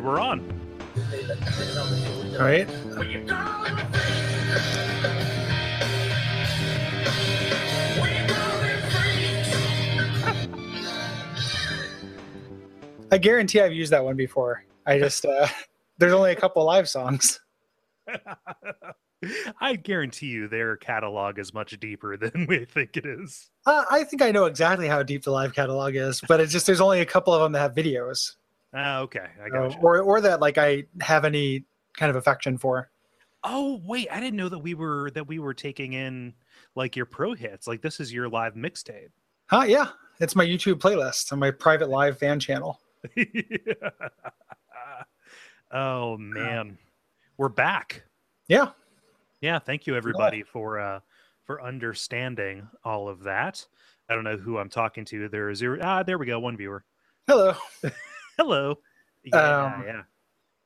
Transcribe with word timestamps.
And 0.00 0.08
we're 0.08 0.18
on. 0.18 0.40
All 2.38 2.46
right. 2.46 2.66
I 13.12 13.18
guarantee 13.18 13.60
I've 13.60 13.74
used 13.74 13.92
that 13.92 14.02
one 14.02 14.16
before. 14.16 14.64
I 14.86 14.98
just 14.98 15.26
uh, 15.26 15.46
there's 15.98 16.14
only 16.14 16.32
a 16.32 16.36
couple 16.36 16.64
live 16.64 16.88
songs. 16.88 17.38
I 19.60 19.76
guarantee 19.76 20.28
you 20.28 20.48
their 20.48 20.78
catalog 20.78 21.38
is 21.38 21.52
much 21.52 21.78
deeper 21.78 22.16
than 22.16 22.46
we 22.48 22.64
think 22.64 22.96
it 22.96 23.04
is. 23.04 23.50
Uh, 23.66 23.84
I 23.90 24.04
think 24.04 24.22
I 24.22 24.30
know 24.30 24.46
exactly 24.46 24.88
how 24.88 25.02
deep 25.02 25.24
the 25.24 25.30
live 25.30 25.54
catalog 25.54 25.94
is, 25.94 26.22
but 26.26 26.40
it's 26.40 26.52
just 26.52 26.64
there's 26.64 26.80
only 26.80 27.02
a 27.02 27.06
couple 27.06 27.34
of 27.34 27.42
them 27.42 27.52
that 27.52 27.60
have 27.60 27.74
videos, 27.74 28.36
Ah, 28.74 29.00
okay, 29.00 29.26
I 29.42 29.46
uh, 29.46 29.48
got 29.48 29.74
you. 29.74 29.80
or 29.82 30.00
or 30.00 30.20
that 30.20 30.40
like 30.40 30.58
I 30.58 30.84
have 31.00 31.24
any 31.24 31.64
kind 31.96 32.10
of 32.10 32.16
affection 32.16 32.56
for. 32.58 32.90
Oh 33.42 33.80
wait, 33.84 34.08
I 34.10 34.20
didn't 34.20 34.36
know 34.36 34.48
that 34.48 34.58
we 34.58 34.74
were 34.74 35.10
that 35.12 35.26
we 35.26 35.38
were 35.38 35.54
taking 35.54 35.94
in 35.94 36.34
like 36.74 36.94
your 36.94 37.06
pro 37.06 37.34
hits. 37.34 37.66
Like 37.66 37.82
this 37.82 38.00
is 38.00 38.12
your 38.12 38.28
live 38.28 38.54
mixtape. 38.54 39.10
Huh? 39.46 39.64
Yeah, 39.66 39.88
it's 40.20 40.36
my 40.36 40.44
YouTube 40.44 40.76
playlist 40.76 41.32
on 41.32 41.38
my 41.38 41.50
private 41.50 41.88
live 41.88 42.18
fan 42.18 42.38
channel. 42.38 42.80
oh 45.72 46.16
man, 46.18 46.78
we're 47.38 47.48
back. 47.48 48.04
Yeah, 48.46 48.70
Yeah, 49.40 49.58
thank 49.58 49.86
you 49.86 49.96
everybody 49.96 50.42
for 50.42 50.78
uh 50.78 51.00
for 51.44 51.62
understanding 51.62 52.68
all 52.84 53.08
of 53.08 53.22
that. 53.24 53.66
I 54.08 54.14
don't 54.14 54.24
know 54.24 54.36
who 54.36 54.58
I'm 54.58 54.68
talking 54.68 55.04
to. 55.06 55.28
There 55.28 55.50
is 55.50 55.58
zero. 55.58 55.78
Ah, 55.82 56.02
there 56.02 56.18
we 56.18 56.26
go. 56.26 56.38
One 56.38 56.56
viewer. 56.56 56.84
hello. 57.26 57.54
Hello. 58.40 58.78
Yeah, 59.22 59.36
Um, 59.36 59.84
yeah. 59.86 60.02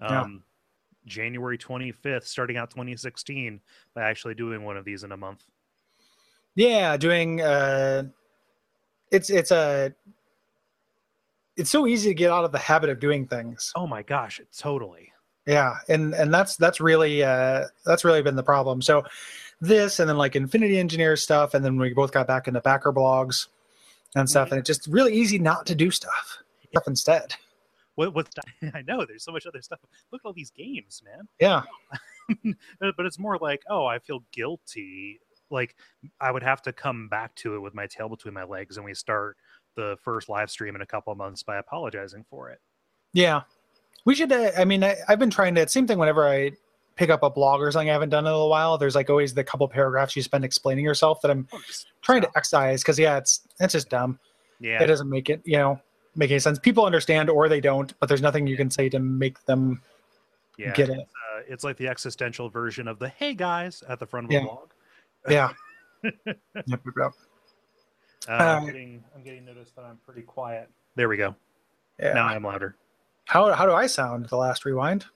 yeah. 0.00 0.20
Um, 0.20 0.44
January 1.06 1.58
25th, 1.58 2.24
starting 2.24 2.56
out 2.56 2.70
2016, 2.70 3.60
by 3.94 4.02
actually 4.02 4.34
doing 4.36 4.62
one 4.62 4.76
of 4.76 4.84
these 4.84 5.02
in 5.02 5.10
a 5.10 5.16
month. 5.16 5.42
Yeah, 6.54 6.96
doing 6.96 7.40
uh 7.40 8.04
it's 9.10 9.28
it's 9.28 9.50
a 9.50 9.92
it's 11.56 11.68
so 11.68 11.88
easy 11.88 12.10
to 12.10 12.14
get 12.14 12.30
out 12.30 12.44
of 12.44 12.52
the 12.52 12.58
habit 12.58 12.90
of 12.90 13.00
doing 13.00 13.26
things. 13.26 13.72
Oh 13.74 13.88
my 13.88 14.02
gosh, 14.02 14.40
totally. 14.56 15.12
Yeah, 15.44 15.74
and 15.88 16.14
and 16.14 16.32
that's 16.32 16.56
that's 16.56 16.80
really 16.80 17.24
uh 17.24 17.64
that's 17.84 18.04
really 18.04 18.22
been 18.22 18.36
the 18.36 18.44
problem. 18.44 18.80
So 18.82 19.02
this 19.60 19.98
and 19.98 20.08
then 20.08 20.16
like 20.16 20.36
Infinity 20.36 20.78
Engineer 20.78 21.16
stuff 21.16 21.54
and 21.54 21.64
then 21.64 21.76
we 21.76 21.92
both 21.92 22.12
got 22.12 22.28
back 22.28 22.46
into 22.46 22.60
backer 22.60 22.92
blogs 22.92 23.48
and 24.14 24.30
stuff 24.30 24.52
and 24.52 24.60
it's 24.60 24.68
just 24.68 24.86
really 24.86 25.12
easy 25.12 25.40
not 25.40 25.66
to 25.66 25.74
do 25.74 25.90
stuff. 25.90 26.38
Stuff 26.70 26.86
instead. 26.86 27.34
What, 27.96 28.14
what's 28.14 28.30
I 28.74 28.82
know 28.82 29.04
there's 29.06 29.24
so 29.24 29.32
much 29.32 29.46
other 29.46 29.62
stuff. 29.62 29.78
Look 30.12 30.22
at 30.24 30.26
all 30.26 30.32
these 30.32 30.50
games, 30.50 31.02
man. 31.04 31.28
Yeah. 31.40 31.62
But 32.80 33.04
it's 33.04 33.18
more 33.18 33.36
like, 33.38 33.60
oh, 33.68 33.84
I 33.84 33.98
feel 33.98 34.24
guilty. 34.32 35.20
Like 35.50 35.76
I 36.20 36.30
would 36.30 36.42
have 36.42 36.62
to 36.62 36.72
come 36.72 37.06
back 37.08 37.34
to 37.36 37.54
it 37.54 37.58
with 37.58 37.74
my 37.74 37.86
tail 37.86 38.08
between 38.08 38.32
my 38.32 38.44
legs, 38.44 38.78
and 38.78 38.84
we 38.84 38.94
start 38.94 39.36
the 39.76 39.98
first 40.02 40.30
live 40.30 40.50
stream 40.50 40.74
in 40.74 40.80
a 40.80 40.86
couple 40.86 41.12
of 41.12 41.18
months 41.18 41.42
by 41.42 41.58
apologizing 41.58 42.24
for 42.30 42.48
it. 42.48 42.60
Yeah. 43.12 43.42
We 44.06 44.14
should 44.14 44.32
uh, 44.32 44.52
I 44.56 44.64
mean 44.64 44.82
I, 44.82 44.96
I've 45.06 45.18
been 45.18 45.30
trying 45.30 45.54
to 45.56 45.68
same 45.68 45.86
thing 45.86 45.98
whenever 45.98 46.26
I 46.26 46.52
pick 46.96 47.10
up 47.10 47.22
a 47.22 47.30
blog 47.30 47.60
or 47.60 47.70
something 47.70 47.90
I 47.90 47.92
haven't 47.92 48.10
done 48.10 48.26
in 48.26 48.32
a 48.32 48.46
while. 48.46 48.78
There's 48.78 48.94
like 48.94 49.10
always 49.10 49.34
the 49.34 49.44
couple 49.44 49.68
paragraphs 49.68 50.16
you 50.16 50.22
spend 50.22 50.44
explaining 50.44 50.84
yourself 50.84 51.20
that 51.22 51.30
I'm 51.30 51.46
trying 52.02 52.22
to 52.22 52.30
excise 52.36 52.82
because 52.82 52.98
yeah, 52.98 53.18
it's 53.18 53.46
it's 53.60 53.72
just 53.72 53.90
dumb. 53.90 54.18
Yeah, 54.60 54.82
It 54.82 54.86
doesn't 54.86 55.10
make 55.10 55.28
it, 55.28 55.42
you 55.44 55.58
know, 55.58 55.80
make 56.16 56.30
any 56.30 56.38
sense. 56.40 56.58
People 56.58 56.84
understand 56.86 57.28
or 57.30 57.48
they 57.48 57.60
don't, 57.60 57.92
but 58.00 58.08
there's 58.08 58.22
nothing 58.22 58.46
you 58.46 58.56
can 58.56 58.70
say 58.70 58.88
to 58.88 58.98
make 58.98 59.44
them 59.46 59.80
yeah. 60.58 60.72
get 60.72 60.88
it. 60.90 60.98
Uh, 61.00 61.40
it's 61.48 61.64
like 61.64 61.76
the 61.76 61.88
existential 61.88 62.48
version 62.48 62.86
of 62.88 62.98
the 62.98 63.08
"Hey 63.08 63.34
guys" 63.34 63.82
at 63.88 63.98
the 63.98 64.06
front 64.06 64.26
of 64.26 64.32
Yeah. 64.32 64.38
a 64.40 64.42
blog. 64.44 64.68
Yeah. 65.28 65.52
Yep, 66.04 66.36
yep, 66.66 66.80
yep. 66.84 67.12
Uh, 68.28 68.32
I'm, 68.32 68.62
Uh, 68.62 68.66
getting, 68.66 69.04
I'm 69.16 69.22
getting 69.22 69.44
noticed 69.46 69.74
that 69.76 69.86
I'm 69.86 69.96
pretty 70.04 70.20
quiet. 70.22 70.68
There 70.96 71.08
we 71.08 71.16
go. 71.16 71.34
yeah. 71.98 72.12
Now 72.12 72.26
I'm 72.26 72.42
louder. 72.44 72.76
How 73.24 73.50
how 73.54 73.64
do 73.64 73.72
I 73.72 73.86
sound 73.86 74.26
the 74.26 74.36
last 74.36 74.66
rewind? 74.66 75.06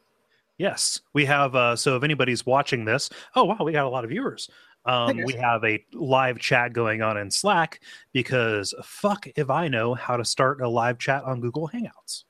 Yes, 0.57 1.01
we 1.13 1.27
have. 1.27 1.55
Uh, 1.55 1.77
so 1.77 1.97
if 1.97 2.03
anybody's 2.03 2.47
watching 2.47 2.87
this, 2.87 3.11
oh 3.37 3.45
wow, 3.45 3.59
we 3.63 3.73
got 3.73 3.85
a 3.85 3.89
lot 3.91 4.05
of 4.05 4.11
viewers. 4.11 4.49
Um, 4.89 5.23
we 5.23 5.35
have 5.35 5.63
a 5.65 5.85
live 5.93 6.39
chat 6.39 6.73
going 6.73 7.03
on 7.03 7.17
in 7.19 7.31
Slack 7.31 7.81
because 8.13 8.75
fuck 8.83 9.27
if 9.37 9.51
I 9.51 9.69
know 9.69 9.95
how 9.95 10.17
to 10.17 10.25
start 10.25 10.61
a 10.63 10.69
live 10.69 10.99
chat 10.99 11.23
on 11.25 11.41
Google 11.41 11.69
Hangouts. 11.69 12.25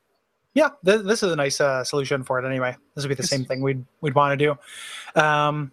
Yeah, 0.53 0.69
th- 0.83 1.03
this 1.03 1.23
is 1.23 1.31
a 1.31 1.35
nice 1.35 1.61
uh, 1.61 1.83
solution 1.83 2.23
for 2.23 2.37
it 2.37 2.45
anyway. 2.45 2.75
This 2.95 3.05
would 3.05 3.09
be 3.09 3.15
the 3.15 3.23
Yes. 3.23 3.29
same 3.29 3.45
thing 3.45 3.61
we'd 3.61 3.85
we'd 4.01 4.13
want 4.13 4.37
to 4.37 4.45
do. 5.15 5.19
Um, 5.21 5.71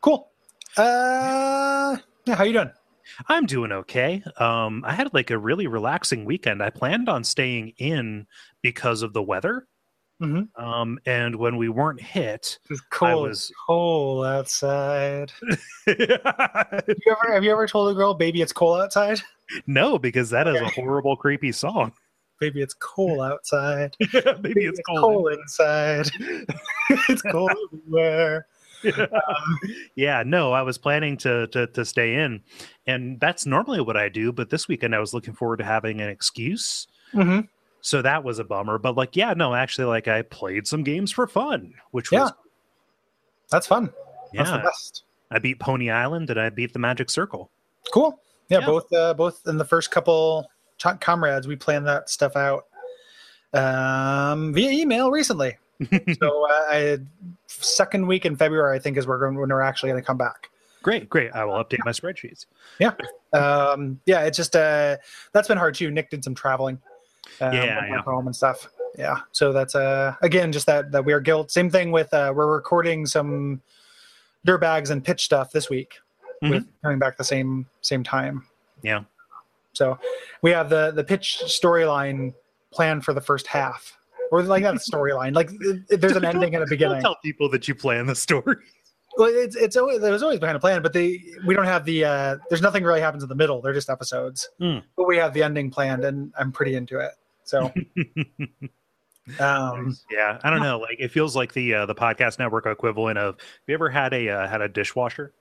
cool. 0.00 0.30
Uh, 0.76 1.96
yeah, 2.26 2.34
how 2.34 2.42
you 2.44 2.52
doing? 2.52 2.70
I'm 3.28 3.46
doing 3.46 3.70
okay. 3.70 4.22
Um, 4.38 4.82
I 4.84 4.92
had 4.94 5.12
like 5.14 5.30
a 5.30 5.38
really 5.38 5.66
relaxing 5.66 6.24
weekend. 6.24 6.62
I 6.62 6.70
planned 6.70 7.08
on 7.08 7.22
staying 7.22 7.74
in 7.78 8.26
because 8.62 9.02
of 9.02 9.12
the 9.12 9.22
weather. 9.22 9.68
Mhm. 10.22 10.48
Um, 10.58 10.98
and 11.06 11.34
when 11.36 11.56
we 11.56 11.68
weren't 11.68 12.00
hit, 12.00 12.58
It's 12.70 12.80
cold. 12.90 13.28
was- 13.28 13.52
cold 13.66 14.24
outside. 14.26 15.32
Have 15.86 15.96
you 15.98 16.06
ever 17.10 17.32
have 17.34 17.44
you 17.44 17.50
ever 17.52 17.66
told 17.66 17.90
a 17.90 17.94
girl, 17.94 18.14
"Baby, 18.14 18.40
it's 18.42 18.52
cold 18.52 18.80
outside"? 18.80 19.20
No, 19.66 19.98
because 19.98 20.30
that 20.30 20.46
is 20.48 20.60
a 20.60 20.68
horrible, 20.70 21.16
creepy 21.16 21.52
song. 21.52 21.92
Baby, 22.40 22.62
it's 22.62 22.74
cold 22.74 23.20
outside. 23.20 23.96
Yeah, 24.12 24.34
Maybe 24.40 24.64
it's 24.66 24.80
cold. 24.88 25.32
inside. 25.32 26.08
it's 27.08 27.22
cold 27.22 27.50
everywhere. 27.72 28.46
Um, 28.84 29.58
yeah, 29.94 30.22
no, 30.26 30.52
I 30.52 30.62
was 30.62 30.76
planning 30.78 31.16
to, 31.18 31.46
to 31.48 31.66
to 31.68 31.84
stay 31.84 32.16
in, 32.16 32.42
and 32.86 33.18
that's 33.20 33.46
normally 33.46 33.80
what 33.80 33.96
I 33.96 34.08
do. 34.08 34.30
But 34.32 34.50
this 34.50 34.68
weekend, 34.68 34.94
I 34.94 35.00
was 35.00 35.12
looking 35.14 35.34
forward 35.34 35.58
to 35.58 35.64
having 35.64 36.00
an 36.00 36.08
excuse, 36.08 36.86
mhm. 37.14 37.48
So 37.84 38.00
that 38.00 38.24
was 38.24 38.38
a 38.38 38.44
bummer. 38.44 38.78
But 38.78 38.96
like, 38.96 39.14
yeah, 39.14 39.34
no, 39.34 39.54
actually, 39.54 39.84
like 39.84 40.08
I 40.08 40.22
played 40.22 40.66
some 40.66 40.82
games 40.82 41.12
for 41.12 41.26
fun, 41.26 41.74
which 41.90 42.10
Yeah. 42.10 42.22
was 42.22 42.32
That's 43.50 43.66
fun. 43.66 43.92
That's 44.32 44.48
the 44.48 44.56
yeah. 44.56 44.62
best. 44.62 45.04
I 45.30 45.38
beat 45.38 45.60
Pony 45.60 45.90
Island 45.90 46.30
and 46.30 46.40
I 46.40 46.48
beat 46.48 46.72
the 46.72 46.78
Magic 46.78 47.10
Circle. 47.10 47.50
Cool. 47.92 48.18
Yeah, 48.48 48.60
Yeah. 48.60 48.66
both 48.66 48.90
uh, 48.92 49.12
both 49.12 49.46
in 49.46 49.58
the 49.58 49.66
first 49.66 49.90
couple 49.90 50.50
ch- 50.78 50.98
comrades, 51.00 51.46
we 51.46 51.56
planned 51.56 51.86
that 51.86 52.08
stuff 52.08 52.36
out 52.36 52.64
um, 53.52 54.54
via 54.54 54.70
email 54.70 55.10
recently. 55.10 55.58
so 56.20 56.46
uh, 56.46 56.52
I, 56.70 56.98
second 57.48 58.06
week 58.06 58.24
in 58.24 58.34
February, 58.34 58.74
I 58.74 58.78
think, 58.80 58.96
is 58.96 59.06
we're 59.06 59.18
going 59.18 59.38
when 59.38 59.50
we're 59.50 59.60
actually 59.60 59.90
going 59.90 60.02
to 60.02 60.06
come 60.06 60.16
back. 60.18 60.48
Great, 60.82 61.10
great. 61.10 61.32
I 61.32 61.44
will 61.44 61.62
update 61.62 61.84
my 61.84 61.92
spreadsheets. 61.92 62.46
Yeah 62.78 62.92
um, 63.34 64.00
yeah, 64.06 64.22
it's 64.22 64.36
just 64.36 64.56
uh, 64.56 64.96
that's 65.32 65.48
been 65.48 65.58
hard 65.58 65.74
too. 65.74 65.90
Nick 65.90 66.08
did 66.10 66.24
some 66.24 66.34
traveling, 66.34 66.80
um, 67.40 67.52
Yeah, 67.52 67.86
yeah. 67.86 68.02
home 68.02 68.26
and 68.26 68.34
stuff. 68.34 68.68
Yeah, 68.96 69.20
so 69.32 69.52
that's 69.52 69.74
uh 69.74 70.14
again 70.22 70.52
just 70.52 70.66
that 70.66 70.92
that 70.92 71.04
weird 71.04 71.24
guilt. 71.24 71.50
Same 71.50 71.68
thing 71.68 71.90
with 71.90 72.12
uh, 72.14 72.32
we're 72.34 72.52
recording 72.52 73.06
some 73.06 73.60
dirtbags 74.46 74.90
and 74.90 75.02
pitch 75.02 75.24
stuff 75.24 75.50
this 75.52 75.68
week 75.68 75.94
with 76.42 76.64
coming 76.82 76.98
back 76.98 77.16
the 77.16 77.24
same 77.24 77.66
same 77.80 78.04
time. 78.04 78.46
Yeah. 78.82 79.04
So 79.72 79.98
we 80.42 80.50
have 80.52 80.68
the 80.70 80.92
the 80.92 81.02
pitch 81.02 81.40
storyline 81.46 82.34
planned 82.70 83.04
for 83.04 83.14
the 83.14 83.20
first 83.20 83.46
half, 83.46 83.96
or 84.30 84.42
like 84.42 84.62
not 84.62 84.76
a 84.76 84.78
storyline. 84.90 85.34
Like 85.34 85.50
there's 85.88 86.16
an 86.16 86.24
ending 86.24 86.54
and 86.54 86.62
a 86.62 86.66
beginning. 86.66 87.00
tell 87.00 87.16
people 87.24 87.48
that 87.50 87.66
you 87.66 87.74
plan 87.74 88.06
the 88.06 88.14
story. 88.14 88.56
Well, 89.16 89.30
it's 89.32 89.56
it's 89.56 89.76
always 89.76 90.00
there 90.00 90.12
was 90.12 90.22
always 90.22 90.38
behind 90.38 90.56
a 90.56 90.60
plan, 90.60 90.82
but 90.82 90.92
they 90.92 91.20
we 91.46 91.54
don't 91.54 91.64
have 91.64 91.84
the 91.84 92.04
uh 92.04 92.36
there's 92.48 92.62
nothing 92.62 92.84
really 92.84 93.00
happens 93.00 93.22
in 93.22 93.28
the 93.28 93.34
middle. 93.34 93.60
They're 93.60 93.72
just 93.72 93.90
episodes. 93.90 94.48
Hmm. 94.60 94.78
But 94.96 95.08
we 95.08 95.16
have 95.16 95.32
the 95.34 95.42
ending 95.42 95.70
planned, 95.70 96.04
and 96.04 96.32
I'm 96.38 96.52
pretty 96.52 96.74
into 96.76 96.98
it. 97.00 97.12
So 97.44 97.72
um 99.40 99.96
yeah, 100.10 100.38
I 100.42 100.50
don't 100.50 100.62
know. 100.62 100.78
Like 100.78 100.98
it 100.98 101.10
feels 101.10 101.34
like 101.36 101.52
the 101.52 101.74
uh, 101.74 101.86
the 101.86 101.94
podcast 101.94 102.38
network 102.38 102.66
equivalent 102.66 103.18
of. 103.18 103.36
Have 103.36 103.44
you 103.66 103.74
ever 103.74 103.88
had 103.90 104.12
a 104.12 104.28
uh, 104.28 104.48
had 104.48 104.60
a 104.60 104.68
dishwasher? 104.68 105.32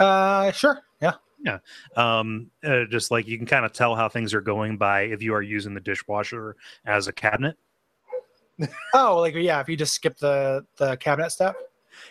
uh 0.00 0.52
sure 0.52 0.80
yeah 1.02 1.14
yeah 1.44 1.58
Um, 1.96 2.50
uh, 2.64 2.84
just 2.88 3.10
like 3.10 3.26
you 3.26 3.36
can 3.36 3.46
kind 3.46 3.64
of 3.64 3.72
tell 3.72 3.96
how 3.96 4.08
things 4.08 4.32
are 4.32 4.40
going 4.40 4.76
by 4.76 5.02
if 5.02 5.22
you 5.22 5.34
are 5.34 5.42
using 5.42 5.74
the 5.74 5.80
dishwasher 5.80 6.54
as 6.84 7.08
a 7.08 7.12
cabinet. 7.12 7.56
oh 8.94 9.18
like 9.20 9.34
yeah 9.34 9.60
if 9.60 9.68
you 9.68 9.76
just 9.76 9.94
skip 9.94 10.16
the 10.18 10.64
the 10.76 10.96
cabinet 10.98 11.30
step 11.30 11.56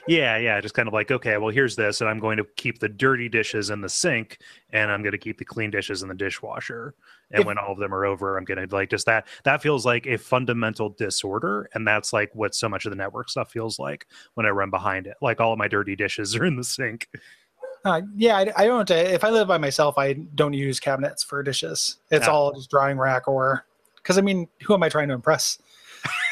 Yeah, 0.08 0.38
yeah, 0.38 0.60
just 0.62 0.74
kind 0.74 0.88
of 0.88 0.94
like 0.94 1.12
okay, 1.12 1.38
well 1.38 1.50
here's 1.50 1.76
this, 1.76 2.02
and 2.02 2.10
I'm 2.10 2.20
going 2.20 2.38
to 2.38 2.46
keep 2.56 2.80
the 2.80 2.90
dirty 2.90 3.30
dishes 3.30 3.70
in 3.70 3.82
the 3.82 3.90
sink, 3.90 4.40
and 4.72 4.92
I'm 4.92 5.02
going 5.02 5.12
to 5.14 5.18
keep 5.18 5.38
the 5.38 5.46
clean 5.46 5.70
dishes 5.72 6.02
in 6.02 6.10
the 6.10 6.16
dishwasher. 6.16 6.94
And 7.32 7.42
If- 7.42 7.46
when 7.48 7.58
all 7.58 7.74
of 7.74 7.78
them 7.80 7.94
are 7.94 8.06
over, 8.06 8.38
I'm 8.38 8.46
going 8.46 8.66
to 8.68 8.74
like 8.76 8.90
just 8.90 9.06
that. 9.08 9.28
That 9.44 9.62
feels 9.62 9.86
like 9.86 10.06
a 10.08 10.18
fundamental 10.18 10.90
disorder, 10.90 11.70
and 11.74 11.86
that's 11.88 12.14
like 12.14 12.34
what 12.34 12.56
so 12.56 12.70
much 12.70 12.86
of 12.86 12.92
the 12.92 12.96
network 12.96 13.30
stuff 13.30 13.52
feels 13.52 13.80
like 13.80 14.08
when 14.36 14.46
I 14.46 14.50
run 14.50 14.70
behind 14.70 15.08
it. 15.08 15.18
Like 15.22 15.42
all 15.42 15.52
of 15.54 15.60
my 15.60 15.68
dirty 15.68 15.96
dishes 15.96 16.36
are 16.38 16.46
in 16.46 16.56
the 16.56 16.64
sink. 16.64 17.10
uh, 17.86 18.02
yeah 18.16 18.36
I, 18.38 18.64
I 18.64 18.66
don't 18.66 18.90
if 18.90 19.24
i 19.24 19.30
live 19.30 19.48
by 19.48 19.58
myself 19.60 19.98
i 19.98 20.14
don't 20.14 20.54
use 20.54 20.80
cabinets 20.80 21.24
for 21.24 21.42
dishes 21.44 21.98
it's 22.12 22.26
Yeah. 22.26 22.32
all 22.34 22.54
just 22.54 22.70
drying 22.72 22.98
rack 22.98 23.28
or 23.28 23.66
because 23.98 24.18
i 24.18 24.22
mean 24.22 24.48
who 24.64 24.74
am 24.74 24.82
i 24.84 24.90
trying 24.90 25.08
to 25.10 25.14
impress 25.14 25.60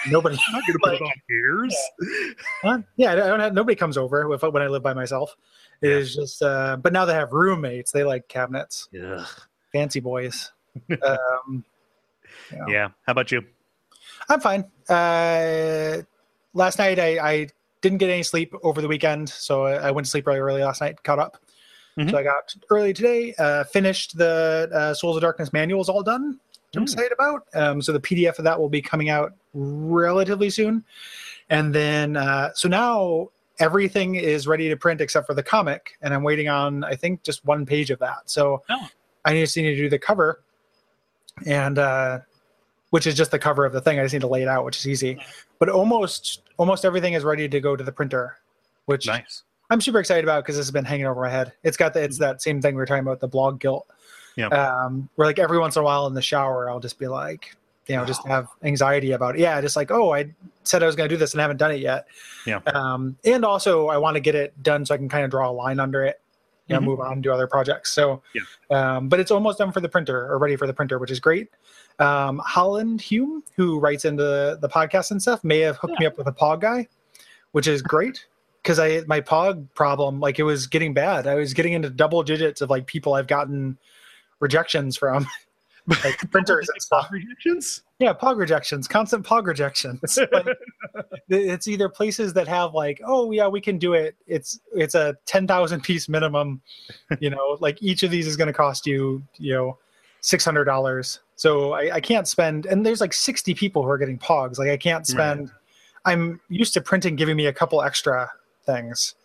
nobody. 0.09 0.37
I'm 0.47 0.53
not 0.53 0.63
gonna 0.67 0.79
put 0.83 0.93
it 0.95 1.01
on 1.01 1.11
ears. 1.29 1.75
Huh? 2.63 2.79
Yeah, 2.97 3.11
I 3.13 3.15
don't 3.15 3.39
have 3.39 3.53
nobody 3.53 3.75
comes 3.75 3.97
over 3.97 4.31
if, 4.33 4.41
when 4.43 4.61
I 4.61 4.67
live 4.67 4.83
by 4.83 4.93
myself. 4.93 5.35
It 5.81 5.89
Yeah. 5.89 5.95
is 5.97 6.15
just, 6.15 6.41
uh, 6.41 6.77
but 6.77 6.93
now 6.93 7.05
they 7.05 7.13
have 7.13 7.31
roommates. 7.33 7.91
They 7.91 8.03
like 8.03 8.27
cabinets, 8.27 8.87
Ugh. 9.01 9.27
fancy 9.71 9.99
boys. 9.99 10.51
um, 11.03 11.63
Yeah. 12.67 12.89
How 13.05 13.11
about 13.11 13.31
you? 13.31 13.41
I'm 14.29 14.39
fine. 14.39 14.65
Uh, 14.89 16.01
last 16.53 16.79
night 16.79 16.99
I, 16.99 17.19
I 17.19 17.47
didn't 17.81 17.99
get 17.99 18.09
any 18.09 18.23
sleep 18.23 18.53
over 18.63 18.81
the 18.81 18.87
weekend, 18.87 19.29
so 19.29 19.65
I 19.65 19.87
I 19.87 19.91
went 19.91 20.05
to 20.05 20.11
sleep 20.11 20.25
really 20.27 20.39
early 20.39 20.63
last 20.63 20.81
night. 20.81 21.03
Caught 21.03 21.19
up. 21.19 21.37
Mhm. 21.99 22.11
So 22.11 22.17
I 22.17 22.23
got 22.23 22.53
early 22.69 22.93
today. 22.93 23.33
Uh, 23.37 23.63
finished 23.65 24.17
the 24.17 24.69
uh, 24.73 24.93
Souls 24.93 25.15
of 25.17 25.21
Darkness 25.21 25.53
manuals 25.53 25.87
all 25.89 26.03
done. 26.03 26.39
I'm 26.75 26.83
Mm. 26.83 26.91
excited 26.93 27.11
about. 27.11 27.43
Um, 27.53 27.81
so 27.81 27.91
the 27.91 27.99
PDF 27.99 28.37
of 28.37 28.43
that 28.45 28.59
will 28.59 28.69
be 28.69 28.81
coming 28.81 29.09
out 29.09 29.33
relatively 29.53 30.49
soon, 30.49 30.83
and 31.49 31.73
then 31.73 32.17
uh, 32.17 32.51
so 32.53 32.67
now 32.67 33.29
everything 33.59 34.15
is 34.15 34.47
ready 34.47 34.67
to 34.69 34.75
print 34.75 34.99
except 35.01 35.27
for 35.27 35.33
the 35.33 35.43
comic, 35.43 35.97
and 36.01 36.13
I'm 36.13 36.23
waiting 36.23 36.49
on 36.49 36.83
I 36.83 36.95
think 36.95 37.23
just 37.23 37.45
one 37.45 37.65
page 37.65 37.89
of 37.91 37.99
that. 37.99 38.29
So 38.29 38.63
Oh. 38.69 38.87
I 39.23 39.33
just 39.33 39.55
need 39.57 39.63
to 39.63 39.75
do 39.75 39.89
the 39.89 39.97
cover, 39.99 40.41
and 41.45 41.79
uh, 41.79 42.19
which 42.91 43.07
is 43.07 43.15
just 43.15 43.31
the 43.31 43.39
cover 43.39 43.65
of 43.65 43.73
the 43.73 43.81
thing. 43.81 43.99
I 43.99 44.03
just 44.03 44.13
need 44.13 44.21
to 44.21 44.27
lay 44.27 44.41
it 44.43 44.47
out, 44.47 44.65
which 44.65 44.77
is 44.77 44.87
easy. 44.87 45.19
But 45.59 45.69
almost 45.69 46.41
almost 46.57 46.85
everything 46.85 47.13
is 47.13 47.23
ready 47.23 47.47
to 47.49 47.59
go 47.59 47.75
to 47.75 47.83
the 47.83 47.91
printer, 47.91 48.37
which 48.85 49.07
Nice. 49.07 49.43
I'm 49.71 49.81
super 49.81 49.99
excited 49.99 50.23
about 50.23 50.43
because 50.43 50.57
this 50.57 50.65
has 50.67 50.71
been 50.71 50.85
hanging 50.85 51.07
over 51.07 51.21
my 51.21 51.29
head. 51.29 51.53
It's 51.63 51.77
got 51.77 51.93
the 51.93 52.03
it's 52.03 52.19
that 52.19 52.41
same 52.41 52.61
thing 52.61 52.75
we 52.75 52.79
were 52.79 52.85
talking 52.85 53.01
about 53.03 53.19
the 53.19 53.27
blog 53.27 53.59
guilt. 53.59 53.87
Yeah. 54.35 54.47
Um, 54.47 55.09
where 55.15 55.27
like 55.27 55.39
every 55.39 55.59
once 55.59 55.75
in 55.75 55.81
a 55.81 55.85
while 55.85 56.07
in 56.07 56.13
the 56.13 56.21
shower, 56.21 56.69
I'll 56.69 56.79
just 56.79 56.99
be 56.99 57.07
like, 57.07 57.55
you 57.87 57.95
know, 57.95 58.03
just 58.05 58.25
have 58.27 58.47
anxiety 58.63 59.11
about 59.11 59.35
it. 59.35 59.41
Yeah, 59.41 59.61
just 59.61 59.75
like, 59.75 59.91
oh, 59.91 60.13
I 60.13 60.33
said 60.63 60.81
I 60.83 60.87
was 60.87 60.95
going 60.95 61.07
to 61.07 61.13
do 61.15 61.19
this 61.19 61.33
and 61.33 61.41
haven't 61.41 61.57
done 61.57 61.71
it 61.71 61.79
yet. 61.79 62.07
Yeah. 62.45 62.59
Um, 62.73 63.15
and 63.23 63.45
also 63.45 63.87
I 63.87 63.97
want 63.97 64.15
to 64.15 64.19
get 64.21 64.35
it 64.35 64.61
done 64.63 64.85
so 64.85 64.93
I 64.93 64.97
can 64.97 65.07
kind 65.07 65.23
of 65.23 65.31
draw 65.31 65.49
a 65.49 65.53
line 65.53 65.79
under 65.79 66.03
it. 66.03 66.19
You 66.67 66.73
know, 66.75 66.81
Mhm. 66.81 66.85
move 66.85 66.99
on 66.99 67.21
to 67.21 67.31
other 67.31 67.45
projects. 67.45 67.93
So, 67.93 68.23
Yeah. 68.33 68.41
um, 68.71 69.07
but 69.07 69.19
it's 69.19 69.29
almost 69.29 69.59
done 69.59 69.71
for 69.71 69.81
the 69.81 69.89
printer 69.89 70.31
or 70.31 70.39
ready 70.39 70.55
for 70.55 70.65
the 70.65 70.73
printer, 70.73 70.97
which 70.97 71.11
is 71.11 71.19
great. 71.19 71.49
Um, 71.99 72.41
Holland 72.43 73.01
Hume, 73.01 73.43
who 73.55 73.79
writes 73.79 74.03
into 74.03 74.23
the, 74.23 74.57
the 74.59 74.67
podcast 74.67 75.11
and 75.11 75.21
stuff, 75.21 75.43
may 75.43 75.59
have 75.59 75.77
hooked 75.77 75.99
me 75.99 76.07
up 76.07 76.17
with 76.17 76.25
a 76.27 76.31
Pog 76.31 76.61
guy, 76.61 76.87
which 77.51 77.67
is 77.67 77.83
great 77.83 78.25
because 78.63 78.79
I 78.79 79.01
my 79.05 79.21
Pog 79.21 79.67
problem 79.75 80.19
like 80.19 80.39
it 80.39 80.43
was 80.43 80.65
getting 80.65 80.91
bad. 80.95 81.27
I 81.27 81.35
was 81.35 81.53
getting 81.53 81.73
into 81.73 81.91
double 81.91 82.23
digits 82.23 82.61
of 82.61 82.71
like 82.71 82.87
people 82.87 83.13
I've 83.13 83.27
gotten 83.27 83.77
rejections 84.39 84.97
from, 84.97 85.25
like 85.87 86.17
printers 86.31 86.69
and 86.69 86.81
stuff. 86.81 87.09
Rejections? 87.11 87.83
Yeah, 87.99 88.13
Pog 88.13 88.37
rejections, 88.37 88.87
constant 88.87 89.25
Pog 89.25 89.45
rejections. 89.45 90.19
Like, 90.31 90.47
it's 91.29 91.67
either 91.67 91.89
places 91.89 92.33
that 92.33 92.47
have 92.47 92.73
like, 92.73 93.01
oh 93.05 93.31
yeah, 93.31 93.47
we 93.47 93.59
can 93.59 93.77
do 93.77 93.93
it. 93.93 94.15
It's 94.27 94.59
it's 94.73 94.95
a 94.95 95.15
ten 95.25 95.47
thousand 95.47 95.81
piece 95.81 96.07
minimum. 96.07 96.61
You 97.19 97.29
know, 97.29 97.57
like 97.59 97.81
each 97.81 98.03
of 98.03 98.11
these 98.11 98.27
is 98.27 98.37
going 98.37 98.47
to 98.47 98.53
cost 98.53 98.85
you, 98.85 99.23
you 99.37 99.53
know, 99.53 99.77
six 100.21 100.45
hundred 100.45 100.65
dollars. 100.65 101.19
So 101.35 101.73
I, 101.73 101.95
I 101.95 101.99
can't 101.99 102.27
spend. 102.27 102.65
And 102.65 102.85
there's 102.85 103.01
like 103.01 103.13
sixty 103.13 103.53
people 103.53 103.83
who 103.83 103.89
are 103.89 103.97
getting 103.97 104.19
Pogs. 104.19 104.57
Like 104.57 104.69
I 104.69 104.77
can't 104.77 105.05
spend. 105.07 105.51
I'm 106.05 106.39
used 106.49 106.73
to 106.75 106.81
printing 106.81 107.15
giving 107.15 107.35
me 107.35 107.47
a 107.47 107.53
couple 107.53 107.81
extra 107.81 108.29
things. 108.65 109.15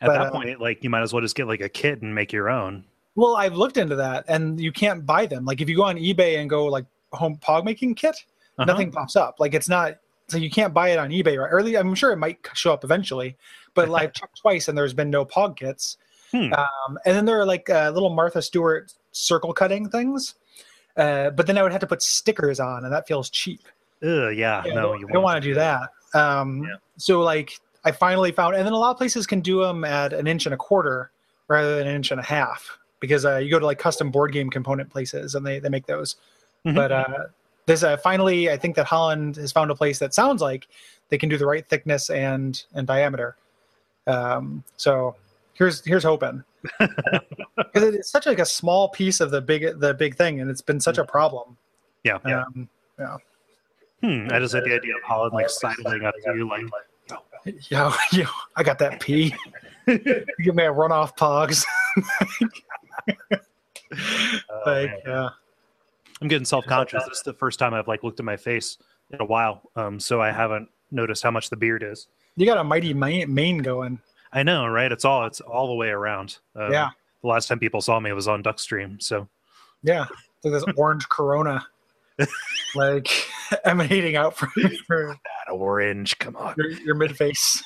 At 0.00 0.06
But, 0.06 0.12
that 0.18 0.26
uh, 0.28 0.30
point, 0.30 0.60
like 0.60 0.84
you 0.84 0.90
might 0.90 1.02
as 1.02 1.12
well 1.12 1.22
just 1.22 1.34
get 1.34 1.46
like 1.46 1.60
a 1.60 1.68
kit 1.68 2.02
and 2.02 2.14
make 2.14 2.32
your 2.32 2.48
own. 2.48 2.84
Well, 3.18 3.34
I've 3.34 3.54
looked 3.56 3.78
into 3.78 3.96
that, 3.96 4.24
and 4.28 4.60
you 4.60 4.70
can't 4.70 5.04
buy 5.04 5.26
them. 5.26 5.44
Like 5.44 5.60
if 5.60 5.68
you 5.68 5.74
go 5.74 5.82
on 5.82 5.96
eBay 5.96 6.38
and 6.38 6.48
go 6.48 6.66
like 6.66 6.86
home 7.12 7.36
Pog 7.38 7.64
making 7.64 7.96
kit, 7.96 8.14
Uh-huh. 8.14 8.64
nothing 8.64 8.92
pops 8.92 9.16
up. 9.16 9.40
Like 9.40 9.54
it's 9.54 9.68
not 9.68 9.96
so 10.28 10.36
you 10.38 10.48
can't 10.48 10.72
buy 10.72 10.90
it 10.90 10.98
on 11.00 11.10
eBay, 11.10 11.36
right? 11.36 11.64
Least, 11.64 11.78
I'm 11.80 11.96
sure 11.96 12.12
it 12.12 12.18
might 12.18 12.38
show 12.54 12.72
up 12.72 12.84
eventually, 12.84 13.36
but 13.74 13.90
I've 13.90 14.12
checked 14.12 14.38
twice 14.40 14.68
and 14.68 14.78
there's 14.78 14.94
been 14.94 15.10
no 15.10 15.24
Pog 15.24 15.56
kits. 15.56 15.96
Hmm. 16.30 16.52
Um, 16.52 16.98
and 17.06 17.16
then 17.16 17.24
there 17.24 17.40
are 17.40 17.44
like 17.44 17.68
uh, 17.68 17.90
little 17.92 18.10
Martha 18.10 18.40
Stewart 18.40 18.92
circle 19.10 19.52
cutting 19.52 19.88
things, 19.88 20.36
uh, 20.96 21.30
but 21.30 21.48
then 21.48 21.58
I 21.58 21.62
would 21.64 21.72
have 21.72 21.80
to 21.80 21.88
put 21.88 22.02
stickers 22.02 22.60
on, 22.60 22.84
and 22.84 22.92
that 22.92 23.08
feels 23.08 23.30
cheap. 23.30 23.62
Ugh, 24.04 24.32
yeah, 24.32 24.62
Yeah, 24.64 24.74
no, 24.74 24.94
you 24.94 25.08
don't, 25.08 25.24
want 25.24 25.42
to 25.42 25.48
do 25.48 25.54
that. 25.54 25.88
Um, 26.14 26.62
Yeah. 26.62 26.76
So 26.98 27.20
like 27.22 27.58
I 27.84 27.90
finally 27.90 28.30
found, 28.30 28.54
and 28.54 28.64
then 28.64 28.74
a 28.74 28.78
lot 28.78 28.92
of 28.92 28.96
places 28.96 29.26
can 29.26 29.40
do 29.40 29.60
them 29.64 29.82
at 29.84 30.12
an 30.12 30.28
inch 30.28 30.46
and 30.46 30.54
a 30.54 30.58
quarter 30.58 31.10
rather 31.48 31.78
than 31.78 31.88
an 31.88 31.96
inch 31.96 32.12
and 32.12 32.20
a 32.20 32.24
half 32.24 32.78
because 33.00 33.24
uh, 33.24 33.36
you 33.36 33.50
go 33.50 33.58
to 33.58 33.66
like 33.66 33.78
custom 33.78 34.10
board 34.10 34.32
game 34.32 34.50
component 34.50 34.90
places 34.90 35.34
and 35.34 35.46
they, 35.46 35.58
they 35.58 35.68
make 35.68 35.86
those. 35.86 36.16
Mhm. 36.66 36.74
But 36.74 36.92
uh, 36.92 37.24
there's 37.66 37.84
uh, 37.84 37.96
finally, 37.98 38.50
I 38.50 38.56
think 38.56 38.76
that 38.76 38.86
Holland 38.86 39.36
has 39.36 39.52
found 39.52 39.70
a 39.70 39.74
place 39.74 39.98
that 39.98 40.14
sounds 40.14 40.42
like 40.42 40.68
they 41.08 41.18
can 41.18 41.28
do 41.28 41.38
the 41.38 41.46
right 41.46 41.66
thickness 41.66 42.10
and 42.10 42.62
and 42.74 42.86
diameter. 42.86 43.36
Um, 44.06 44.64
so 44.76 45.14
here's 45.54 45.84
here's 45.84 46.04
hoping 46.04 46.42
because 46.80 47.94
it's 47.94 48.10
such 48.10 48.26
like 48.26 48.38
a 48.38 48.46
small 48.46 48.88
piece 48.88 49.20
of 49.20 49.30
the 49.30 49.40
big 49.40 49.78
the 49.80 49.94
big 49.94 50.16
thing, 50.16 50.40
and 50.40 50.50
it's 50.50 50.62
been 50.62 50.80
such 50.80 50.98
a 50.98 51.04
problem. 51.04 51.56
Yeah, 52.04 52.18
yeah. 52.26 52.44
Um, 52.44 52.68
Hmm, 54.02 54.28
I 54.30 54.38
just 54.38 54.54
had 54.54 54.64
the 54.64 54.74
idea 54.74 54.94
of 54.94 55.02
Holland 55.02 55.34
like 55.34 55.50
sidling 55.50 56.04
up 56.04 56.14
to 56.24 56.34
you, 56.36 56.48
like, 56.48 56.62
Yo, 57.68 57.92
yo, 58.12 58.26
I 58.56 58.62
got 58.62 58.78
that 58.78 59.00
pee. 59.00 59.34
Give 59.86 60.54
me 60.54 60.64
a 60.64 60.72
runoff 60.72 61.16
pogs. 61.16 61.64
oh, 63.32 64.62
like, 64.66 64.90
man. 64.90 64.98
yeah. 65.06 65.28
I'm 66.20 66.28
getting 66.28 66.44
self 66.44 66.66
conscious. 66.66 67.04
This 67.08 67.18
is 67.18 67.22
the 67.22 67.32
first 67.32 67.58
time 67.58 67.74
I've 67.74 67.88
like 67.88 68.02
looked 68.02 68.18
at 68.18 68.26
my 68.26 68.36
face 68.36 68.78
in 69.10 69.20
a 69.20 69.24
while, 69.24 69.62
um, 69.76 70.00
so 70.00 70.20
I 70.20 70.32
haven't 70.32 70.68
noticed 70.90 71.22
how 71.22 71.30
much 71.30 71.50
the 71.50 71.56
beard 71.56 71.82
is. 71.82 72.08
You 72.36 72.46
got 72.46 72.58
a 72.58 72.64
mighty 72.64 72.94
mane 72.94 73.58
going. 73.58 74.00
I 74.32 74.42
know, 74.42 74.66
right? 74.66 74.90
It's 74.90 75.04
all 75.04 75.26
it's 75.26 75.40
all 75.40 75.68
the 75.68 75.74
way 75.74 75.88
around. 75.88 76.38
Um, 76.54 76.72
Yeah. 76.72 76.90
The 77.22 77.28
last 77.28 77.48
time 77.48 77.58
people 77.58 77.80
saw 77.80 77.98
me 77.98 78.10
it 78.10 78.14
was 78.14 78.28
on 78.28 78.42
Duckstream, 78.42 79.02
so 79.02 79.28
Yeah. 79.82 80.06
Like 80.44 80.54
this 80.54 80.64
orange 80.76 81.08
corona. 81.08 81.66
like 82.74 83.08
emanating 83.64 84.16
out 84.16 84.36
from 84.36 84.50
your, 84.56 84.68
that 85.08 85.52
orange. 85.52 86.18
Come 86.18 86.36
on. 86.36 86.54
your, 86.56 86.70
your 86.70 86.94
mid 86.94 87.16
face. 87.16 87.62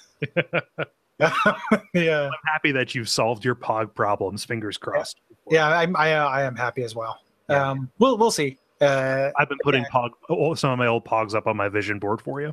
yeah. 1.94 2.26
I'm 2.26 2.52
happy 2.52 2.72
that 2.72 2.94
you've 2.94 3.08
solved 3.08 3.44
your 3.44 3.54
pog 3.54 3.94
problems. 3.94 4.44
Fingers 4.44 4.76
crossed. 4.76 5.20
Yeah, 5.50 5.68
I'm, 5.68 5.96
I, 5.96 6.14
uh, 6.14 6.26
I 6.26 6.42
am 6.42 6.56
happy 6.56 6.82
as 6.82 6.94
well. 6.94 7.18
Yeah. 7.48 7.70
Um, 7.70 7.90
we'll, 7.98 8.16
we'll 8.16 8.30
see. 8.30 8.58
Uh, 8.80 9.30
I've 9.38 9.48
been 9.48 9.58
putting 9.62 9.84
pog 9.84 10.10
oh, 10.28 10.54
some 10.54 10.72
of 10.72 10.78
my 10.78 10.86
old 10.86 11.04
pogs 11.04 11.34
up 11.34 11.46
on 11.46 11.56
my 11.56 11.68
vision 11.68 11.98
board 11.98 12.20
for 12.20 12.40
you. 12.40 12.52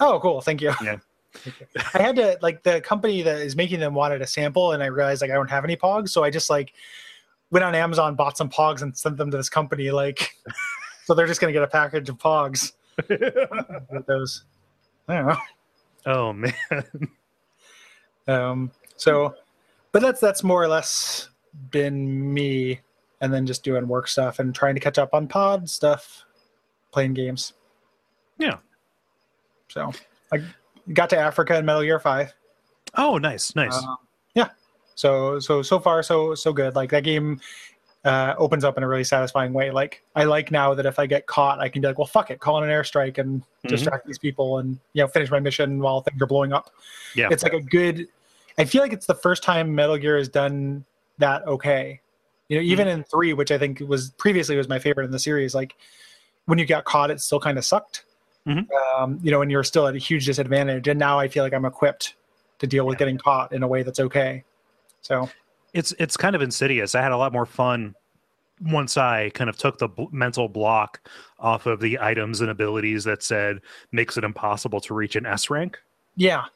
oh, 0.00 0.18
cool. 0.20 0.40
Thank 0.40 0.60
you. 0.60 0.72
Yeah. 0.82 0.96
I 1.94 2.02
had 2.02 2.16
to 2.16 2.38
like 2.40 2.62
the 2.62 2.80
company 2.80 3.22
that 3.22 3.40
is 3.40 3.54
making 3.54 3.80
them 3.80 3.94
wanted 3.94 4.22
a 4.22 4.26
sample, 4.26 4.72
and 4.72 4.82
I 4.82 4.86
realized 4.86 5.20
like 5.22 5.30
I 5.30 5.34
don't 5.34 5.50
have 5.50 5.62
any 5.62 5.76
pogs, 5.76 6.08
so 6.08 6.24
I 6.24 6.30
just 6.30 6.50
like 6.50 6.72
went 7.50 7.64
on 7.64 7.74
Amazon, 7.74 8.16
bought 8.16 8.36
some 8.36 8.48
pogs, 8.48 8.82
and 8.82 8.96
sent 8.96 9.18
them 9.18 9.30
to 9.30 9.36
this 9.36 9.50
company. 9.50 9.90
Like, 9.90 10.34
so 11.04 11.14
they're 11.14 11.26
just 11.26 11.40
gonna 11.40 11.52
get 11.52 11.62
a 11.62 11.68
package 11.68 12.08
of 12.08 12.16
pogs 12.16 12.72
those. 14.06 14.44
I 15.08 15.14
don't 15.14 15.26
know. 15.28 15.36
oh 16.06 16.32
man. 16.32 16.54
Um, 18.28 18.70
so, 18.96 19.34
but 19.92 20.02
that's 20.02 20.20
that's 20.20 20.44
more 20.44 20.62
or 20.62 20.68
less 20.68 21.30
been 21.70 22.32
me, 22.32 22.80
and 23.20 23.32
then 23.32 23.46
just 23.46 23.64
doing 23.64 23.88
work 23.88 24.06
stuff 24.08 24.38
and 24.38 24.54
trying 24.54 24.74
to 24.74 24.80
catch 24.80 24.98
up 24.98 25.14
on 25.14 25.26
pod 25.26 25.68
stuff, 25.68 26.24
playing 26.92 27.14
games. 27.14 27.54
Yeah. 28.38 28.58
So 29.68 29.92
I 30.32 30.38
got 30.92 31.10
to 31.10 31.18
Africa 31.18 31.56
in 31.56 31.64
Metal 31.66 31.82
Gear 31.82 31.98
Five. 31.98 32.32
Oh, 32.96 33.18
nice, 33.18 33.54
nice. 33.56 33.76
Um, 33.76 33.96
yeah. 34.34 34.48
So 34.94 35.38
so 35.40 35.62
so 35.62 35.78
far 35.78 36.02
so 36.02 36.34
so 36.34 36.52
good. 36.52 36.74
Like 36.76 36.90
that 36.90 37.04
game 37.04 37.40
uh, 38.04 38.34
opens 38.38 38.64
up 38.64 38.76
in 38.76 38.82
a 38.84 38.88
really 38.88 39.04
satisfying 39.04 39.52
way. 39.52 39.70
Like 39.70 40.02
I 40.14 40.24
like 40.24 40.50
now 40.50 40.72
that 40.74 40.86
if 40.86 40.98
I 40.98 41.06
get 41.06 41.26
caught, 41.26 41.60
I 41.60 41.68
can 41.68 41.82
be 41.82 41.88
like, 41.88 41.98
well, 41.98 42.06
fuck 42.06 42.30
it, 42.30 42.40
call 42.40 42.62
in 42.62 42.68
an 42.68 42.74
airstrike 42.74 43.18
and 43.18 43.42
Mhm. 43.64 43.68
distract 43.70 44.06
these 44.06 44.18
people 44.18 44.58
and 44.58 44.78
you 44.92 45.02
know 45.02 45.08
finish 45.08 45.30
my 45.32 45.40
mission 45.40 45.80
while 45.80 46.00
things 46.00 46.22
are 46.22 46.26
blowing 46.26 46.52
up. 46.52 46.70
yeah. 47.16 47.28
It's 47.30 47.42
like 47.42 47.54
a 47.54 47.60
good. 47.60 48.06
I 48.58 48.64
feel 48.64 48.82
like 48.82 48.92
it's 48.92 49.06
the 49.06 49.14
first 49.14 49.42
time 49.42 49.74
Metal 49.74 49.96
Gear 49.96 50.18
has 50.18 50.28
done 50.28 50.84
that 51.18 51.46
okay. 51.46 52.00
You 52.48 52.56
know, 52.56 52.62
even 52.62 52.88
in 52.88 53.04
three, 53.04 53.32
which 53.32 53.50
I 53.50 53.58
think 53.58 53.80
was 53.80 54.10
previously 54.12 54.56
was 54.56 54.68
my 54.68 54.78
favorite 54.78 55.04
in 55.04 55.10
the 55.10 55.18
series, 55.18 55.54
like 55.54 55.76
when 56.46 56.58
you 56.58 56.66
got 56.66 56.84
caught, 56.84 57.10
it 57.10 57.20
still 57.20 57.40
kind 57.40 57.58
of 57.58 57.64
sucked. 57.64 58.04
Mhm. 58.46 58.66
Um, 58.72 59.20
you 59.22 59.30
know, 59.30 59.42
and 59.42 59.50
you're 59.50 59.64
still 59.64 59.86
at 59.86 59.94
a 59.94 59.98
huge 59.98 60.24
disadvantage. 60.26 60.88
And 60.88 60.98
now 60.98 61.18
I 61.18 61.28
feel 61.28 61.44
like 61.44 61.52
I'm 61.52 61.66
equipped 61.66 62.14
to 62.58 62.66
deal 62.66 62.86
with 62.86 62.98
getting 62.98 63.18
caught 63.18 63.52
in 63.52 63.62
a 63.62 63.68
way 63.68 63.82
that's 63.82 64.00
okay. 64.00 64.44
So 65.02 65.28
it's 65.74 65.92
it's 65.98 66.16
kind 66.16 66.34
of 66.34 66.42
insidious. 66.42 66.94
I 66.94 67.02
had 67.02 67.12
a 67.12 67.16
lot 67.16 67.32
more 67.32 67.46
fun 67.46 67.94
once 68.60 68.96
I 68.96 69.30
kind 69.30 69.48
of 69.50 69.56
took 69.56 69.78
the 69.78 69.88
bl- 69.88 70.06
mental 70.10 70.48
block 70.48 71.06
off 71.38 71.66
of 71.66 71.80
the 71.80 71.98
items 72.00 72.40
and 72.40 72.50
abilities 72.50 73.04
that 73.04 73.22
said 73.22 73.60
makes 73.92 74.16
it 74.16 74.24
impossible 74.24 74.80
to 74.80 74.94
reach 74.94 75.14
an 75.14 75.26
S 75.26 75.50
rank. 75.50 75.78
yeah, 76.16 76.46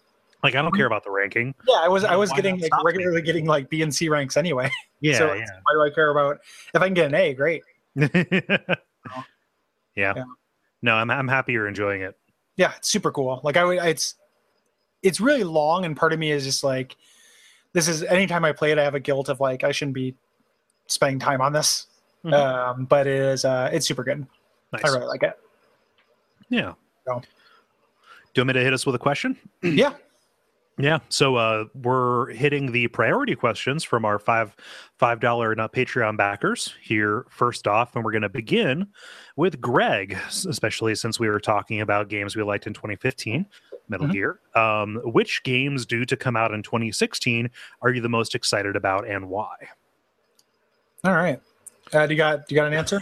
Like 0.43 0.55
I 0.57 0.63
don't 0.63 0.73
care 0.75 0.87
about 0.87 1.05
the 1.05 1.11
ranking. 1.11 1.55
yeah, 1.69 1.77
I 1.83 1.89
was 1.89 2.05
I 2.05 2.17
was 2.17 2.33
getting 2.33 2.57
like 2.57 2.67
stop 2.67 2.81
me? 2.85 2.85
regularly 2.93 3.23
getting 3.23 3.47
like 3.47 3.69
B 3.71 3.83
and 3.83 3.95
C 3.95 4.09
ranks 4.09 4.37
anyway. 4.37 4.71
Yeah, 5.01 5.19
so 5.19 5.27
it's- 5.33 5.49
why 5.65 5.73
do 5.75 5.83
I 5.83 5.91
care 5.93 6.11
about 6.13 6.39
if 6.75 6.81
I 6.81 6.87
can 6.87 6.95
get 6.95 7.07
an 7.07 7.15
A? 7.17 7.35
Great. 7.35 7.63
yeah. 7.97 8.07
yeah. 8.17 8.77
Yeah. 9.97 10.25
No, 10.83 10.95
I'm 10.95 11.11
I'm 11.11 11.29
happy 11.29 11.53
you're 11.53 11.67
enjoying 11.69 12.03
it. 12.03 12.17
yeah, 12.57 12.73
it's 12.77 12.89
super 12.89 13.11
cool. 13.11 13.41
Like 13.45 13.57
I 13.57 13.65
would, 13.65 13.79
it's 13.79 14.15
it's 15.03 15.21
really 15.21 15.43
long, 15.45 15.85
and 15.85 15.97
part 15.97 16.13
of 16.13 16.19
me 16.21 16.31
is 16.31 16.45
just 16.45 16.63
like, 16.63 16.97
this 17.73 17.89
is 17.89 18.03
anytime 18.05 18.45
I 18.45 18.53
play 18.53 18.71
it, 18.73 18.79
I 18.79 18.85
have 18.85 18.95
a 18.95 19.01
guilt 19.01 19.29
of 19.29 19.41
like 19.41 19.65
I 19.65 19.73
shouldn't 19.73 19.95
be 19.95 20.15
spending 20.87 21.19
time 21.19 21.41
on 21.41 21.53
this. 21.53 21.87
Mhm. 22.25 22.33
Um, 22.33 22.85
but 22.85 23.07
it 23.09 23.21
is 23.21 23.45
uh, 23.45 23.71
it's 23.73 23.87
super 23.87 24.05
good. 24.05 24.25
Nice. 24.73 24.85
I 24.85 24.89
really 24.89 25.07
like 25.07 25.23
it. 25.25 25.39
Yeah. 26.49 26.75
So- 27.07 27.21
Do 27.21 27.27
you 28.37 28.41
want 28.43 28.49
me 28.49 28.53
to 28.55 28.61
hit 28.65 28.73
us 28.73 28.87
with 28.87 28.95
a 28.95 28.99
question? 29.01 29.37
yeah, 29.63 29.95
Yeah. 30.79 31.01
So 31.11 31.37
uh, 31.37 31.67
we're 31.75 32.31
hitting 32.31 32.73
the 32.73 32.89
priority 32.89 33.35
questions 33.37 33.85
from 33.85 34.05
our 34.05 34.19
five 34.19 34.57
five 34.99 35.21
dollar 35.21 35.55
not 35.55 35.73
Patreon 35.73 36.17
backers 36.17 36.75
here 36.81 37.27
first 37.29 37.69
off, 37.69 37.95
and 37.95 38.05
we're 38.05 38.11
going 38.13 38.23
to 38.23 38.29
begin 38.31 38.87
with 39.37 39.61
Greg, 39.61 40.17
especially 40.29 40.95
since 40.95 41.21
we 41.21 41.29
were 41.29 41.41
talking 41.41 41.83
about 41.83 42.09
games 42.09 42.35
we 42.37 42.43
liked 42.43 42.67
in 42.67 42.73
2015, 42.73 43.47
Metal 43.89 44.07
Mhm. 44.07 44.13
Gear. 44.13 44.41
Um, 44.55 45.01
which 45.05 45.43
games 45.43 45.85
due 45.85 46.07
to 46.07 46.17
come 46.17 46.37
out 46.37 46.53
in 46.53 46.63
2016 46.63 47.51
are 47.83 47.91
you 47.91 48.01
the 48.01 48.09
most 48.09 48.35
excited 48.35 48.75
about, 48.75 49.07
and 49.07 49.29
why? 49.29 49.55
all 51.05 51.13
right. 51.15 51.41
Uh, 51.93 52.07
do 52.07 52.15
you 52.15 52.19
got 52.19 52.47
do 52.49 52.55
you 52.55 52.61
got 52.61 52.67
an 52.69 52.75
answer? 52.75 53.01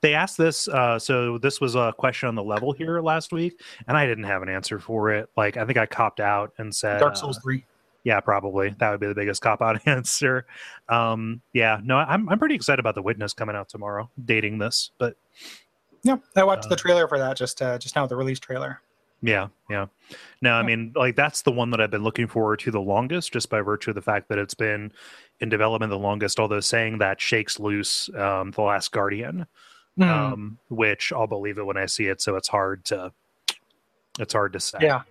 They 0.00 0.14
asked 0.14 0.38
this, 0.38 0.68
uh, 0.68 0.98
so 0.98 1.38
this 1.38 1.60
was 1.60 1.74
a 1.74 1.92
question 1.96 2.28
on 2.28 2.34
the 2.34 2.42
level 2.42 2.72
here 2.72 3.00
last 3.00 3.32
week, 3.32 3.60
and 3.88 3.96
I 3.96 4.06
didn't 4.06 4.24
have 4.24 4.42
an 4.42 4.48
answer 4.48 4.78
for 4.78 5.10
it. 5.10 5.28
Like 5.36 5.56
I 5.56 5.64
think 5.64 5.78
I 5.78 5.86
copped 5.86 6.20
out 6.20 6.52
and 6.58 6.74
said 6.74 6.98
Dark 7.00 7.14
uh, 7.14 7.16
Souls 7.16 7.38
three. 7.42 7.64
Yeah, 8.04 8.20
probably 8.20 8.74
that 8.78 8.90
would 8.90 9.00
be 9.00 9.06
the 9.06 9.14
biggest 9.14 9.40
cop 9.42 9.62
out 9.62 9.80
answer. 9.86 10.46
Um, 10.88 11.40
yeah, 11.52 11.80
no, 11.82 11.96
I'm 11.96 12.28
I'm 12.28 12.38
pretty 12.38 12.54
excited 12.54 12.80
about 12.80 12.94
the 12.94 13.02
Witness 13.02 13.32
coming 13.32 13.56
out 13.56 13.68
tomorrow, 13.68 14.10
dating 14.24 14.58
this, 14.58 14.90
but 14.98 15.16
Yeah, 16.02 16.16
I 16.36 16.44
watched 16.44 16.68
the 16.68 16.74
Uh, 16.74 16.78
trailer 16.78 17.08
for 17.08 17.18
that 17.18 17.36
just 17.36 17.60
uh, 17.62 17.78
just 17.78 17.96
now, 17.96 18.06
the 18.06 18.16
release 18.16 18.38
trailer. 18.38 18.80
Yeah, 19.22 19.48
yeah. 19.70 19.86
No, 20.42 20.52
I 20.52 20.62
mean, 20.62 20.92
like 20.94 21.16
that's 21.16 21.42
the 21.42 21.52
one 21.52 21.70
that 21.70 21.80
I've 21.80 21.90
been 21.90 22.02
looking 22.02 22.26
forward 22.26 22.60
to 22.60 22.70
the 22.70 22.80
longest, 22.80 23.32
just 23.32 23.48
by 23.48 23.60
virtue 23.60 23.90
of 23.90 23.94
the 23.94 24.02
fact 24.02 24.28
that 24.28 24.38
it's 24.38 24.54
been 24.54 24.92
in 25.40 25.48
development 25.48 25.90
the 25.90 25.98
longest. 25.98 26.38
Although 26.38 26.60
saying 26.60 26.98
that 26.98 27.20
shakes 27.20 27.58
loose 27.58 28.08
um, 28.14 28.50
the 28.50 28.62
Last 28.62 28.92
Guardian, 28.92 29.46
Hmm. 29.96 30.02
um, 30.02 30.58
which 30.70 31.12
I'll 31.12 31.26
believe 31.26 31.56
it 31.58 31.64
when 31.66 31.76
I 31.76 31.86
see 31.86 32.06
it. 32.06 32.20
So 32.20 32.36
it's 32.36 32.48
hard 32.48 32.84
to 32.86 33.12
it's 34.18 34.32
hard 34.34 34.52
to 34.52 34.60
say. 34.60 34.78
Yeah. 34.82 35.02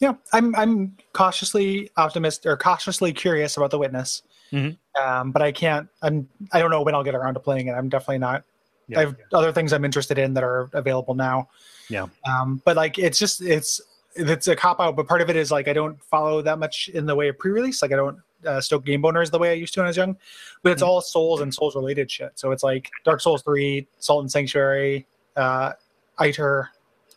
Yeah, 0.00 0.14
I'm 0.32 0.54
I'm 0.56 0.96
cautiously 1.12 1.90
optimistic 1.96 2.50
or 2.50 2.56
cautiously 2.56 3.12
curious 3.12 3.56
about 3.56 3.70
the 3.70 3.78
witness. 3.78 4.22
Mhm. 4.52 4.76
Um, 5.00 5.30
but 5.30 5.42
I 5.42 5.52
can't. 5.52 5.88
I'm. 6.02 6.28
I 6.52 6.58
don't 6.58 6.70
know 6.70 6.82
when 6.82 6.94
I'll 6.94 7.04
get 7.04 7.14
around 7.14 7.34
to 7.34 7.40
playing 7.40 7.68
it. 7.68 7.72
I'm 7.72 7.88
definitely 7.88 8.18
not. 8.18 8.42
Yeah. 8.88 8.98
I 8.98 9.00
have 9.02 9.16
other 9.32 9.52
things 9.52 9.72
I'm 9.72 9.84
interested 9.84 10.18
in 10.18 10.34
that 10.34 10.44
are 10.44 10.68
available 10.72 11.14
now. 11.14 11.48
Yeah. 11.88 12.06
Um, 12.26 12.60
but 12.64 12.76
like, 12.76 12.98
it's 12.98 13.18
just 13.18 13.40
it's 13.42 13.80
it's 14.14 14.48
a 14.48 14.56
cop 14.56 14.80
out. 14.80 14.96
But 14.96 15.06
part 15.08 15.20
of 15.22 15.30
it 15.30 15.36
is 15.36 15.50
like 15.50 15.68
I 15.68 15.72
don't 15.72 16.02
follow 16.04 16.42
that 16.42 16.58
much 16.58 16.88
in 16.92 17.06
the 17.06 17.14
way 17.14 17.28
of 17.28 17.38
pre-release. 17.38 17.80
Like 17.82 17.92
I 17.92 17.96
don't 17.96 18.18
uh, 18.46 18.60
stoke 18.60 18.84
game 18.84 19.00
boners 19.02 19.30
the 19.30 19.38
way 19.38 19.50
I 19.50 19.54
used 19.54 19.72
to 19.74 19.80
when 19.80 19.86
I 19.86 19.90
was 19.90 19.96
young. 19.96 20.16
But 20.62 20.72
it's 20.72 20.82
Mhm. 20.82 20.86
all 20.86 21.00
Souls 21.00 21.40
and 21.40 21.54
Souls 21.54 21.74
related 21.76 22.10
shit. 22.10 22.32
So 22.34 22.50
it's 22.50 22.62
like 22.62 22.90
Dark 23.04 23.20
Souls 23.20 23.42
three, 23.42 23.86
Salt 24.00 24.22
and 24.22 24.30
Sanctuary, 24.30 25.06
uh, 25.36 25.72
Eitr, 26.18 26.66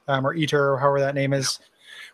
um, 0.08 0.26
or 0.26 0.34
Eater, 0.36 0.78
however 0.78 1.00
that 1.02 1.16
name 1.16 1.34
is 1.34 1.60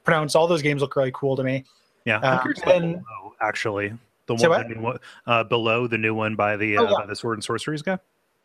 pronounced. 0.04 0.36
All 0.36 0.48
those 0.48 0.62
games 0.62 0.82
look 0.82 0.96
really 0.96 1.12
cool 1.14 1.36
to 1.36 1.44
me. 1.44 1.66
Yeah, 2.06 2.18
Uh, 2.20 2.36
I'm 2.38 2.42
curious 2.42 2.64
about 2.64 2.76
and- 2.76 2.94
below, 2.94 3.34
actually 3.42 3.94
the 4.28 4.36
one, 4.36 4.50
what? 4.50 4.68
the 4.70 4.76
new 4.76 4.82
one 4.82 4.98
uh, 5.28 5.44
below 5.44 5.88
the 5.88 5.98
new 5.98 6.16
one 6.16 6.36
by 6.36 6.56
the 6.58 6.78
uh, 6.78 6.82
Oh, 6.82 6.90
yeah. 6.90 6.96
by 7.02 7.06
the 7.06 7.16
Sword 7.16 7.36
and 7.38 7.44
Sorceries 7.44 7.82
guy. 7.84 8.00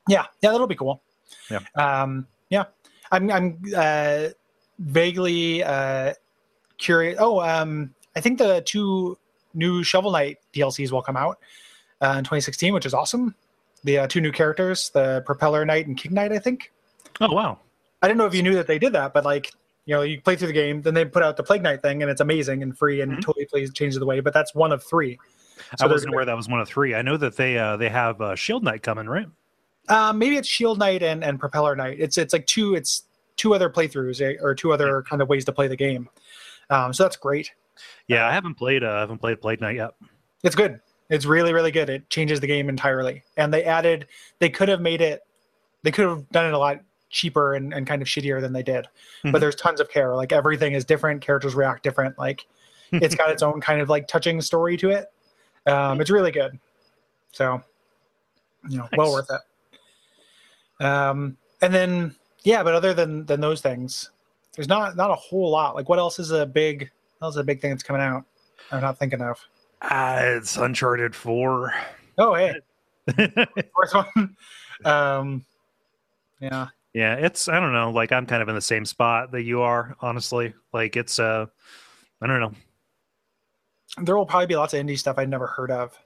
Yeah, 0.08 0.26
yeah, 0.42 0.50
that'll 0.52 0.66
be 0.66 0.76
cool. 0.76 1.02
Yeah. 1.50 1.60
Um, 1.74 2.26
yeah. 2.50 2.64
I'm 3.10 3.30
I'm 3.30 3.62
uh, 3.76 4.28
vaguely 4.78 5.62
uh, 5.62 6.14
curious. 6.78 7.16
Oh, 7.20 7.40
um, 7.40 7.94
I 8.14 8.20
think 8.20 8.38
the 8.38 8.62
two 8.64 9.18
new 9.54 9.82
Shovel 9.82 10.10
Knight 10.12 10.38
DLCs 10.54 10.90
will 10.90 11.02
come 11.02 11.16
out 11.16 11.38
uh, 12.00 12.16
in 12.18 12.24
2016, 12.24 12.72
which 12.74 12.86
is 12.86 12.94
awesome. 12.94 13.34
The 13.84 13.98
uh, 13.98 14.06
two 14.08 14.20
new 14.20 14.32
characters, 14.32 14.90
the 14.90 15.22
Propeller 15.24 15.64
Knight 15.64 15.86
and 15.86 15.96
King 15.96 16.14
Knight, 16.14 16.32
I 16.32 16.38
think. 16.38 16.72
Oh 17.20 17.32
wow, 17.32 17.58
I 18.02 18.08
didn't 18.08 18.18
know 18.18 18.26
if 18.26 18.34
you 18.34 18.42
knew 18.42 18.54
that 18.54 18.66
they 18.66 18.78
did 18.78 18.92
that, 18.94 19.14
but 19.14 19.24
like, 19.24 19.52
you 19.84 19.94
know, 19.94 20.02
you 20.02 20.20
play 20.20 20.36
through 20.36 20.48
the 20.48 20.52
game, 20.52 20.82
then 20.82 20.94
they 20.94 21.04
put 21.04 21.22
out 21.22 21.36
the 21.36 21.42
Plague 21.44 21.62
Knight 21.62 21.82
thing, 21.82 22.02
and 22.02 22.10
it's 22.10 22.20
amazing 22.20 22.62
and 22.62 22.76
free 22.76 23.00
and 23.00 23.12
Mhm. 23.12 23.22
totally 23.22 23.46
plays 23.46 23.72
changes 23.72 23.98
the 23.98 24.06
way. 24.06 24.20
But 24.20 24.34
that's 24.34 24.54
one 24.54 24.72
of 24.72 24.82
three. 24.82 25.18
I 25.80 25.86
wasn't 25.86 26.12
aware 26.12 26.24
that 26.24 26.36
was 26.36 26.48
one 26.48 26.60
of 26.60 26.68
three. 26.68 26.94
I 26.94 27.02
know 27.02 27.16
that 27.16 27.36
they 27.36 27.56
uh, 27.56 27.76
they 27.76 27.88
have 27.88 28.20
uh, 28.20 28.34
Shield 28.34 28.64
Knight 28.64 28.82
coming, 28.82 29.06
right? 29.06 29.28
Um, 29.88 30.18
maybe 30.18 30.36
it's 30.36 30.48
Shield 30.48 30.78
Knight 30.78 31.02
and, 31.02 31.22
and 31.22 31.38
Propeller 31.38 31.76
Knight. 31.76 31.98
It's 32.00 32.18
it's 32.18 32.32
like 32.32 32.46
two 32.46 32.74
it's 32.74 33.04
two 33.36 33.54
other 33.54 33.70
playthroughs 33.70 34.20
eh, 34.20 34.36
or 34.40 34.54
two 34.54 34.72
other 34.72 35.02
kind 35.02 35.22
of 35.22 35.28
ways 35.28 35.44
to 35.44 35.52
play 35.52 35.68
the 35.68 35.76
game. 35.76 36.08
Um, 36.70 36.92
so 36.92 37.04
that's 37.04 37.16
great. 37.16 37.52
Yeah, 38.08 38.26
I 38.26 38.32
haven't 38.32 38.54
played. 38.54 38.82
Uh, 38.82 38.90
I 38.90 39.00
haven't 39.00 39.18
played 39.18 39.40
Plague 39.40 39.60
Knight 39.60 39.76
yet. 39.76 39.90
It's 40.42 40.54
good. 40.54 40.80
It's 41.08 41.24
really 41.24 41.52
really 41.52 41.70
good. 41.70 41.88
It 41.88 42.08
changes 42.10 42.40
the 42.40 42.46
game 42.46 42.68
entirely. 42.68 43.22
And 43.36 43.52
they 43.52 43.64
added 43.64 44.06
they 44.38 44.48
could 44.48 44.68
have 44.68 44.80
made 44.80 45.00
it 45.00 45.22
they 45.82 45.90
could 45.92 46.08
have 46.08 46.28
done 46.30 46.46
it 46.46 46.52
a 46.52 46.58
lot 46.58 46.80
cheaper 47.10 47.54
and, 47.54 47.72
and 47.72 47.86
kind 47.86 48.02
of 48.02 48.08
shittier 48.08 48.40
than 48.40 48.52
they 48.52 48.62
did. 48.62 48.88
Mhm. 49.24 49.32
But 49.32 49.40
there's 49.40 49.54
tons 49.54 49.80
of 49.80 49.88
care. 49.88 50.16
Like 50.16 50.32
everything 50.32 50.72
is 50.72 50.84
different. 50.84 51.20
Characters 51.20 51.54
react 51.54 51.82
different. 51.84 52.18
Like 52.18 52.46
it's 52.92 53.14
got 53.14 53.30
its 53.30 53.42
own 53.44 53.60
kind 53.60 53.80
of 53.80 53.88
like 53.88 54.08
touching 54.08 54.40
story 54.40 54.76
to 54.78 54.90
it. 54.90 55.12
Um, 55.66 56.00
it's 56.00 56.10
really 56.10 56.30
good. 56.32 56.58
So, 57.32 57.62
you 58.68 58.78
know, 58.78 58.88
well 58.96 59.12
worth 59.12 59.30
it. 59.30 59.40
Um, 60.80 61.36
and 61.62 61.72
then 61.74 62.14
yeah, 62.44 62.62
but 62.62 62.74
other 62.74 62.94
than 62.94 63.26
than 63.26 63.40
those 63.40 63.60
things, 63.60 64.10
there's 64.54 64.68
not 64.68 64.96
not 64.96 65.10
a 65.10 65.14
whole 65.14 65.50
lot. 65.50 65.74
Like 65.74 65.88
what 65.88 65.98
else 65.98 66.18
is 66.18 66.30
a 66.30 66.46
big 66.46 66.90
what 67.18 67.26
else 67.26 67.34
is 67.34 67.40
a 67.40 67.44
big 67.44 67.60
thing 67.60 67.70
that's 67.70 67.82
coming 67.82 68.02
out? 68.02 68.24
I'm 68.70 68.80
not 68.80 68.98
thinking 68.98 69.20
of. 69.20 69.38
Uh, 69.82 70.18
it's 70.20 70.56
Uncharted 70.56 71.14
Four. 71.14 71.72
Oh 72.18 72.34
hey, 72.34 72.54
fourth 73.74 73.94
one. 73.94 74.36
Um, 74.84 75.46
yeah, 76.38 76.66
yeah, 76.92 77.14
it's 77.14 77.48
I 77.48 77.60
don't 77.60 77.72
know. 77.72 77.90
Like 77.90 78.12
I'm 78.12 78.26
kind 78.26 78.42
of 78.42 78.48
in 78.50 78.54
the 78.54 78.60
same 78.60 78.84
spot 78.84 79.32
that 79.32 79.42
you 79.42 79.62
are. 79.62 79.96
Honestly, 80.00 80.52
like 80.74 80.96
it's 80.96 81.18
uh, 81.18 81.46
I 82.20 82.26
don't 82.26 82.40
know. 82.40 82.52
there 84.02 84.18
will 84.18 84.26
probably 84.26 84.46
be 84.48 84.56
lots 84.56 84.74
of 84.74 84.84
indie 84.84 84.98
stuff 84.98 85.16
I'd 85.18 85.30
never 85.30 85.46
heard 85.46 85.70
of. 85.70 85.98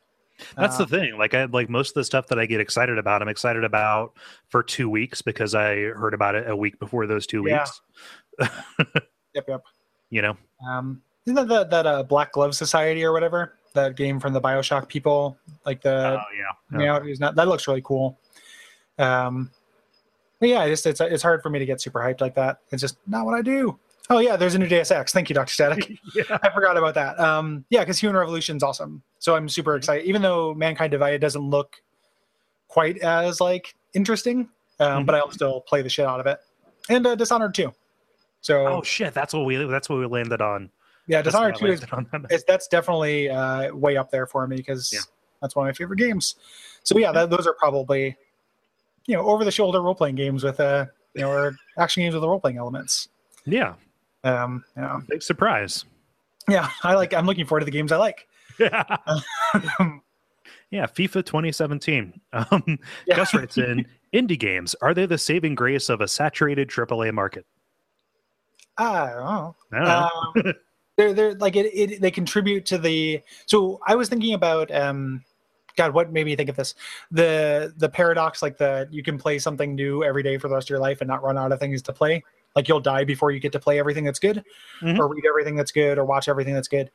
That's 0.57 0.77
the 0.79 0.87
thing. 0.87 1.17
Like 1.19 1.35
I 1.35 1.45
like 1.45 1.69
most 1.69 1.91
of 1.91 1.95
the 1.95 2.05
stuff 2.05 2.27
that 2.29 2.39
I 2.39 2.47
get 2.47 2.61
excited 2.61 2.99
about. 2.99 3.23
I'm 3.23 3.29
excited 3.29 3.65
about 3.65 4.13
for 4.49 4.63
two 4.63 4.89
weeks 4.91 5.23
because 5.23 5.55
I 5.55 5.77
heard 5.77 6.15
about 6.15 6.35
it 6.35 6.49
a 6.49 6.57
week 6.57 6.79
before 6.79 7.07
those 7.07 7.27
two 7.27 7.45
Yeah. 7.47 7.61
weeks. 7.61 7.81
Yep, 9.35 9.45
yep. 9.47 9.63
You 10.11 10.23
know, 10.23 10.37
Um, 10.69 11.03
isn't 11.25 11.37
that 11.37 11.47
that, 11.49 11.71
that 11.71 11.87
uh, 11.87 12.03
Black 12.03 12.33
Glove 12.33 12.55
Society 12.57 13.05
or 13.05 13.13
whatever? 13.13 13.55
That 13.75 13.95
game 13.97 14.19
from 14.19 14.33
the 14.33 14.41
Bioshock 14.41 14.89
people, 14.89 15.39
like 15.65 15.81
the 15.83 16.19
oh 16.21 16.25
yeah, 16.37 16.79
you 16.81 16.87
know, 16.87 17.15
not 17.21 17.37
that 17.37 17.47
looks 17.47 17.69
really 17.69 17.83
cool. 17.85 18.19
Um, 18.99 19.51
yeah, 20.41 20.67
just 20.67 20.85
it's 20.87 21.01
it's 21.01 21.23
hard 21.23 21.43
for 21.43 21.51
me 21.51 21.61
to 21.61 21.67
get 21.67 21.81
super 21.81 22.01
hyped 22.01 22.21
like 22.21 22.35
that. 22.35 22.59
It's 22.73 22.81
just 22.81 22.97
not 23.07 23.25
what 23.27 23.35
I 23.35 23.43
do. 23.43 23.79
Oh 24.11 24.19
yeah, 24.19 24.37
there's 24.37 24.55
a 24.55 24.59
new 24.59 24.67
Deus 24.67 24.91
Ex. 24.91 25.13
Thank 25.13 25.29
you, 25.31 25.35
Doctor 25.35 25.53
Static. 25.53 25.91
yeah. 26.15 26.25
I 26.43 26.51
forgot 26.51 26.77
about 26.77 26.95
that. 26.95 27.19
Um, 27.21 27.65
yeah, 27.71 27.81
because 27.81 27.99
Human 28.01 28.17
Revolution's 28.17 28.63
awesome. 28.63 29.03
So 29.21 29.37
I'm 29.37 29.49
super 29.49 29.77
excited. 29.77 30.05
Even 30.07 30.21
though 30.21 30.53
Mankind 30.55 30.91
Divided 30.91 31.21
doesn't 31.21 31.43
look 31.49 31.77
quite 32.69 32.99
as 32.99 33.41
like 33.41 33.75
interesting, 33.95 34.49
um, 34.81 35.03
Mhm. 35.03 35.07
but 35.07 35.15
I'll 35.15 35.31
still 35.31 35.61
play 35.63 35.83
the 35.83 35.89
shit 35.89 36.07
out 36.07 36.21
of 36.21 36.27
it. 36.27 36.41
And 36.89 37.07
uh, 37.07 37.15
Dishonored 37.15 37.55
too. 37.55 37.73
So 38.41 38.67
Oh 38.67 38.83
shit, 38.83 39.15
that's 39.15 39.33
what 39.35 39.45
we 39.45 39.57
that's 39.67 39.89
what 39.89 39.99
we 40.01 40.07
landed 40.07 40.41
on. 40.41 40.71
yeah, 41.07 41.23
Dishonored 41.23 41.57
two 41.57 41.67
is 41.67 41.83
it's, 42.31 42.45
that's 42.45 42.67
definitely 42.69 43.29
uh, 43.31 43.75
way 43.75 43.97
up 43.97 44.11
there 44.11 44.27
for 44.27 44.47
me 44.47 44.57
because 44.57 44.91
Yeah. 44.93 45.01
that's 45.43 45.55
one 45.55 45.67
of 45.67 45.73
my 45.73 45.75
favorite 45.77 45.99
games. 45.99 46.35
So 46.83 46.99
yeah, 46.99 47.13
that, 47.13 47.29
those 47.31 47.47
are 47.47 47.55
probably 47.55 48.17
you 49.07 49.15
know 49.17 49.23
over 49.23 49.45
the 49.45 49.51
shoulder 49.53 49.81
role 49.83 49.95
playing 49.95 50.15
games 50.17 50.43
with 50.43 50.59
uh 50.61 50.87
you 51.15 51.21
know 51.23 51.31
or 51.31 51.57
action 51.79 52.03
games 52.03 52.15
with 52.15 52.23
the 52.23 52.29
role 52.29 52.41
playing 52.41 52.57
elements. 52.59 53.09
yeah, 53.45 53.75
Um, 54.25 54.65
you 54.77 54.83
know, 54.83 55.03
big 55.09 55.23
surprise. 55.23 55.85
yeah, 56.49 56.69
I 56.83 56.95
like. 56.95 57.15
I'm 57.15 57.27
looking 57.27 57.47
forward 57.47 57.61
to 57.61 57.65
the 57.65 57.71
games 57.71 57.93
I 57.93 57.97
like. 57.97 58.27
yeah, 60.71 60.87
FIFA 60.87 61.25
2017. 61.25 62.21
Um, 62.33 62.79
Yeah. 63.07 63.17
Gus 63.17 63.35
writes 63.35 63.59
in 63.59 63.87
indie 64.13 64.39
games. 64.39 64.75
Are 64.83 64.95
they 64.95 65.07
the 65.07 65.19
saving 65.19 65.55
grace 65.55 65.89
of 65.89 66.01
a 66.01 66.09
saturated 66.09 66.69
AAA 66.69 67.13
market? 67.13 67.47
I 68.77 69.11
don't 69.11 69.25
know. 69.25 69.57
I 69.73 69.79
don't 69.79 69.85
know. 69.85 70.51
Um, 70.51 70.55
they're 70.97 71.15
they're 71.15 71.35
like 71.35 71.57
it, 71.57 71.67
it. 71.67 72.01
They 72.01 72.11
contribute 72.11 72.67
to 72.67 72.79
the. 72.79 73.21
So 73.47 73.81
I 73.87 73.95
was 73.95 74.09
thinking 74.09 74.35
about 74.35 74.71
um, 74.75 75.25
God, 75.77 75.95
what 75.95 76.13
made 76.13 76.27
me 76.27 76.37
think 76.37 76.51
of 76.51 76.57
this? 76.57 76.75
The 77.11 77.73
the 77.77 77.89
paradox, 77.89 78.43
like 78.43 78.59
the 78.59 78.89
you 78.91 79.03
can 79.03 79.19
play 79.19 79.39
something 79.39 79.75
new 79.75 80.05
every 80.05 80.23
day 80.23 80.39
for 80.39 80.49
the 80.49 80.55
rest 80.55 80.67
of 80.67 80.71
your 80.71 80.79
life 80.79 81.01
and 81.01 81.09
not 81.09 81.23
run 81.23 81.39
out 81.39 81.53
of 81.53 81.61
things 81.61 81.83
to 81.83 81.93
play. 81.93 82.23
Like 82.57 82.69
you'll 82.69 82.81
die 82.81 83.05
before 83.05 83.31
you 83.31 83.41
get 83.41 83.53
to 83.53 83.61
play 83.61 83.79
everything 83.79 84.05
that's 84.05 84.19
good, 84.19 84.45
Mhm. 84.81 84.99
or 84.99 85.09
read 85.09 85.25
everything 85.27 85.55
that's 85.55 85.71
good, 85.73 85.99
or 85.99 86.05
watch 86.05 86.29
everything 86.29 86.55
that's 86.55 86.69
good. 86.69 86.91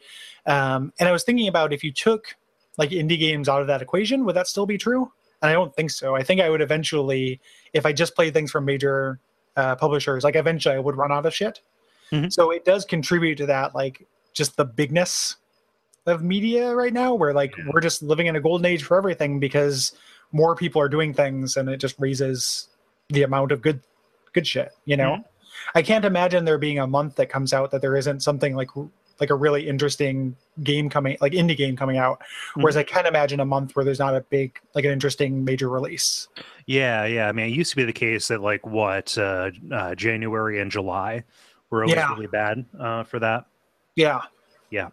Um, 0.46 0.92
and 1.00 1.08
I 1.08 1.12
was 1.12 1.24
thinking 1.24 1.48
about 1.48 1.72
if 1.74 1.84
you 1.84 1.92
took 1.92 2.36
like 2.78 2.90
indie 2.90 3.18
games 3.20 3.48
out 3.48 3.62
of 3.62 3.68
that 3.68 3.82
equation, 3.82 4.26
would 4.26 4.36
that 4.36 4.48
still 4.48 4.66
be 4.66 4.78
true? 4.78 5.12
And 5.42 5.50
I 5.50 5.54
don't 5.54 5.74
think 5.74 5.92
so. 5.92 6.16
I 6.16 6.24
think 6.24 6.42
I 6.42 6.50
would 6.50 6.62
eventually, 6.62 7.40
if 7.74 7.86
I 7.86 7.94
just 7.94 8.16
played 8.16 8.34
things 8.34 8.52
from 8.52 8.66
major 8.66 9.20
uh, 9.56 9.76
publishers, 9.78 10.26
like 10.26 10.36
eventually 10.36 10.76
I 10.76 10.80
would 10.80 10.98
run 10.98 11.14
out 11.14 11.26
of 11.26 11.34
shit. 11.34 11.62
Mhm. 12.12 12.34
So 12.34 12.52
it 12.52 12.66
does 12.66 12.84
contribute 12.84 13.36
to 13.38 13.46
that, 13.46 13.74
like 13.74 14.06
just 14.34 14.58
the 14.58 14.66
bigness 14.66 15.38
of 16.06 16.22
media 16.22 16.76
right 16.76 16.92
now, 16.92 17.14
where 17.14 17.34
like 17.34 17.56
Yeah. 17.58 17.64
we're 17.74 17.80
just 17.80 18.04
living 18.04 18.28
in 18.28 18.36
a 18.36 18.42
golden 18.42 18.66
age 18.66 18.84
for 18.84 18.98
everything 18.98 19.40
because 19.40 19.94
more 20.34 20.56
people 20.56 20.82
are 20.82 20.90
doing 20.90 21.14
things, 21.14 21.56
and 21.56 21.70
it 21.70 21.78
just 21.78 21.96
raises 21.98 22.68
the 23.10 23.24
amount 23.24 23.54
of 23.54 23.62
good 23.62 23.80
good 24.34 24.46
shit. 24.46 24.74
You 24.84 24.98
know, 24.98 25.12
Mhm. 25.12 25.24
I 25.74 25.82
can't 25.82 26.06
imagine 26.06 26.46
there 26.46 26.58
being 26.58 26.80
a 26.80 26.88
month 26.88 27.16
that 27.16 27.28
comes 27.30 27.54
out 27.54 27.72
that 27.72 27.82
there 27.82 27.96
isn't 27.96 28.22
something 28.22 28.56
like 28.56 28.70
like 29.20 29.30
a 29.30 29.36
really 29.36 29.66
interesting 29.68 30.36
game 30.62 30.90
coming, 30.90 31.16
like 31.22 31.32
indie 31.32 31.56
game 31.56 31.78
coming 31.78 31.96
out. 31.98 32.22
Whereas 32.56 32.76
I 32.76 32.84
can't 32.84 33.08
imagine 33.08 33.40
a 33.40 33.46
month 33.46 33.74
where 33.76 33.86
there's 33.86 34.00
not 34.00 34.14
a 34.14 34.20
big, 34.20 34.60
like 34.74 34.84
an 34.84 34.92
interesting 34.92 35.46
major 35.46 35.70
release. 35.70 36.28
Yeah, 36.66 37.06
yeah. 37.06 37.30
I 37.30 37.32
mean, 37.32 37.46
it 37.46 37.54
used 37.56 37.70
to 37.70 37.78
be 37.78 37.86
the 37.86 37.94
case 37.94 38.28
that 38.28 38.42
like 38.42 38.66
what 38.66 39.18
uh, 39.18 39.52
uh, 39.72 39.96
January 39.96 40.60
and 40.60 40.70
July 40.70 41.24
were 41.70 41.84
always 41.84 41.96
Yeah. 41.96 42.12
really 42.14 42.28
bad 42.28 42.66
uh, 42.78 43.04
for 43.04 43.20
that. 43.20 43.46
Yeah 43.96 44.22
yeah, 44.72 44.90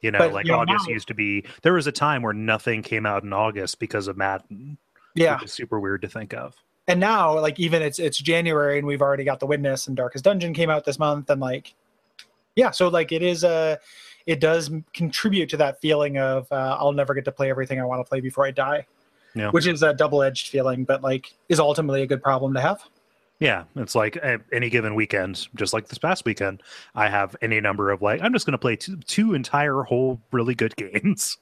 You 0.00 0.12
know, 0.12 0.18
But, 0.20 0.32
like 0.32 0.46
you 0.46 0.52
know, 0.52 0.60
August 0.60 0.88
now- 0.88 0.94
used 0.94 1.08
to 1.08 1.14
be. 1.14 1.44
There 1.62 1.74
was 1.74 1.86
a 1.86 1.92
time 1.92 2.22
where 2.22 2.32
nothing 2.32 2.80
came 2.82 3.04
out 3.04 3.24
in 3.24 3.32
August 3.34 3.78
because 3.80 4.08
of 4.08 4.16
Madden. 4.16 4.78
yeah. 5.14 5.34
which 5.34 5.44
is 5.44 5.52
super 5.52 5.78
weird 5.78 6.00
to 6.02 6.08
think 6.08 6.32
of. 6.32 6.54
And 6.88 6.98
now, 6.98 7.38
like 7.38 7.60
even 7.60 7.82
it's 7.82 7.98
it's 7.98 8.18
January 8.18 8.78
and 8.78 8.86
we've 8.86 9.02
already 9.02 9.22
got 9.22 9.40
the 9.40 9.46
Witness 9.46 9.86
and 9.86 9.96
Darkest 9.96 10.24
Dungeon 10.24 10.54
came 10.54 10.70
out 10.70 10.84
this 10.84 10.98
month, 10.98 11.28
and 11.30 11.40
like, 11.40 11.74
yeah. 12.56 12.70
So 12.70 12.88
like 12.88 13.12
it 13.12 13.22
is 13.22 13.44
a, 13.44 13.78
it 14.26 14.40
does 14.40 14.70
contribute 14.94 15.50
to 15.50 15.58
that 15.58 15.80
feeling 15.80 16.16
of 16.16 16.50
uh, 16.50 16.76
I'll 16.80 16.92
never 16.92 17.14
get 17.14 17.26
to 17.26 17.32
play 17.32 17.50
everything 17.50 17.78
I 17.80 17.84
want 17.84 18.04
to 18.04 18.08
play 18.08 18.20
before 18.20 18.46
I 18.46 18.50
die. 18.50 18.86
Yeah. 19.34 19.50
Which 19.50 19.66
is 19.66 19.82
a 19.82 19.92
double 19.92 20.22
edged 20.22 20.48
feeling, 20.48 20.84
but 20.84 21.02
like 21.02 21.34
is 21.50 21.60
ultimately 21.60 22.02
a 22.02 22.06
good 22.06 22.22
problem 22.22 22.54
to 22.54 22.60
have. 22.60 22.82
Yeah, 23.38 23.64
it's 23.76 23.94
like 23.94 24.18
uh, 24.24 24.38
any 24.52 24.68
given 24.68 24.96
weekend, 24.96 25.46
just 25.54 25.72
like 25.72 25.86
this 25.86 25.98
past 25.98 26.24
weekend, 26.24 26.62
I 26.96 27.08
have 27.08 27.36
any 27.40 27.60
number 27.60 27.90
of 27.90 28.02
like 28.02 28.20
I'm 28.22 28.32
just 28.32 28.46
going 28.46 28.52
to 28.52 28.58
play 28.58 28.74
two, 28.76 28.96
two 28.96 29.34
entire 29.34 29.82
whole 29.82 30.20
really 30.32 30.54
good 30.54 30.74
games. 30.76 31.36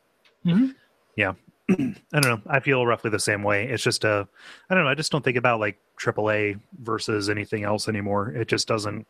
Mhm. 0.44 0.74
Yeah, 1.16 1.32
I 1.70 2.20
don't 2.20 2.22
know. 2.22 2.40
I 2.46 2.60
feel 2.60 2.86
roughly 2.86 3.10
the 3.10 3.18
same 3.18 3.42
way. 3.42 3.66
It's 3.68 3.82
just 3.82 4.04
a, 4.04 4.28
I 4.70 4.74
don't 4.74 4.84
know. 4.84 4.90
I 4.90 4.94
just 4.94 5.10
don't 5.10 5.24
think 5.24 5.36
about 5.36 5.58
like 5.60 5.78
AAA 5.98 6.60
versus 6.82 7.28
anything 7.28 7.64
else 7.64 7.88
anymore. 7.88 8.30
It 8.30 8.48
just 8.48 8.68
doesn't. 8.68 9.06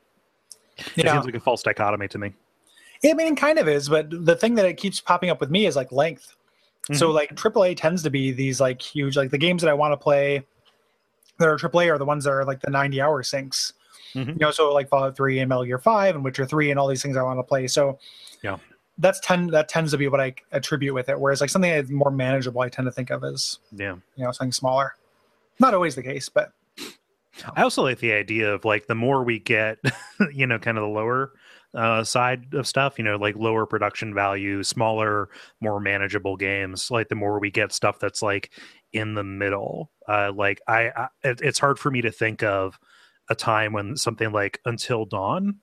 It 0.78 1.04
Yeah. 1.04 1.12
seems 1.12 1.26
like 1.26 1.34
a 1.34 1.40
false 1.40 1.62
dichotomy 1.62 2.08
to 2.08 2.18
me. 2.18 2.32
Yeah, 3.02 3.10
I 3.10 3.14
mean, 3.14 3.34
it 3.34 3.36
kind 3.36 3.58
of 3.58 3.68
is, 3.68 3.88
but 3.90 4.08
the 4.10 4.34
thing 4.36 4.54
that 4.54 4.64
it 4.64 4.78
keeps 4.78 5.00
popping 5.00 5.28
up 5.28 5.38
with 5.40 5.50
me 5.50 5.66
is 5.66 5.76
like 5.76 5.92
length. 5.92 6.34
So 6.92 7.10
like 7.10 7.34
AAA 7.34 7.76
tends 7.76 8.02
to 8.04 8.10
be 8.10 8.30
these 8.30 8.60
like 8.60 8.80
huge, 8.80 9.16
like 9.16 9.30
the 9.30 9.38
games 9.38 9.60
that 9.62 9.68
I 9.68 9.74
want 9.74 9.92
to 9.92 9.96
play 9.96 10.46
that 11.38 11.48
are 11.48 11.56
AAA 11.58 11.92
are 11.92 11.98
the 11.98 12.04
ones 12.04 12.24
that 12.24 12.30
are 12.30 12.44
like 12.44 12.60
the 12.60 12.70
90 12.70 13.00
hour 13.00 13.22
sinks. 13.24 13.72
Mhm. 14.14 14.28
You 14.28 14.34
know, 14.36 14.50
so 14.52 14.72
like 14.72 14.88
Fallout 14.88 15.16
3 15.16 15.40
and 15.40 15.48
Metal 15.48 15.64
Gear 15.64 15.78
5 15.80 16.14
and 16.14 16.24
Witcher 16.24 16.46
3 16.46 16.70
and 16.70 16.78
all 16.78 16.86
these 16.86 17.02
things 17.02 17.16
I 17.16 17.22
want 17.22 17.38
to 17.40 17.42
play. 17.42 17.66
So 17.66 17.98
Yeah. 18.42 18.58
That's 18.98 19.20
ten 19.20 19.48
that 19.48 19.68
tends 19.68 19.92
to 19.92 19.98
be 19.98 20.08
what 20.08 20.20
I 20.20 20.34
attribute 20.52 20.94
with 20.94 21.08
it. 21.08 21.18
Whereas 21.20 21.40
like 21.40 21.50
something 21.50 21.70
that's 21.70 21.90
more 21.90 22.10
manageable, 22.10 22.60
I 22.62 22.68
tend 22.68 22.86
to 22.86 22.92
think 22.92 23.10
of 23.10 23.24
as 23.24 23.58
Yeah. 23.72 23.96
you 24.16 24.24
know 24.24 24.32
something 24.32 24.52
smaller. 24.52 24.94
Not 25.58 25.74
always 25.74 25.94
the 25.94 26.02
case, 26.02 26.28
but 26.28 26.52
I 27.54 27.62
also 27.62 27.82
like 27.82 27.98
the 27.98 28.12
idea 28.12 28.52
of 28.54 28.64
like 28.64 28.86
the 28.86 28.94
more 28.94 29.22
we 29.22 29.38
get, 29.38 29.78
you 30.32 30.46
know, 30.46 30.58
kind 30.58 30.78
of 30.78 30.82
the 30.82 30.88
lower 30.88 31.32
uh, 31.74 32.02
side 32.04 32.54
of 32.54 32.66
stuff, 32.66 32.98
you 32.98 33.04
know, 33.04 33.16
like 33.16 33.36
lower 33.36 33.66
production 33.66 34.14
value, 34.14 34.62
smaller, 34.62 35.28
more 35.60 35.78
manageable 35.80 36.36
games. 36.36 36.90
Like 36.90 37.08
the 37.08 37.14
more 37.14 37.38
we 37.38 37.50
get 37.50 37.72
stuff 37.72 37.98
that's 37.98 38.22
like 38.22 38.50
in 38.94 39.14
the 39.14 39.24
middle. 39.24 39.90
Uh, 40.08 40.32
like 40.34 40.60
I, 40.66 40.88
I 40.96 41.08
it, 41.22 41.40
it's 41.42 41.58
hard 41.58 41.78
for 41.78 41.90
me 41.90 42.00
to 42.02 42.10
think 42.10 42.42
of 42.42 42.78
a 43.28 43.34
time 43.34 43.72
when 43.74 43.96
something 43.96 44.32
like 44.32 44.60
Until 44.64 45.04
Dawn 45.04 45.56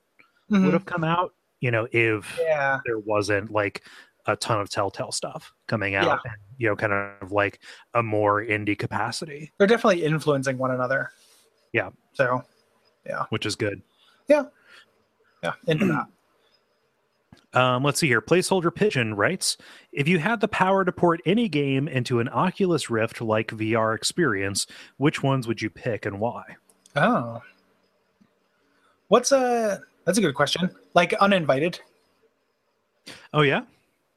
Mhm. 0.50 0.64
would 0.66 0.74
have 0.74 0.84
come 0.86 1.02
out. 1.04 1.32
You 1.64 1.70
know, 1.70 1.88
if 1.92 2.38
yeah, 2.38 2.78
there 2.84 2.98
wasn't 2.98 3.50
like 3.50 3.84
a 4.26 4.36
ton 4.36 4.60
of 4.60 4.68
Telltale 4.68 5.12
stuff 5.12 5.50
coming 5.66 5.94
out, 5.94 6.04
Yeah. 6.04 6.18
and, 6.30 6.34
you 6.58 6.68
know, 6.68 6.76
kind 6.76 6.92
of 6.92 7.32
like 7.32 7.58
a 7.94 8.02
more 8.02 8.44
indie 8.44 8.78
capacity, 8.78 9.50
they're 9.56 9.66
definitely 9.66 10.04
influencing 10.04 10.58
one 10.58 10.72
another. 10.72 11.10
Yeah. 11.72 11.88
So 12.12 12.42
yeah. 13.06 13.24
which 13.30 13.46
is 13.46 13.56
good. 13.56 13.80
Yeah. 14.28 14.42
Yeah, 15.42 15.52
into 15.66 15.86
that. 15.86 16.06
Um, 17.54 17.84
let's 17.84 18.00
see 18.00 18.08
here. 18.08 18.20
Placeholder 18.20 18.74
Pigeon 18.74 19.14
writes 19.14 19.56
If 19.92 20.08
you 20.08 20.18
had 20.18 20.40
the 20.40 20.48
power 20.48 20.84
to 20.84 20.90
port 20.90 21.20
any 21.24 21.48
game 21.48 21.86
into 21.86 22.18
an 22.18 22.28
Oculus 22.28 22.90
Rift 22.90 23.20
like 23.20 23.52
VR 23.52 23.94
experience, 23.94 24.66
which 24.96 25.22
ones 25.22 25.46
would 25.46 25.62
you 25.62 25.70
pick 25.70 26.04
and 26.04 26.18
why? 26.18 26.56
Oh. 26.96 27.42
What's 29.06 29.30
a 29.30 29.82
that's 30.04 30.18
a 30.18 30.20
good 30.20 30.34
question. 30.34 30.70
Like 30.94 31.12
uninvited. 31.14 31.80
Oh, 33.32 33.42
yeah? 33.42 33.62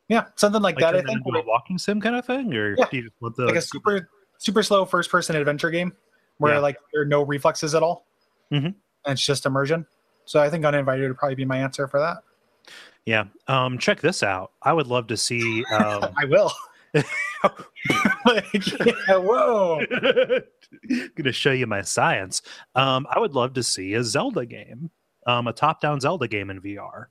Yeah, 0.07 0.25
something 0.35 0.61
like, 0.61 0.75
Like 0.75 0.81
that. 0.93 0.95
I 0.95 1.01
think 1.01 1.19
a 1.25 1.41
walking 1.45 1.77
sim 1.77 1.99
kind 1.99 2.15
of 2.15 2.25
thing? 2.25 2.53
Or 2.53 2.75
Yeah. 2.77 2.85
do 2.89 2.97
you 2.97 3.03
just 3.03 3.15
want 3.21 3.35
the. 3.35 3.45
like 3.45 3.55
a 3.55 3.61
super 3.61 4.09
super 4.37 4.61
slow 4.63 4.85
first 4.85 5.09
person 5.09 5.35
adventure 5.35 5.69
game 5.71 5.91
where 6.37 6.53
Yeah. 6.53 6.59
like 6.59 6.77
there 6.93 7.01
are 7.01 7.05
no 7.05 7.23
reflexes 7.23 7.73
at 7.75 7.83
all. 7.83 8.05
Mhm. 8.51 8.65
And 8.65 8.75
it's 9.07 9.25
just 9.25 9.45
immersion. 9.45 9.85
So 10.25 10.39
I 10.39 10.49
think 10.49 10.63
uninvited 10.65 11.09
would 11.09 11.17
probably 11.17 11.35
be 11.35 11.45
my 11.45 11.57
answer 11.57 11.87
for 11.87 11.99
that. 11.99 12.17
yeah. 13.05 13.25
Um, 13.47 13.77
check 13.79 13.99
this 14.01 14.21
out. 14.23 14.51
I 14.61 14.73
would 14.73 14.87
love 14.87 15.07
to 15.07 15.17
see. 15.17 15.63
Um, 15.73 16.03
I 16.17 16.25
will. 16.25 16.51
like, 16.93 18.53
yeah, 18.85 19.17
whoa. 19.17 19.81
gonna 21.15 21.31
show 21.31 21.51
you 21.51 21.67
my 21.67 21.81
science. 21.81 22.41
Um, 22.75 23.07
I 23.09 23.19
would 23.19 23.33
love 23.33 23.53
to 23.53 23.63
see 23.63 23.93
a 23.93 24.03
Zelda 24.03 24.45
game, 24.45 24.89
um, 25.27 25.45
a 25.47 25.53
top-down 25.53 25.99
Zelda 25.99 26.27
game 26.27 26.49
in 26.49 26.59
VR, 26.61 27.05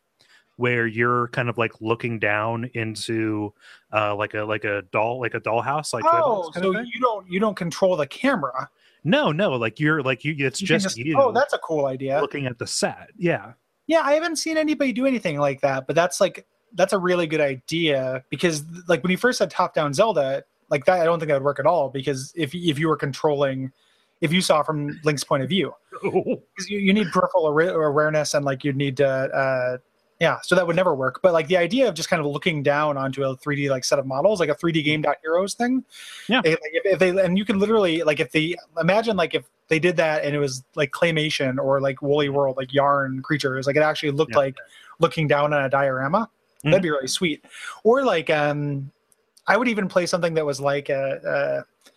where 0.56 0.86
you're 0.86 1.28
kind 1.28 1.48
of 1.48 1.58
like 1.58 1.72
looking 1.80 2.18
down 2.18 2.68
into 2.74 3.52
uh, 3.92 4.14
like 4.16 4.34
a 4.34 4.42
like 4.42 4.64
a 4.64 4.82
doll 4.90 5.20
like 5.20 5.34
a 5.34 5.40
dollhouse 5.40 5.92
like 5.92 6.04
Oh, 6.06 6.50
so 6.52 6.80
you 6.80 7.00
don't 7.00 7.30
you 7.30 7.38
don't 7.38 7.54
control 7.56 7.94
the 7.96 8.06
camera. 8.06 8.68
no 9.04 9.30
no 9.32 9.50
like 9.52 9.78
you're 9.78 10.02
like 10.02 10.24
you 10.24 10.34
it's 10.38 10.60
You 10.60 10.66
can 10.66 10.80
just, 10.80 10.96
you 10.96 11.14
Oh, 11.18 11.30
that's 11.30 11.52
a 11.52 11.58
cool 11.58 11.86
idea. 11.86 12.20
looking 12.20 12.46
at 12.46 12.58
the 12.58 12.66
set 12.66 13.10
yeah 13.18 13.52
Yeah, 13.86 14.00
I 14.00 14.14
haven't 14.14 14.36
seen 14.36 14.56
anybody 14.56 14.92
do 14.92 15.06
anything 15.06 15.38
like 15.38 15.60
that, 15.60 15.86
but 15.86 15.94
that's 15.94 16.20
like 16.20 16.46
that's 16.74 16.92
a 16.94 16.98
really 16.98 17.26
good 17.26 17.40
idea 17.40 18.24
because 18.30 18.64
like 18.88 19.02
when 19.02 19.10
you 19.10 19.16
first 19.18 19.38
said 19.38 19.50
top 19.50 19.74
down 19.74 19.92
Zelda, 19.94 20.42
like 20.70 20.84
that 20.86 21.00
I 21.00 21.04
don't 21.04 21.18
think 21.20 21.28
that 21.28 21.34
would 21.34 21.44
work 21.44 21.60
at 21.60 21.66
all 21.66 21.90
because 21.90 22.32
if 22.34 22.54
if 22.54 22.78
you 22.78 22.88
were 22.88 22.96
controlling 22.96 23.70
if 24.20 24.32
you 24.32 24.40
saw 24.40 24.62
from 24.62 24.98
Link's 25.04 25.24
point 25.24 25.42
of 25.42 25.48
view, 25.48 25.74
you, 26.02 26.38
you 26.68 26.92
need 26.92 27.08
peripheral 27.12 27.46
aware- 27.48 27.82
awareness 27.82 28.34
and 28.34 28.44
like 28.44 28.64
you'd 28.64 28.76
need 28.76 28.96
to 28.98 29.06
uh 29.08 29.78
yeah, 30.18 30.38
so 30.42 30.54
that 30.54 30.66
would 30.66 30.76
never 30.76 30.94
work. 30.94 31.20
But 31.22 31.34
like 31.34 31.46
the 31.46 31.58
idea 31.58 31.86
of 31.88 31.94
just 31.94 32.08
kind 32.08 32.20
of 32.20 32.26
looking 32.26 32.62
down 32.62 32.96
onto 32.96 33.22
a 33.22 33.36
3D 33.36 33.68
like 33.68 33.84
set 33.84 33.98
of 33.98 34.06
models, 34.06 34.40
like 34.40 34.48
a 34.48 34.54
3D 34.54 34.82
game 34.82 35.04
heroes 35.22 35.52
thing. 35.52 35.84
Yeah. 36.26 36.40
If, 36.42 36.58
if, 36.72 36.86
if 36.94 36.98
they 36.98 37.10
and 37.22 37.36
you 37.36 37.44
can 37.44 37.58
literally 37.58 38.02
like 38.02 38.18
if 38.18 38.32
they 38.32 38.54
imagine 38.80 39.18
like 39.18 39.34
if 39.34 39.44
they 39.68 39.78
did 39.78 39.96
that 39.98 40.24
and 40.24 40.34
it 40.34 40.38
was 40.38 40.64
like 40.74 40.90
claymation 40.92 41.58
or 41.58 41.82
like 41.82 42.00
woolly 42.00 42.30
world 42.30 42.56
like 42.56 42.72
yarn 42.72 43.20
creatures, 43.20 43.66
like 43.66 43.76
it 43.76 43.82
actually 43.82 44.12
looked 44.12 44.32
Yeah. 44.32 44.38
like 44.38 44.56
looking 45.00 45.28
down 45.28 45.52
on 45.52 45.62
a 45.64 45.68
diorama. 45.68 46.30
Mhm. 46.64 46.70
That'd 46.70 46.82
be 46.82 46.90
really 46.90 47.08
sweet. 47.08 47.44
Or 47.84 48.02
like 48.02 48.30
um 48.30 48.90
I 49.46 49.58
would 49.58 49.68
even 49.68 49.86
play 49.86 50.06
something 50.06 50.32
that 50.34 50.46
was 50.46 50.60
like 50.60 50.88
a, 50.88 51.20
a 51.66 51.90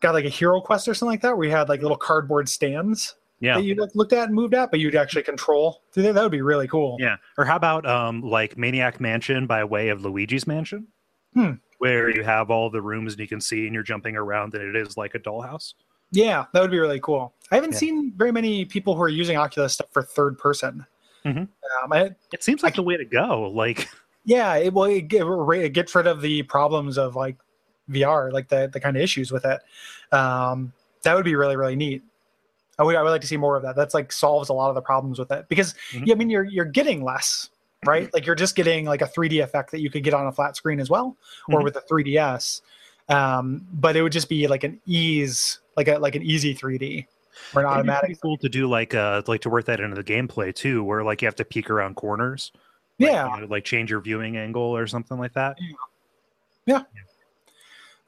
got 0.00 0.14
like 0.14 0.24
a 0.24 0.28
hero 0.30 0.60
quest 0.60 0.86
or 0.88 0.94
something 0.94 1.12
like 1.12 1.22
that 1.22 1.36
where 1.36 1.46
you 1.46 1.52
had 1.54 1.68
like 1.68 1.82
little 1.82 1.96
cardboard 1.96 2.48
stands 2.48 3.14
yeah 3.40 3.56
that 3.56 3.64
you 3.64 3.74
like, 3.74 3.90
looked 3.94 4.12
at 4.12 4.24
and 4.26 4.34
moved 4.34 4.54
at, 4.54 4.70
but 4.70 4.80
you'd 4.80 4.94
actually 4.94 5.22
control 5.22 5.82
through 5.92 6.02
there. 6.02 6.12
That 6.12 6.22
would 6.22 6.32
be 6.32 6.42
really 6.42 6.68
cool. 6.68 6.96
yeah 7.00 7.16
or 7.38 7.44
how 7.44 7.56
about 7.56 7.86
um 7.86 8.20
like 8.22 8.56
maniac 8.58 9.00
mansion 9.00 9.46
by 9.46 9.62
way 9.64 9.88
of 9.88 10.02
luigi's 10.02 10.46
mansion 10.46 10.86
Hmm. 11.34 11.52
where 11.78 12.08
you 12.08 12.22
have 12.24 12.50
all 12.50 12.70
the 12.70 12.80
rooms 12.80 13.12
and 13.12 13.20
you 13.20 13.28
can 13.28 13.40
see 13.42 13.66
and 13.66 13.74
you're 13.74 13.82
jumping 13.82 14.16
around 14.16 14.54
and 14.54 14.62
it 14.74 14.76
is 14.80 14.96
like 14.96 15.14
a 15.14 15.18
dollhouse 15.18 15.74
Yeah, 16.12 16.44
that 16.52 16.60
would 16.62 16.70
be 16.70 16.78
really 16.78 17.00
cool. 17.00 17.34
I 17.50 17.56
haven't 17.56 17.72
Yeah. 17.72 17.78
seen 17.78 18.12
very 18.16 18.32
many 18.32 18.64
people 18.64 18.94
who 18.94 19.02
are 19.02 19.08
using 19.08 19.36
Oculus 19.36 19.74
stuff 19.74 19.88
for 19.92 20.02
third 20.02 20.38
person. 20.38 20.86
Mhm. 21.26 21.48
Um, 21.82 21.92
I, 21.92 22.14
it 22.32 22.42
seems 22.44 22.62
like 22.62 22.76
the 22.76 22.82
way 22.82 22.96
to 22.96 23.04
go 23.04 23.50
like 23.54 23.88
yeah, 24.24 24.54
it 24.56 24.72
will 24.72 24.84
it, 24.84 25.02
get- 25.08 25.26
it 25.26 25.72
gets 25.74 25.94
rid 25.94 26.06
of 26.06 26.20
the 26.22 26.42
problems 26.44 26.96
of 26.96 27.16
like 27.16 27.36
VR, 27.90 28.30
like 28.32 28.48
the 28.48 28.68
the 28.72 28.80
kind 28.80 28.96
of 28.96 29.02
issues 29.02 29.30
with 29.32 29.44
it. 29.44 29.60
Um, 30.12 30.72
that 31.02 31.14
would 31.14 31.24
be 31.24 31.34
really 31.36 31.56
really 31.56 31.76
neat. 31.76 32.02
I 32.78 32.82
would 32.82 32.94
I 32.96 33.02
would 33.02 33.10
like 33.10 33.20
to 33.22 33.26
see 33.26 33.36
more 33.36 33.56
of 33.56 33.62
that. 33.62 33.76
That's 33.76 33.94
like 33.94 34.12
solves 34.12 34.48
a 34.48 34.52
lot 34.52 34.68
of 34.68 34.74
the 34.74 34.82
problems 34.82 35.18
with 35.18 35.30
it 35.32 35.48
because 35.48 35.74
Mhm. 35.94 36.06
yeah, 36.06 36.14
I 36.14 36.16
mean 36.16 36.30
you're 36.30 36.44
you're 36.44 36.64
getting 36.64 37.02
less, 37.04 37.48
right? 37.86 38.12
Like 38.12 38.26
you're 38.26 38.34
just 38.34 38.54
getting 38.56 38.84
like 38.84 39.02
a 39.02 39.06
3D 39.06 39.42
effect 39.42 39.70
that 39.70 39.80
you 39.80 39.90
could 39.90 40.04
get 40.04 40.14
on 40.14 40.26
a 40.26 40.32
flat 40.32 40.56
screen 40.56 40.80
as 40.80 40.90
well, 40.90 41.16
or 41.48 41.60
Mhm. 41.60 41.64
with 41.64 41.76
a 41.76 41.80
3DS. 41.82 42.62
Um, 43.08 43.66
but 43.72 43.96
it 43.96 44.02
would 44.02 44.12
just 44.12 44.28
be 44.28 44.46
like 44.48 44.64
an 44.64 44.80
ease, 44.84 45.60
like 45.76 45.88
a 45.88 45.98
like 45.98 46.16
an 46.16 46.22
easy 46.22 46.54
3D 46.54 47.06
or 47.54 47.60
an 47.62 47.66
It'd 47.66 47.70
be 47.86 47.90
automatic. 47.92 48.20
cool 48.20 48.36
to 48.38 48.48
do 48.48 48.68
like 48.68 48.94
uh 48.94 49.22
like 49.26 49.40
to 49.42 49.50
work 49.50 49.64
that 49.66 49.80
into 49.80 49.94
the 49.94 50.04
gameplay 50.04 50.54
too 50.54 50.82
where 50.82 51.04
like 51.04 51.22
you 51.22 51.26
have 51.26 51.36
to 51.36 51.44
peek 51.44 51.70
around 51.70 51.94
corners 51.96 52.50
Like, 52.98 53.12
Yeah, 53.12 53.34
you 53.34 53.40
know, 53.42 53.46
like 53.46 53.64
change 53.64 53.90
your 53.90 54.00
viewing 54.00 54.36
angle 54.36 54.62
or 54.76 54.86
something 54.86 55.18
like 55.18 55.34
that 55.34 55.56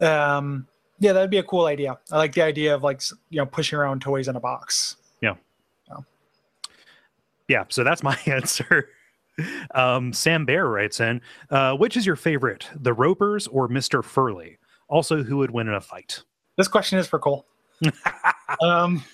um, 0.00 0.66
yeah, 0.98 1.12
that'd 1.12 1.30
be 1.30 1.38
a 1.38 1.42
cool 1.42 1.66
idea. 1.66 1.98
I 2.10 2.16
like 2.16 2.34
the 2.34 2.42
idea 2.42 2.74
of 2.74 2.82
like 2.82 3.02
you 3.30 3.38
know 3.38 3.46
pushing 3.46 3.78
around 3.78 4.00
toys 4.02 4.28
in 4.28 4.36
a 4.36 4.40
box. 4.40 4.96
Yeah, 5.20 5.34
Yeah, 7.48 7.64
so 7.68 7.84
that's 7.84 8.02
my 8.02 8.18
answer. 8.26 8.90
Um, 9.72 10.12
Sam 10.12 10.44
Bear 10.44 10.66
writes 10.66 11.00
in, 11.00 11.20
uh, 11.50 11.74
which 11.74 11.96
is 11.96 12.04
your 12.04 12.16
favorite, 12.16 12.68
the 12.74 12.92
Ropers 12.92 13.46
or 13.46 13.68
Mr. 13.68 14.02
Furley? 14.04 14.58
Also, 14.88 15.22
who 15.22 15.36
would 15.36 15.52
win 15.52 15.68
in 15.68 15.74
a 15.74 15.80
fight? 15.80 16.22
This 16.56 16.66
question 16.66 16.98
is 16.98 17.06
for 17.06 17.20
Cole. 17.20 17.46
um, 18.60 19.04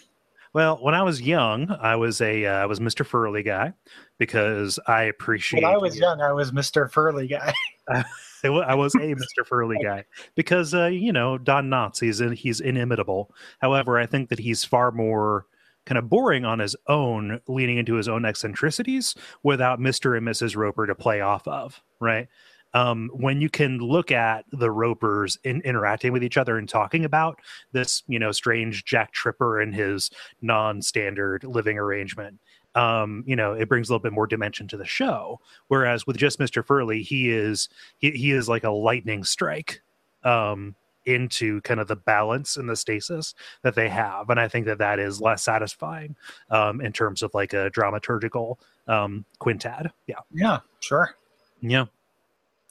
Well, 0.54 0.78
when 0.80 0.94
I 0.94 1.02
was 1.02 1.20
young, 1.20 1.68
I 1.80 1.96
was 1.96 2.20
a 2.20 2.46
uh, 2.46 2.52
I 2.52 2.66
was 2.66 2.78
Mr. 2.78 3.04
Furley 3.04 3.42
guy 3.42 3.72
because 4.18 4.78
I 4.86 5.02
appreciate. 5.02 5.62
when 5.62 5.72
I 5.72 5.76
was 5.76 5.98
young, 5.98 6.22
I 6.22 6.32
was 6.32 6.52
Mr. 6.52 6.90
Furley 6.90 7.26
guy. 7.26 7.52
I 8.44 8.74
was 8.74 8.94
a 8.94 8.98
Mr. 8.98 9.46
Furley 9.46 9.78
guy 9.82 10.04
because 10.34 10.74
uh, 10.74 10.86
you 10.86 11.12
know 11.12 11.38
Don 11.38 11.68
Knotts 11.68 12.00
he's 12.00 12.20
in, 12.20 12.32
he's 12.32 12.60
inimitable. 12.60 13.34
However, 13.60 13.98
I 13.98 14.06
think 14.06 14.28
that 14.30 14.38
he's 14.38 14.64
far 14.64 14.90
more 14.90 15.46
kind 15.86 15.98
of 15.98 16.08
boring 16.08 16.44
on 16.44 16.58
his 16.58 16.76
own, 16.88 17.40
leaning 17.46 17.78
into 17.78 17.94
his 17.94 18.08
own 18.08 18.24
eccentricities 18.24 19.14
without 19.42 19.78
Mr. 19.78 20.16
and 20.16 20.26
Mrs. 20.26 20.56
Roper 20.56 20.86
to 20.86 20.94
play 20.94 21.20
off 21.20 21.46
of. 21.46 21.82
Right. 22.00 22.28
Um, 22.72 23.08
when 23.14 23.40
you 23.40 23.48
can 23.48 23.78
look 23.78 24.10
at 24.10 24.46
the 24.50 24.70
Ropers 24.70 25.38
in, 25.44 25.60
interacting 25.60 26.12
with 26.12 26.24
each 26.24 26.36
other 26.36 26.58
and 26.58 26.68
talking 26.68 27.04
about 27.04 27.38
this, 27.70 28.02
you 28.08 28.18
know, 28.18 28.32
strange 28.32 28.84
Jack 28.84 29.12
Tripper 29.12 29.60
and 29.60 29.72
his 29.72 30.10
non-standard 30.42 31.44
living 31.44 31.78
arrangement, 31.78 32.40
um, 32.74 33.22
you 33.26 33.36
know, 33.36 33.52
it 33.52 33.68
brings 33.68 33.88
a 33.88 33.92
little 33.92 34.02
bit 34.02 34.12
more 34.12 34.26
dimension 34.26 34.66
to 34.68 34.76
the 34.76 34.84
show. 34.84 35.40
Whereas 35.68 36.06
with 36.06 36.16
just 36.16 36.38
Mr. 36.38 36.64
Furley, 36.64 37.02
he 37.02 37.30
is 37.30 37.68
he, 37.98 38.10
he 38.12 38.32
is 38.32 38.48
like 38.48 38.64
a 38.64 38.70
lightning 38.70 39.24
strike 39.24 39.80
um, 40.24 40.74
into 41.06 41.60
kind 41.60 41.80
of 41.80 41.86
the 41.88 41.96
balance 41.96 42.56
and 42.56 42.68
the 42.68 42.76
stasis 42.76 43.34
that 43.62 43.74
they 43.74 43.88
have, 43.88 44.30
and 44.30 44.40
I 44.40 44.48
think 44.48 44.64
that 44.66 44.78
that 44.78 44.98
is 44.98 45.20
less 45.20 45.42
satisfying 45.42 46.16
um, 46.50 46.80
in 46.80 46.92
terms 46.92 47.22
of 47.22 47.32
like 47.34 47.52
a 47.52 47.70
dramaturgical 47.70 48.56
um, 48.88 49.24
quintad. 49.38 49.92
Yeah, 50.06 50.16
Yeah, 50.32 50.58
sure. 50.80 51.14
yeah. 51.60 51.84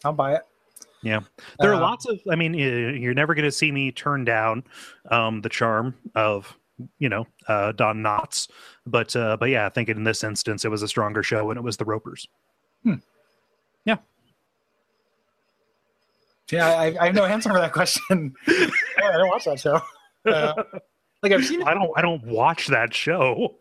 I'll 0.04 0.14
buy 0.14 0.34
it. 0.36 0.42
Yeah, 1.04 1.20
there 1.60 1.72
are 1.72 1.76
Uh, 1.76 1.80
lots 1.82 2.06
of. 2.08 2.20
I 2.32 2.36
mean, 2.36 2.54
you're 2.54 3.14
never 3.14 3.36
going 3.36 3.46
to 3.46 3.52
see 3.52 3.72
me 3.72 3.92
turn 3.92 4.24
down 4.26 4.64
um, 5.12 5.42
the 5.42 5.50
charm 5.50 5.96
of 6.16 6.58
you 7.00 7.10
know 7.10 7.26
uh, 7.48 7.72
Don 7.74 7.98
Knotts, 7.98 8.50
but 8.86 9.16
uh, 9.16 9.38
but 9.40 9.50
yeah, 9.50 9.66
I 9.66 9.70
think 9.70 9.90
in 9.90 10.04
this 10.04 10.24
instance 10.24 10.66
it 10.66 10.70
was 10.70 10.82
a 10.82 10.88
stronger 10.88 11.24
show 11.24 11.50
and 11.50 11.58
it 11.58 11.64
was 11.64 11.78
the 11.78 11.86
Ropers. 11.86 12.28
Yeah, 16.52 16.70
I, 16.70 16.96
I 17.00 17.06
have 17.08 17.16
no 17.16 17.26
answer 17.26 17.50
for 17.50 17.60
that 17.60 17.74
question. 17.74 18.36
I 18.48 19.12
don't 19.14 19.28
watch 19.28 19.46
that 19.46 19.60
show. 19.60 19.82
Uh, 20.26 20.54
like 21.22 21.32
I've 21.32 21.46
seen 21.46 21.62
it. 21.62 21.68
I 21.68 21.74
don't. 21.74 21.92
I 21.96 22.02
don't 22.02 22.24
watch 22.26 22.68
that 22.68 22.94
show. 22.94 23.56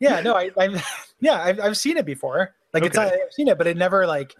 Yeah, 0.00 0.20
no, 0.20 0.34
I, 0.34 0.50
I've 0.58 0.84
yeah, 1.20 1.40
I've, 1.42 1.60
I've 1.60 1.76
seen 1.76 1.96
it 1.96 2.06
before. 2.06 2.54
Like 2.74 2.84
it's 2.84 2.96
Okay. 2.96 3.06
I've 3.06 3.32
seen 3.32 3.48
it, 3.48 3.58
but 3.58 3.66
it 3.66 3.76
never 3.76 4.06
like 4.06 4.34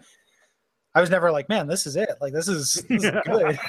I 0.95 1.01
was 1.01 1.09
never 1.09 1.31
like, 1.31 1.49
man, 1.49 1.67
this 1.67 1.87
is 1.87 1.95
it. 1.95 2.09
Like 2.19 2.33
this 2.33 2.47
is, 2.47 2.83
this 2.89 3.03
is 3.03 3.11
good. 3.25 3.59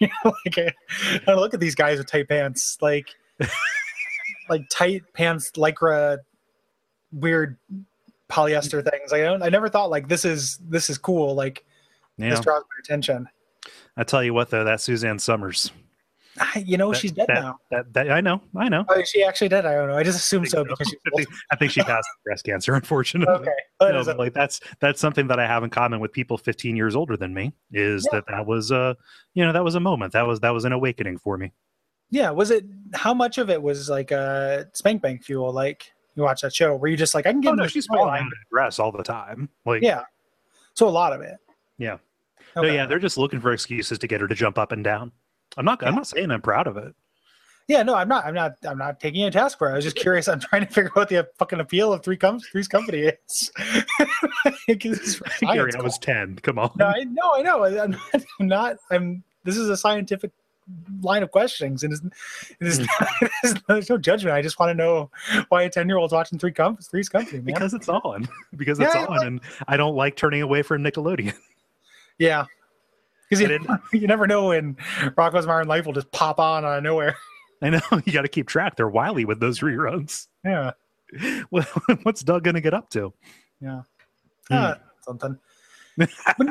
You 0.00 0.08
know, 0.24 0.32
like 0.44 0.58
I, 0.58 1.32
I 1.32 1.34
look 1.34 1.54
at 1.54 1.60
these 1.60 1.74
guys 1.74 1.98
with 1.98 2.08
tight 2.08 2.28
pants, 2.28 2.78
like 2.80 3.08
like 4.48 4.62
tight 4.70 5.02
pants, 5.14 5.50
lycra, 5.52 6.18
weird 7.12 7.56
polyester 8.28 8.82
things. 8.88 9.10
Like, 9.12 9.22
I 9.22 9.24
don't. 9.24 9.42
I 9.42 9.48
never 9.48 9.68
thought 9.68 9.90
like 9.90 10.08
this 10.08 10.24
is 10.24 10.58
this 10.68 10.90
is 10.90 10.98
cool. 10.98 11.34
Like 11.34 11.64
Yeah, 12.16 12.30
this 12.30 12.40
draws 12.40 12.62
my 12.62 12.80
attention. 12.82 13.28
I 13.96 14.04
tell 14.04 14.22
you 14.22 14.34
what 14.34 14.50
though, 14.50 14.64
that 14.64 14.80
Suzanne 14.80 15.18
Somers. 15.18 15.70
I, 16.40 16.62
you 16.64 16.76
know, 16.76 16.92
That- 16.92 16.98
she's 16.98 17.10
dead 17.10 17.26
that, 17.28 17.40
now. 17.40 17.58
That, 17.72 17.92
that 17.94 18.10
I 18.12 18.20
know. 18.20 18.40
I 18.56 18.68
know. 18.68 18.84
Oh, 18.88 19.02
she 19.02 19.24
actually 19.24 19.48
dead? 19.48 19.66
I 19.66 19.74
don't 19.74 19.88
know. 19.88 19.96
I 19.96 20.04
just 20.04 20.18
assumed 20.18 20.46
so 20.48 20.62
because 20.62 20.86
she's 20.88 21.26
I 21.50 21.56
think, 21.56 21.72
she 21.72 21.80
passed 21.82 22.06
breast 22.24 22.44
cancer, 22.44 22.74
unfortunately. 22.74 23.34
okay. 23.34 23.50
No, 23.92 24.04
but 24.04 24.18
like 24.18 24.34
that's 24.34 24.60
that's 24.78 25.00
something 25.00 25.26
that 25.28 25.40
I 25.40 25.46
have 25.48 25.64
in 25.64 25.70
common 25.70 25.98
with 25.98 26.12
people 26.12 26.38
15 26.38 26.76
years 26.76 26.94
older 26.94 27.16
than 27.16 27.34
me 27.34 27.52
is 27.72 28.06
Yeah. 28.12 28.18
that 28.20 28.26
that 28.28 28.46
was 28.46 28.70
a 28.70 28.96
you 29.34 29.44
know 29.44 29.52
that 29.52 29.64
was 29.64 29.74
a 29.74 29.80
moment 29.80 30.12
that 30.12 30.26
was 30.28 30.38
that 30.40 30.50
was 30.50 30.64
an 30.64 30.72
awakening 30.72 31.18
for 31.18 31.36
me. 31.38 31.52
Yeah, 32.10 32.30
was 32.30 32.50
it 32.50 32.64
how 32.94 33.12
much 33.12 33.38
of 33.38 33.50
it 33.50 33.62
was 33.62 33.88
like 33.88 34.12
uh 34.12 34.64
spank 34.72 35.02
bank 35.02 35.22
fuel? 35.22 35.52
Like 35.52 35.92
you 36.14 36.22
watch 36.22 36.40
that 36.42 36.54
show 36.54 36.74
where 36.74 36.90
you 36.90 36.96
just 36.96 37.14
like 37.14 37.26
I 37.26 37.32
can 37.32 37.40
get 37.40 37.52
Oh 37.52 37.54
no, 37.54 37.66
she's 37.66 37.86
falling 37.86 38.22
out 38.22 38.32
dress 38.50 38.78
all 38.78 38.92
the 38.92 39.02
time. 39.02 39.48
Like 39.66 39.82
Yeah. 39.82 40.02
So 40.74 40.88
a 40.88 40.90
lot 40.90 41.12
of 41.12 41.20
it. 41.20 41.36
Yeah. 41.76 41.98
Okay. 42.56 42.68
no, 42.68 42.72
yeah, 42.72 42.86
they're 42.86 42.98
just 42.98 43.18
looking 43.18 43.40
for 43.40 43.52
excuses 43.52 43.98
to 43.98 44.06
get 44.06 44.20
her 44.20 44.28
to 44.28 44.34
jump 44.34 44.58
up 44.58 44.72
and 44.72 44.82
down. 44.82 45.12
I'm 45.56 45.64
not 45.64 45.84
I'm 45.86 45.94
not 45.94 46.06
saying 46.06 46.30
I'm 46.30 46.42
proud 46.42 46.66
of 46.66 46.76
it. 46.76 46.94
Yeah, 47.68 47.82
no, 47.82 47.94
I'm 47.94 48.08
not 48.08 48.24
I'm 48.24 48.34
not 48.34 48.52
I'm 48.66 48.78
not 48.78 48.98
taking 48.98 49.24
a 49.24 49.30
task 49.30 49.58
for 49.58 49.68
it. 49.68 49.72
I 49.72 49.76
was 49.76 49.84
just 49.84 49.96
curious. 49.96 50.26
I'm 50.26 50.40
trying 50.40 50.66
to 50.66 50.72
figure 50.72 50.90
out 50.90 50.96
what 50.96 51.08
the 51.10 51.28
fucking 51.38 51.60
appeal 51.60 51.92
of 51.92 52.02
three 52.02 52.16
com- 52.16 52.40
three's 52.40 52.66
company 52.66 53.12
is. 53.28 53.52
Gary. 54.78 55.72
I 55.78 55.82
was 55.82 55.98
10. 55.98 56.36
Come 56.36 56.58
on. 56.58 56.70
No, 56.76 56.86
I 56.86 57.04
know, 57.04 57.34
I 57.34 57.42
know. 57.42 57.64
I'm 57.64 57.90
not, 57.90 58.24
I'm 58.40 58.48
not 58.48 58.76
I'm 58.90 59.22
this 59.44 59.56
is 59.58 59.68
a 59.68 59.76
scientific 59.76 60.30
line 61.00 61.22
of 61.22 61.30
questionings 61.30 61.82
and 61.82 61.92
it's, 61.92 62.02
it 62.60 62.66
is 62.66 62.78
not, 62.80 63.08
it 63.22 63.30
is, 63.44 63.54
there's 63.68 63.90
no 63.90 63.98
judgment. 63.98 64.34
I 64.34 64.42
just 64.42 64.58
want 64.58 64.70
to 64.70 64.74
know 64.74 65.10
why 65.48 65.62
a 65.62 65.70
10 65.70 65.88
year 65.88 65.96
old's 65.98 66.12
watching 66.12 66.38
three 66.38 66.52
com- 66.52 66.76
three's 66.76 67.08
company, 67.08 67.38
man. 67.38 67.46
because 67.46 67.74
it's 67.74 67.88
on. 67.88 68.28
Because 68.56 68.78
it's 68.80 68.94
Yeah, 68.94 69.06
on 69.06 69.26
and 69.26 69.40
I 69.66 69.76
don't 69.76 69.94
like 69.94 70.16
turning 70.16 70.42
away 70.42 70.62
from 70.62 70.82
Nickelodeon. 70.82 71.34
Yeah. 72.18 72.46
Because 73.30 73.48
you, 73.48 73.78
you 74.00 74.06
never 74.08 74.26
know 74.26 74.48
when 74.48 74.74
Rocko's 75.16 75.46
Modern 75.46 75.68
Life 75.68 75.86
will 75.86 75.92
just 75.92 76.10
pop 76.10 76.40
on 76.40 76.64
out 76.64 76.78
of 76.78 76.82
nowhere. 76.82 77.16
I 77.62 77.70
know 77.70 77.80
you 78.04 78.12
got 78.12 78.22
to 78.22 78.28
keep 78.28 78.48
track. 78.48 78.74
They're 78.74 78.88
wily 78.88 79.24
with 79.24 79.38
those 79.38 79.60
reruns. 79.60 80.26
Yeah. 80.44 80.72
Well, 81.52 81.64
What's 82.02 82.22
Doug 82.22 82.42
going 82.42 82.56
to 82.56 82.60
get 82.60 82.74
up 82.74 82.90
to? 82.90 83.12
Yeah. 83.60 83.82
Hmm. 84.48 84.54
Uh, 84.54 84.74
something. 85.02 85.38
when, 85.96 86.08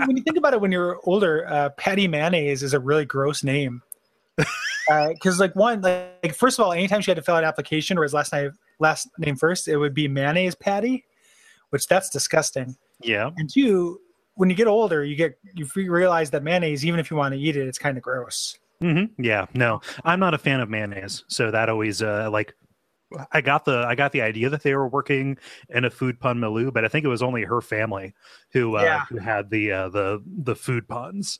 when 0.08 0.16
you 0.18 0.24
think 0.24 0.38
about 0.38 0.54
it, 0.54 0.62
when 0.62 0.72
you're 0.72 1.00
older, 1.04 1.46
uh, 1.50 1.70
Patty 1.72 2.08
Mayonnaise 2.08 2.64
is 2.64 2.74
a 2.74 2.80
really 2.80 3.06
gross 3.06 3.44
name. 3.44 3.82
Because, 5.10 5.38
like, 5.38 5.54
one, 5.54 5.82
like, 5.82 6.34
first 6.34 6.58
of 6.58 6.66
all, 6.66 6.72
anytime 6.72 7.02
she 7.02 7.12
had 7.12 7.18
to 7.18 7.22
fill 7.22 7.36
out 7.36 7.44
an 7.44 7.48
application 7.50 7.98
or 7.98 8.04
his 8.04 8.14
last 8.14 8.32
name, 8.32 8.52
last 8.80 9.10
name 9.18 9.36
first, 9.36 9.68
it 9.68 9.76
would 9.76 9.94
be 9.94 10.08
Mayonnaise 10.08 10.56
Patty, 10.56 11.04
which 11.72 11.88
that's 11.88 12.10
disgusting. 12.10 12.78
Yeah. 13.02 13.32
And 13.36 13.50
two, 13.54 14.00
when 14.36 14.50
you 14.50 14.56
get 14.56 14.68
older, 14.68 15.04
you 15.04 15.18
get 15.18 15.38
you 15.56 15.68
realize 15.76 16.30
that 16.30 16.42
mayonnaise, 16.42 16.86
even 16.86 17.02
if 17.02 17.12
you 17.12 17.18
want 17.18 17.34
to 17.34 17.40
eat 17.40 17.58
it, 17.58 17.68
it's 17.68 17.78
kind 17.78 17.98
of 17.98 18.04
gross. 18.04 18.58
hmm 18.80 19.06
Yeah. 19.18 19.48
No, 19.54 19.82
I'm 20.06 20.22
not 20.22 20.34
a 20.34 20.38
fan 20.38 20.62
of 20.62 20.70
mayonnaise. 20.70 21.26
So 21.28 21.52
that 21.52 21.68
always, 21.68 22.02
uh, 22.02 22.30
like, 22.32 22.56
I 23.32 23.42
got 23.42 23.66
the 23.66 23.86
I 23.88 23.96
got 23.96 24.12
the 24.14 24.22
idea 24.22 24.50
that 24.50 24.64
they 24.64 24.74
were 24.76 24.88
working 24.88 25.38
in 25.70 25.84
a 25.86 25.90
food 25.90 26.20
pun 26.20 26.40
milieu, 26.40 26.72
but 26.72 26.86
I 26.86 26.88
think 26.88 27.06
it 27.06 27.10
was 27.10 27.24
only 27.24 27.44
her 27.44 27.62
family 27.62 28.14
who 28.54 28.78
uh, 28.78 28.84
Yeah. 28.84 29.06
who 29.10 29.18
had 29.18 29.50
the 29.50 29.72
uh, 29.72 29.90
the 29.90 30.24
the 30.26 30.56
food 30.56 30.88
puns. 30.88 31.40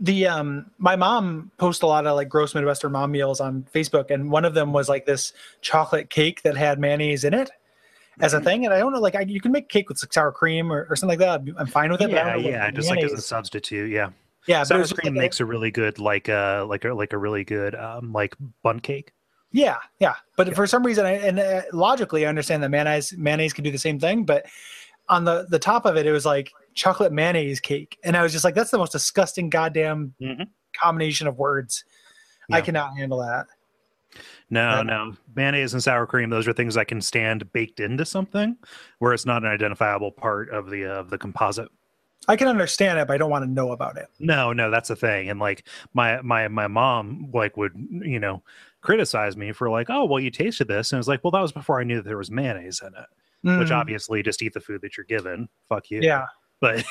The 0.00 0.26
um 0.26 0.66
my 0.78 0.96
mom 0.96 1.50
posts 1.58 1.82
a 1.82 1.86
lot 1.86 2.06
of 2.06 2.16
like 2.16 2.28
gross 2.28 2.54
midwestern 2.54 2.92
mom 2.92 3.10
meals 3.12 3.40
on 3.40 3.66
facebook 3.74 4.10
and 4.10 4.30
one 4.30 4.44
of 4.46 4.54
them 4.54 4.72
was 4.72 4.88
like 4.88 5.04
this 5.06 5.32
chocolate 5.60 6.08
cake 6.08 6.42
that 6.42 6.56
had 6.56 6.78
mayonnaise 6.78 7.22
in 7.22 7.34
it 7.34 7.50
as 8.20 8.32
a 8.32 8.40
thing 8.40 8.64
and 8.64 8.72
i 8.72 8.78
don't 8.78 8.92
know 8.92 9.00
like 9.00 9.14
I, 9.14 9.20
you 9.20 9.40
can 9.40 9.52
make 9.52 9.68
cake 9.68 9.88
with 9.88 10.02
like, 10.02 10.12
sour 10.12 10.32
cream 10.32 10.72
or, 10.72 10.86
or 10.88 10.96
something 10.96 11.18
like 11.18 11.44
that 11.44 11.54
i'm 11.58 11.66
fine 11.66 11.90
with 11.90 12.00
it 12.00 12.10
but 12.10 12.18
I 12.18 12.22
Yeah, 12.30 12.36
know 12.36 12.48
yeah, 12.50 12.70
just 12.70 12.88
like 12.88 13.04
as 13.04 13.12
a 13.12 13.20
substitute. 13.22 13.90
Yeah, 13.90 14.10
yeah 14.46 14.62
sour 14.62 14.86
cream 14.88 15.14
like 15.14 15.22
makes 15.24 15.40
a 15.40 15.44
really 15.44 15.70
good 15.70 15.98
like 15.98 16.28
uh 16.28 16.64
like 16.66 16.84
a 16.84 16.94
like 16.94 17.12
a 17.12 17.18
really 17.18 17.44
good 17.44 17.74
um 17.74 18.12
like 18.12 18.34
bun 18.62 18.80
cake. 18.80 19.12
yeah 19.52 19.76
yeah 19.98 20.14
but 20.36 20.48
Yeah. 20.48 20.54
for 20.54 20.66
some 20.66 20.84
reason 20.84 21.04
I, 21.06 21.12
and 21.12 21.38
uh, 21.38 21.62
logically 21.72 22.24
i 22.24 22.28
understand 22.28 22.62
that 22.62 22.70
mayonnaise 22.70 23.14
mayonnaise 23.18 23.52
can 23.52 23.64
do 23.64 23.70
the 23.70 23.78
same 23.78 23.98
thing 23.98 24.24
but 24.24 24.46
on 25.08 25.24
the 25.24 25.46
the 25.50 25.58
top 25.58 25.84
of 25.86 25.96
it 25.96 26.06
it 26.06 26.12
was 26.12 26.24
like 26.24 26.52
chocolate 26.80 27.12
mayonnaise 27.12 27.60
cake 27.60 27.98
and 28.04 28.16
i 28.16 28.22
was 28.22 28.32
just 28.32 28.42
like 28.42 28.54
that's 28.54 28.70
the 28.70 28.78
most 28.78 28.92
disgusting 28.92 29.50
goddamn 29.50 30.14
Mhm. 30.18 30.48
combination 30.74 31.26
of 31.26 31.36
words 31.36 31.84
i 32.50 32.62
cannot 32.62 32.96
handle 32.96 33.18
that 33.18 33.46
No, 34.48 34.78
Yeah. 34.78 34.82
no, 34.82 35.16
mayonnaise 35.36 35.74
and 35.74 35.82
sour 35.82 36.06
cream; 36.06 36.30
those 36.30 36.48
are 36.48 36.52
things 36.52 36.76
I 36.76 36.82
can 36.84 37.00
stand 37.00 37.52
baked 37.52 37.78
into 37.78 38.04
something, 38.04 38.56
where 38.98 39.12
it's 39.12 39.24
not 39.26 39.44
an 39.44 39.48
identifiable 39.50 40.10
part 40.10 40.48
of 40.50 40.70
the 40.70 40.84
of 40.86 41.10
the 41.10 41.18
composite. 41.18 41.68
i 42.28 42.34
can 42.36 42.48
understand 42.48 42.98
it 42.98 43.06
but 43.06 43.14
i 43.14 43.18
don't 43.18 43.30
want 43.30 43.44
to 43.44 43.50
know 43.50 43.72
about 43.72 43.96
it 43.98 44.08
No, 44.18 44.52
no, 44.52 44.70
that's 44.70 44.88
the 44.88 44.96
thing. 44.96 45.28
And 45.30 45.38
like 45.38 45.66
my 45.94 46.20
my 46.22 46.48
my 46.48 46.66
mom 46.66 47.30
like 47.32 47.56
would 47.58 47.72
you 48.14 48.18
know 48.18 48.42
criticize 48.80 49.36
me 49.36 49.52
for 49.52 49.68
like, 49.70 49.88
oh 49.90 50.04
well, 50.06 50.18
you 50.20 50.30
tasted 50.30 50.66
this, 50.66 50.92
and 50.92 50.98
it's 50.98 51.08
like, 51.08 51.22
well, 51.22 51.30
that 51.30 51.40
was 51.42 51.52
before 51.52 51.78
I 51.80 51.84
knew 51.84 51.96
that 51.96 52.08
there 52.08 52.18
was 52.18 52.30
mayonnaise 52.30 52.80
in 52.80 52.88
it. 52.94 53.58
Which 53.58 53.68
Mm, 53.70 53.76
obviously, 53.80 54.22
just 54.22 54.42
eat 54.42 54.52
the 54.54 54.60
food 54.60 54.80
that 54.82 54.96
you're 54.96 55.06
given. 55.06 55.48
Fuck 55.68 55.90
you. 55.90 56.00
yeah 56.02 56.26
But 56.60 56.84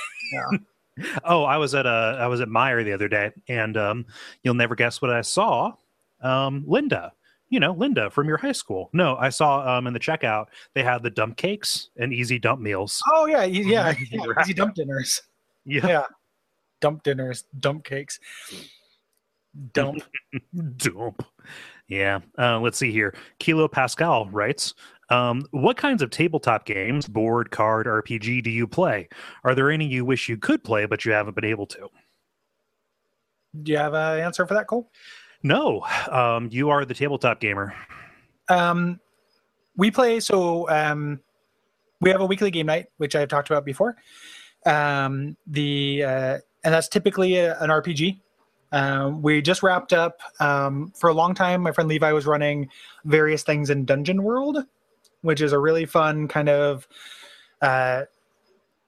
oh, 1.24 1.44
I 1.44 1.58
was 1.58 1.76
at 1.76 1.86
a 1.86 2.18
I 2.20 2.28
was 2.28 2.42
at 2.42 2.48
Meijer 2.48 2.84
the 2.84 2.94
other 2.94 3.08
day, 3.08 3.32
and 3.48 3.78
um, 3.78 4.06
you'll 4.44 4.56
never 4.56 4.76
guess 4.76 5.02
what 5.02 5.12
I 5.12 5.22
saw. 5.22 5.74
Um, 6.22 6.64
Linda, 6.68 7.14
you 7.50 7.60
know 7.60 7.74
Linda 7.74 8.10
from 8.10 8.28
your 8.28 8.38
high 8.38 8.52
school. 8.52 8.90
No, 8.94 9.16
I 9.18 9.30
saw 9.30 9.78
um 9.78 9.88
in 9.88 9.94
the 9.94 10.00
checkout 10.00 10.48
they 10.74 10.84
had 10.84 11.04
the 11.04 11.10
dump 11.10 11.38
cakes 11.38 11.90
and 11.98 12.14
easy 12.14 12.40
dump 12.40 12.62
meals. 12.62 13.02
Oh 13.12 13.26
yeah, 13.26 13.44
yeah, 13.44 13.94
yeah 14.12 14.34
easy 14.42 14.54
dump 14.54 14.76
dinners. 14.76 15.22
Yeah, 15.66 15.88
Yeah, 15.88 16.04
dump 16.80 17.04
dinners, 17.04 17.46
dump 17.60 17.84
cakes, 17.84 18.20
dump. 19.74 20.02
dump. 20.78 21.26
Yeah. 21.88 22.20
Uh, 22.38 22.60
let's 22.60 22.78
see 22.78 22.92
here. 22.92 23.16
Kilo 23.40 23.68
Pascal 23.68 24.28
writes, 24.30 24.76
Um, 25.10 25.44
what 25.52 25.78
kinds 25.78 26.02
of 26.02 26.12
tabletop 26.12 26.66
games, 26.66 27.08
board, 27.08 27.52
card, 27.52 27.88
RPG, 27.88 28.44
do 28.44 28.50
you 28.50 28.68
play? 28.68 29.08
Are 29.44 29.56
there 29.56 29.72
any 29.72 29.88
you 29.88 30.06
wish 30.06 30.30
you 30.30 30.38
could 30.38 30.64
play 30.64 30.86
but 30.86 31.04
you 31.06 31.12
haven't 31.12 31.36
been 31.36 31.46
able 31.46 31.66
to? 31.68 31.90
Do 33.64 33.72
you 33.72 33.78
have 33.78 33.94
an 33.94 34.20
answer 34.20 34.46
for 34.46 34.54
that, 34.54 34.68
Cole? 34.68 34.92
No, 35.42 35.82
um, 36.12 36.50
you 36.52 36.70
are 36.70 36.86
the 36.86 36.94
tabletop 36.94 37.40
gamer. 37.40 37.74
Um, 38.50 39.00
we 39.78 39.90
play 39.90 40.20
so 40.20 40.70
um, 40.70 41.20
we 42.02 42.10
have 42.10 42.22
a 42.22 42.26
weekly 42.26 42.52
game 42.52 42.66
night, 42.66 42.88
which 42.98 43.16
I've 43.16 43.30
talked 43.30 43.50
about 43.50 43.66
before. 43.66 43.96
Um, 44.66 45.38
the 45.48 46.04
uh, 46.04 46.38
and 46.64 46.74
that's 46.74 46.90
typically 46.90 47.38
a, 47.38 47.58
an 47.60 47.70
RPG. 47.70 48.20
Um, 48.72 49.22
we 49.22 49.42
just 49.42 49.64
wrapped 49.64 49.94
up 49.94 50.20
um, 50.40 50.92
for 50.96 51.10
a 51.10 51.14
long 51.14 51.34
time. 51.34 51.62
My 51.62 51.72
friend 51.72 51.90
Levi 51.90 52.12
was 52.12 52.26
running 52.26 52.70
various 53.06 53.44
things 53.44 53.70
in 53.70 53.86
Dungeon 53.86 54.22
World, 54.22 54.60
which 55.22 55.42
is 55.42 55.54
a 55.54 55.60
really 55.60 55.86
fun 55.86 56.28
kind 56.28 56.50
of 56.50 56.88
uh, 57.62 58.04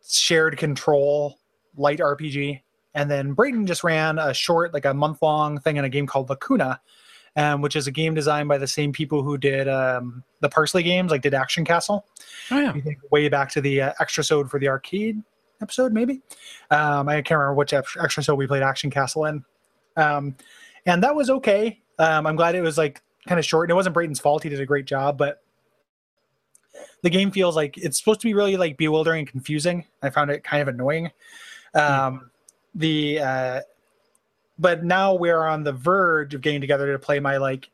shared 0.07 0.57
control 0.57 1.37
light 1.75 1.99
RPG. 1.99 2.61
And 2.93 3.09
then 3.09 3.33
Brayton 3.33 3.65
just 3.65 3.83
ran 3.83 4.19
a 4.19 4.33
short, 4.33 4.73
like 4.73 4.85
a 4.85 4.93
month 4.93 5.21
long 5.21 5.59
thing 5.59 5.77
in 5.77 5.85
a 5.85 5.89
game 5.89 6.07
called 6.07 6.29
Lacuna, 6.29 6.81
um, 7.35 7.61
which 7.61 7.75
is 7.75 7.87
a 7.87 7.91
game 7.91 8.13
designed 8.13 8.49
by 8.49 8.57
the 8.57 8.67
same 8.67 8.91
people 8.91 9.23
who 9.23 9.37
did 9.37 9.69
um, 9.69 10.23
the 10.41 10.49
Parsley 10.49 10.83
games, 10.83 11.11
like 11.11 11.21
did 11.21 11.33
Action 11.33 11.63
Castle. 11.63 12.05
Oh 12.49 12.59
yeah, 12.59 12.73
You 12.73 12.81
think 12.81 12.99
way 13.11 13.29
back 13.29 13.49
to 13.51 13.61
the 13.61 13.81
uh, 13.81 13.93
extra 13.99 14.23
sode 14.23 14.51
for 14.51 14.59
the 14.59 14.67
arcade 14.67 15.21
episode, 15.61 15.93
maybe. 15.93 16.21
Um, 16.69 17.07
I 17.07 17.15
can't 17.21 17.39
remember 17.39 17.53
which 17.53 17.73
extra 17.73 18.23
sode 18.23 18.37
we 18.37 18.47
played 18.47 18.63
Action 18.63 18.89
Castle 18.89 19.25
in. 19.25 19.45
Um, 19.95 20.35
and 20.85 21.03
that 21.03 21.15
was 21.15 21.29
okay. 21.29 21.79
Um, 21.99 22.25
I'm 22.27 22.35
glad 22.35 22.55
it 22.55 22.61
was 22.61 22.77
like 22.77 23.01
kind 23.27 23.39
of 23.39 23.45
short. 23.45 23.69
And 23.69 23.71
it 23.71 23.75
wasn't 23.75 23.93
Brayton's 23.93 24.19
fault; 24.19 24.43
he 24.43 24.49
did 24.49 24.59
a 24.59 24.65
great 24.65 24.85
job. 24.85 25.17
But 25.17 25.41
the 27.01 27.09
game 27.09 27.31
feels 27.31 27.55
like 27.55 27.77
it's 27.77 27.97
supposed 27.97 28.21
to 28.21 28.27
be 28.27 28.33
really 28.33 28.57
like 28.57 28.77
bewildering 28.77 29.19
and 29.19 29.27
confusing. 29.27 29.85
I 30.01 30.09
found 30.09 30.31
it 30.31 30.43
kind 30.43 30.61
of 30.61 30.67
annoying. 30.67 31.11
Um, 31.73 32.29
The 32.75 33.19
uh, 33.19 33.61
but 34.59 34.83
now 34.83 35.13
we're 35.15 35.43
on 35.43 35.63
the 35.63 35.73
verge 35.73 36.33
of 36.33 36.41
getting 36.41 36.61
together 36.61 36.91
to 36.91 36.99
play 36.99 37.19
my 37.19 37.37
like 37.37 37.69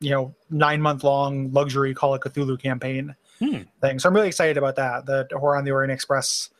you 0.00 0.10
know 0.10 0.34
nine 0.50 0.80
month 0.80 1.04
long 1.04 1.50
luxury 1.52 1.94
Call 1.94 2.14
of 2.14 2.20
Cthulhu 2.20 2.60
campaign 2.60 3.14
Hmm. 3.38 3.62
thing. 3.80 3.98
So 3.98 4.08
I'm 4.08 4.14
really 4.14 4.28
excited 4.28 4.56
about 4.56 4.76
that. 4.76 5.06
The 5.06 5.26
Horror 5.32 5.56
on 5.56 5.64
the 5.64 5.72
Orient 5.72 5.92
Express 5.92 6.50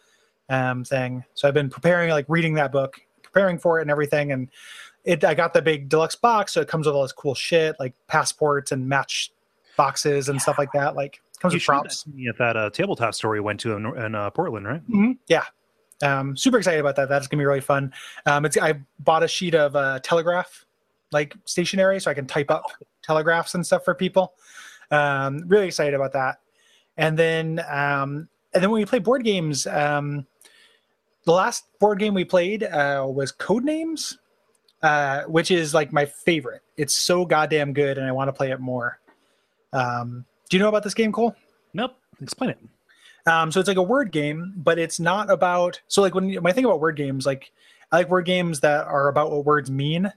um, 0.48 0.84
thing. 0.84 1.22
So 1.34 1.46
I've 1.46 1.54
been 1.54 1.70
preparing, 1.70 2.10
like 2.10 2.24
reading 2.28 2.54
that 2.54 2.72
book, 2.72 3.00
preparing 3.22 3.58
for 3.58 3.78
it 3.78 3.82
and 3.82 3.90
everything. 3.90 4.32
And 4.32 4.48
it, 5.04 5.22
I 5.24 5.34
got 5.34 5.54
the 5.54 5.62
big 5.62 5.88
deluxe 5.88 6.16
box, 6.16 6.52
so 6.52 6.60
it 6.60 6.66
comes 6.66 6.86
with 6.86 6.96
all 6.96 7.02
this 7.02 7.12
cool 7.12 7.36
shit 7.36 7.76
like 7.78 7.94
passports 8.08 8.72
and 8.72 8.88
match 8.88 9.30
boxes 9.76 10.28
and 10.28 10.42
stuff 10.42 10.58
like 10.58 10.72
that. 10.72 10.96
Like 10.96 11.20
comes 11.42 11.52
you 11.54 11.58
with 11.58 11.64
props. 11.64 12.04
that 12.38 12.56
uh, 12.56 12.70
tabletop 12.70 13.14
store 13.14 13.32
we 13.32 13.40
went 13.40 13.60
to 13.60 13.72
in, 13.72 13.86
in 13.98 14.14
uh, 14.14 14.30
Portland, 14.30 14.66
right? 14.66 14.88
Mhm. 14.88 15.18
Yeah. 15.28 15.44
Um, 16.02 16.36
super 16.36 16.58
excited 16.58 16.80
about 16.80 16.96
that. 16.96 17.08
That's 17.08 17.26
gonna 17.26 17.40
be 17.40 17.44
really 17.46 17.60
fun. 17.60 17.92
Um, 18.26 18.44
it's 18.44 18.56
I 18.56 18.80
bought 19.00 19.22
a 19.22 19.28
sheet 19.28 19.54
of 19.54 19.76
uh, 19.76 20.00
telegraph, 20.00 20.64
like 21.12 21.34
stationery, 21.44 22.00
so 22.00 22.10
I 22.10 22.14
can 22.14 22.26
type 22.26 22.50
up 22.50 22.64
telegraphs 23.02 23.54
and 23.54 23.64
stuff 23.66 23.84
for 23.84 23.94
people. 23.94 24.34
Um, 24.90 25.44
really 25.46 25.66
excited 25.66 25.94
about 25.94 26.12
that. 26.14 26.38
And 26.96 27.18
then, 27.18 27.60
um, 27.70 28.28
and 28.52 28.62
then 28.62 28.70
when 28.70 28.80
we 28.80 28.84
play 28.86 28.98
board 28.98 29.24
games, 29.24 29.66
um, 29.66 30.26
the 31.24 31.32
last 31.32 31.64
board 31.78 31.98
game 31.98 32.14
we 32.14 32.24
played 32.24 32.62
uh, 32.64 33.06
was 33.08 33.32
Codenames, 33.32 34.16
uh, 34.82 35.22
which 35.22 35.50
is 35.50 35.72
like 35.72 35.92
my 35.92 36.04
favorite. 36.04 36.62
It's 36.76 36.94
so 36.94 37.24
goddamn 37.24 37.72
good, 37.72 37.96
and 37.96 38.06
I 38.06 38.12
want 38.12 38.28
to 38.28 38.32
play 38.32 38.50
it 38.50 38.60
more. 38.60 38.98
Um, 39.72 40.26
do 40.52 40.58
you 40.58 40.62
know 40.62 40.68
about 40.68 40.82
this 40.82 40.92
game, 40.92 41.12
Cole? 41.12 41.34
Nope. 41.72 41.96
Explain 42.20 42.50
it. 42.50 42.58
Um, 43.26 43.50
so 43.50 43.58
it's 43.58 43.68
like 43.68 43.78
a 43.78 43.82
word 43.82 44.12
game, 44.12 44.52
but 44.54 44.78
it's 44.78 45.00
not 45.00 45.30
about. 45.30 45.80
So 45.88 46.02
like 46.02 46.14
when, 46.14 46.46
I 46.46 46.52
think 46.52 46.66
about 46.66 46.78
word 46.78 46.94
games, 46.94 47.24
like 47.24 47.50
I 47.90 47.96
like 47.96 48.10
word 48.10 48.26
games 48.26 48.60
that 48.60 48.84
are 48.86 49.08
about 49.08 49.30
what 49.30 49.46
words 49.46 49.70
mean, 49.70 50.12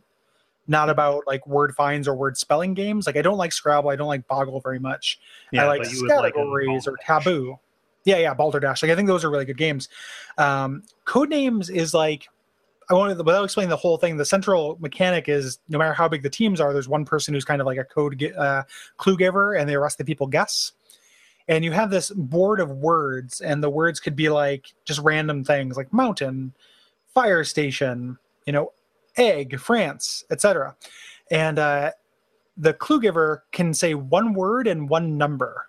not 0.68 0.90
about 0.90 1.24
like 1.26 1.48
word 1.48 1.74
finds 1.74 2.06
or 2.06 2.16
word 2.16 2.36
spelling 2.36 2.74
games. 2.74 3.08
Like 3.08 3.16
I 3.16 3.22
don't 3.22 3.38
like 3.38 3.54
Scrabble, 3.54 3.90
I 3.90 3.96
don't 3.96 4.10
like 4.10 4.28
Boggle 4.28 4.60
very 4.60 4.78
much. 4.78 5.22
I 5.58 5.66
like 5.68 5.84
would 5.84 6.02
like 6.02 6.34
categories 6.34 6.86
or. 6.86 6.98
Taboo. 6.98 7.58
Yeah, 8.04 8.18
yeah, 8.18 8.34
Balderdash. 8.34 8.84
Like 8.84 8.92
I 8.92 8.96
think 8.98 9.08
those 9.08 9.24
are 9.24 9.32
really 9.32 9.46
good 9.46 9.58
games. 9.58 9.88
Um, 10.38 10.84
Codenames 11.06 11.72
is 11.72 11.94
like 11.94 12.28
I 12.90 12.94
wanted 12.94 13.18
without 13.18 13.44
explaining 13.44 13.70
the 13.70 13.78
whole 13.78 13.98
thing. 13.98 14.18
The 14.18 14.26
central 14.26 14.78
mechanic 14.80 15.28
is 15.28 15.60
no 15.70 15.78
matter 15.78 15.94
how 15.94 16.08
big 16.08 16.24
the 16.24 16.30
teams 16.30 16.62
are, 16.62 16.72
there's 16.74 16.88
one 16.88 17.06
person 17.06 17.34
who's 17.34 17.46
kind 17.46 17.62
of 17.62 17.68
like 17.68 17.78
a 17.78 17.84
code 17.84 18.22
uh, 18.38 18.64
clue 18.98 19.18
giver, 19.18 19.54
and 19.54 19.70
the 19.70 19.80
rest 19.80 20.00
of 20.00 20.06
the 20.06 20.12
people 20.12 20.28
guess. 20.28 20.74
And 21.48 21.64
you 21.64 21.72
have 21.72 21.90
this 21.92 22.12
board 22.12 22.60
of 22.60 22.70
words, 22.70 23.42
and 23.42 23.64
the 23.64 23.70
words 23.70 24.00
could 24.00 24.16
be 24.16 24.30
like 24.30 24.74
just 24.84 25.00
random 25.02 25.44
things 25.44 25.78
like 25.78 25.94
mountain, 25.94 26.54
fire 27.14 27.44
station, 27.44 28.18
you 28.46 28.54
know, 28.54 28.72
egg, 29.18 29.60
France, 29.60 30.24
etc. 30.30 30.76
And 31.32 31.60
uh, 31.60 31.92
the 32.58 32.74
clue 32.74 33.02
giver 33.02 33.44
can 33.52 33.74
say 33.74 33.94
one 33.94 34.34
word 34.34 34.68
and 34.68 34.90
one 34.90 35.18
number. 35.18 35.68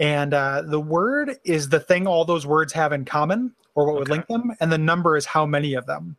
And 0.00 0.32
uh, 0.32 0.62
the 0.62 0.80
word 0.80 1.36
is 1.44 1.68
the 1.68 1.80
thing 1.80 2.06
all 2.06 2.24
those 2.24 2.46
words 2.46 2.72
have 2.72 2.92
in 2.92 3.04
common, 3.04 3.52
or 3.78 3.86
what 3.86 3.94
would 4.00 4.08
link 4.08 4.26
them, 4.26 4.50
and 4.58 4.72
the 4.72 4.78
number 4.78 5.16
is 5.16 5.24
how 5.24 5.46
many 5.46 5.74
of 5.74 5.86
them. 5.86 6.16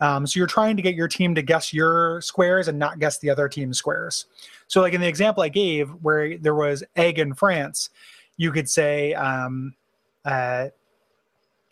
Um, 0.00 0.26
so 0.28 0.38
you're 0.38 0.46
trying 0.46 0.76
to 0.76 0.82
get 0.82 0.94
your 0.94 1.08
team 1.08 1.34
to 1.34 1.42
guess 1.42 1.72
your 1.72 2.20
squares 2.20 2.68
and 2.68 2.78
not 2.78 3.00
guess 3.00 3.18
the 3.18 3.30
other 3.30 3.48
team's 3.48 3.78
squares. 3.78 4.26
So, 4.68 4.80
like 4.80 4.92
in 4.94 5.00
the 5.00 5.08
example 5.08 5.42
I 5.42 5.48
gave, 5.48 5.88
where 6.02 6.38
there 6.38 6.54
was 6.54 6.84
egg 6.94 7.18
in 7.18 7.34
France, 7.34 7.90
you 8.36 8.52
could 8.52 8.70
say 8.70 9.12
um, 9.14 9.74
uh, 10.24 10.68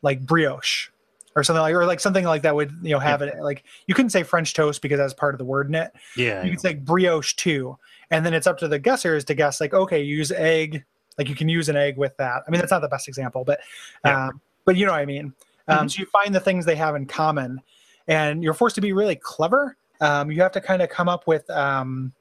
like 0.02 0.20
brioche 0.26 0.88
or 1.37 1.44
something 1.44 1.62
like, 1.62 1.74
or 1.74 1.87
like 1.87 2.00
something 2.00 2.24
like 2.24 2.42
that 2.42 2.54
would 2.54 2.72
you 2.82 2.90
know 2.90 2.98
have 2.98 3.22
it 3.22 3.40
like 3.40 3.64
you 3.87 3.94
couldn't 3.94 4.11
say 4.11 4.22
French 4.24 4.54
toast 4.54 4.82
because 4.82 4.98
that's 4.98 5.14
part 5.14 5.35
of 5.35 5.38
the 5.38 5.44
word 5.44 5.70
net 5.70 5.94
Yeah. 6.16 6.42
you 6.42 6.50
can 6.50 6.58
say 6.58 6.74
brioche 6.74 7.35
too 7.37 7.78
and 8.11 8.26
then 8.26 8.35
it's 8.35 8.46
up 8.46 8.58
to 8.58 8.68
the 8.68 8.78
guessers 8.78 9.24
to 9.26 9.35
guess 9.35 9.58
like 9.61 9.72
okay 9.72 10.02
use 10.02 10.30
egg 10.32 10.85
like 11.16 11.30
you 11.30 11.35
can 11.35 11.48
use 11.48 11.70
an 11.70 11.76
egg 11.76 11.96
with 11.96 12.14
that 12.18 12.42
i 12.46 12.50
mean 12.50 12.61
that's 12.61 12.70
not 12.70 12.80
the 12.82 12.88
best 12.88 13.08
example 13.08 13.44
but 13.44 13.61
Yeah. 14.04 14.28
But 14.64 14.77
you 14.77 14.87
know 14.87 14.92
what 14.92 15.01
i 15.01 15.07
mean 15.07 15.33
um, 15.68 15.87
Mhm. 15.87 15.90
so 15.92 16.01
you 16.01 16.07
find 16.07 16.35
the 16.35 16.40
things 16.40 16.64
they 16.64 16.77
have 16.77 16.94
in 16.96 17.07
common 17.07 17.61
and 18.09 18.42
you're 18.42 18.55
forced 18.55 18.75
to 18.77 18.81
be 18.81 18.92
really 18.92 19.16
clever 19.16 19.77
um, 20.01 20.31
you 20.31 20.42
have 20.42 20.53
to 20.53 20.61
kind 20.61 20.83
of 20.83 20.88
come 20.90 21.09
up 21.09 21.27
with 21.29 21.48
um, 21.51 22.12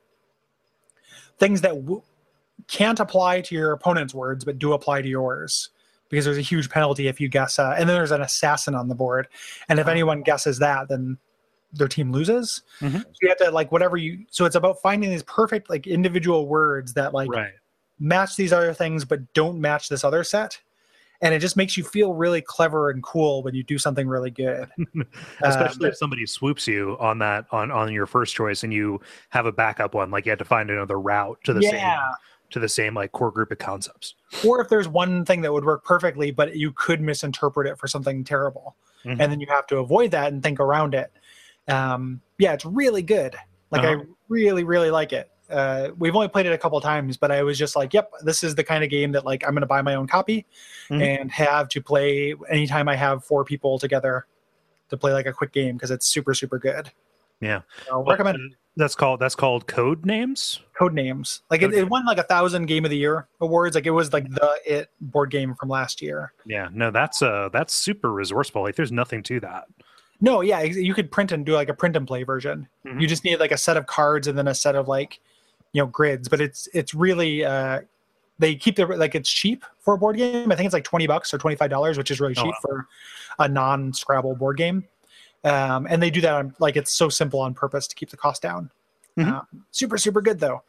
things 1.39 1.61
that 1.61 1.73
w- 1.73 2.01
can't 2.67 2.99
apply 2.99 3.41
to 3.41 3.55
your 3.55 3.71
opponent's 3.71 4.13
words 4.13 4.45
but 4.45 4.59
do 4.59 4.73
apply 4.73 5.01
to 5.01 5.07
yours 5.09 5.69
because 6.09 6.25
there's 6.25 6.37
a 6.37 6.41
huge 6.41 6.69
penalty 6.69 7.07
if 7.07 7.19
you 7.19 7.27
guess 7.27 7.57
uh, 7.57 7.75
and 7.77 7.89
then 7.89 7.95
there's 7.95 8.11
an 8.11 8.21
assassin 8.21 8.75
on 8.75 8.87
the 8.87 8.95
board 8.95 9.27
and 9.69 9.79
if 9.79 9.87
anyone 9.87 10.21
guesses 10.21 10.59
that 10.59 10.87
then 10.87 11.17
their 11.73 11.87
team 11.87 12.11
loses 12.11 12.61
Mhm. 12.81 13.01
so 13.01 13.09
you 13.21 13.29
have 13.29 13.37
to 13.39 13.49
like 13.49 13.71
whatever 13.71 13.97
you 13.97 14.25
so 14.29 14.45
it's 14.45 14.55
about 14.55 14.81
finding 14.81 15.09
these 15.09 15.23
perfect 15.23 15.69
like 15.69 15.87
individual 15.87 16.47
words 16.47 16.93
that 16.93 17.13
like 17.13 17.29
right. 17.31 17.53
match 17.99 18.35
these 18.35 18.53
other 18.53 18.73
things 18.73 19.05
but 19.05 19.33
don't 19.33 19.59
match 19.59 19.89
this 19.89 20.03
other 20.03 20.23
set 20.23 20.59
and 21.21 21.33
it 21.33 21.39
just 21.39 21.55
makes 21.57 21.77
you 21.77 21.83
feel 21.83 22.13
really 22.13 22.41
clever 22.41 22.89
and 22.89 23.03
cool 23.03 23.43
when 23.43 23.53
you 23.55 23.63
do 23.63 23.77
something 23.77 24.07
really 24.07 24.31
good 24.31 24.67
Especially 25.43 25.85
Um, 25.87 25.91
if 25.91 25.97
somebody 25.97 26.25
swoops 26.25 26.67
you 26.67 26.97
on 26.99 27.19
that 27.19 27.45
on 27.51 27.71
on 27.71 27.91
your 27.91 28.05
first 28.05 28.35
choice 28.35 28.63
and 28.63 28.73
you 28.73 28.99
have 29.29 29.45
a 29.45 29.51
backup 29.51 29.93
one, 29.93 30.11
like 30.11 30.25
you 30.25 30.31
had 30.31 30.39
to 30.39 30.45
find 30.45 30.69
another 30.69 30.99
route 30.99 31.37
to 31.43 31.53
the 31.53 31.61
same 31.63 31.93
to 32.51 32.59
the 32.59 32.69
same 32.69 32.93
like 32.93 33.11
core 33.11 33.31
group 33.31 33.51
of 33.51 33.57
concepts. 33.59 34.15
or 34.43 34.59
if 34.61 34.69
there's 34.69 34.87
one 34.87 35.23
thing 35.25 35.41
that 35.41 35.53
would 35.53 35.63
work 35.65 35.83
perfectly 35.85 36.31
but 36.31 36.55
you 36.55 36.71
could 36.73 36.99
misinterpret 37.01 37.67
it 37.67 37.77
for 37.77 37.87
something 37.87 38.23
terrible 38.23 38.75
Mhm. 39.05 39.17
and 39.19 39.31
then 39.31 39.39
you 39.39 39.47
have 39.47 39.65
to 39.67 39.77
avoid 39.77 40.11
that 40.11 40.31
and 40.33 40.41
think 40.43 40.59
around 40.59 40.93
it 40.93 41.11
um 41.67 42.19
yeah 42.39 42.51
it's 42.53 42.65
really 42.65 43.01
good 43.03 43.35
like 43.71 43.83
i 43.83 43.93
Uh-huh. 43.93 44.03
really 44.29 44.63
really 44.63 44.89
like 44.91 45.13
it 45.13 45.29
uh 45.51 45.89
we've 45.97 46.15
only 46.15 46.27
played 46.27 46.45
it 46.45 46.53
a 46.53 46.57
couple 46.57 46.79
times 46.81 47.17
but 47.17 47.31
i 47.31 47.43
was 47.43 47.57
just 47.57 47.75
like 47.75 47.93
yep 47.93 48.11
this 48.23 48.43
is 48.43 48.55
the 48.55 48.63
kind 48.63 48.83
of 48.83 48.89
game 48.89 49.11
that 49.11 49.25
like 49.25 49.43
i'm 49.47 49.53
gonna 49.53 49.65
buy 49.65 49.81
my 49.81 49.95
own 49.95 50.07
copy 50.07 50.45
Mhm. 50.89 51.01
and 51.21 51.31
have 51.31 51.67
to 51.69 51.81
play 51.81 52.33
anytime 52.49 52.87
i 52.87 52.95
have 52.95 53.23
four 53.23 53.43
people 53.45 53.77
together 53.79 54.25
to 54.89 54.97
play 54.97 55.13
like 55.13 55.25
a 55.25 55.33
quick 55.33 55.51
game 55.51 55.75
because 55.75 55.91
it's 55.91 56.05
super 56.07 56.33
super 56.33 56.57
good 56.59 56.91
Yeah. 57.39 57.61
so 57.87 58.03
recommend 58.03 58.37
it. 58.39 58.57
That's 58.77 58.95
called 58.95 59.19
that's 59.19 59.35
called 59.35 59.67
code 59.67 60.05
names. 60.05 60.61
code 60.79 60.93
names 60.93 61.41
like 61.51 61.61
it, 61.61 61.73
it 61.73 61.89
won 61.89 62.05
like 62.05 62.17
a 62.17 62.23
thousand 62.23 62.67
game 62.67 62.85
of 62.85 62.89
the 62.91 62.97
year 62.97 63.27
awards 63.41 63.75
like 63.75 63.85
it 63.85 63.91
was 63.91 64.13
like 64.13 64.29
the 64.29 64.53
it 64.65 64.89
board 65.01 65.29
game 65.29 65.55
from 65.55 65.67
last 65.67 66.01
year 66.01 66.31
Yeah. 66.45 66.69
No, 66.71 66.89
that's 66.89 67.21
uh 67.21 67.49
that's 67.51 67.73
super 67.73 68.11
resourceful. 68.13 68.61
Like 68.61 68.75
there's 68.75 68.91
nothing 68.91 69.23
to 69.23 69.41
that. 69.41 69.65
No, 70.23 70.39
yeah, 70.41 70.61
you 70.61 70.93
could 70.93 71.11
print 71.11 71.31
and 71.33 71.43
do 71.45 71.53
like 71.53 71.67
a 71.67 71.73
print 71.73 71.95
and 71.97 72.07
play 72.07 72.23
version. 72.23 72.67
Mhm. 72.85 73.01
You 73.01 73.07
just 73.07 73.25
need 73.25 73.39
like 73.41 73.51
a 73.51 73.57
set 73.57 73.75
of 73.75 73.87
cards 73.87 74.27
and 74.27 74.37
then 74.37 74.47
a 74.47 74.53
set 74.55 74.75
of 74.75 74.87
like, 74.87 75.19
you 75.73 75.81
know, 75.81 75.87
grids. 75.87 76.27
But 76.29 76.41
it's 76.41 76.67
it's 76.73 76.93
really 76.93 77.43
uh, 77.45 77.81
they 78.39 78.55
keep 78.55 78.75
the 78.75 78.85
like 78.85 79.15
it's 79.15 79.29
cheap 79.29 79.63
for 79.79 79.93
a 79.93 79.97
board 79.97 80.17
game. 80.17 80.51
I 80.51 80.55
think 80.55 80.65
it's 80.65 80.73
like 80.73 80.83
twenty 80.83 81.07
bucks 81.07 81.33
or 81.33 81.37
twenty 81.37 81.55
five 81.55 81.69
dollars, 81.69 81.97
which 81.97 82.11
is 82.11 82.19
really 82.19 82.35
Oh, 82.37 82.43
cheap 82.43 82.53
wow. 82.53 82.59
for 82.61 82.87
a 83.39 83.47
non 83.47 83.93
Scrabble 83.93 84.35
board 84.35 84.57
game. 84.57 84.85
Um, 85.43 85.87
and 85.89 86.01
they 86.03 86.09
do 86.11 86.21
that 86.21 86.33
on 86.33 86.53
like 86.59 86.75
it's 86.77 86.93
so 86.93 87.09
simple 87.09 87.39
on 87.39 87.53
purpose 87.53 87.87
to 87.87 87.95
keep 87.95 88.09
the 88.09 88.17
cost 88.17 88.41
down. 88.41 88.69
Mhm. 89.17 89.27
Um, 89.31 89.65
super 89.71 89.97
super 89.97 90.21
good 90.21 90.39
though. 90.39 90.61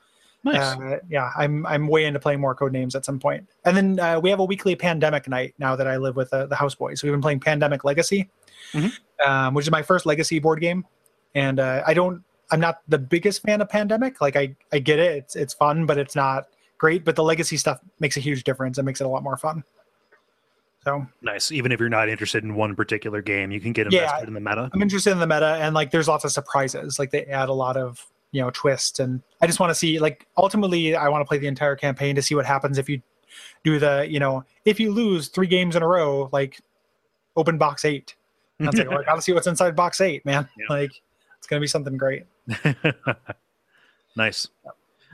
Nice. 0.44 0.76
Uh, 0.76 0.98
yeah, 1.08 1.30
I'm 1.36 1.64
I'm 1.66 1.86
way 1.86 2.04
into 2.04 2.18
playing 2.18 2.40
more 2.40 2.54
code 2.54 2.72
names 2.72 2.96
at 2.96 3.04
some 3.04 3.20
point. 3.20 3.46
And 3.64 3.76
then 3.76 4.00
uh, 4.00 4.18
we 4.18 4.28
have 4.30 4.40
a 4.40 4.44
weekly 4.44 4.74
pandemic 4.74 5.28
night 5.28 5.54
now 5.58 5.76
that 5.76 5.86
I 5.86 5.98
live 5.98 6.16
with 6.16 6.32
uh, 6.34 6.46
the 6.46 6.56
houseboys. 6.56 6.98
So 6.98 7.06
we've 7.06 7.12
been 7.12 7.20
playing 7.22 7.38
Pandemic 7.40 7.84
Legacy, 7.84 8.28
Mhm. 8.72 8.92
um, 9.24 9.54
which 9.54 9.66
is 9.66 9.70
my 9.70 9.82
first 9.82 10.04
Legacy 10.04 10.40
board 10.40 10.60
game. 10.60 10.84
And 11.36 11.60
uh, 11.60 11.84
I 11.86 11.94
don't, 11.94 12.24
I'm 12.52 12.60
not 12.60 12.82
the 12.88 12.98
biggest 12.98 13.42
fan 13.42 13.60
of 13.60 13.68
Pandemic. 13.68 14.20
Like 14.20 14.36
I 14.36 14.54
I 14.72 14.78
get 14.78 14.98
it, 14.98 15.12
it's 15.16 15.36
it's 15.36 15.54
fun, 15.54 15.86
but 15.86 15.98
it's 15.98 16.14
not 16.14 16.48
great. 16.78 17.04
But 17.04 17.16
the 17.16 17.24
Legacy 17.24 17.56
stuff 17.56 17.80
makes 18.00 18.16
a 18.16 18.20
huge 18.20 18.44
difference. 18.44 18.78
It 18.78 18.82
makes 18.84 19.00
it 19.00 19.04
a 19.04 19.08
lot 19.08 19.22
more 19.22 19.36
fun. 19.36 19.64
So 20.84 21.06
nice. 21.22 21.52
Even 21.52 21.70
if 21.70 21.78
you're 21.78 21.88
not 21.88 22.08
interested 22.08 22.42
in 22.42 22.54
one 22.54 22.74
particular 22.74 23.22
game, 23.22 23.52
you 23.52 23.60
can 23.60 23.72
get 23.72 23.90
Yeah. 23.92 24.02
invested 24.02 24.28
in 24.28 24.34
the 24.34 24.40
meta. 24.40 24.68
I'm 24.72 24.82
interested 24.82 25.12
in 25.12 25.18
the 25.20 25.26
meta, 25.26 25.58
and 25.60 25.74
like 25.74 25.90
there's 25.92 26.08
lots 26.08 26.24
of 26.24 26.32
surprises. 26.32 26.98
Like 26.98 27.10
they 27.10 27.24
add 27.26 27.48
a 27.48 27.52
lot 27.52 27.76
of 27.76 28.04
you 28.32 28.40
know 28.42 28.50
twists, 28.50 28.98
and 28.98 29.22
I 29.40 29.46
just 29.46 29.60
want 29.60 29.70
to 29.70 29.74
see 29.74 29.98
like 29.98 30.26
ultimately 30.36 30.96
I 30.96 31.08
want 31.08 31.22
to 31.22 31.26
play 31.26 31.38
the 31.38 31.46
entire 31.46 31.76
campaign 31.76 32.16
to 32.16 32.22
see 32.22 32.34
what 32.34 32.46
happens 32.46 32.78
if 32.78 32.88
you 32.88 33.00
do 33.64 33.78
the 33.78 34.06
you 34.10 34.18
know 34.18 34.44
if 34.64 34.80
you 34.80 34.90
lose 34.92 35.28
three 35.28 35.46
games 35.46 35.76
in 35.76 35.82
a 35.82 35.86
row, 35.88 36.28
like 36.32 36.60
open 37.36 37.58
box 37.58 37.84
eight. 37.84 38.14
Was 38.58 38.76
like, 38.76 38.88
well, 38.88 38.98
oh, 38.98 39.02
I 39.02 39.04
gotta 39.04 39.22
see 39.22 39.32
what's 39.32 39.46
inside 39.46 39.76
box 39.76 40.00
eight, 40.00 40.24
man. 40.26 40.48
Yeah. 40.58 40.66
Like 40.68 40.90
it's 41.38 41.46
gonna 41.46 41.60
be 41.60 41.66
something 41.68 41.96
great. 41.96 42.24
nice. 44.16 44.48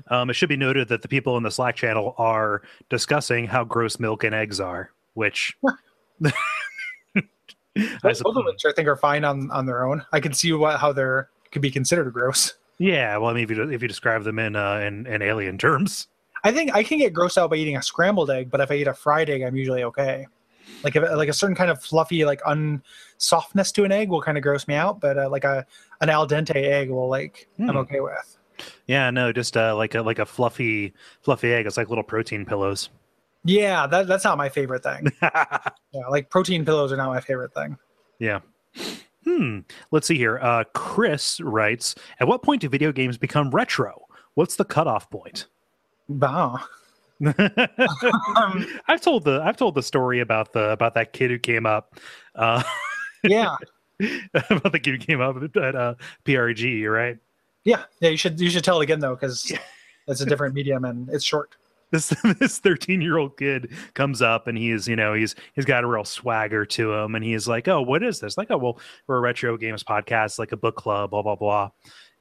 Um, 0.09 0.31
it 0.31 0.35
should 0.35 0.49
be 0.49 0.57
noted 0.57 0.89
that 0.89 1.03
the 1.03 1.09
people 1.09 1.37
in 1.37 1.43
the 1.43 1.51
Slack 1.51 1.77
channel 1.77 2.15
are 2.19 2.63
discussing 2.89 3.47
how 3.47 3.65
gross 3.65 3.99
milk 3.99 4.25
and 4.25 4.35
eggs 4.35 4.61
are, 4.61 4.91
which 5.15 5.57
I 6.25 7.23
Both 8.03 8.05
of 8.05 8.17
suppose- 8.17 8.45
which 8.47 8.65
I 8.67 8.73
think 8.73 8.89
are 8.89 8.97
fine 8.97 9.25
on 9.25 9.51
on 9.51 9.67
their 9.67 9.87
own. 9.87 10.05
I 10.13 10.21
can 10.21 10.33
see 10.33 10.53
what 10.53 10.79
how 10.81 10.93
they're 10.93 11.29
could 11.53 11.63
be 11.63 11.71
considered 11.71 12.13
gross. 12.13 12.55
yeah. 12.79 13.17
Well, 13.17 13.31
I 13.31 13.35
mean, 13.35 13.45
if 13.45 13.51
you 13.51 13.71
if 13.71 13.83
you 13.83 13.89
describe 13.89 14.25
them 14.25 14.39
in 14.39 14.57
uh, 14.57 14.77
in, 14.79 15.07
in 15.07 15.23
alien 15.23 15.59
terms, 15.59 16.09
I 16.45 16.53
think 16.53 16.75
I 16.75 16.83
can 16.83 16.99
get 16.99 17.13
grossed 17.15 17.39
out 17.39 17.51
by 17.51 17.57
eating 17.57 17.77
a 17.77 17.83
scrambled 17.83 18.31
egg, 18.31 18.51
but 18.51 18.61
if 18.61 18.71
I 18.71 18.75
eat 18.75 18.87
a 18.89 18.95
fried 18.95 19.31
egg, 19.31 19.43
I'm 19.43 19.57
usually 19.57 19.83
okay. 19.85 20.27
Like 20.85 20.95
if 20.97 21.03
like 21.17 21.29
a 21.29 21.33
certain 21.33 21.57
kind 21.57 21.71
of 21.71 21.83
fluffy 21.83 22.25
like 22.25 22.41
unsoftness 22.43 23.73
to 23.75 23.85
an 23.85 23.93
egg 23.93 24.09
will 24.11 24.23
kind 24.23 24.37
of 24.39 24.43
gross 24.43 24.69
me 24.69 24.75
out, 24.75 25.01
but 25.01 25.19
uh, 25.19 25.29
like 25.29 25.45
a 25.45 25.67
an 26.01 26.09
al 26.11 26.27
dente 26.29 26.55
egg 26.57 26.91
will 26.91 27.09
like 27.09 27.49
I'm 27.59 27.69
Hmm. 27.71 27.77
okay 27.79 28.01
with. 28.01 28.39
yeah, 28.87 29.11
no, 29.11 29.33
just 29.33 29.57
uh, 29.57 29.75
like 29.77 29.95
a 29.95 30.03
like 30.03 30.19
a 30.19 30.27
fluffy 30.27 30.95
fluffy 31.23 31.53
egg. 31.53 31.67
It's 31.67 31.77
like 31.77 31.89
little 31.89 32.05
protein 32.05 32.45
pillows. 32.45 32.91
Yeah, 33.45 33.87
that 33.87 34.07
that's 34.07 34.25
not 34.25 34.37
my 34.39 34.49
favorite 34.49 34.83
thing. 34.83 35.11
Yeah, 35.23 36.07
like 36.11 36.29
protein 36.31 36.65
pillows 36.65 36.93
are 36.93 36.97
not 36.97 37.09
my 37.09 37.21
favorite 37.21 37.55
thing. 37.55 37.77
yeah. 38.19 38.41
Hmm. 39.25 39.61
Let's 39.91 40.07
see 40.07 40.17
here. 40.17 40.39
Uh, 40.41 40.65
Chris 40.75 41.41
writes: 41.41 41.95
At 42.21 42.29
what 42.29 42.43
point 42.43 42.61
do 42.63 42.69
video 42.69 42.93
games 42.93 43.19
become 43.19 43.51
retro? 43.51 44.07
What's 44.35 44.57
the 44.57 44.65
cutoff 44.65 45.11
point? 45.11 45.47
Bah. 46.09 46.59
Um, 48.37 48.67
I've 48.87 49.01
told 49.01 49.25
the 49.25 49.41
I've 49.45 49.57
told 49.57 49.75
the 49.75 49.83
story 49.83 50.21
about 50.21 50.53
the 50.53 50.71
about 50.71 50.95
that 50.95 51.13
kid 51.13 51.31
who 51.31 51.39
came 51.39 51.67
up, 51.67 51.97
uh, 52.35 52.63
yeah, 53.25 53.57
about 54.51 54.73
the 54.73 54.79
kid 54.79 54.93
who 54.93 54.99
came 54.99 55.21
up 55.21 55.37
at 55.57 55.75
uh, 55.75 55.95
PRG, 56.25 56.91
right? 56.91 57.19
yeah, 57.65 57.85
yeah. 58.01 58.11
You 58.11 58.17
should 58.17 58.39
you 58.41 58.51
should 58.51 58.63
tell 58.65 58.81
it 58.81 58.85
again 58.85 59.01
though 59.01 59.15
because 59.15 59.51
Yeah. 59.51 59.59
it's 60.07 60.21
a 60.21 60.27
different 60.27 60.55
medium 60.55 60.85
and 60.85 61.09
it's 61.11 61.25
short. 61.25 61.57
This 61.91 62.09
this 62.39 62.59
thirteen 62.59 63.01
year 63.01 63.17
old 63.19 63.37
kid 63.37 63.73
comes 63.95 64.23
up 64.23 64.47
and 64.47 64.57
he's 64.57 64.87
you 64.87 64.95
know 64.97 65.15
he's 65.15 65.35
he's 65.55 65.65
got 65.65 65.83
a 65.85 65.87
real 65.87 66.05
swagger 66.05 66.65
to 66.67 66.93
him 66.93 67.15
and 67.17 67.25
he's 67.25 67.49
like, 67.49 67.67
oh, 67.67 67.83
what 67.83 68.03
is 68.03 68.21
this? 68.21 68.37
Like, 68.39 68.51
oh, 68.51 68.59
well, 68.59 68.79
we're 69.07 69.17
a 69.17 69.21
retro 69.21 69.57
games 69.57 69.83
podcast, 69.83 70.39
like 70.39 70.53
a 70.53 70.57
book 70.57 70.77
club, 70.77 71.11
blah 71.11 71.23
blah 71.23 71.35
blah, 71.37 71.71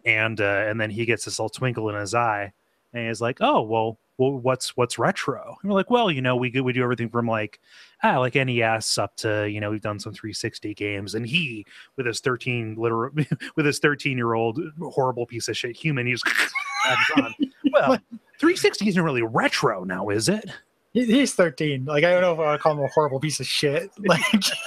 and 0.05 0.41
uh, 0.41 0.65
and 0.67 0.81
then 0.81 0.89
he 0.89 1.05
gets 1.05 1.25
this 1.25 1.37
little 1.37 1.49
twinkle 1.49 1.89
in 1.89 1.95
his 1.95 2.15
eye 2.15 2.51
and 2.93 3.07
he's 3.07 3.21
like, 3.21 3.37
oh, 3.41 3.61
well. 3.61 3.99
Well, 4.17 4.31
what's 4.39 4.75
what's 4.75 4.97
retro? 4.97 5.57
And 5.61 5.69
we're 5.69 5.75
like, 5.77 5.89
well, 5.91 6.09
you 6.11 6.21
know, 6.21 6.35
we 6.35 6.49
do- 6.49 6.63
we 6.63 6.73
do 6.73 6.83
everything 6.83 7.09
from 7.09 7.27
like 7.27 7.59
ah, 8.03 8.17
like 8.19 8.35
NES 8.35 8.97
up 8.97 9.15
to 9.17 9.49
you 9.49 9.59
know 9.59 9.71
we've 9.71 9.81
done 9.81 9.99
some 9.99 10.13
360 10.13 10.73
games, 10.73 11.15
and 11.15 11.25
he 11.25 11.65
with 11.95 12.05
his 12.05 12.19
13 12.19 12.75
literal 12.77 13.11
with 13.55 13.65
his 13.65 13.79
13 13.79 14.17
year 14.17 14.33
old 14.33 14.59
horrible 14.81 15.25
piece 15.25 15.47
of 15.47 15.55
shit 15.57 15.75
human, 15.75 16.07
he's 16.07 16.21
well, 17.71 17.97
360 18.39 18.87
isn't 18.89 19.03
really 19.03 19.21
retro 19.21 19.83
now, 19.83 20.09
is 20.09 20.29
it? 20.29 20.49
He's 20.93 21.35
13. 21.35 21.85
Like 21.85 22.03
I 22.03 22.11
don't 22.11 22.21
know 22.21 22.33
if 22.33 22.39
I 22.39 22.53
to 22.57 22.63
call 22.63 22.73
him 22.73 22.79
a 22.83 22.87
horrible 22.87 23.19
piece 23.19 23.39
of 23.39 23.45
shit. 23.45 23.91
Like 23.99 24.21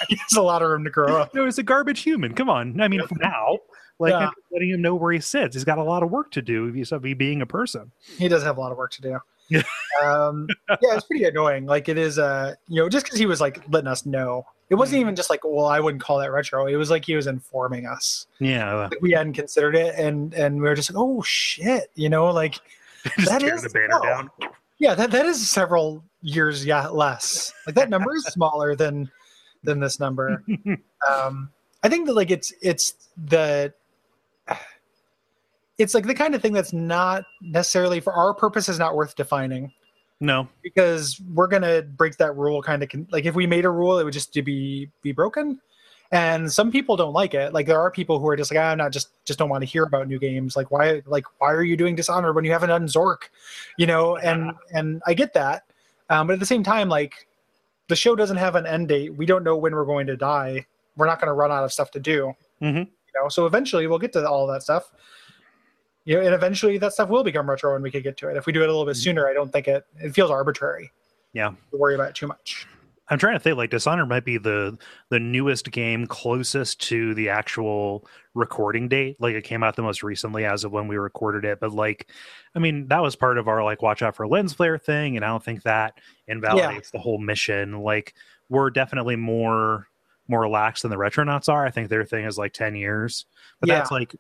he 0.09 0.17
has 0.17 0.37
a 0.37 0.43
lot 0.43 0.63
of 0.63 0.69
room 0.71 0.85
to 0.85 0.91
grow 0.91 1.17
up. 1.17 1.35
No, 1.35 1.45
it's 1.47 1.59
a 1.59 1.63
garbage 1.63 2.01
human. 2.01 2.35
Come 2.35 2.49
on, 2.49 2.81
I 2.81 2.89
mean 2.89 3.01
now, 3.19 3.59
like 3.99 4.13
Yeah. 4.13 4.31
Letting 4.53 4.71
him 4.71 4.83
know 4.83 4.95
where 4.95 5.13
he 5.13 5.21
sits. 5.21 5.55
He's 5.57 5.65
got 5.65 5.79
a 5.79 5.83
lot 5.83 6.03
of 6.03 6.11
work 6.11 6.31
to 6.33 6.43
do. 6.43 6.73
He's 6.73 6.93
of 6.93 7.03
being 7.03 7.43
a 7.43 7.47
person. 7.47 7.91
He 8.19 8.29
does 8.29 8.43
have 8.43 8.59
a 8.59 8.61
lot 8.61 8.71
of 8.73 8.79
work 8.79 8.93
to 8.93 9.03
do. 9.03 9.19
Yeah. 9.51 9.63
um, 10.03 10.47
yeah, 10.69 10.95
it's 10.95 11.05
pretty 11.07 11.25
annoying. 11.25 11.67
Like 11.67 11.89
it 11.89 11.99
is, 11.99 12.19
uh, 12.19 12.55
you 12.69 12.83
know, 12.83 12.89
just 12.89 13.05
because 13.05 13.19
he 13.19 13.27
was 13.27 13.41
like 13.41 13.63
letting 13.69 13.89
us 13.89 14.07
know, 14.07 14.47
it 14.71 14.77
wasn't 14.77 14.99
Mm. 14.99 15.01
even 15.03 15.17
just 15.17 15.29
like, 15.31 15.41
well, 15.45 15.67
I 15.67 15.81
wouldn't 15.81 16.03
call 16.03 16.19
that 16.21 16.31
retro. 16.31 16.67
It 16.67 16.77
was 16.77 16.91
like 16.91 17.05
he 17.05 17.17
was 17.17 17.27
informing 17.27 17.87
us. 17.87 18.27
Yeah, 18.39 18.73
Like 18.75 19.01
we 19.03 19.11
hadn't 19.13 19.33
considered 19.35 19.75
it, 19.75 19.95
and 19.97 20.33
and 20.35 20.57
we 20.57 20.69
were 20.69 20.75
just 20.77 20.91
like, 20.93 20.99
oh 21.03 21.23
shit, 21.23 21.91
you 21.97 22.09
know, 22.09 22.27
like 22.31 22.61
That 23.27 23.43
is- 23.43 23.63
the 23.63 23.71
banner 23.71 23.89
no. 23.89 24.03
down. 24.03 24.31
yeah, 24.79 24.95
that 24.95 25.11
that 25.11 25.27
is 25.27 25.49
several 25.51 26.05
years 26.23 26.65
yeah 26.67 26.87
less. 26.89 27.53
Like 27.67 27.75
that 27.77 27.89
number 27.91 28.15
is 28.15 28.25
smaller 28.29 28.77
than 28.77 29.11
than 29.65 29.81
this 29.81 29.99
number. 30.01 30.43
um 31.11 31.51
i 31.83 31.89
think 31.89 32.07
that 32.07 32.13
like 32.15 32.31
it's 32.31 32.53
it's 32.61 32.93
the 33.17 33.73
it's 35.81 35.95
like 35.95 36.07
the 36.07 36.15
kind 36.15 36.35
of 36.35 36.43
thing 36.43 36.53
that's 36.53 36.73
not 36.73 37.25
necessarily 37.41 38.01
for 38.01 38.13
our 38.13 38.35
purposes 38.35 38.79
not 38.79 38.95
worth 38.95 39.17
defining. 39.17 39.73
No, 40.21 40.47
because 40.63 41.21
we're 41.33 41.47
gonna 41.47 41.81
break 41.83 42.19
that 42.19 42.37
rule 42.37 42.61
kind 42.63 42.83
of 42.83 42.91
like 43.11 43.25
if 43.25 43.35
we 43.35 43.47
made 43.47 43.65
a 43.65 43.71
rule 43.71 43.99
it 43.99 44.05
would 44.05 44.13
just 44.13 44.33
be 44.35 44.91
be 45.03 45.13
broken. 45.13 45.61
And 46.13 46.53
some 46.53 46.73
people 46.73 46.97
don't 46.97 47.13
like 47.13 47.35
it. 47.35 47.55
Like 47.55 47.67
there 47.67 47.81
are 47.81 47.91
people 47.91 48.19
who 48.19 48.29
are 48.29 48.37
just 48.37 48.51
like 48.53 48.59
"Ah, 48.61 48.71
i'm 48.73 48.79
not 48.79 48.93
just 48.93 49.11
just 49.25 49.39
don't 49.39 49.49
want 49.49 49.63
to 49.63 49.67
hear 49.67 49.85
about 49.85 50.09
new 50.09 50.19
games. 50.19 50.57
Like 50.57 50.71
why 50.71 51.03
like 51.07 51.25
why 51.39 51.53
are 51.53 51.63
you 51.63 51.77
doing 51.77 51.95
dishonored 51.95 52.35
when 52.35 52.45
you 52.45 52.51
haven't 52.51 52.69
done 52.69 52.87
zork 52.87 53.31
you 53.79 53.87
know 53.87 54.17
and 54.17 54.53
and 54.75 55.01
i 55.07 55.15
get 55.15 55.33
that. 55.35 55.65
Um, 56.11 56.27
but 56.27 56.35
at 56.35 56.41
the 56.41 56.47
same 56.47 56.63
time 56.65 56.89
like 56.89 57.29
the 57.89 57.97
show 57.97 58.15
doesn't 58.15 58.37
have 58.37 58.57
an 58.57 58.67
end 58.67 58.89
date. 58.89 59.15
We 59.15 59.25
don't 59.25 59.45
know 59.45 59.57
when 59.57 59.75
we're 59.75 59.85
going 59.87 60.07
to 60.09 60.17
die. 60.17 60.67
We're 60.97 61.07
not 61.07 61.19
going 61.21 61.29
to 61.29 61.33
run 61.35 61.51
out 61.51 61.65
of 61.65 61.73
stuff 61.73 61.91
to 61.93 62.01
do. 62.01 62.35
Mhm. 62.61 62.87
you 62.87 63.21
know 63.23 63.29
so 63.29 63.47
eventually 63.47 63.87
we'll 63.87 63.99
get 63.99 64.13
to 64.13 64.29
all 64.29 64.47
that 64.49 64.63
stuff 64.63 64.93
you 66.05 66.17
know 66.17 66.25
and 66.25 66.35
eventually 66.35 66.79
that 66.79 66.93
stuff 66.93 67.09
will 67.09 67.25
become 67.25 67.49
retro 67.49 67.75
and 67.75 67.83
we 67.83 67.91
could 67.91 68.03
get 68.03 68.17
to 68.17 68.29
it 68.29 68.37
if 68.37 68.47
we 68.47 68.53
do 68.53 68.63
it 68.63 68.69
a 68.69 68.73
little 68.73 68.85
bit 68.85 68.93
mm-hmm. 68.97 69.03
sooner 69.03 69.29
i 69.29 69.33
don't 69.35 69.53
think 69.53 69.69
it 69.69 69.85
it 69.99 70.15
feels 70.15 70.31
arbitrary 70.31 70.91
Yeah. 71.33 71.51
to 71.71 71.77
worry 71.77 71.95
about 71.95 72.11
it 72.11 72.15
too 72.15 72.27
much 72.27 72.67
I'm 73.11 73.19
trying 73.19 73.35
to 73.35 73.41
think. 73.41 73.57
Like 73.57 73.71
Dishonored 73.71 74.09
might 74.09 74.25
be 74.25 74.39
the 74.39 74.79
the 75.11 75.19
newest 75.19 75.71
game 75.73 76.07
closest 76.07 76.81
to 76.83 77.13
the 77.15 77.29
actual 77.29 78.07
recording 78.35 78.89
date. 78.89 79.17
Like 79.19 79.35
it 79.35 79.43
came 79.43 79.65
out 79.65 79.75
the 79.75 79.83
most 79.83 80.05
recently 80.05 80.45
as 80.45 80.63
of 80.63 80.71
when 80.71 80.87
we 80.87 80.97
recorded 80.97 81.45
it. 81.45 81.59
But 81.59 81.73
like, 81.73 82.09
I 82.55 82.61
mean, 82.61 82.87
that 82.87 83.03
was 83.03 83.17
part 83.17 83.37
of 83.37 83.49
our 83.49 83.65
like 83.65 83.83
watch 83.83 84.01
out 84.01 84.15
for 84.15 84.29
lens 84.29 84.53
flare 84.53 84.79
thing, 84.79 85.17
and 85.17 85.25
I 85.25 85.29
don't 85.29 85.43
think 85.45 85.65
that 85.65 85.99
invalidates 86.29 86.93
the 86.93 87.01
whole 87.01 87.19
mission. 87.19 87.81
Like 87.83 88.15
we're 88.49 88.71
definitely 88.71 89.17
more 89.17 89.89
more 90.29 90.41
relaxed 90.41 90.83
than 90.83 90.93
the 90.93 90.97
retronauts 90.97 91.49
are. 91.49 91.67
I 91.67 91.71
think 91.73 91.89
their 91.89 92.05
thing 92.05 92.25
is 92.25 92.39
like 92.39 92.53
ten 92.53 92.77
years, 92.77 93.27
but 93.59 93.69
Yeah. 93.69 93.79
that's 93.79 93.91
like 93.91 94.15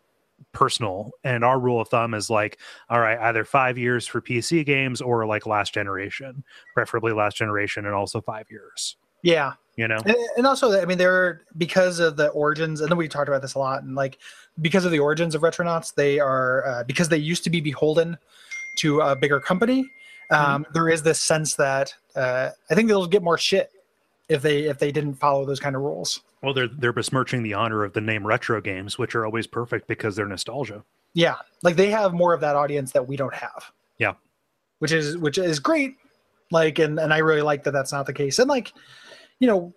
personal 0.53 1.13
and 1.23 1.45
our 1.45 1.61
rule 1.61 1.81
of 1.81 1.89
thumb 1.89 2.15
is 2.15 2.29
like 2.29 2.59
all 2.89 3.01
right 3.01 3.19
either 3.21 3.45
five 3.45 3.79
years 3.79 4.07
for 4.07 4.21
pc 4.21 4.65
games 4.67 5.01
or 5.01 5.25
like 5.27 5.47
last 5.47 5.73
generation 5.73 6.43
preferably 6.75 7.13
last 7.13 7.37
generation 7.37 7.87
and 7.87 7.95
also 7.95 8.21
five 8.21 8.47
years. 8.51 8.97
Yeah. 9.23 9.53
You 9.77 9.87
know? 9.87 9.99
And, 10.05 10.17
and 10.37 10.47
also 10.47 10.81
i 10.81 10.85
mean 10.85 10.99
they're 10.99 11.43
because 11.57 12.01
of 12.01 12.17
the 12.17 12.29
origins 12.29 12.81
and 12.81 12.91
then 12.91 12.99
we 12.99 13.09
talked 13.09 13.29
about 13.29 13.43
this 13.43 13.55
a 13.55 13.59
lot 13.59 13.83
and 13.83 13.95
like 13.95 14.19
because 14.61 14.85
of 14.85 14.91
the 14.91 14.99
origins 14.99 15.35
of 15.35 15.43
retronauts 15.43 15.95
they 15.95 16.19
are 16.19 16.67
uh, 16.67 16.85
because 16.85 17.09
they 17.09 17.19
used 17.19 17.45
to 17.45 17.51
be 17.51 17.61
beholden 17.61 18.19
to 18.79 19.01
a 19.01 19.17
bigger 19.17 19.41
company 19.41 19.89
um, 20.31 20.65
there 20.75 20.89
is 20.89 21.03
this 21.03 21.21
sense 21.21 21.55
that 21.55 21.95
uh, 22.17 22.51
i 22.71 22.75
think 22.75 22.89
they'll 22.89 23.07
get 23.07 23.23
more 23.23 23.39
shit 23.39 23.71
if 24.29 24.43
they 24.43 24.65
if 24.65 24.79
they 24.79 24.93
didn't 24.93 25.15
follow 25.15 25.45
those 25.45 25.61
kind 25.61 25.77
of 25.77 25.83
rules 25.83 26.21
well 26.43 26.55
they're 26.55 26.69
they're 26.69 26.93
besmirching 26.93 27.43
the 27.43 27.55
honor 27.55 27.85
of 27.85 27.93
the 27.93 28.01
name 28.01 28.27
retro 28.27 28.61
games 28.61 28.99
which 28.99 29.15
are 29.15 29.25
always 29.27 29.47
perfect 29.47 29.87
because 29.89 30.17
they're 30.17 30.27
nostalgia. 30.27 30.83
Yeah 31.15 31.37
like 31.63 31.77
they 31.77 31.91
have 31.91 32.13
more 32.13 32.33
of 32.35 32.41
that 32.41 32.57
audience 32.57 32.93
that 32.93 33.07
we 33.07 33.17
don't 33.17 33.35
have. 33.35 33.71
Yeah. 33.99 34.15
which 34.79 34.93
is 34.93 35.17
which 35.19 35.39
is 35.39 35.59
great 35.61 35.97
like 36.51 36.79
and 36.79 36.99
and 36.99 37.13
i 37.13 37.19
really 37.19 37.43
like 37.43 37.65
that 37.65 37.73
that's 37.73 37.93
not 37.93 38.07
the 38.07 38.13
case. 38.13 38.39
And 38.39 38.49
like 38.49 38.73
you 39.39 39.47
know 39.49 39.73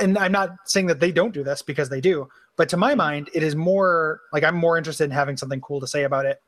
and 0.00 0.16
i'm 0.18 0.32
not 0.32 0.50
saying 0.66 0.86
that 0.86 1.00
they 1.00 1.10
don't 1.12 1.34
do 1.34 1.42
this 1.44 1.62
because 1.62 1.88
they 1.88 2.00
do 2.00 2.28
but 2.56 2.68
to 2.68 2.76
my 2.76 2.94
mind 2.94 3.28
it 3.34 3.42
is 3.42 3.56
more 3.56 4.20
like 4.32 4.44
i'm 4.44 4.54
more 4.56 4.78
interested 4.78 5.04
in 5.04 5.10
having 5.10 5.36
something 5.36 5.60
cool 5.60 5.80
to 5.80 5.86
say 5.86 6.04
about 6.04 6.26
it 6.26 6.40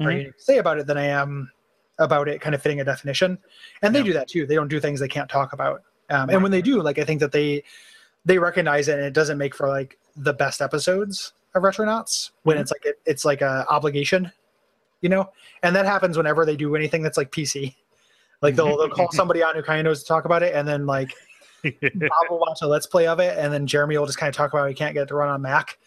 or 0.00 0.06
Mhm. 0.06 0.18
unique 0.18 0.36
to 0.36 0.42
say 0.42 0.58
about 0.58 0.78
it 0.78 0.86
than 0.86 0.96
i 0.98 1.04
am 1.04 1.50
about 1.98 2.28
it 2.28 2.40
kind 2.42 2.54
of 2.54 2.60
fitting 2.60 2.80
a 2.80 2.84
definition. 2.84 3.38
And 3.80 3.94
they 3.94 4.00
Yeah. 4.00 4.04
do 4.04 4.12
that 4.12 4.28
too. 4.28 4.46
They 4.46 4.54
don't 4.54 4.68
do 4.68 4.78
things 4.80 5.00
they 5.00 5.08
can't 5.08 5.30
talk 5.30 5.54
about. 5.54 5.82
Um, 6.10 6.28
and 6.28 6.42
when 6.42 6.52
they 6.52 6.60
do 6.60 6.82
like 6.82 6.98
i 6.98 7.04
think 7.04 7.20
that 7.20 7.32
they 7.32 7.64
they 8.26 8.38
recognize 8.38 8.88
it 8.88 8.98
and 8.98 9.06
it 9.06 9.14
doesn't 9.14 9.38
make 9.38 9.54
for 9.54 9.68
like 9.68 9.98
the 10.16 10.34
best 10.34 10.60
episodes 10.60 11.32
of 11.54 11.62
retronauts 11.62 12.30
when 12.42 12.58
Mhm. 12.58 12.60
it's 12.60 12.72
like 12.72 12.84
it, 12.84 13.00
it's 13.06 13.24
like 13.24 13.40
a 13.40 13.64
obligation 13.70 14.30
you 15.02 15.08
know, 15.10 15.30
and 15.62 15.76
that 15.76 15.84
happens 15.86 16.16
whenever 16.16 16.44
they 16.46 16.56
do 16.56 16.74
anything 16.74 17.02
that's 17.02 17.16
like 17.18 17.30
PC. 17.30 17.74
Like 18.42 18.56
they'll 18.56 18.76
they'll 18.78 18.88
call 18.88 19.10
somebody 19.12 19.42
on 19.42 19.54
who 19.54 19.62
kind 19.62 19.78
of 19.78 19.84
knows 19.84 20.02
to 20.02 20.08
talk 20.08 20.24
about 20.24 20.42
it, 20.42 20.54
and 20.54 20.66
then 20.66 20.84
like 20.86 21.12
Bob 21.62 22.10
will 22.30 22.38
watch 22.40 22.58
a 22.62 22.66
let's 22.66 22.86
play 22.86 23.06
of 23.06 23.20
it, 23.20 23.36
and 23.38 23.52
then 23.52 23.66
Jeremy 23.66 23.98
will 23.98 24.06
just 24.06 24.18
kind 24.18 24.28
of 24.28 24.34
talk 24.34 24.50
about 24.52 24.60
how 24.62 24.66
he 24.66 24.74
can't 24.74 24.94
get 24.94 25.02
it 25.04 25.06
to 25.08 25.14
run 25.14 25.28
on 25.28 25.42
Mac, 25.42 25.78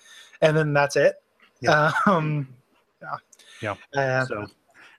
and 0.41 0.55
then 0.55 0.73
that's 0.73 0.95
it. 0.95 1.15
Yeah. 1.59 1.91
Um, 2.05 2.47
Yeah. 3.61 3.75
uh, 3.95 4.25
so 4.25 4.47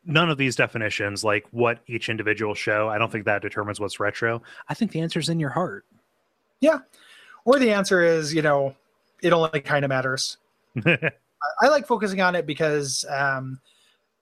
none 0.04 0.28
of 0.28 0.38
these 0.38 0.56
definitions, 0.56 1.22
like 1.24 1.46
what 1.52 1.78
each 1.86 2.08
individual 2.08 2.54
show, 2.54 2.88
I 2.88 2.98
don't 2.98 3.10
think 3.12 3.24
that 3.26 3.42
determines 3.42 3.78
what's 3.80 4.00
retro. 4.00 4.42
I 4.68 4.74
think 4.74 4.90
the 4.90 5.00
answer's 5.00 5.28
in 5.28 5.38
your 5.40 5.50
heart. 5.50 5.86
Or 7.44 7.58
the 7.58 7.72
answer 7.72 8.02
is, 8.02 8.34
you 8.34 8.42
know, 8.42 8.74
it 9.22 9.32
only 9.32 9.60
kind 9.60 9.84
of 9.84 9.88
matters. 9.88 10.36
I, 10.86 11.10
I 11.62 11.68
like 11.68 11.86
focusing 11.86 12.20
on 12.20 12.34
it 12.34 12.46
because, 12.46 13.04
um, 13.10 13.60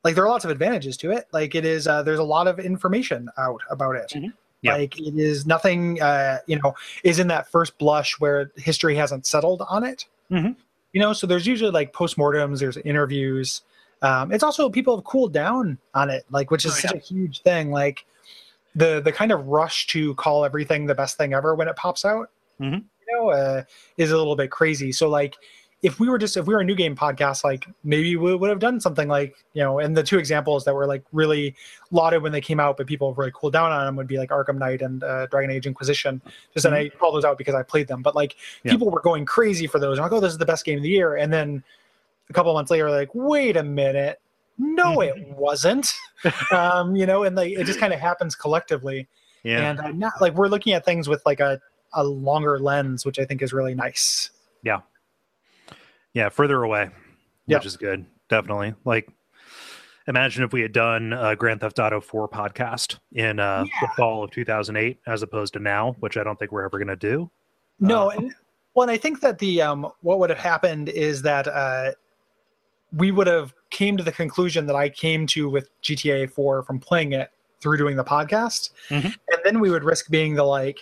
like, 0.04 0.14
there 0.14 0.24
are 0.24 0.28
lots 0.28 0.44
of 0.44 0.50
advantages 0.50 0.96
to 0.98 1.10
it. 1.10 1.26
Like, 1.32 1.54
it 1.54 1.64
is 1.64 1.86
uh, 1.86 2.02
there's 2.02 2.18
a 2.20 2.24
lot 2.24 2.46
of 2.46 2.58
information 2.58 3.28
out 3.38 3.60
about 3.70 3.96
it. 3.96 4.12
Mhm. 4.14 4.32
Yeah. 4.62 4.72
Like, 4.74 4.98
it 4.98 5.14
is 5.16 5.46
nothing, 5.46 6.00
uh, 6.02 6.38
you 6.46 6.58
know, 6.58 6.74
is 7.04 7.18
in 7.18 7.28
that 7.28 7.48
first 7.50 7.78
blush 7.78 8.18
where 8.18 8.50
history 8.56 8.96
hasn't 8.96 9.26
settled 9.26 9.62
on 9.68 9.84
it. 9.84 10.04
Mhm. 10.30 10.56
You 10.92 11.00
know, 11.00 11.12
so 11.12 11.26
there's 11.26 11.46
usually 11.46 11.70
like 11.70 11.92
postmortems, 11.92 12.58
there's 12.60 12.76
interviews. 12.78 13.62
Um, 14.02 14.32
it's 14.32 14.42
also 14.42 14.70
people 14.70 14.96
have 14.96 15.04
cooled 15.04 15.32
down 15.32 15.78
on 15.94 16.08
it, 16.10 16.24
like, 16.30 16.50
which 16.50 16.64
is 16.64 16.72
Oh, 16.72 16.74
such 16.88 16.94
a 16.94 16.98
huge 16.98 17.42
thing. 17.42 17.70
Like, 17.70 18.04
the 18.74 19.00
the 19.00 19.10
kind 19.12 19.32
of 19.32 19.46
rush 19.46 19.86
to 19.88 20.14
call 20.14 20.44
everything 20.44 20.86
the 20.86 20.94
best 20.94 21.16
thing 21.16 21.34
ever 21.34 21.54
when 21.54 21.66
it 21.68 21.74
pops 21.76 22.04
out 22.04 22.30
Mhm. 22.60 22.84
Know, 23.12 23.30
uh, 23.30 23.62
is 23.96 24.10
a 24.10 24.16
little 24.16 24.36
bit 24.36 24.50
crazy. 24.50 24.92
So 24.92 25.08
like, 25.08 25.36
if 25.80 26.00
we 26.00 26.08
were 26.08 26.18
just 26.18 26.36
if 26.36 26.46
we 26.46 26.54
were 26.54 26.60
a 26.60 26.64
new 26.64 26.74
game 26.74 26.96
podcast, 26.96 27.44
like 27.44 27.66
maybe 27.84 28.16
we 28.16 28.34
would 28.34 28.50
have 28.50 28.58
done 28.58 28.80
something 28.80 29.06
like 29.06 29.36
you 29.52 29.62
know, 29.62 29.78
and 29.78 29.96
the 29.96 30.02
two 30.02 30.18
examples 30.18 30.64
that 30.64 30.74
were 30.74 30.86
like 30.86 31.04
really 31.12 31.54
lauded 31.92 32.20
when 32.22 32.32
they 32.32 32.40
came 32.40 32.58
out, 32.58 32.76
but 32.76 32.86
people 32.86 33.14
really 33.14 33.30
cooled 33.32 33.52
down 33.52 33.70
on 33.70 33.86
them 33.86 33.96
would 33.96 34.08
be 34.08 34.18
like 34.18 34.30
Arkham 34.30 34.58
Knight 34.58 34.82
and 34.82 35.04
uh, 35.04 35.26
Dragon 35.26 35.50
Age 35.50 35.66
Inquisition. 35.66 36.20
Just 36.52 36.66
and 36.66 36.74
I 36.74 36.88
call 36.88 37.12
those 37.12 37.24
out 37.24 37.38
because 37.38 37.54
I 37.54 37.62
played 37.62 37.86
them, 37.86 38.02
but 38.02 38.16
like 38.16 38.34
Yeah. 38.64 38.72
people 38.72 38.90
were 38.90 39.00
going 39.00 39.24
crazy 39.24 39.68
for 39.68 39.78
those. 39.78 40.00
Like, 40.00 40.10
oh, 40.10 40.18
this 40.20 40.32
is 40.32 40.38
the 40.38 40.46
best 40.46 40.64
game 40.64 40.78
of 40.78 40.82
the 40.82 40.88
year, 40.88 41.14
and 41.16 41.32
then 41.32 41.62
a 42.28 42.32
couple 42.32 42.52
months 42.54 42.70
later, 42.72 42.90
like, 42.90 43.14
wait 43.14 43.56
a 43.56 43.62
minute. 43.62 44.20
No, 44.58 45.00
it 45.00 45.14
wasn't. 45.28 45.94
um, 46.50 46.96
you 46.96 47.06
know, 47.06 47.22
and 47.22 47.36
like 47.36 47.52
it 47.52 47.64
just 47.64 47.78
kind 47.78 47.92
of 47.92 48.00
happens 48.00 48.34
collectively 48.34 49.06
yeah. 49.44 49.70
and 49.70 49.80
uh, 49.80 49.92
not 49.92 50.20
like 50.20 50.34
we're 50.34 50.48
looking 50.48 50.72
at 50.72 50.84
things 50.84 51.08
with 51.08 51.22
like 51.24 51.40
a, 51.40 51.60
a 51.94 52.04
longer 52.04 52.58
lens 52.58 53.04
which 53.06 53.18
i 53.18 53.24
think 53.24 53.42
is 53.42 53.52
really 53.52 53.74
nice 53.74 54.30
yeah. 54.62 54.80
Yeah, 56.14 56.30
further 56.30 56.62
away, 56.64 56.90
Yeah. 57.46 57.58
which 57.58 57.66
is 57.66 57.76
good. 57.76 58.04
Definitely. 58.28 58.74
Like, 58.84 59.08
imagine 60.08 60.42
if 60.42 60.52
we 60.52 60.62
had 60.62 60.72
done 60.72 61.12
a 61.12 61.36
Grand 61.36 61.60
Theft 61.60 61.78
Auto 61.78 62.00
4 62.00 62.28
podcast 62.28 62.98
in 63.12 63.38
uh, 63.38 63.64
the 63.80 63.88
fall 63.96 64.24
of 64.24 64.30
2008 64.32 64.98
as 65.06 65.22
opposed 65.22 65.52
to 65.52 65.58
now, 65.60 65.94
which 66.00 66.16
I 66.16 66.24
don't 66.24 66.38
think 66.38 66.50
we're 66.50 66.64
ever 66.64 66.78
going 66.78 66.88
to 66.88 66.96
do. 66.96 67.30
no 67.78 68.08
Uh, 68.10 68.14
and 68.16 68.34
well 68.74 68.82
and 68.82 68.90
i 68.90 68.96
think 68.96 69.20
that 69.20 69.38
the 69.38 69.62
um 69.62 69.86
what 70.00 70.18
would 70.18 70.30
have 70.30 70.38
happened 70.38 70.88
is 70.88 71.22
that 71.22 71.46
uh 71.46 71.92
we 72.92 73.10
would 73.12 73.26
have 73.26 73.54
came 73.70 73.96
to 73.96 74.02
the 74.02 74.12
conclusion 74.12 74.66
that 74.66 74.76
i 74.76 74.88
came 74.88 75.26
to 75.26 75.48
with 75.48 75.68
gta 75.82 76.28
4 76.30 76.62
from 76.64 76.78
playing 76.80 77.12
it 77.12 77.30
through 77.60 77.76
doing 77.76 77.96
the 77.96 78.04
podcast 78.04 78.70
Mhm. 78.88 79.04
and 79.28 79.40
then 79.44 79.60
we 79.60 79.70
would 79.70 79.84
risk 79.84 80.10
being 80.10 80.34
the 80.34 80.44
like 80.44 80.80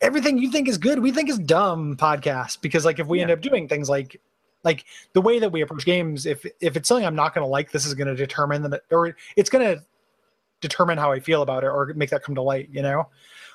everything 0.00 0.38
you 0.38 0.50
think 0.50 0.68
is 0.68 0.76
good 0.78 0.98
we 0.98 1.10
think 1.10 1.28
is 1.28 1.38
dumb 1.38 1.96
podcast 1.96 2.60
because 2.60 2.84
like 2.84 2.98
if 2.98 3.06
we 3.06 3.20
end 3.20 3.30
up 3.30 3.40
doing 3.40 3.66
things 3.66 3.88
like 3.88 4.20
like 4.62 4.84
the 5.14 5.20
way 5.20 5.38
that 5.38 5.50
we 5.50 5.62
approach 5.62 5.84
games 5.84 6.26
if 6.26 6.44
if 6.60 6.76
it's 6.76 6.88
something 6.88 7.06
i'm 7.06 7.14
not 7.14 7.34
going 7.34 7.42
to 7.44 7.48
like 7.48 7.70
this 7.72 7.86
is 7.86 7.94
going 7.94 8.08
to 8.08 8.14
determine 8.14 8.62
that 8.68 8.82
or 8.90 9.16
it's 9.36 9.48
going 9.48 9.64
to 9.64 9.82
determine 10.60 10.98
how 10.98 11.10
i 11.12 11.18
feel 11.20 11.42
about 11.42 11.64
it 11.64 11.68
or 11.68 11.92
make 11.96 12.10
that 12.10 12.22
come 12.22 12.34
to 12.34 12.42
light 12.42 12.68
you 12.72 12.82
know? 12.82 13.08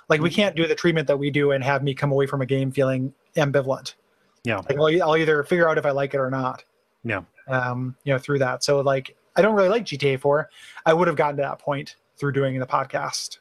Like 0.10 0.20
we 0.20 0.30
Mhm. 0.30 0.36
can't 0.36 0.56
do 0.58 0.68
the 0.68 0.76
treatment 0.76 1.08
that 1.08 1.18
we 1.18 1.30
do 1.32 1.52
and 1.52 1.64
have 1.64 1.84
me 1.84 1.94
come 1.94 2.12
away 2.12 2.26
from 2.26 2.42
a 2.42 2.46
game 2.46 2.70
feeling 2.72 3.14
ambivalent. 3.38 3.94
Yeah. 4.44 4.58
like 4.58 4.78
i'll, 4.78 5.04
I'll 5.04 5.18
either 5.18 5.44
figure 5.44 5.70
out 5.70 5.78
if 5.78 5.86
i 5.86 5.92
like 5.92 6.14
it 6.14 6.18
or 6.18 6.30
not. 6.30 6.64
Yeah. 7.04 7.22
um 7.48 7.96
you 8.04 8.14
know 8.14 8.20
through 8.20 8.40
that. 8.40 8.64
So 8.64 8.82
like 8.82 9.16
i 9.36 9.42
don't 9.42 9.56
really 9.56 9.70
like 9.70 9.86
gta 9.86 10.20
4 10.20 10.50
i 10.86 10.94
would 10.94 11.08
have 11.08 11.16
gotten 11.16 11.38
to 11.38 11.44
that 11.44 11.60
point 11.60 11.96
through 12.18 12.32
doing 12.34 12.60
the 12.60 12.66
podcast 12.66 13.38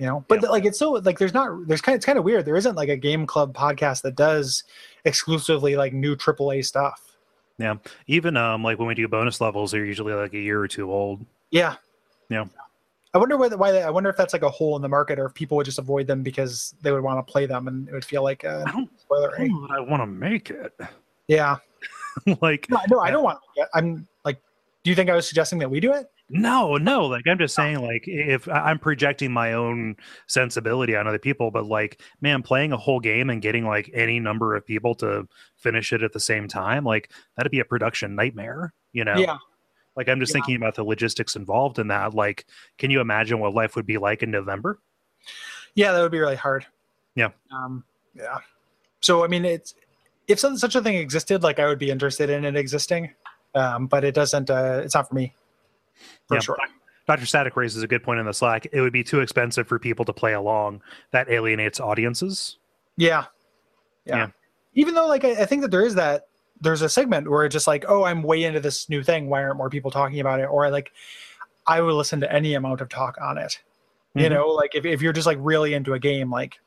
you 0.00 0.06
know? 0.06 0.24
But 0.26 0.42
Yeah. 0.42 0.48
like 0.48 0.64
it's 0.64 0.78
so 0.78 0.92
like 0.92 1.18
there's 1.18 1.34
not 1.34 1.68
there's 1.68 1.80
kind 1.80 1.94
of 1.94 1.98
it's 1.98 2.06
kind 2.06 2.18
of 2.18 2.24
weird. 2.24 2.44
There 2.46 2.56
isn't 2.56 2.74
like 2.74 2.88
a 2.88 2.96
game 2.96 3.26
club 3.26 3.54
podcast 3.54 4.02
that 4.02 4.16
does 4.16 4.64
exclusively 5.04 5.76
like 5.76 5.92
new 5.92 6.16
aaa 6.16 6.64
stuff. 6.64 7.16
Yeah. 7.58 7.74
Even 8.06 8.36
um, 8.36 8.64
like 8.64 8.78
when 8.78 8.88
we 8.88 8.94
do 8.94 9.06
bonus 9.06 9.40
levels, 9.40 9.70
they're 9.72 9.84
usually 9.84 10.14
like 10.14 10.32
a 10.32 10.38
year 10.38 10.60
or 10.60 10.66
two 10.68 10.90
old. 10.90 11.24
yeah. 11.50 11.76
Yeah. 12.30 12.44
i 13.12 13.18
wonder 13.18 13.36
whether 13.36 13.56
why 13.56 13.72
they, 13.72 13.82
i 13.82 13.90
wonder 13.90 14.08
if 14.08 14.16
that's 14.16 14.32
like 14.32 14.42
a 14.44 14.48
hole 14.48 14.76
in 14.76 14.82
the 14.82 14.88
market 14.88 15.18
or 15.18 15.26
if 15.26 15.34
people 15.34 15.56
would 15.56 15.66
just 15.66 15.80
avoid 15.80 16.06
them 16.06 16.22
because 16.22 16.76
they 16.80 16.92
would 16.92 17.02
want 17.02 17.18
to 17.18 17.28
play 17.32 17.44
them 17.44 17.66
and 17.66 17.88
it 17.88 17.92
would 17.92 18.04
feel 18.04 18.22
like 18.22 18.44
a 18.44 18.62
I 18.68 18.70
don't 18.70 18.88
spoiler. 19.00 19.34
I 19.36 19.48
don't 19.48 19.70
I 19.72 19.80
want 19.80 20.00
to 20.00 20.06
make 20.06 20.50
it. 20.50 20.72
yeah. 21.28 21.56
Like, 22.40 22.68
no, 22.70 22.78
no 22.88 23.00
i 23.00 23.10
don't 23.10 23.22
want 23.24 23.38
to 23.56 23.66
i'm 23.74 24.06
like 24.24 24.40
do 24.84 24.90
you 24.90 24.94
think 24.96 25.10
i 25.10 25.14
was 25.16 25.26
suggesting 25.26 25.58
that 25.60 25.68
we 25.70 25.80
do 25.80 25.92
it 25.92 26.08
no, 26.30 26.76
no. 26.76 27.06
Like, 27.06 27.26
I'm 27.26 27.38
just 27.38 27.54
saying, 27.54 27.80
like, 27.80 28.04
if 28.06 28.48
I'm 28.48 28.78
projecting 28.78 29.32
my 29.32 29.52
own 29.52 29.96
sensibility 30.28 30.94
on 30.96 31.06
other 31.06 31.18
people, 31.18 31.50
but 31.50 31.66
like, 31.66 32.00
man, 32.20 32.42
playing 32.42 32.72
a 32.72 32.76
whole 32.76 33.00
game 33.00 33.28
and 33.30 33.42
getting 33.42 33.66
like 33.66 33.90
any 33.92 34.20
number 34.20 34.54
of 34.54 34.64
people 34.64 34.94
to 34.96 35.26
finish 35.56 35.92
it 35.92 36.02
at 36.02 36.12
the 36.12 36.20
same 36.20 36.46
time, 36.48 36.84
like, 36.84 37.10
that'd 37.36 37.50
be 37.52 37.60
a 37.60 37.64
production 37.64 38.14
nightmare, 38.14 38.72
you 38.92 39.04
know? 39.04 39.16
yeah 39.16 39.36
Like, 39.96 40.08
I'm 40.08 40.20
just 40.20 40.30
Yeah. 40.30 40.34
thinking 40.34 40.56
about 40.56 40.76
the 40.76 40.84
logistics 40.84 41.34
involved 41.34 41.78
in 41.78 41.88
that. 41.88 42.14
Like, 42.14 42.46
can 42.78 42.90
you 42.90 43.00
imagine 43.00 43.40
what 43.40 43.52
life 43.52 43.74
would 43.76 43.86
be 43.86 43.98
like 43.98 44.22
in 44.22 44.30
November? 44.30 44.78
Yeah, 45.74 45.92
that 45.92 46.00
would 46.00 46.12
be 46.12 46.20
really 46.20 46.36
hard. 46.36 46.64
Yeah. 47.16 47.30
Um, 47.50 47.84
yeah. 48.14 48.38
So 49.00 49.24
I 49.24 49.26
mean, 49.26 49.44
it's 49.44 49.74
if 50.28 50.38
such 50.38 50.74
a 50.76 50.80
thing 50.82 50.96
existed, 50.96 51.42
like 51.42 51.58
I 51.58 51.66
would 51.66 51.78
be 51.78 51.90
interested 51.90 52.30
in 52.30 52.44
it 52.44 52.56
existing, 52.56 53.12
um, 53.54 53.88
but 53.88 54.04
it 54.04 54.14
doesn't. 54.14 54.48
Uh, 54.48 54.80
it's 54.84 54.94
not 54.94 55.08
for 55.08 55.14
me. 55.14 55.34
For 56.28 56.34
Yeah. 56.36 56.40
sure. 56.40 56.58
Dr. 57.06 57.26
Static 57.26 57.56
raises 57.56 57.82
a 57.82 57.88
good 57.88 58.02
point 58.04 58.20
in 58.20 58.26
the 58.26 58.32
Slack. 58.32 58.66
It 58.72 58.80
would 58.80 58.92
be 58.92 59.02
too 59.02 59.20
expensive 59.20 59.66
for 59.66 59.78
people 59.78 60.04
to 60.04 60.12
play 60.12 60.32
along. 60.32 60.80
That 61.10 61.28
alienates 61.28 61.80
audiences. 61.80 62.58
Yeah. 62.96 63.24
Yeah. 64.04 64.16
Yeah. 64.16 64.26
Even 64.74 64.94
though, 64.94 65.08
like, 65.08 65.24
I, 65.24 65.30
I 65.32 65.44
think 65.46 65.62
that 65.62 65.70
there 65.72 65.84
is 65.84 65.96
that 65.96 66.28
there's 66.60 66.82
a 66.82 66.88
segment 66.88 67.28
where 67.28 67.44
it's 67.44 67.52
just 67.52 67.66
like, 67.66 67.84
oh, 67.88 68.04
I'm 68.04 68.22
way 68.22 68.44
into 68.44 68.60
this 68.60 68.88
new 68.88 69.02
thing. 69.02 69.28
Why 69.28 69.42
aren't 69.42 69.56
more 69.56 69.70
people 69.70 69.90
talking 69.90 70.20
about 70.20 70.38
it? 70.40 70.44
Or 70.44 70.70
like, 70.70 70.92
I 71.66 71.80
would 71.80 71.94
listen 71.94 72.20
to 72.20 72.32
any 72.32 72.54
amount 72.54 72.80
of 72.80 72.88
talk 72.88 73.16
on 73.20 73.38
it. 73.38 73.58
You 74.14 74.26
Mhm. 74.26 74.30
know, 74.30 74.48
like 74.48 74.74
if 74.74 74.84
if 74.84 75.02
you're 75.02 75.12
just 75.12 75.26
like 75.26 75.38
really 75.40 75.72
into 75.74 75.94
a 75.94 75.98
game, 75.98 76.30
like 76.30 76.60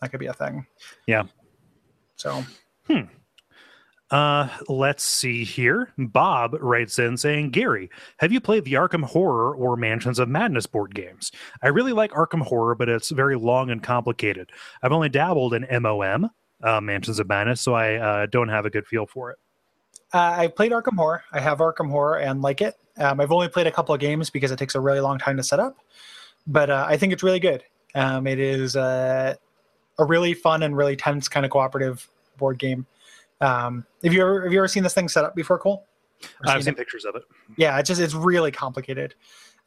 that 0.00 0.10
could 0.10 0.20
be 0.20 0.26
a 0.26 0.32
thing. 0.34 0.66
Yeah. 1.06 1.24
So 2.16 2.44
Uh, 4.10 4.48
let's 4.68 5.02
see 5.02 5.44
here. 5.44 5.92
Bob 5.98 6.56
writes 6.60 6.98
in 6.98 7.16
saying, 7.16 7.50
Gary, 7.50 7.90
have 8.18 8.30
you 8.30 8.40
played 8.40 8.64
the 8.64 8.74
Arkham 8.74 9.02
Horror 9.02 9.54
or 9.54 9.76
Mansions 9.76 10.18
of 10.18 10.28
Madness 10.28 10.66
board 10.66 10.94
games? 10.94 11.32
I 11.62 11.68
really 11.68 11.92
like 11.92 12.12
Arkham 12.12 12.42
Horror, 12.42 12.76
but 12.76 12.88
it's 12.88 13.10
very 13.10 13.36
long 13.36 13.70
and 13.70 13.82
complicated. 13.82 14.50
I've 14.82 14.92
only 14.92 15.08
dabbled 15.08 15.54
in 15.54 15.66
MOM, 15.82 16.30
uh, 16.62 16.80
Mansions 16.80 17.18
of 17.18 17.28
Madness, 17.28 17.60
so 17.60 17.74
I 17.74 17.94
uh, 17.94 18.26
don't 18.26 18.48
have 18.48 18.64
a 18.64 18.70
good 18.70 18.86
feel 18.86 19.06
for 19.06 19.32
it. 19.32 19.38
Uh, 20.14 20.34
I 20.38 20.46
played 20.46 20.70
Arkham 20.70 20.96
Horror. 20.96 21.24
I 21.32 21.40
have 21.40 21.58
Arkham 21.58 21.90
Horror 21.90 22.18
and 22.18 22.42
like 22.42 22.60
it. 22.60 22.76
Um, 22.98 23.20
I've 23.20 23.32
only 23.32 23.48
played 23.48 23.66
a 23.66 23.72
couple 23.72 23.92
of 23.92 24.00
games 24.00 24.30
because 24.30 24.52
it 24.52 24.58
takes 24.58 24.76
a 24.76 24.80
really 24.80 25.00
long 25.00 25.18
time 25.18 25.36
to 25.36 25.42
set 25.42 25.58
up, 25.58 25.76
but 26.46 26.70
uh, 26.70 26.86
I 26.88 26.96
think 26.96 27.12
it's 27.12 27.24
really 27.24 27.40
good. 27.40 27.64
Um, 27.96 28.26
it 28.26 28.38
is 28.38 28.76
uh, 28.76 29.34
a 29.98 30.04
really 30.04 30.32
fun 30.32 30.62
and 30.62 30.76
really 30.76 30.96
tense 30.96 31.28
kind 31.28 31.44
of 31.44 31.50
cooperative 31.50 32.08
board 32.38 32.58
game. 32.58 32.86
Um, 33.40 33.84
have 34.02 34.12
you 34.12 34.22
ever 34.22 34.42
have 34.44 34.52
you 34.52 34.58
ever 34.58 34.68
seen 34.68 34.82
this 34.82 34.94
thing 34.94 35.08
set 35.08 35.24
up 35.24 35.34
before, 35.34 35.58
Cole? 35.58 35.86
Or 36.42 36.48
I've 36.48 36.54
seen 36.54 36.62
seen 36.62 36.74
pictures 36.76 37.04
of 37.04 37.14
it. 37.16 37.24
yeah 37.58 37.78
it's 37.78 37.88
just 37.88 38.00
it's 38.00 38.14
really 38.14 38.50
complicated 38.50 39.14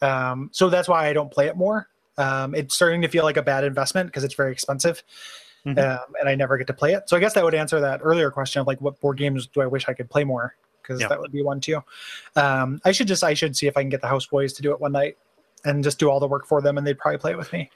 um, 0.01 0.49
so 0.51 0.67
that's 0.67 0.87
why 0.87 1.07
i 1.07 1.13
don't 1.13 1.31
play 1.31 1.45
it 1.45 1.55
more 1.55 1.87
um, 2.17 2.55
it's 2.55 2.73
starting 2.73 3.03
to 3.03 3.07
feel 3.07 3.23
like 3.23 3.37
a 3.37 3.43
bad 3.43 3.63
investment 3.63 4.07
because 4.07 4.23
it's 4.23 4.33
very 4.33 4.51
expensive 4.51 5.03
Mhm. 5.67 5.77
um, 5.77 6.15
and 6.19 6.27
i 6.27 6.33
never 6.33 6.57
get 6.57 6.65
to 6.65 6.73
play 6.73 6.93
it 6.93 7.07
so 7.07 7.15
i 7.15 7.19
guess 7.19 7.33
that 7.35 7.43
would 7.43 7.53
answer 7.53 7.79
that 7.81 7.99
earlier 8.03 8.31
question 8.31 8.61
of 8.61 8.65
like 8.65 8.81
what 8.81 8.99
board 8.99 9.17
games 9.19 9.45
do 9.45 9.61
i 9.61 9.67
wish 9.67 9.87
i 9.87 9.93
could 9.93 10.09
play 10.09 10.23
more 10.23 10.55
because 10.81 10.99
Yeah. 11.01 11.07
that 11.09 11.19
would 11.19 11.31
be 11.31 11.43
one 11.43 11.59
too 11.61 11.83
um, 12.35 12.81
i 12.85 12.91
should 12.91 13.07
just 13.07 13.23
i 13.23 13.35
should 13.35 13.55
see 13.55 13.67
if 13.67 13.77
i 13.77 13.81
can 13.81 13.89
get 13.89 14.01
the 14.01 14.07
house 14.07 14.25
boys 14.25 14.51
to 14.53 14.63
do 14.63 14.71
it 14.71 14.79
one 14.81 14.93
night 14.93 15.17
and 15.65 15.83
just 15.83 15.99
do 15.99 16.09
all 16.09 16.19
the 16.19 16.27
work 16.27 16.47
for 16.47 16.61
them 16.63 16.79
and 16.79 16.87
they'd 16.87 16.97
probably 16.97 17.19
play 17.19 17.31
it 17.33 17.37
with 17.37 17.53
me 17.53 17.69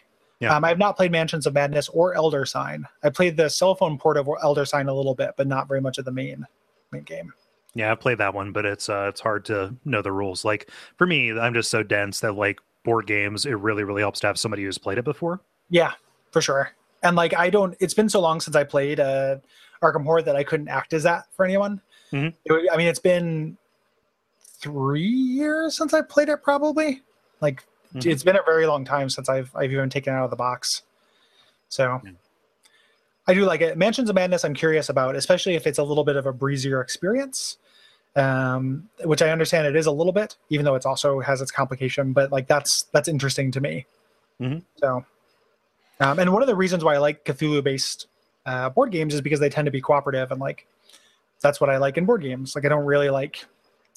Yeah. 0.43 0.55
um, 0.55 0.63
i 0.63 0.69
have 0.69 0.77
not 0.77 0.95
played 0.97 1.11
mansions 1.11 1.45
of 1.47 1.53
madness 1.53 1.89
or 1.89 2.13
elder 2.15 2.45
sign 2.45 2.85
i 3.03 3.09
played 3.09 3.37
the 3.37 3.49
cell 3.49 3.75
phone 3.75 3.97
port 3.97 4.17
of 4.17 4.27
elder 4.41 4.65
sign 4.65 4.87
a 4.87 4.93
little 4.93 5.15
bit 5.15 5.31
but 5.37 5.47
not 5.47 5.67
very 5.67 5.81
much 5.81 5.97
of 5.97 6.05
the 6.05 6.11
main 6.11 6.45
main 6.91 7.03
game 7.03 7.33
Yeah, 7.75 7.91
I've 7.91 7.99
played 7.99 8.19
that 8.19 8.35
one, 8.35 8.51
but 8.51 8.65
it's 8.65 8.87
uh, 8.87 9.07
it's 9.09 9.19
hard 9.19 9.45
to 9.45 9.73
know 9.83 10.03
the 10.03 10.11
rules. 10.11 10.45
Like 10.45 10.69
for 10.99 11.07
me, 11.07 11.31
I'm 11.31 11.55
just 11.55 11.71
so 11.71 11.81
dense 11.81 12.19
that 12.19 12.33
like 12.35 12.59
board 12.83 13.07
games, 13.07 13.47
it 13.47 13.57
really 13.57 13.83
really 13.83 14.03
helps 14.03 14.19
to 14.19 14.27
have 14.27 14.37
somebody 14.37 14.63
who's 14.63 14.77
played 14.77 14.99
it 14.99 15.03
before. 15.05 15.41
Yeah, 15.71 15.93
for 16.31 16.39
sure. 16.39 16.69
And 17.01 17.15
like 17.15 17.33
I 17.35 17.49
don't 17.49 17.75
it's 17.79 17.95
been 17.95 18.09
so 18.09 18.19
long 18.21 18.39
since 18.41 18.55
I 18.55 18.63
played 18.63 18.99
uh 18.99 19.37
Arkham 19.81 20.03
Horror 20.03 20.21
that 20.21 20.35
I 20.35 20.43
couldn't 20.43 20.67
act 20.67 20.93
as 20.93 21.01
that 21.03 21.25
for 21.35 21.45
anyone. 21.45 21.81
Mhm. 22.11 22.35
It 22.45 22.69
I 22.71 22.77
mean 22.77 22.87
it's 22.87 22.99
been 22.99 23.57
three 24.59 25.01
years 25.01 25.75
since 25.75 25.95
I 25.95 26.01
played 26.01 26.29
it. 26.29 26.43
Probably 26.43 27.01
like 27.41 27.63
Mhm. 27.95 28.05
it's 28.11 28.23
been 28.23 28.35
a 28.35 28.43
very 28.43 28.65
long 28.65 28.85
time 28.85 29.09
since 29.09 29.29
I've 29.29 29.51
I've 29.55 29.71
even 29.71 29.89
taken 29.89 30.13
it 30.13 30.17
out 30.17 30.25
of 30.25 30.29
the 30.29 30.35
box. 30.35 30.81
So 31.69 31.99
Yeah. 32.03 32.11
I 33.27 33.33
do 33.33 33.45
like 33.45 33.61
it. 33.61 33.77
Mansions 33.77 34.09
of 34.09 34.15
Madness. 34.15 34.43
I'm 34.43 34.53
curious 34.53 34.89
about, 34.89 35.15
especially 35.15 35.55
if 35.55 35.65
it's 35.65 35.77
a 35.79 35.83
little 35.83 36.03
bit 36.03 36.15
of 36.17 36.25
a 36.25 36.33
breezier 36.33 36.81
experience. 36.81 37.57
Um, 38.15 38.89
which 39.05 39.23
I 39.23 39.31
understand 39.31 39.65
it 39.65 39.75
is 39.75 39.87
a 39.87 39.91
little 39.91 40.13
bit, 40.13 40.37
even 40.49 40.65
though 40.65 40.75
it's 40.75 40.85
also 40.85 41.19
has 41.21 41.41
its 41.41 41.49
complication. 41.49 42.13
But 42.13 42.31
like 42.31 42.47
that's 42.47 42.83
that's 42.91 43.07
interesting 43.07 43.49
to 43.51 43.59
me. 43.61 43.87
Mhm. 44.39 44.61
So, 44.75 45.03
um, 45.99 46.19
and 46.19 46.31
one 46.31 46.43
of 46.43 46.47
the 46.47 46.55
reasons 46.55 46.83
why 46.83 46.93
I 46.93 46.97
like 46.99 47.25
Cthulhu-based 47.25 48.05
uh, 48.45 48.69
board 48.69 48.91
games 48.91 49.15
is 49.15 49.21
because 49.21 49.39
they 49.39 49.49
tend 49.49 49.65
to 49.65 49.71
be 49.71 49.81
cooperative, 49.81 50.31
and 50.31 50.39
like 50.39 50.67
that's 51.41 51.59
what 51.59 51.71
I 51.71 51.77
like 51.77 51.97
in 51.97 52.05
board 52.05 52.21
games. 52.21 52.53
Like 52.55 52.65
I 52.65 52.69
don't 52.69 52.85
really 52.85 53.09
like, 53.09 53.45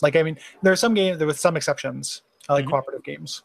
like 0.01 0.17
I 0.17 0.23
mean, 0.23 0.39
there 0.63 0.73
are 0.73 0.77
some 0.77 0.95
games 0.95 1.23
with 1.23 1.39
some 1.39 1.55
exceptions. 1.57 2.23
I 2.49 2.55
like 2.55 2.65
Mhm. 2.65 2.71
cooperative 2.71 3.05
games. 3.05 3.43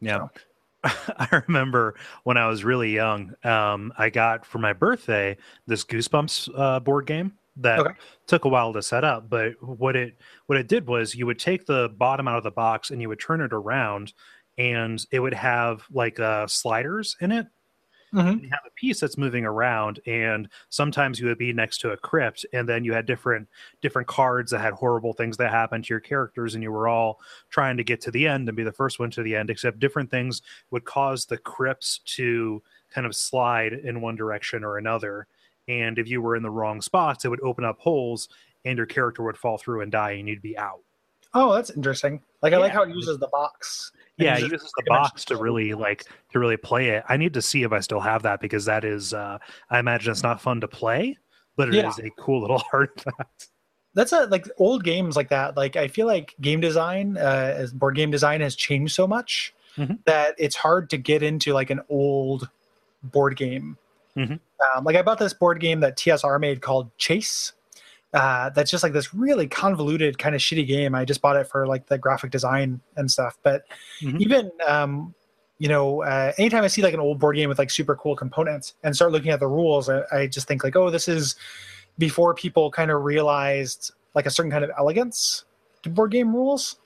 Yeah. 0.00 0.28
I 0.84 1.42
remember 1.46 1.94
when 2.24 2.36
I 2.38 2.46
was 2.46 2.64
really 2.64 2.94
young, 2.94 3.34
um, 3.44 3.92
I 3.98 4.08
got 4.08 4.46
for 4.46 4.58
my 4.58 4.72
birthday 4.72 5.36
this 5.66 5.84
Goosebumps 5.84 6.48
uh, 6.56 6.80
board 6.80 7.06
game 7.06 7.32
that 7.56 7.80
Okay. 7.80 7.94
took 8.26 8.46
a 8.46 8.48
while 8.48 8.72
to 8.72 8.82
set 8.82 9.04
up. 9.04 9.28
But 9.28 9.62
what 9.62 9.94
it 9.94 10.16
what 10.46 10.58
it 10.58 10.68
did 10.68 10.86
was 10.86 11.14
you 11.14 11.26
would 11.26 11.38
take 11.38 11.66
the 11.66 11.90
bottom 11.98 12.26
out 12.28 12.38
of 12.38 12.44
the 12.44 12.50
box 12.50 12.90
and 12.90 13.02
you 13.02 13.08
would 13.08 13.20
turn 13.20 13.42
it 13.42 13.52
around, 13.52 14.14
and 14.56 15.04
it 15.10 15.20
would 15.20 15.34
have 15.34 15.82
like 15.90 16.18
uh, 16.18 16.46
sliders 16.46 17.16
in 17.20 17.30
it. 17.32 17.46
Mhm. 18.12 18.42
You 18.42 18.48
have 18.50 18.60
a 18.66 18.70
piece 18.70 19.00
that's 19.00 19.16
moving 19.16 19.44
around, 19.44 20.00
and 20.06 20.48
sometimes 20.68 21.20
you 21.20 21.26
would 21.28 21.38
be 21.38 21.52
next 21.52 21.78
to 21.82 21.90
a 21.92 21.96
crypt, 21.96 22.44
and 22.52 22.68
then 22.68 22.84
you 22.84 22.92
had 22.92 23.06
different 23.06 23.48
different 23.80 24.08
cards 24.08 24.50
that 24.50 24.60
had 24.60 24.72
horrible 24.74 25.12
things 25.12 25.36
that 25.36 25.50
happened 25.50 25.84
to 25.84 25.94
your 25.94 26.00
characters, 26.00 26.54
and 26.54 26.62
you 26.62 26.72
were 26.72 26.88
all 26.88 27.20
trying 27.50 27.76
to 27.76 27.84
get 27.84 28.00
to 28.02 28.10
the 28.10 28.26
end 28.26 28.48
and 28.48 28.56
be 28.56 28.64
the 28.64 28.72
first 28.72 28.98
one 28.98 29.10
to 29.12 29.22
the 29.22 29.36
end. 29.36 29.48
Except 29.50 29.78
different 29.78 30.10
things 30.10 30.42
would 30.70 30.84
cause 30.84 31.26
the 31.26 31.38
crypts 31.38 31.98
to 32.16 32.62
kind 32.90 33.06
of 33.06 33.14
slide 33.14 33.72
in 33.72 34.00
one 34.00 34.16
direction 34.16 34.64
or 34.64 34.76
another, 34.78 35.26
and 35.68 35.98
if 35.98 36.08
you 36.08 36.20
were 36.20 36.34
in 36.34 36.42
the 36.42 36.50
wrong 36.50 36.80
spots, 36.80 37.24
it 37.24 37.28
would 37.28 37.40
open 37.42 37.64
up 37.64 37.78
holes, 37.78 38.28
and 38.64 38.76
your 38.76 38.86
character 38.86 39.22
would 39.22 39.36
fall 39.38 39.56
through 39.56 39.82
and 39.82 39.92
die, 39.92 40.12
and 40.12 40.28
you'd 40.28 40.42
be 40.42 40.58
out. 40.58 40.80
Oh, 41.32 41.54
that's 41.54 41.70
interesting. 41.70 42.20
Like 42.42 42.54
I 42.54 42.56
like 42.56 42.72
how 42.72 42.82
it 42.82 42.88
uses 42.90 43.18
the 43.18 43.28
box. 43.28 43.92
Yeah, 44.20 44.36
it 44.38 44.50
uses 44.50 44.72
the 44.76 44.84
box 44.86 45.24
to 45.26 45.36
really 45.36 45.74
like 45.74 46.04
to 46.32 46.38
really 46.38 46.56
play 46.56 46.90
it. 46.90 47.04
I 47.08 47.16
need 47.16 47.34
to 47.34 47.42
see 47.42 47.62
if 47.62 47.72
I 47.72 47.80
still 47.80 48.00
have 48.00 48.22
that 48.22 48.40
because 48.40 48.64
that 48.66 48.84
is 48.84 49.14
uh 49.14 49.38
I 49.70 49.78
imagine 49.78 50.10
it's 50.12 50.22
not 50.22 50.40
fun 50.40 50.60
to 50.60 50.68
play, 50.68 51.16
but 51.56 51.68
it 51.68 51.74
is 51.84 51.98
Yeah. 51.98 52.06
a 52.06 52.10
cool 52.22 52.40
little 52.40 52.62
artifact. 52.72 53.48
that's 53.94 54.12
a 54.12 54.26
like 54.26 54.46
old 54.58 54.84
games 54.84 55.16
like 55.16 55.28
that 55.30 55.56
like 55.56 55.74
i 55.74 55.88
feel 55.88 56.06
like 56.06 56.32
game 56.40 56.60
design 56.60 57.16
uh 57.18 57.52
as 57.56 57.72
board 57.72 57.96
game 57.96 58.08
design 58.08 58.40
has 58.40 58.54
changed 58.54 58.94
so 58.94 59.04
much 59.04 59.52
Mhm. 59.76 59.98
that 60.04 60.36
it's 60.38 60.54
hard 60.54 60.88
to 60.90 60.96
get 60.96 61.24
into 61.24 61.52
like 61.54 61.70
an 61.70 61.80
old 61.88 62.48
board 63.02 63.36
game 63.36 63.76
Mhm. 64.16 64.38
um, 64.76 64.84
like 64.84 64.94
i 64.94 65.02
bought 65.02 65.18
this 65.18 65.32
board 65.34 65.58
game 65.58 65.80
that 65.80 65.96
tsr 65.96 66.38
made 66.40 66.62
called 66.62 66.96
chase 66.98 67.52
uh, 68.12 68.50
that's 68.50 68.70
just 68.70 68.82
like 68.82 68.92
this 68.92 69.14
really 69.14 69.46
convoluted 69.46 70.18
kind 70.18 70.34
of 70.34 70.40
shitty 70.40 70.66
game 70.66 70.94
i 70.94 71.04
just 71.04 71.20
bought 71.20 71.36
it 71.36 71.46
for 71.46 71.66
like 71.66 71.86
the 71.86 71.96
graphic 71.98 72.30
design 72.30 72.80
and 72.96 73.10
stuff 73.10 73.38
but 73.42 73.62
Mhm. 74.02 74.20
even 74.20 74.50
um 74.66 75.14
you 75.58 75.68
know 75.68 76.02
uh, 76.02 76.32
anytime 76.38 76.64
i 76.64 76.66
see 76.66 76.82
like 76.82 76.94
an 76.94 77.00
old 77.00 77.18
board 77.20 77.36
game 77.36 77.48
with 77.48 77.58
like 77.58 77.70
super 77.70 77.94
cool 77.94 78.16
components 78.16 78.74
and 78.82 78.96
start 78.96 79.12
looking 79.12 79.30
at 79.30 79.38
the 79.40 79.46
rules 79.46 79.88
i, 79.88 80.02
I 80.12 80.26
just 80.26 80.48
think 80.48 80.64
like 80.64 80.74
oh 80.74 80.90
this 80.90 81.06
is 81.06 81.36
before 81.98 82.34
people 82.34 82.70
kind 82.70 82.90
of 82.90 83.02
realized 83.02 83.92
like 84.14 84.26
a 84.26 84.30
certain 84.30 84.50
kind 84.50 84.64
of 84.64 84.70
elegance 84.78 85.44
to 85.82 85.90
board 85.90 86.10
game 86.10 86.34
rules 86.34 86.76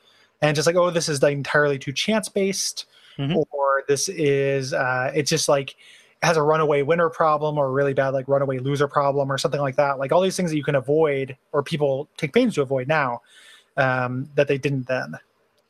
and 0.42 0.54
just 0.54 0.66
like 0.66 0.76
oh 0.76 0.90
this 0.90 1.08
is 1.08 1.22
like 1.22 1.32
entirely 1.34 1.78
too 1.78 1.92
chance 1.92 2.28
based 2.28 2.86
Mhm. 3.18 3.44
or 3.52 3.84
this 3.86 4.08
is 4.08 4.72
uh 4.74 5.12
it's 5.14 5.30
just 5.30 5.48
like 5.48 5.76
has 6.24 6.36
a 6.36 6.42
runaway 6.42 6.82
winner 6.82 7.08
problem 7.10 7.58
or 7.58 7.66
a 7.66 7.70
really 7.70 7.94
bad 7.94 8.10
like 8.10 8.26
runaway 8.28 8.58
loser 8.58 8.88
problem 8.88 9.30
or 9.30 9.38
something 9.38 9.60
like 9.60 9.76
that 9.76 9.98
like 9.98 10.12
all 10.12 10.20
these 10.20 10.36
things 10.36 10.50
that 10.50 10.56
you 10.56 10.64
can 10.64 10.74
avoid 10.74 11.36
or 11.52 11.62
people 11.62 12.08
take 12.16 12.32
pains 12.32 12.54
to 12.54 12.62
avoid 12.62 12.88
now 12.88 13.20
um 13.76 14.28
that 14.34 14.48
they 14.48 14.58
didn't 14.58 14.86
then 14.86 15.12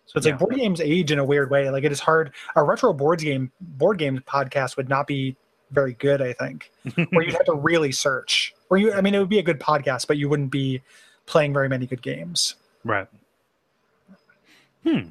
so 0.06 0.16
it's 0.18 0.26
Yeah. 0.26 0.32
like 0.32 0.40
board 0.40 0.54
games 0.56 0.80
age 0.80 1.10
in 1.12 1.18
a 1.18 1.24
weird 1.24 1.50
way 1.50 1.68
like 1.70 1.84
it 1.84 1.92
is 1.92 2.00
hard 2.00 2.32
a 2.56 2.62
retro 2.62 2.92
boards 2.92 3.22
game 3.24 3.50
board 3.60 3.98
game 3.98 4.22
podcast 4.26 4.76
would 4.76 4.88
not 4.88 5.06
be 5.06 5.36
very 5.70 5.94
good 5.94 6.20
i 6.22 6.32
think 6.32 6.70
where 7.10 7.24
you'd 7.24 7.32
have 7.34 7.44
to 7.46 7.54
really 7.70 7.90
search. 7.92 8.54
Or 8.70 8.76
you, 8.78 8.92
I 8.92 9.00
mean, 9.00 9.14
it 9.14 9.18
would 9.18 9.28
be 9.28 9.38
a 9.38 9.42
good 9.42 9.60
podcast, 9.60 10.06
but 10.06 10.16
you 10.16 10.28
wouldn't 10.28 10.50
be 10.50 10.82
playing 11.26 11.52
very 11.52 11.68
many 11.68 11.86
good 11.86 12.02
games. 12.02 12.54
Right. 12.82 13.06
Hmm. 14.84 15.08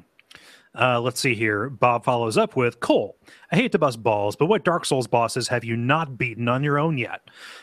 Uh, 0.76 1.00
let's 1.00 1.20
see 1.20 1.34
here. 1.34 1.70
Bob 1.70 2.04
follows 2.04 2.36
up 2.36 2.56
with 2.56 2.80
Cole. 2.80 3.16
I 3.52 3.56
hate 3.56 3.72
to 3.72 3.78
bust 3.78 4.02
balls, 4.02 4.34
but 4.34 4.46
what 4.46 4.64
Dark 4.64 4.84
Souls 4.84 5.06
bosses 5.06 5.46
have 5.48 5.64
you 5.64 5.76
not 5.76 6.18
beaten 6.18 6.48
on 6.48 6.64
your 6.64 6.78
own 6.78 6.98
yet? 6.98 7.20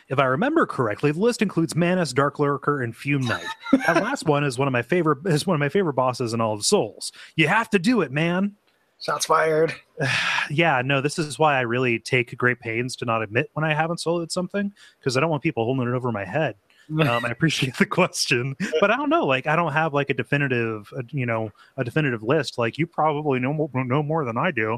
If 0.07 0.17
I 0.17 0.25
remember 0.25 0.65
correctly, 0.65 1.11
the 1.11 1.19
list 1.19 1.41
includes 1.41 1.75
Manus, 1.75 2.13
Dark 2.13 2.39
Lurker, 2.39 2.81
and 2.81 2.95
Fume 2.95 3.25
Knight. 3.25 3.45
that 3.85 3.95
last 4.01 4.25
one 4.25 4.45
is 4.45 4.57
one 4.57 4.67
of 4.67 4.71
my 4.71 4.81
favorite 4.81 5.19
is 5.25 5.45
one 5.45 5.55
of 5.55 5.59
my 5.59 5.69
favorite 5.69 5.93
bosses 5.93 6.33
in 6.33 6.39
all 6.39 6.53
of 6.53 6.65
Souls. 6.65 7.11
You 7.35 7.49
have 7.49 7.69
to 7.71 7.79
do 7.79 8.01
it, 8.01 8.11
man. 8.11 8.55
Shots 9.01 9.25
fired. 9.25 9.73
yeah, 10.49 10.81
no, 10.85 11.01
this 11.01 11.19
is 11.19 11.37
why 11.37 11.57
I 11.57 11.61
really 11.61 11.99
take 11.99 12.37
great 12.37 12.59
pains 12.59 12.95
to 12.97 13.05
not 13.05 13.23
admit 13.23 13.49
when 13.53 13.65
I 13.65 13.73
haven't 13.73 13.99
soloed 13.99 14.31
something 14.31 14.71
because 14.99 15.17
I 15.17 15.19
don't 15.19 15.31
want 15.31 15.43
people 15.43 15.65
holding 15.65 15.87
it 15.87 15.95
over 15.95 16.11
my 16.11 16.23
head. 16.23 16.55
Um, 16.99 17.25
I 17.25 17.29
appreciate 17.29 17.77
the 17.77 17.85
question, 17.85 18.55
but 18.79 18.91
I 18.91 18.97
don't 18.97 19.09
know. 19.09 19.25
Like, 19.25 19.47
I 19.47 19.55
don't 19.55 19.71
have 19.71 19.93
like 19.93 20.09
a 20.09 20.13
definitive, 20.13 20.91
uh, 20.97 21.03
you 21.11 21.25
know, 21.25 21.51
a 21.77 21.83
definitive 21.83 22.23
list. 22.23 22.57
Like, 22.57 22.77
you 22.77 22.85
probably 22.85 23.39
know 23.39 23.53
more, 23.53 23.69
know 23.73 24.03
more 24.03 24.25
than 24.25 24.37
I 24.37 24.51
do, 24.51 24.71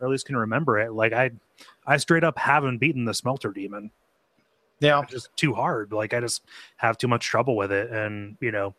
or 0.00 0.06
at 0.06 0.08
least 0.08 0.26
can 0.26 0.36
remember 0.36 0.78
it. 0.78 0.92
Like, 0.92 1.12
I, 1.12 1.30
I 1.86 1.96
straight 1.98 2.24
up 2.24 2.38
haven't 2.38 2.78
beaten 2.78 3.04
the 3.04 3.14
Smelter 3.14 3.50
Demon. 3.50 3.90
yeah. 4.80 5.00
It's 5.02 5.12
just 5.12 5.36
too 5.36 5.52
hard. 5.52 5.92
Like, 5.92 6.14
I 6.14 6.20
just 6.20 6.42
have 6.76 6.96
too 6.96 7.08
much 7.08 7.26
trouble 7.26 7.56
with 7.56 7.72
it, 7.72 7.90
and 7.90 8.36
you 8.40 8.52
know, 8.52 8.74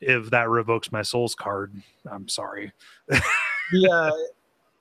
if 0.00 0.30
that 0.30 0.48
revokes 0.48 0.90
my 0.90 1.02
Souls 1.02 1.34
card, 1.34 1.72
I'm 2.10 2.28
sorry. 2.28 2.72
Uh, 3.90 4.10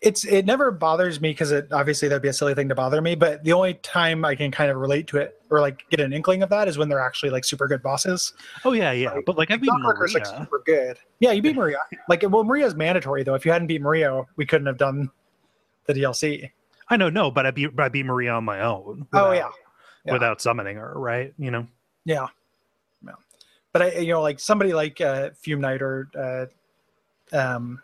it's 0.02 0.26
it 0.26 0.46
never 0.46 0.72
bothers 0.72 1.22
me 1.22 1.30
because 1.30 1.52
it 1.52 1.72
obviously 1.72 2.08
that'd 2.08 2.24
be 2.24 2.28
a 2.28 2.34
silly 2.34 2.56
thing 2.56 2.68
to 2.70 2.76
bother 2.76 3.02
me. 3.02 3.14
But 3.16 3.44
the 3.44 3.54
only 3.54 3.76
time 3.76 4.26
I 4.26 4.34
can 4.36 4.50
kind 4.52 4.72
of 4.72 4.78
relate 4.78 5.06
to 5.08 5.18
it 5.18 5.40
or 5.52 5.60
like 5.62 5.86
get 5.92 6.00
an 6.00 6.12
inkling 6.12 6.42
of 6.42 6.50
that 6.50 6.68
is 6.68 6.78
when 6.78 6.90
they're 6.90 7.00
actually 7.00 7.30
like 7.30 7.44
super 7.46 7.68
good 7.68 7.84
bosses. 7.84 8.34
Oh 8.66 8.72
yeah, 8.72 8.92
yeah, 8.92 9.12
Like, 9.12 9.26
but 9.26 9.38
like 9.38 9.50
beaten 9.50 9.68
like 9.84 9.98
Maria. 9.98 10.26
super 10.26 10.64
good. 10.66 10.98
Yeah, 11.20 11.32
you 11.32 11.42
beat 11.44 11.56
Maria. 11.56 11.78
like 12.10 12.24
well, 12.28 12.44
Maria's 12.44 12.74
mandatory 12.76 13.24
though. 13.24 13.36
If 13.36 13.46
you 13.46 13.52
hadn't 13.52 13.68
beat 13.68 13.82
Maria, 13.82 14.24
we 14.38 14.46
couldn't 14.46 14.68
have 14.68 14.78
done 14.78 15.12
the 15.86 15.94
DLC. 15.94 16.50
I 16.90 16.98
know, 16.98 17.10
no, 17.10 17.30
but 17.30 17.46
I 17.46 17.52
beat 17.52 17.70
I 17.78 17.90
beat 17.90 18.06
Maria 18.06 18.32
on 18.32 18.44
my 18.44 18.62
own. 18.62 19.08
Oh 19.14 19.32
yeah. 19.32 19.50
Yeah. 20.04 20.14
without 20.14 20.42
summoning 20.42 20.78
her, 20.78 20.94
right? 20.96 21.32
You 21.38 21.52
know. 21.52 21.68
Yeah. 22.06 22.26
Yeah. 23.06 23.12
But 23.72 23.82
I, 23.84 23.98
you 24.00 24.14
know, 24.14 24.22
like 24.24 24.40
somebody 24.40 24.74
like 24.74 25.00
uh, 25.00 25.30
Fume 25.36 25.62
Knight 25.62 25.84
or, 25.84 26.10
uh, 26.18 27.38
um, 27.38 27.80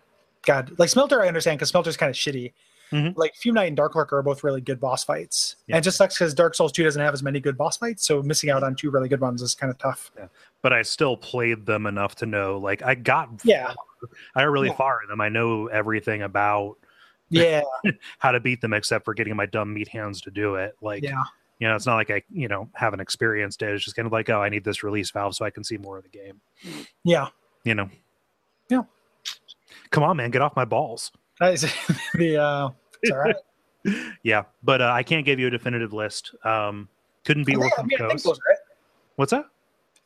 God, 0.45 0.73
like 0.77 0.89
Smelter, 0.89 1.21
I 1.21 1.27
understand 1.27 1.57
because 1.57 1.69
Smelter's 1.69 1.97
kind 1.97 2.09
of 2.09 2.15
shitty. 2.15 2.53
Mhm. 2.91 3.17
Like 3.17 3.35
Fume 3.35 3.55
Knight 3.55 3.65
and 3.67 3.75
Dark 3.75 3.95
Lurker 3.95 4.17
are 4.17 4.23
both 4.23 4.45
really 4.45 4.61
good 4.61 4.79
boss 4.79 5.03
fights. 5.03 5.57
Yeah. 5.67 5.75
And 5.75 5.83
it 5.83 5.83
just 5.83 5.97
sucks 5.97 6.15
because 6.17 6.33
Dark 6.33 6.55
Souls 6.55 6.71
2 6.71 6.83
doesn't 6.83 7.01
have 7.01 7.13
as 7.13 7.21
many 7.21 7.41
good 7.41 7.57
boss 7.57 7.75
fights. 7.75 8.05
So 8.07 8.21
missing 8.23 8.49
out 8.49 8.63
on 8.63 8.75
two 8.75 8.89
really 8.91 9.09
good 9.09 9.19
ones 9.19 9.41
is 9.41 9.53
kind 9.55 9.69
of 9.69 9.77
tough. 9.77 10.09
But 10.61 10.71
I 10.71 10.83
still 10.83 11.17
played 11.17 11.65
them 11.65 11.85
enough 11.85 12.15
to 12.15 12.25
know, 12.25 12.57
like, 12.57 12.81
I 12.83 12.95
got, 12.95 13.29
Yeah. 13.43 13.73
I 14.35 14.41
got 14.43 14.49
really 14.49 14.69
Yeah. 14.69 14.75
far 14.75 15.01
in 15.03 15.09
them. 15.09 15.19
I 15.19 15.27
know 15.27 15.67
everything 15.67 16.21
about 16.21 16.77
Yeah. 17.29 17.63
how 18.19 18.31
to 18.31 18.39
beat 18.39 18.61
them, 18.61 18.71
except 18.73 19.03
for 19.03 19.13
getting 19.13 19.35
my 19.35 19.47
dumb 19.47 19.73
meat 19.73 19.89
hands 19.89 20.21
to 20.21 20.31
do 20.31 20.55
it. 20.55 20.75
Like, 20.79 21.03
yeah. 21.03 21.23
you 21.59 21.67
know, 21.67 21.75
it's 21.75 21.85
not 21.87 21.95
like 21.95 22.09
I, 22.09 22.23
you 22.31 22.47
know, 22.47 22.69
haven't 22.73 23.01
experienced 23.01 23.61
it. 23.63 23.73
It's 23.73 23.83
just 23.83 23.97
kind 23.97 24.05
of 24.05 24.13
like, 24.13 24.29
oh, 24.29 24.41
I 24.41 24.47
need 24.47 24.63
this 24.63 24.81
release 24.81 25.11
valve 25.11 25.35
so 25.35 25.43
I 25.43 25.49
can 25.49 25.65
see 25.65 25.75
more 25.77 25.97
of 25.97 26.03
the 26.03 26.09
game. 26.09 26.39
Yeah. 27.03 27.27
You 27.65 27.75
know. 27.75 27.89
Yeah. 28.69 28.83
Come 29.91 30.03
on, 30.03 30.17
man, 30.17 30.31
get 30.31 30.41
off 30.41 30.55
my 30.55 30.65
balls. 30.65 31.11
The, 31.39 32.37
uh, 32.37 32.69
it's 33.01 33.11
all 33.11 33.17
right. 33.19 33.35
Yeah, 34.23 34.43
but 34.63 34.81
uh, 34.81 34.91
I 34.91 35.01
can't 35.03 35.25
give 35.25 35.39
you 35.39 35.47
a 35.47 35.49
definitive 35.49 35.93
list. 35.93 36.35
Um, 36.43 36.89
couldn't 37.23 37.45
be 37.45 37.53
I 37.53 37.59
think, 37.59 37.65
I, 37.65 37.67
Orphan 37.81 37.87
mean, 37.87 37.95
I 37.95 37.99
think 37.99 38.11
Coast. 38.11 38.25
those 38.25 38.39
are 38.39 38.51
it. 38.51 38.59
What's 39.15 39.31
that? 39.31 39.45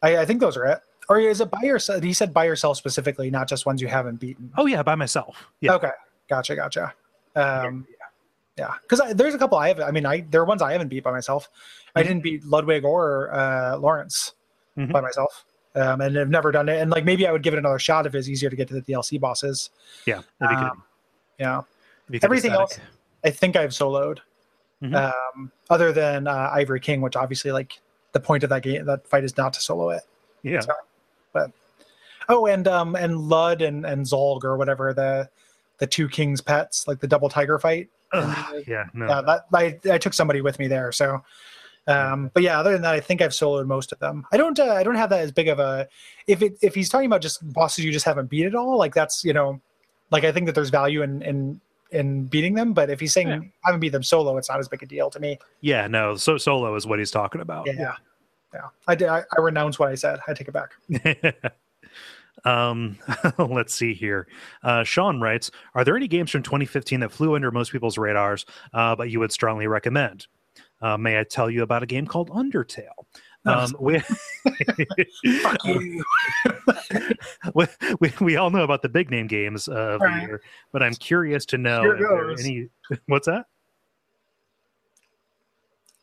I, 0.03 0.17
I 0.17 0.25
think 0.25 0.39
those 0.39 0.55
are 0.57 0.65
it. 0.65 0.79
Or 1.09 1.19
is 1.19 1.41
it 1.41 1.49
by 1.49 1.61
yourself? 1.63 2.03
He 2.03 2.13
said 2.13 2.31
by 2.33 2.45
yourself 2.45 2.77
specifically, 2.77 3.31
not 3.31 3.47
just 3.49 3.65
ones 3.65 3.81
you 3.81 3.87
haven't 3.87 4.19
beaten. 4.19 4.51
Oh 4.57 4.65
yeah, 4.67 4.83
by 4.83 4.93
myself. 4.95 5.47
Yeah. 5.61 5.73
Okay, 5.75 5.89
gotcha, 6.29 6.55
gotcha. 6.55 6.93
Um, 7.35 7.87
yeah, 8.57 8.73
because 8.81 9.01
there's 9.15 9.33
a 9.33 9.37
couple 9.39 9.57
I 9.57 9.69
have. 9.69 9.79
I 9.79 9.89
mean, 9.91 10.05
I 10.05 10.21
there 10.29 10.41
are 10.41 10.45
ones 10.45 10.61
I 10.61 10.73
haven't 10.73 10.89
beat 10.89 11.03
by 11.03 11.11
myself. 11.11 11.49
I 11.95 12.01
Mhm. 12.03 12.07
didn't 12.07 12.23
beat 12.23 12.45
Ludwig 12.45 12.85
or 12.85 13.33
uh, 13.33 13.77
Lawrence 13.77 14.33
Mhm. 14.77 14.91
by 14.91 15.01
myself, 15.01 15.43
um, 15.75 16.01
and 16.01 16.17
I've 16.17 16.29
never 16.29 16.51
done 16.51 16.67
it. 16.69 16.79
And 16.81 16.91
like 16.91 17.05
maybe 17.05 17.25
I 17.27 17.31
would 17.31 17.43
give 17.43 17.53
it 17.53 17.57
another 17.57 17.79
shot 17.79 18.05
if 18.05 18.15
it's 18.15 18.27
easier 18.27 18.49
to 18.49 18.55
get 18.55 18.67
to 18.69 18.73
the 18.75 18.81
DLC 18.81 19.19
bosses. 19.19 19.69
Yeah. 20.05 20.21
Um, 20.41 20.83
Yeah, 21.39 21.61
everything 22.23 22.51
else 22.51 22.79
I 23.23 23.29
think 23.31 23.55
I've 23.55 23.71
soloed, 23.71 24.19
Mhm. 24.83 24.95
um, 24.95 25.51
other 25.69 25.91
than 25.93 26.27
uh, 26.27 26.49
Ivory 26.53 26.79
King, 26.79 27.01
which 27.01 27.15
obviously 27.15 27.51
like 27.51 27.79
the 28.11 28.19
point 28.19 28.43
of 28.43 28.49
that 28.49 28.61
game 28.63 28.85
that 28.85 29.07
fight 29.07 29.23
is 29.23 29.37
not 29.37 29.53
to 29.53 29.61
solo 29.61 29.89
it. 29.91 30.03
Yeah. 30.43 30.59
So- 30.61 30.73
Oh, 32.29 32.45
and 32.45 32.67
um 32.67 32.95
and 32.95 33.17
Lud 33.19 33.61
and 33.61 33.85
and 33.85 34.05
Zolg 34.05 34.43
or 34.45 34.55
whatever 34.55 34.93
the 34.93 35.27
the 35.79 35.87
two 35.87 36.07
kings 36.07 36.39
pets 36.39 36.87
like 36.87 36.99
the 36.99 37.07
double 37.07 37.27
tiger 37.27 37.57
fight. 37.59 37.89
Ugh, 38.13 38.63
yeah, 38.67 38.85
no. 38.93 39.07
Yeah, 39.07 39.21
that 39.21 39.45
I 39.53 39.79
I 39.93 39.97
took 39.97 40.13
somebody 40.13 40.39
with 40.39 40.59
me 40.59 40.67
there. 40.67 40.91
So, 40.91 41.23
um, 41.87 42.31
but 42.33 42.43
yeah, 42.43 42.59
other 42.59 42.71
than 42.71 42.81
that, 42.83 42.93
I 42.93 42.99
think 42.99 43.21
I've 43.21 43.31
soloed 43.31 43.65
most 43.65 43.91
of 43.91 43.99
them. 43.99 44.25
I 44.31 44.37
don't 44.37 44.59
uh, 44.59 44.73
I 44.73 44.83
don't 44.83 44.95
have 44.95 45.09
that 45.09 45.21
as 45.21 45.31
big 45.31 45.47
of 45.47 45.59
a 45.59 45.87
if 46.27 46.41
it 46.41 46.57
if 46.61 46.75
he's 46.75 46.89
talking 46.89 47.07
about 47.07 47.21
just 47.21 47.41
bosses 47.53 47.83
you 47.83 47.91
just 47.91 48.05
haven't 48.05 48.29
beat 48.29 48.45
at 48.45 48.55
all. 48.55 48.77
Like 48.77 48.93
that's 48.93 49.23
you 49.23 49.33
know, 49.33 49.59
like 50.11 50.23
I 50.23 50.31
think 50.31 50.45
that 50.45 50.55
there's 50.55 50.69
value 50.69 51.01
in 51.01 51.21
in 51.21 51.61
in 51.91 52.25
beating 52.25 52.53
them. 52.53 52.73
But 52.73 52.89
if 52.89 52.99
he's 52.99 53.13
saying 53.13 53.27
Yeah. 53.27 53.39
I 53.39 53.49
haven't 53.65 53.81
beat 53.81 53.91
them 53.91 54.03
solo, 54.03 54.37
it's 54.37 54.49
not 54.49 54.59
as 54.59 54.67
big 54.67 54.83
a 54.83 54.85
deal 54.85 55.09
to 55.09 55.19
me. 55.19 55.39
yeah, 55.61 55.87
no. 55.87 56.15
So 56.15 56.37
solo 56.37 56.75
is 56.75 56.85
what 56.87 56.99
he's 56.99 57.11
talking 57.11 57.41
about. 57.41 57.67
Yeah, 57.67 57.95
yeah. 58.53 58.61
I 58.87 58.95
did. 58.95 59.07
I, 59.07 59.23
I 59.37 59.41
renounce 59.41 59.79
what 59.79 59.89
I 59.89 59.95
said. 59.95 60.19
I 60.27 60.33
take 60.33 60.47
it 60.49 60.53
back. 60.53 61.53
um, 62.45 62.97
let's 63.37 63.73
see 63.73 63.93
here. 63.93 64.27
Uh, 64.63 64.83
Sean 64.83 65.19
writes: 65.21 65.51
Are 65.73 65.83
there 65.83 65.95
any 65.95 66.07
games 66.07 66.31
from 66.31 66.43
2015 66.43 66.99
that 67.01 67.11
flew 67.11 67.35
under 67.35 67.51
most 67.51 67.71
people's 67.71 67.97
radars, 67.97 68.45
uh, 68.73 68.95
but 68.95 69.09
you 69.09 69.19
would 69.19 69.31
strongly 69.31 69.67
recommend? 69.67 70.27
Uh, 70.81 70.97
may 70.97 71.19
I 71.19 71.23
tell 71.23 71.49
you 71.49 71.61
about 71.63 71.83
a 71.83 71.85
game 71.85 72.07
called 72.07 72.29
Undertale? 72.29 73.05
Um, 73.45 73.75
we, 73.79 73.93
we, 77.55 77.67
we, 77.99 78.13
we 78.19 78.35
all 78.35 78.51
know 78.51 78.63
about 78.63 78.81
the 78.81 78.89
big 78.89 79.09
name 79.09 79.27
games 79.27 79.67
uh, 79.67 79.71
of 79.71 79.99
the 80.01 80.19
year, 80.21 80.41
but 80.71 80.83
I'm 80.83 80.93
curious 80.93 81.45
to 81.47 81.57
know 81.57 81.81
Here 81.81 81.93
if 81.95 81.99
there 81.99 82.31
any. 82.31 82.69
What's 83.07 83.27
that? 83.27 83.45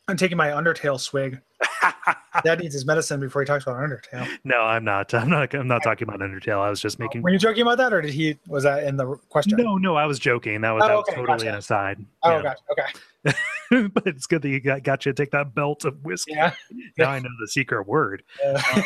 I'm 0.08 0.16
taking 0.16 0.36
my 0.36 0.48
Undertale 0.48 0.98
swig. 0.98 1.40
Dad 2.44 2.60
needs 2.60 2.72
his 2.74 2.86
medicine 2.86 3.18
before 3.20 3.42
he 3.42 3.46
talks 3.46 3.64
about 3.64 3.76
Undertale. 3.78 4.28
no, 4.44 4.58
I'm 4.62 4.84
not. 4.84 5.12
I'm 5.12 5.28
not. 5.28 5.52
I'm 5.54 5.66
not 5.66 5.82
talking 5.82 6.06
about 6.08 6.20
Undertale. 6.20 6.60
I 6.60 6.70
was 6.70 6.80
just 6.80 6.98
making. 6.98 7.22
Were 7.22 7.30
you 7.30 7.38
joking 7.38 7.62
about 7.62 7.78
that, 7.78 7.92
or 7.92 8.00
did 8.00 8.12
he? 8.14 8.38
Was 8.46 8.62
that 8.64 8.84
in 8.84 8.96
the 8.96 9.16
question? 9.28 9.56
No, 9.58 9.76
no, 9.76 9.96
I 9.96 10.06
was 10.06 10.18
joking. 10.18 10.60
That 10.60 10.70
was, 10.72 10.84
Oh, 10.84 10.88
that 10.88 10.96
was 10.96 11.06
totally 11.08 11.26
gotcha. 11.26 11.48
an 11.48 11.54
aside. 11.56 12.04
Oh, 12.22 12.30
Yeah. 12.30 12.42
gosh. 12.42 12.58
Okay. 12.70 13.88
but 13.94 14.06
it's 14.06 14.26
good 14.26 14.42
that 14.42 14.48
you 14.48 14.60
got, 14.60 14.82
got 14.84 15.04
you 15.04 15.12
to 15.12 15.22
take 15.22 15.32
that 15.32 15.54
belt 15.54 15.84
of 15.84 16.02
whiskey. 16.04 16.32
Yeah. 16.34 16.52
Now 16.98 17.10
I 17.10 17.18
know 17.18 17.28
the 17.40 17.48
secret 17.48 17.86
word. 17.86 18.22
Uh, 18.44 18.82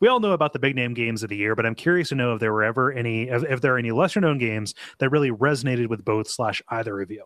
We 0.00 0.08
all 0.08 0.18
know 0.18 0.32
about 0.32 0.52
the 0.52 0.58
big 0.58 0.74
name 0.74 0.92
games 0.92 1.22
of 1.22 1.28
the 1.28 1.36
year, 1.36 1.54
but 1.54 1.64
I'm 1.64 1.76
curious 1.76 2.08
to 2.08 2.16
know 2.16 2.34
if 2.34 2.40
there 2.40 2.52
were 2.52 2.64
ever 2.64 2.90
any, 2.92 3.28
if, 3.28 3.44
if 3.44 3.60
there 3.60 3.72
are 3.74 3.78
any 3.78 3.92
lesser 3.92 4.20
known 4.20 4.38
games 4.38 4.74
that 4.98 5.10
really 5.10 5.30
resonated 5.30 5.86
with 5.88 6.04
both 6.04 6.26
slash 6.28 6.60
either 6.70 7.00
of 7.00 7.12
you. 7.12 7.22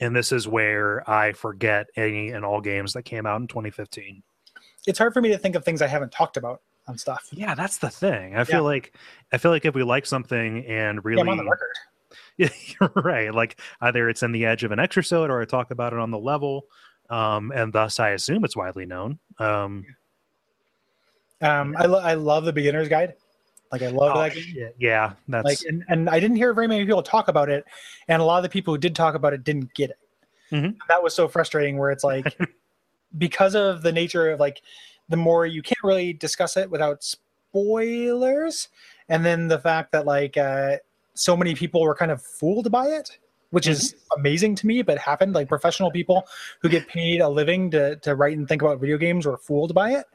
And 0.00 0.16
this 0.16 0.32
is 0.32 0.48
where 0.48 1.08
I 1.08 1.32
forget 1.32 1.86
any 1.96 2.30
and 2.30 2.44
all 2.44 2.60
games 2.60 2.92
that 2.94 3.02
came 3.02 3.26
out 3.26 3.40
in 3.40 3.46
2015. 3.46 4.22
it's 4.86 4.98
hard 4.98 5.12
for 5.12 5.20
me 5.20 5.28
to 5.28 5.38
think 5.38 5.54
of 5.56 5.64
things 5.64 5.82
I 5.82 5.86
haven't 5.86 6.10
talked 6.10 6.36
about 6.38 6.62
on 6.88 6.96
stuff. 6.96 7.28
Yeah, 7.32 7.54
that's 7.54 7.76
the 7.78 7.90
thing. 7.90 8.34
I 8.36 8.44
feel 8.44 8.64
like 8.64 8.94
I 9.32 9.38
feel 9.38 9.50
like 9.50 9.64
if 9.66 9.74
we 9.74 9.82
like 9.82 10.06
something 10.06 10.64
and 10.66 10.96
Yeah, 10.96 11.00
really 11.04 11.20
I'm 11.22 11.28
on 11.28 11.36
the 11.36 11.44
record. 11.44 11.68
Yeah, 12.36 12.48
you're 12.80 12.90
right. 12.96 13.32
Like 13.32 13.60
either 13.82 14.08
it's 14.08 14.22
in 14.22 14.32
the 14.32 14.46
edge 14.46 14.64
of 14.64 14.72
an 14.72 14.78
extrasode 14.78 15.28
or 15.28 15.42
I 15.42 15.44
talk 15.44 15.70
about 15.70 15.92
it 15.92 15.98
on 15.98 16.10
the 16.10 16.18
level. 16.18 16.64
Um, 17.10 17.52
and 17.54 17.72
thus 17.72 18.00
I 18.00 18.10
assume 18.10 18.44
it's 18.44 18.56
widely 18.56 18.86
known. 18.86 19.18
Um, 19.38 19.84
Um, 21.42 21.76
I, 21.78 21.86
lo- 21.86 22.00
I 22.00 22.14
love 22.14 22.44
the 22.44 22.52
beginner's 22.52 22.88
guide. 22.88 23.14
Like 23.72 23.82
I 23.82 23.88
love 23.88 24.16
oh, 24.16 24.20
that 24.20 24.34
game. 24.34 24.42
shit. 24.42 24.76
Yeah, 24.78 25.12
that's 25.28 25.44
Like 25.44 25.58
and, 25.68 25.84
and 25.88 26.08
I 26.08 26.18
didn't 26.18 26.36
hear 26.36 26.52
very 26.52 26.66
many 26.66 26.84
people 26.84 27.02
talk 27.02 27.28
about 27.28 27.48
it, 27.48 27.64
and 28.08 28.20
a 28.20 28.24
lot 28.24 28.38
of 28.38 28.42
the 28.42 28.48
people 28.48 28.74
who 28.74 28.78
did 28.78 28.96
talk 28.96 29.14
about 29.14 29.32
it 29.32 29.44
didn't 29.44 29.72
get 29.74 29.90
it. 29.90 29.98
Mhm. 30.50 30.76
That 30.88 31.02
was 31.02 31.14
so 31.14 31.28
frustrating. 31.28 31.78
Where 31.78 31.90
it's 31.90 32.02
like 32.02 32.36
because 33.18 33.54
of 33.54 33.82
the 33.82 33.92
nature 33.92 34.30
of 34.30 34.40
like 34.40 34.62
the 35.08 35.16
more 35.16 35.46
you 35.46 35.62
can't 35.62 35.82
really 35.84 36.12
discuss 36.12 36.56
it 36.56 36.70
without 36.70 37.04
spoilers, 37.04 38.68
and 39.08 39.24
then 39.24 39.46
the 39.46 39.58
fact 39.58 39.92
that 39.92 40.04
like 40.04 40.36
uh, 40.36 40.76
so 41.14 41.36
many 41.36 41.54
people 41.54 41.82
were 41.82 41.94
kind 41.94 42.10
of 42.10 42.20
fooled 42.20 42.72
by 42.72 42.88
it, 42.88 43.18
which 43.50 43.68
is 43.68 43.94
amazing 44.16 44.56
to 44.56 44.66
me, 44.66 44.82
but 44.82 44.98
happened. 44.98 45.32
Like 45.32 45.48
professional 45.48 45.92
people 45.92 46.26
who 46.60 46.68
get 46.68 46.88
paid 46.88 47.20
a 47.20 47.28
living 47.28 47.70
to 47.70 47.94
to 47.96 48.16
write 48.16 48.36
and 48.36 48.48
think 48.48 48.62
about 48.62 48.80
video 48.80 48.98
games 48.98 49.26
were 49.26 49.38
fooled 49.38 49.74
by 49.74 49.92
it, 49.92 50.06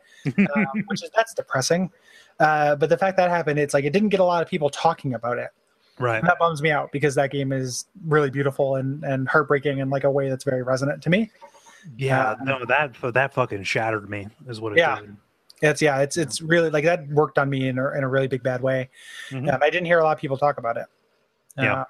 um, 0.55 0.65
which 0.87 1.03
is 1.03 1.09
that's 1.15 1.33
depressing. 1.33 1.91
Uh, 2.39 2.75
but 2.75 2.89
the 2.89 2.97
fact 2.97 3.17
that 3.17 3.29
happened, 3.29 3.59
it's 3.59 3.73
like 3.73 3.85
it 3.85 3.93
didn't 3.93 4.09
get 4.09 4.19
a 4.19 4.23
lot 4.23 4.41
of 4.41 4.49
people 4.49 4.69
talking 4.69 5.13
about 5.13 5.37
it. 5.37 5.49
right. 5.99 6.19
And 6.19 6.27
that 6.27 6.37
bums 6.39 6.61
me 6.61 6.71
out 6.71 6.91
because 6.91 7.15
that 7.15 7.31
game 7.31 7.51
is 7.53 7.85
really 8.05 8.29
beautiful 8.29 8.75
and, 8.75 9.03
and 9.03 9.27
heartbreaking 9.29 9.79
in 9.79 9.89
like 9.89 10.03
a 10.03 10.11
way 10.11 10.29
that's 10.29 10.43
very 10.43 10.63
resonant 10.63 11.01
to 11.03 11.09
me. 11.09 11.31
Yeah, 11.97 12.31
uh, 12.31 12.35
no, 12.43 12.65
that 12.65 12.95
that 13.13 13.33
fucking 13.33 13.63
shattered 13.63 14.09
me 14.09 14.27
is 14.47 14.59
what 14.59 14.73
it 14.73 14.79
Yeah. 14.79 14.99
did. 15.01 15.15
It's 15.61 15.81
yeah, 15.81 15.99
it's 16.01 16.17
it's 16.17 16.41
really 16.41 16.69
like 16.69 16.83
that 16.83 17.07
worked 17.09 17.37
on 17.37 17.49
me 17.49 17.69
in 17.69 17.77
a, 17.79 17.91
in 17.91 18.03
a 18.03 18.09
really 18.09 18.27
big 18.27 18.43
bad 18.43 18.61
way. 18.61 18.89
Mhm. 19.29 19.53
Um, 19.53 19.63
I 19.63 19.69
didn't 19.69 19.85
hear 19.85 19.99
a 19.99 20.03
lot 20.03 20.11
of 20.13 20.19
people 20.19 20.37
talk 20.37 20.57
about 20.57 20.77
it. 20.77 20.85
Yeah. 21.57 21.73
Uh, 21.81 21.85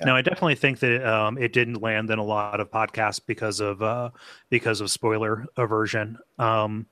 Yeah. 0.00 0.06
No, 0.06 0.16
I 0.16 0.20
definitely 0.22 0.56
think 0.56 0.80
that 0.80 1.02
um, 1.10 1.38
it 1.38 1.52
didn't 1.54 1.80
land 1.80 2.10
in 2.10 2.18
a 2.18 2.24
lot 2.24 2.60
of 2.60 2.70
podcasts 2.70 3.20
because 3.24 3.60
of 3.60 3.80
uh, 3.82 4.10
because 4.50 4.80
of 4.82 4.90
spoiler 4.90 5.46
aversion. 5.56 6.18
Um, 6.38 6.86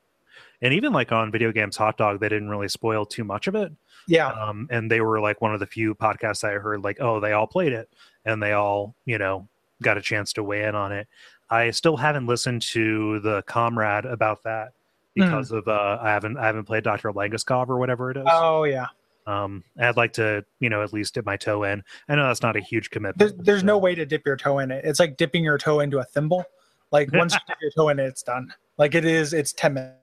and 0.62 0.74
even 0.74 0.92
like 0.92 1.12
on 1.12 1.30
Video 1.32 1.52
Games 1.52 1.76
Hot 1.76 1.96
Dog, 1.96 2.20
they 2.20 2.28
didn't 2.28 2.48
really 2.50 2.68
spoil 2.68 3.04
too 3.06 3.24
much 3.24 3.46
of 3.46 3.54
it. 3.54 3.72
yeah, 4.06 4.28
um, 4.28 4.66
and 4.70 4.90
they 4.90 5.00
were 5.00 5.20
like 5.20 5.40
one 5.40 5.54
of 5.54 5.60
the 5.60 5.66
few 5.66 5.94
podcasts 5.94 6.44
I 6.44 6.52
heard 6.58 6.82
like, 6.82 6.98
oh, 7.00 7.20
they 7.20 7.32
all 7.32 7.46
played 7.46 7.72
it 7.72 7.88
and 8.24 8.42
they 8.42 8.52
all, 8.52 8.94
you 9.04 9.18
know, 9.18 9.48
got 9.82 9.96
a 9.98 10.02
chance 10.02 10.32
to 10.34 10.42
weigh 10.42 10.64
in 10.64 10.74
on 10.74 10.92
it. 10.92 11.06
I 11.48 11.70
still 11.70 11.96
haven't 11.96 12.26
listened 12.26 12.62
to 12.62 13.20
the 13.20 13.42
comrade 13.42 14.04
about 14.04 14.42
that 14.44 14.72
because 15.14 15.50
of 15.50 15.66
uh, 15.68 15.98
I 16.00 16.10
haven't 16.10 16.36
I 16.38 16.46
haven't 16.46 16.64
played 16.64 16.84
Doctor 16.84 17.10
Langeskov 17.12 17.68
or 17.68 17.78
whatever 17.78 18.10
it 18.10 18.16
is. 18.16 18.24
Oh 18.26 18.64
yeah. 18.64 18.86
Um, 19.26 19.62
I'd 19.78 19.96
like 19.96 20.12
to, 20.14 20.44
you 20.60 20.70
know, 20.70 20.82
at 20.82 20.92
least 20.92 21.14
dip 21.14 21.26
my 21.26 21.36
toe 21.36 21.62
in. 21.64 21.82
I 22.08 22.14
know 22.16 22.26
that's 22.26 22.42
not 22.42 22.56
a 22.56 22.60
huge 22.60 22.84
There's 22.84 22.88
commitment. 22.88 23.44
there's 23.44 23.60
so- 23.60 23.66
no 23.66 23.78
way 23.78 23.94
to 23.94 24.06
dip 24.06 24.24
your 24.26 24.36
toe 24.36 24.58
in 24.60 24.70
it. 24.70 24.84
It's 24.84 24.98
like 24.98 25.16
dipping 25.16 25.44
your 25.44 25.58
toe 25.58 25.80
into 25.80 25.98
a 25.98 26.04
thimble. 26.04 26.44
Like 26.90 27.12
once 27.12 27.34
you 27.34 27.40
dip 27.46 27.58
your 27.60 27.70
toe 27.72 27.88
in 27.90 27.98
it, 27.98 28.04
it's 28.04 28.22
done. 28.22 28.52
Like 28.78 28.94
it 28.94 29.04
is. 29.04 29.32
It's 29.32 29.52
ten 29.52 29.74
minutes. 29.74 29.96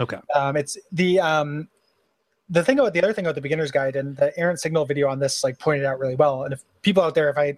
Okay. 0.00 0.18
Um, 0.34 0.56
it's 0.56 0.78
the 0.92 1.20
um, 1.20 1.68
the 2.50 2.62
thing 2.64 2.78
about 2.78 2.92
the 2.92 3.02
other 3.02 3.12
thing 3.12 3.26
about 3.26 3.34
the 3.34 3.40
beginner's 3.40 3.70
guide 3.70 3.96
and 3.96 4.16
the 4.16 4.36
errant 4.38 4.60
signal 4.60 4.84
video 4.86 5.08
on 5.08 5.18
this 5.18 5.42
like 5.44 5.58
pointed 5.58 5.84
out 5.84 5.98
really 5.98 6.14
well. 6.14 6.44
And 6.44 6.52
if 6.52 6.62
people 6.82 7.02
out 7.02 7.14
there, 7.14 7.28
if 7.28 7.36
I 7.36 7.56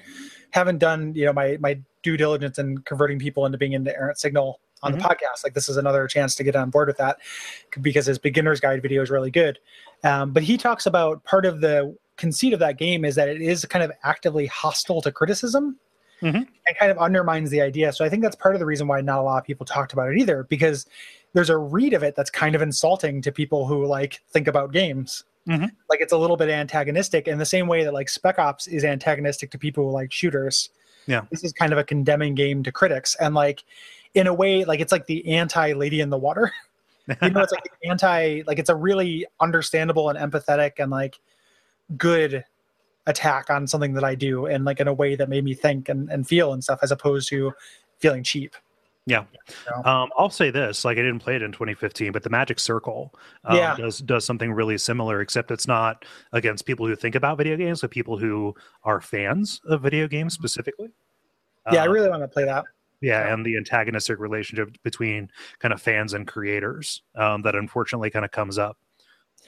haven't 0.50 0.78
done 0.78 1.12
you 1.14 1.26
know 1.26 1.32
my 1.32 1.58
my 1.60 1.78
due 2.02 2.16
diligence 2.16 2.58
in 2.58 2.78
converting 2.78 3.18
people 3.18 3.46
into 3.46 3.58
being 3.58 3.72
into 3.72 3.94
errant 3.96 4.18
signal 4.18 4.60
on 4.82 4.92
Mhm. 4.94 4.96
the 4.96 5.02
podcast, 5.04 5.44
like 5.44 5.52
this 5.52 5.68
is 5.68 5.76
another 5.76 6.06
chance 6.08 6.34
to 6.36 6.42
get 6.44 6.56
on 6.56 6.70
board 6.70 6.88
with 6.88 6.96
that 6.96 7.18
because 7.82 8.06
his 8.06 8.18
beginner's 8.18 8.58
guide 8.60 8.80
video 8.80 9.02
is 9.02 9.10
really 9.10 9.30
good. 9.30 9.58
Um, 10.02 10.32
but 10.32 10.42
he 10.42 10.56
talks 10.56 10.86
about 10.86 11.22
part 11.24 11.44
of 11.44 11.60
the 11.60 11.94
conceit 12.16 12.54
of 12.54 12.60
that 12.60 12.78
game 12.78 13.04
is 13.04 13.14
that 13.16 13.28
it 13.28 13.42
is 13.42 13.64
kind 13.66 13.84
of 13.84 13.92
actively 14.02 14.46
hostile 14.46 15.02
to 15.02 15.12
criticism 15.12 15.78
Mhm. 16.22 16.46
and 16.66 16.76
kind 16.78 16.90
of 16.90 16.98
undermines 16.98 17.50
the 17.50 17.60
idea. 17.60 17.92
So 17.92 18.04
I 18.04 18.08
think 18.08 18.22
that's 18.22 18.36
part 18.36 18.54
of 18.54 18.58
the 18.58 18.66
reason 18.66 18.88
why 18.88 19.02
not 19.02 19.18
a 19.18 19.22
lot 19.22 19.38
of 19.38 19.44
people 19.44 19.66
talked 19.66 19.92
about 19.92 20.10
it 20.10 20.18
either, 20.18 20.44
because 20.44 20.86
there's 21.32 21.50
a 21.50 21.56
read 21.56 21.92
of 21.92 22.02
it 22.02 22.16
that's 22.16 22.30
kind 22.30 22.54
of 22.54 22.62
insulting 22.62 23.22
to 23.22 23.32
people 23.32 23.66
who 23.66 23.86
like 23.86 24.20
think 24.30 24.48
about 24.48 24.72
games. 24.72 25.24
Mhm. 25.48 25.70
Like 25.88 26.00
it's 26.00 26.12
a 26.12 26.18
little 26.18 26.36
bit 26.36 26.48
antagonistic 26.48 27.28
in 27.28 27.38
the 27.38 27.44
same 27.44 27.66
way 27.66 27.84
that 27.84 27.94
like 27.94 28.08
Spec 28.08 28.38
Ops 28.38 28.66
is 28.66 28.84
antagonistic 28.84 29.50
to 29.52 29.58
people 29.58 29.84
who 29.84 29.90
like 29.92 30.12
shooters. 30.12 30.70
Yeah. 31.06 31.22
This 31.30 31.44
is 31.44 31.52
kind 31.52 31.72
of 31.72 31.78
a 31.78 31.84
condemning 31.84 32.34
game 32.34 32.62
to 32.62 32.72
critics. 32.72 33.16
And 33.16 33.34
like 33.34 33.64
in 34.14 34.26
a 34.26 34.34
way, 34.34 34.64
like 34.64 34.80
it's 34.80 34.92
like 34.92 35.06
the 35.06 35.26
anti 35.28 35.72
lady 35.72 36.00
in 36.00 36.10
the 36.10 36.18
water. 36.18 36.52
you 37.22 37.30
know, 37.30 37.40
it's 37.40 37.52
like 37.52 37.70
anti 37.84 38.42
like 38.46 38.58
it's 38.58 38.70
a 38.70 38.76
really 38.76 39.26
understandable 39.40 40.10
and 40.10 40.18
empathetic 40.18 40.72
and 40.78 40.90
like 40.90 41.18
good 41.96 42.44
attack 43.06 43.50
on 43.50 43.66
something 43.66 43.94
that 43.94 44.04
I 44.04 44.14
do 44.14 44.46
and 44.46 44.64
like 44.64 44.78
in 44.78 44.88
a 44.88 44.92
way 44.92 45.16
that 45.16 45.28
made 45.28 45.44
me 45.44 45.54
think 45.54 45.88
and, 45.88 46.10
and 46.10 46.26
feel 46.28 46.52
and 46.52 46.62
stuff 46.62 46.80
as 46.82 46.92
opposed 46.92 47.28
to 47.30 47.52
feeling 47.98 48.22
cheap. 48.22 48.54
Yeah. 49.06 49.24
Um, 49.84 50.10
I'll 50.16 50.30
say 50.30 50.50
this: 50.50 50.84
like 50.84 50.98
I 50.98 51.02
didn't 51.02 51.20
play 51.20 51.34
it 51.36 51.42
in 51.42 51.52
2015, 51.52 52.12
but 52.12 52.22
the 52.22 52.30
Magic 52.30 52.60
Circle 52.60 53.14
um, 53.44 53.56
Yeah. 53.56 53.76
does 53.76 53.98
does 53.98 54.24
something 54.24 54.52
really 54.52 54.78
similar, 54.78 55.20
except 55.20 55.50
it's 55.50 55.66
not 55.66 56.04
against 56.32 56.66
people 56.66 56.86
who 56.86 56.94
think 56.94 57.14
about 57.14 57.38
video 57.38 57.56
games, 57.56 57.80
but 57.80 57.90
people 57.90 58.18
who 58.18 58.54
are 58.84 59.00
fans 59.00 59.60
of 59.66 59.82
video 59.82 60.06
games 60.06 60.34
specifically. 60.34 60.90
Yeah, 61.72 61.82
I 61.82 61.86
Um, 61.86 61.92
really 61.92 62.08
want 62.10 62.22
to 62.22 62.28
play 62.28 62.44
that. 62.44 62.64
yeah, 63.00 63.32
and 63.32 63.44
the 63.44 63.56
antagonistic 63.56 64.18
relationship 64.18 64.76
between 64.82 65.30
kind 65.58 65.72
of 65.72 65.80
fans 65.82 66.12
and 66.12 66.26
creators 66.26 67.02
um, 67.16 67.42
that 67.42 67.54
unfortunately 67.56 68.10
kind 68.10 68.24
of 68.24 68.30
comes 68.30 68.58
up. 68.58 68.78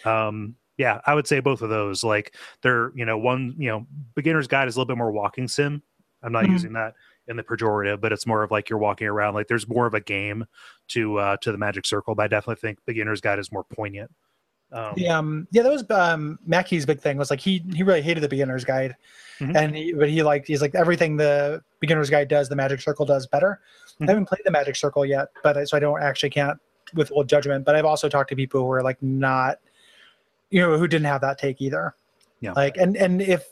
Um, 0.04 0.56
yeah, 0.78 1.00
I 1.06 1.14
would 1.14 1.26
say 1.26 1.40
both 1.40 1.62
of 1.62 1.70
those. 1.70 2.02
Like 2.02 2.34
they're, 2.62 2.92
you 2.96 3.04
know, 3.04 3.18
one, 3.18 3.54
you 3.58 3.68
know, 3.68 3.86
beginner's 4.14 4.48
guide 4.48 4.68
is 4.68 4.76
a 4.76 4.78
little 4.80 4.88
bit 4.88 4.98
more 4.98 5.12
walking 5.12 5.46
sim. 5.46 5.82
I'm 6.22 6.32
not 6.32 6.46
Mhm. 6.46 6.52
using 6.52 6.72
that 6.74 6.94
in 7.28 7.36
the 7.36 7.42
pejorative, 7.42 8.00
but 8.00 8.12
it's 8.12 8.26
more 8.26 8.42
of 8.42 8.50
like 8.50 8.68
you're 8.68 8.78
walking 8.78 9.06
around. 9.06 9.34
Like 9.34 9.48
there's 9.48 9.68
more 9.68 9.86
of 9.86 9.94
a 9.94 10.00
game 10.00 10.44
to 10.88 11.18
uh, 11.18 11.36
to 11.42 11.52
the 11.52 11.58
Magic 11.58 11.86
Circle. 11.86 12.14
But 12.14 12.24
I 12.24 12.28
definitely 12.28 12.60
think 12.60 12.78
beginner's 12.86 13.20
guide 13.20 13.38
is 13.38 13.52
more 13.52 13.64
poignant. 13.64 14.10
Um, 14.72 14.94
Yeah, 14.96 15.18
um, 15.18 15.46
yeah, 15.52 15.62
that 15.62 15.70
was 15.70 15.84
um, 15.90 16.38
Mackey's 16.46 16.86
big 16.86 17.00
thing 17.00 17.18
was 17.18 17.30
like 17.30 17.40
he 17.40 17.64
he 17.74 17.82
really 17.82 18.02
hated 18.02 18.22
the 18.22 18.28
beginner's 18.28 18.64
guide, 18.64 18.96
Mhm. 19.38 19.54
and 19.56 19.76
he, 19.76 19.92
but 19.92 20.08
he 20.08 20.22
liked 20.22 20.46
he's 20.48 20.62
like 20.62 20.74
everything 20.74 21.16
the 21.16 21.62
beginner's 21.80 22.08
guide 22.10 22.28
does, 22.28 22.48
the 22.48 22.56
Magic 22.56 22.80
Circle 22.80 23.04
does 23.06 23.26
better. 23.26 23.60
Mhm. 24.00 24.08
I 24.08 24.10
haven't 24.12 24.26
played 24.26 24.40
the 24.44 24.50
Magic 24.50 24.74
Circle 24.76 25.04
yet, 25.06 25.28
but 25.42 25.56
I, 25.58 25.64
so 25.64 25.76
I 25.76 25.80
don't 25.80 26.02
actually 26.02 26.30
can't 26.30 26.58
withhold 26.94 27.28
judgment, 27.28 27.64
but 27.64 27.74
I've 27.76 27.84
also 27.84 28.08
talked 28.08 28.30
to 28.30 28.36
people 28.36 28.60
who 28.62 28.70
are 28.72 28.82
like 28.82 29.00
not, 29.02 29.58
you 30.50 30.60
know, 30.60 30.76
who 30.78 30.88
didn't 30.88 31.06
have 31.06 31.20
that 31.20 31.38
take 31.38 31.60
either. 31.60 31.94
Yeah. 32.40 32.52
Like, 32.52 32.76
and 32.78 32.96
and 32.96 33.20
if 33.22 33.46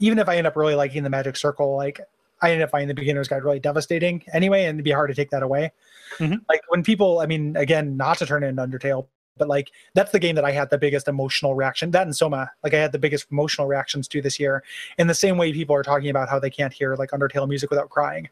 even 0.00 0.18
if 0.18 0.28
I 0.28 0.36
end 0.36 0.46
up 0.46 0.56
really 0.56 0.74
liking 0.74 1.02
the 1.04 1.10
Magic 1.10 1.36
Circle, 1.36 1.76
like 1.76 2.00
I 2.42 2.52
end 2.52 2.62
up 2.62 2.70
finding 2.70 2.88
the 2.88 2.94
beginner's 2.94 3.28
guide 3.28 3.44
really 3.44 3.60
devastating 3.60 4.22
anyway, 4.32 4.64
and 4.64 4.76
it'd 4.76 4.84
be 4.84 4.90
hard 4.90 5.10
to 5.10 5.14
take 5.14 5.30
that 5.30 5.42
away. 5.42 5.72
Mhm. 6.18 6.40
Like 6.48 6.62
when 6.68 6.82
people, 6.82 7.20
I 7.20 7.26
mean, 7.26 7.56
again, 7.56 7.96
not 7.96 8.18
to 8.18 8.26
turn 8.26 8.42
it 8.42 8.48
into 8.48 8.62
Undertale, 8.66 9.06
but 9.36 9.48
like 9.48 9.70
that's 9.94 10.12
the 10.12 10.18
game 10.18 10.34
that 10.34 10.44
I 10.44 10.50
had 10.52 10.70
the 10.70 10.78
biggest 10.78 11.08
emotional 11.08 11.54
reaction. 11.54 11.90
That 11.92 12.02
and 12.02 12.14
Soma, 12.16 12.50
like 12.64 12.74
I 12.74 12.78
had 12.78 12.92
the 12.92 12.98
biggest 12.98 13.26
emotional 13.30 13.66
reactions 13.66 14.08
to 14.08 14.20
this 14.22 14.38
year. 14.40 14.62
In 14.98 15.06
the 15.06 15.14
same 15.14 15.36
way, 15.38 15.52
people 15.52 15.74
are 15.76 15.82
talking 15.82 16.10
about 16.10 16.28
how 16.28 16.38
they 16.38 16.50
can't 16.50 16.72
hear 16.72 16.94
like 16.96 17.10
Undertale 17.10 17.48
music 17.48 17.70
without 17.70 17.90
crying 17.90 18.28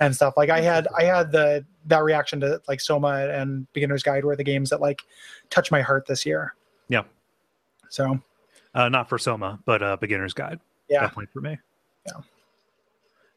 and 0.00 0.14
stuff. 0.14 0.34
Like 0.36 0.50
I 0.50 0.60
had, 0.60 0.88
I 0.96 1.04
had 1.04 1.30
the 1.32 1.64
that 1.86 2.02
reaction 2.02 2.40
to 2.40 2.60
like 2.68 2.80
Soma 2.80 3.28
and 3.28 3.70
Beginner's 3.72 4.02
Guide 4.02 4.24
were 4.24 4.36
the 4.36 4.44
games 4.44 4.70
that 4.70 4.80
like 4.80 5.02
touch 5.50 5.70
my 5.70 5.80
heart 5.82 6.06
this 6.06 6.24
year. 6.26 6.54
Yeah. 6.88 7.02
So 7.88 8.20
Uh, 8.74 8.88
not 8.88 9.08
for 9.08 9.18
Soma, 9.18 9.58
but 9.64 9.82
uh, 9.82 9.96
beginner's 9.96 10.32
guide. 10.34 10.60
yeah, 10.88 11.00
Definitely 11.02 11.26
for 11.32 11.40
me. 11.40 11.58
Yeah. 12.06 12.20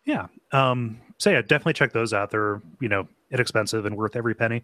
Yeah. 0.06 0.28
Um, 0.52 1.00
so 1.18 1.30
yeah, 1.30 1.42
definitely 1.42 1.74
check 1.74 1.94
those 1.94 2.14
out. 2.14 2.32
They're 2.32 2.62
you 2.80 2.90
know 2.90 3.08
inexpensive 3.32 3.86
and 3.86 3.96
worth 3.96 4.16
every 4.16 4.36
penny. 4.36 4.64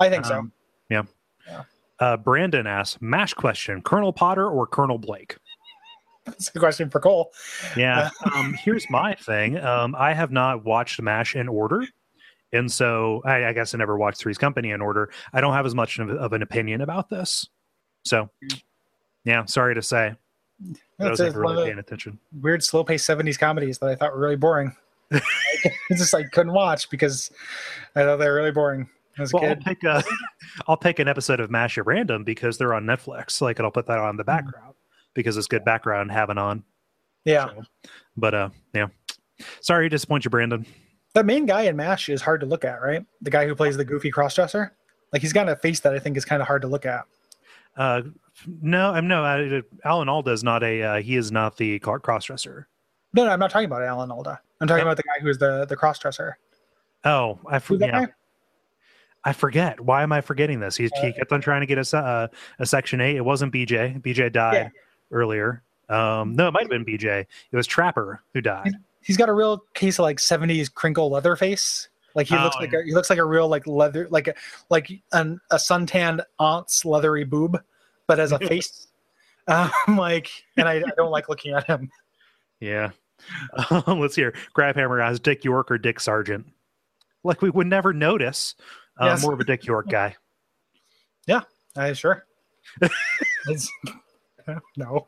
I 0.00 0.08
think 0.08 0.24
so. 0.24 0.38
Um, 0.38 0.52
yeah. 0.88 1.02
Yeah. 1.46 1.62
Uh, 1.98 2.16
Brandon 2.16 2.66
asks, 2.66 3.00
"Mash 3.00 3.34
question: 3.34 3.82
Colonel 3.82 4.12
Potter 4.12 4.48
or 4.48 4.66
Colonel 4.66 4.98
Blake?" 4.98 5.36
That's 6.26 6.50
a 6.54 6.58
question 6.58 6.90
for 6.90 7.00
Cole. 7.00 7.32
Yeah. 7.76 8.10
um, 8.34 8.54
here's 8.54 8.88
my 8.90 9.14
thing. 9.14 9.58
Um, 9.58 9.94
I 9.98 10.12
have 10.12 10.30
not 10.30 10.64
watched 10.64 11.00
MASH 11.00 11.34
in 11.34 11.48
order. 11.48 11.86
And 12.52 12.70
so 12.70 13.22
I, 13.24 13.46
I 13.46 13.52
guess 13.52 13.74
I 13.74 13.78
never 13.78 13.96
watched 13.96 14.20
Three's 14.20 14.38
Company 14.38 14.70
in 14.70 14.80
order. 14.80 15.10
I 15.32 15.40
don't 15.40 15.52
have 15.52 15.66
as 15.66 15.74
much 15.74 15.98
of, 15.98 16.10
of 16.10 16.32
an 16.32 16.42
opinion 16.42 16.80
about 16.80 17.08
this. 17.08 17.48
So, 18.04 18.28
yeah, 19.24 19.44
sorry 19.44 19.74
to 19.74 19.82
say. 19.82 20.14
I 21.06 21.10
was 21.10 21.20
it, 21.20 21.24
never 21.24 21.42
one 21.42 21.52
of 21.52 21.56
really 21.58 21.68
paying 21.70 21.78
attention. 21.78 22.18
weird, 22.40 22.62
slow-paced 22.62 23.08
'70s 23.08 23.38
comedies 23.38 23.78
that 23.78 23.88
I 23.88 23.94
thought 23.94 24.12
were 24.12 24.20
really 24.20 24.36
boring. 24.36 24.74
I 25.12 25.20
just 25.90 26.12
like 26.12 26.30
couldn't 26.32 26.52
watch 26.52 26.88
because 26.90 27.30
I 27.96 28.02
thought 28.04 28.16
they 28.18 28.28
were 28.28 28.34
really 28.36 28.52
boring 28.52 28.88
as 29.18 29.32
a 29.32 29.36
Well, 29.36 29.44
I'll 29.50 29.56
pick, 29.56 29.82
a, 29.84 30.02
I'll 30.68 30.76
pick 30.76 30.98
an 31.00 31.08
episode 31.08 31.40
of 31.40 31.50
MASH 31.50 31.78
at 31.78 31.86
random 31.86 32.22
because 32.24 32.58
they're 32.58 32.74
on 32.74 32.84
Netflix. 32.84 33.40
Like, 33.40 33.58
and 33.58 33.66
I'll 33.66 33.72
put 33.72 33.86
that 33.86 33.98
on 33.98 34.16
the 34.16 34.22
Hmm. 34.22 34.26
background 34.28 34.74
because 35.14 35.36
it's 35.36 35.46
good 35.48 35.64
background 35.64 36.12
having 36.12 36.38
on. 36.38 36.62
Yeah, 37.24 37.48
So, 37.48 37.62
but, 38.16 38.34
uh, 38.34 38.48
yeah. 38.72 38.86
Sorry 39.60 39.86
to 39.86 39.88
disappoint 39.90 40.24
you, 40.24 40.30
Brandon. 40.30 40.64
that 41.14 41.26
main 41.26 41.44
guy 41.44 41.62
in 41.62 41.76
Mash 41.76 42.08
is 42.08 42.22
hard 42.22 42.40
to 42.40 42.46
look 42.46 42.64
at, 42.64 42.80
right? 42.80 43.04
The 43.20 43.30
guy 43.30 43.46
who 43.46 43.54
plays 43.54 43.76
the 43.76 43.84
goofy 43.84 44.10
crossdresser. 44.12 44.70
Like 45.12 45.22
he's 45.22 45.32
got 45.32 45.48
a 45.48 45.56
face 45.56 45.80
that 45.80 45.92
I 45.92 45.98
think 45.98 46.16
is 46.16 46.24
kind 46.24 46.40
of 46.40 46.46
hard 46.46 46.62
to 46.62 46.68
look 46.68 46.86
at. 46.86 47.04
Uh, 47.76 48.02
no, 48.62 48.90
I'm 48.92 49.06
no. 49.08 49.24
Uh, 49.24 49.60
Alan 49.84 50.08
Alda 50.08 50.30
is 50.32 50.42
not 50.44 50.62
a. 50.62 50.82
Uh, 50.82 50.96
he 51.02 51.16
is 51.16 51.30
not 51.30 51.56
the 51.56 51.78
cross 51.78 52.24
dresser. 52.24 52.68
No, 53.12 53.24
no, 53.24 53.30
I'm 53.30 53.40
not 53.40 53.50
talking 53.50 53.66
about 53.66 53.82
Alan 53.82 54.10
Alda. 54.10 54.40
I'm 54.60 54.68
talking 54.68 54.82
Oh. 54.82 54.86
about 54.86 54.96
the 54.96 55.02
guy 55.02 55.20
who's 55.22 55.38
the 55.38 55.66
the 55.66 55.76
crossdresser. 55.76 56.34
Oh, 57.04 57.38
I 57.48 57.58
forget. 57.58 57.90
guy? 57.92 58.08
I 59.24 59.32
forget. 59.32 59.80
Why 59.80 60.02
am 60.02 60.12
I 60.12 60.20
forgetting 60.20 60.60
this? 60.60 60.76
He, 60.76 60.88
he 61.00 61.12
kept 61.12 61.32
on 61.32 61.40
trying 61.40 61.60
to 61.60 61.66
get 61.66 61.78
a 61.78 61.96
uh, 61.98 62.28
a 62.58 62.66
section 62.66 63.00
eight. 63.00 63.16
It 63.16 63.24
wasn't 63.24 63.52
BJ. 63.52 64.00
BJ 64.02 64.30
died 64.32 64.54
Yeah. 64.54 64.68
earlier. 65.10 65.62
Um, 65.88 66.34
no, 66.36 66.46
it 66.48 66.52
might 66.52 66.62
have 66.62 66.70
been 66.70 66.84
BJ. 66.84 67.26
It 67.50 67.56
was 67.56 67.66
Trapper 67.66 68.22
who 68.32 68.40
died. 68.40 68.74
He's 69.02 69.16
got 69.16 69.28
a 69.28 69.32
real 69.32 69.64
case 69.74 69.98
of 69.98 70.04
like 70.04 70.18
'70s 70.18 70.72
crinkle 70.72 71.10
leather 71.10 71.36
face. 71.36 71.88
Like 72.14 72.26
he 72.28 72.36
Oh, 72.36 72.42
looks 72.44 72.56
like 72.56 72.72
yeah. 72.72 72.80
a, 72.80 72.84
he 72.84 72.92
looks 72.94 73.10
like 73.10 73.18
a 73.18 73.24
real 73.24 73.48
like 73.48 73.66
leather 73.66 74.08
like 74.10 74.28
a, 74.28 74.34
like 74.68 74.90
an, 75.12 75.40
a 75.50 75.58
suntanned 75.58 76.22
aunt's 76.38 76.84
leathery 76.84 77.24
boob, 77.24 77.60
but 78.06 78.18
as 78.20 78.32
a 78.32 78.38
face. 78.48 78.88
Um, 79.48 79.70
like, 79.96 80.30
and 80.56 80.68
I, 80.68 80.74
I 80.76 80.92
don't 80.96 81.10
like 81.10 81.28
looking 81.28 81.54
at 81.54 81.66
him. 81.66 81.90
Yeah. 82.60 82.90
let's 83.86 84.14
hear. 84.14 84.34
Grabhammer 84.56 85.04
as 85.04 85.18
Dick 85.20 85.44
York 85.44 85.70
or 85.70 85.78
Dick 85.78 85.98
Sargent. 86.00 86.46
Like 87.24 87.42
we 87.42 87.50
would 87.50 87.66
never 87.66 87.92
notice. 87.92 88.54
Uh, 88.98 89.06
Yes. 89.06 89.22
More 89.22 89.32
of 89.34 89.40
a 89.40 89.44
Dick 89.44 89.64
York 89.66 89.88
guy. 89.88 90.16
Yeah, 91.26 91.42
I 91.76 91.92
sure. 91.92 92.24
No. 94.76 95.06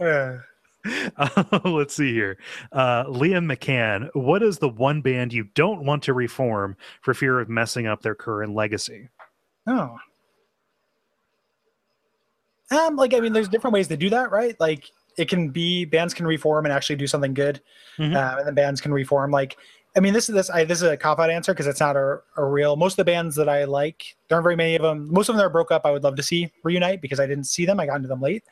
Uh, 0.00 0.38
Uh, 0.84 1.60
let's 1.64 1.94
see 1.94 2.12
here. 2.12 2.38
Uh, 2.72 3.04
Liam 3.04 3.50
McCann, 3.50 4.08
what 4.14 4.42
is 4.42 4.58
the 4.58 4.68
one 4.68 5.00
band 5.00 5.32
you 5.32 5.44
don't 5.54 5.84
want 5.84 6.02
to 6.04 6.14
reform 6.14 6.76
for 7.00 7.14
fear 7.14 7.40
of 7.40 7.48
messing 7.48 7.86
up 7.86 8.02
their 8.02 8.14
current 8.14 8.54
legacy? 8.54 9.08
Oh. 9.66 9.96
Um, 12.70 12.96
like 12.96 13.14
I 13.14 13.20
mean, 13.20 13.32
there's 13.32 13.48
different 13.48 13.74
ways 13.74 13.88
to 13.88 13.96
do 13.96 14.08
that, 14.10 14.30
right? 14.30 14.58
Like 14.58 14.90
it 15.18 15.28
can 15.28 15.50
be 15.50 15.84
bands 15.84 16.14
can 16.14 16.26
reform 16.26 16.64
and 16.64 16.72
actually 16.72 16.96
do 16.96 17.06
something 17.06 17.34
good, 17.34 17.60
Mhm. 17.98 18.16
um, 18.16 18.38
and 18.38 18.46
then 18.46 18.54
bands 18.54 18.80
can 18.80 18.92
reform. 18.92 19.30
Like, 19.30 19.56
I 19.94 20.00
mean, 20.00 20.14
this 20.14 20.30
is 20.30 20.34
this 20.34 20.48
I, 20.48 20.64
this 20.64 20.78
is 20.80 20.88
a 20.88 20.96
cop 20.96 21.18
out 21.18 21.28
answer 21.28 21.52
because 21.52 21.66
it's 21.66 21.80
not 21.80 21.96
a, 21.96 22.20
a 22.38 22.44
real. 22.44 22.76
Most 22.76 22.94
of 22.94 22.96
the 22.98 23.04
bands 23.04 23.36
that 23.36 23.48
I 23.48 23.64
like, 23.64 24.16
there 24.28 24.36
aren't 24.36 24.44
very 24.44 24.56
many 24.56 24.74
of 24.74 24.82
them. 24.82 25.12
Most 25.12 25.28
of 25.28 25.34
them 25.34 25.38
that 25.38 25.46
are 25.46 25.50
broke 25.50 25.70
up, 25.70 25.82
I 25.84 25.90
would 25.90 26.02
love 26.02 26.16
to 26.16 26.22
see 26.22 26.50
reunite 26.62 27.02
because 27.02 27.20
I 27.20 27.26
didn't 27.26 27.44
see 27.44 27.66
them. 27.66 27.78
I 27.78 27.84
got 27.86 27.96
into 27.96 28.08
them 28.08 28.22
late, 28.22 28.42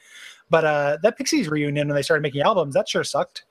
but 0.51 0.65
uh, 0.65 0.99
that 1.03 1.17
Pixies 1.17 1.49
reunion 1.49 1.89
when 1.89 1.95
they 1.95 2.03
started 2.03 2.23
making 2.23 2.43
albums, 2.43 2.75
that 2.75 2.89
sure 2.89 3.05
sucked. 3.05 3.45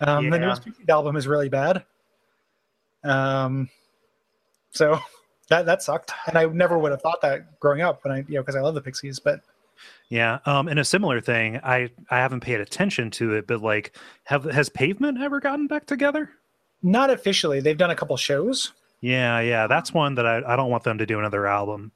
Um, 0.00 0.30
The 0.30 0.38
newest 0.38 0.64
Pixies 0.64 0.88
album 0.88 1.16
is 1.16 1.26
really 1.26 1.48
bad. 1.48 1.84
Um, 3.04 3.68
so 4.70 4.98
that 5.48 5.66
that 5.66 5.82
sucked, 5.82 6.12
and 6.26 6.38
I 6.38 6.46
never 6.46 6.78
would 6.78 6.92
have 6.92 7.02
thought 7.02 7.20
that 7.22 7.60
growing 7.60 7.82
up 7.82 8.04
when 8.04 8.12
I 8.12 8.18
you 8.28 8.34
know 8.34 8.42
because 8.42 8.56
I 8.56 8.60
love 8.60 8.74
the 8.74 8.82
Pixies, 8.82 9.18
but 9.18 9.40
Yeah. 10.08 10.38
Um, 10.46 10.68
and 10.68 10.78
a 10.78 10.84
similar 10.84 11.20
thing, 11.20 11.60
I 11.62 11.90
I 12.10 12.16
haven't 12.18 12.40
paid 12.40 12.60
attention 12.60 13.10
to 13.12 13.34
it, 13.34 13.46
but 13.46 13.60
like, 13.62 13.96
have 14.24 14.44
has 14.44 14.68
Pavement 14.68 15.20
ever 15.20 15.40
gotten 15.40 15.66
back 15.66 15.86
together? 15.86 16.30
not 16.82 17.10
officially. 17.10 17.60
They've 17.60 17.76
done 17.76 17.90
a 17.90 17.96
couple 17.96 18.16
shows. 18.16 18.72
Yeah, 19.00 19.40
yeah, 19.40 19.66
that's 19.66 19.92
one 19.92 20.14
that 20.14 20.26
I, 20.26 20.42
I 20.46 20.56
don't 20.56 20.70
want 20.70 20.84
them 20.84 20.98
to 20.98 21.06
do 21.06 21.18
another 21.18 21.46
album. 21.46 21.92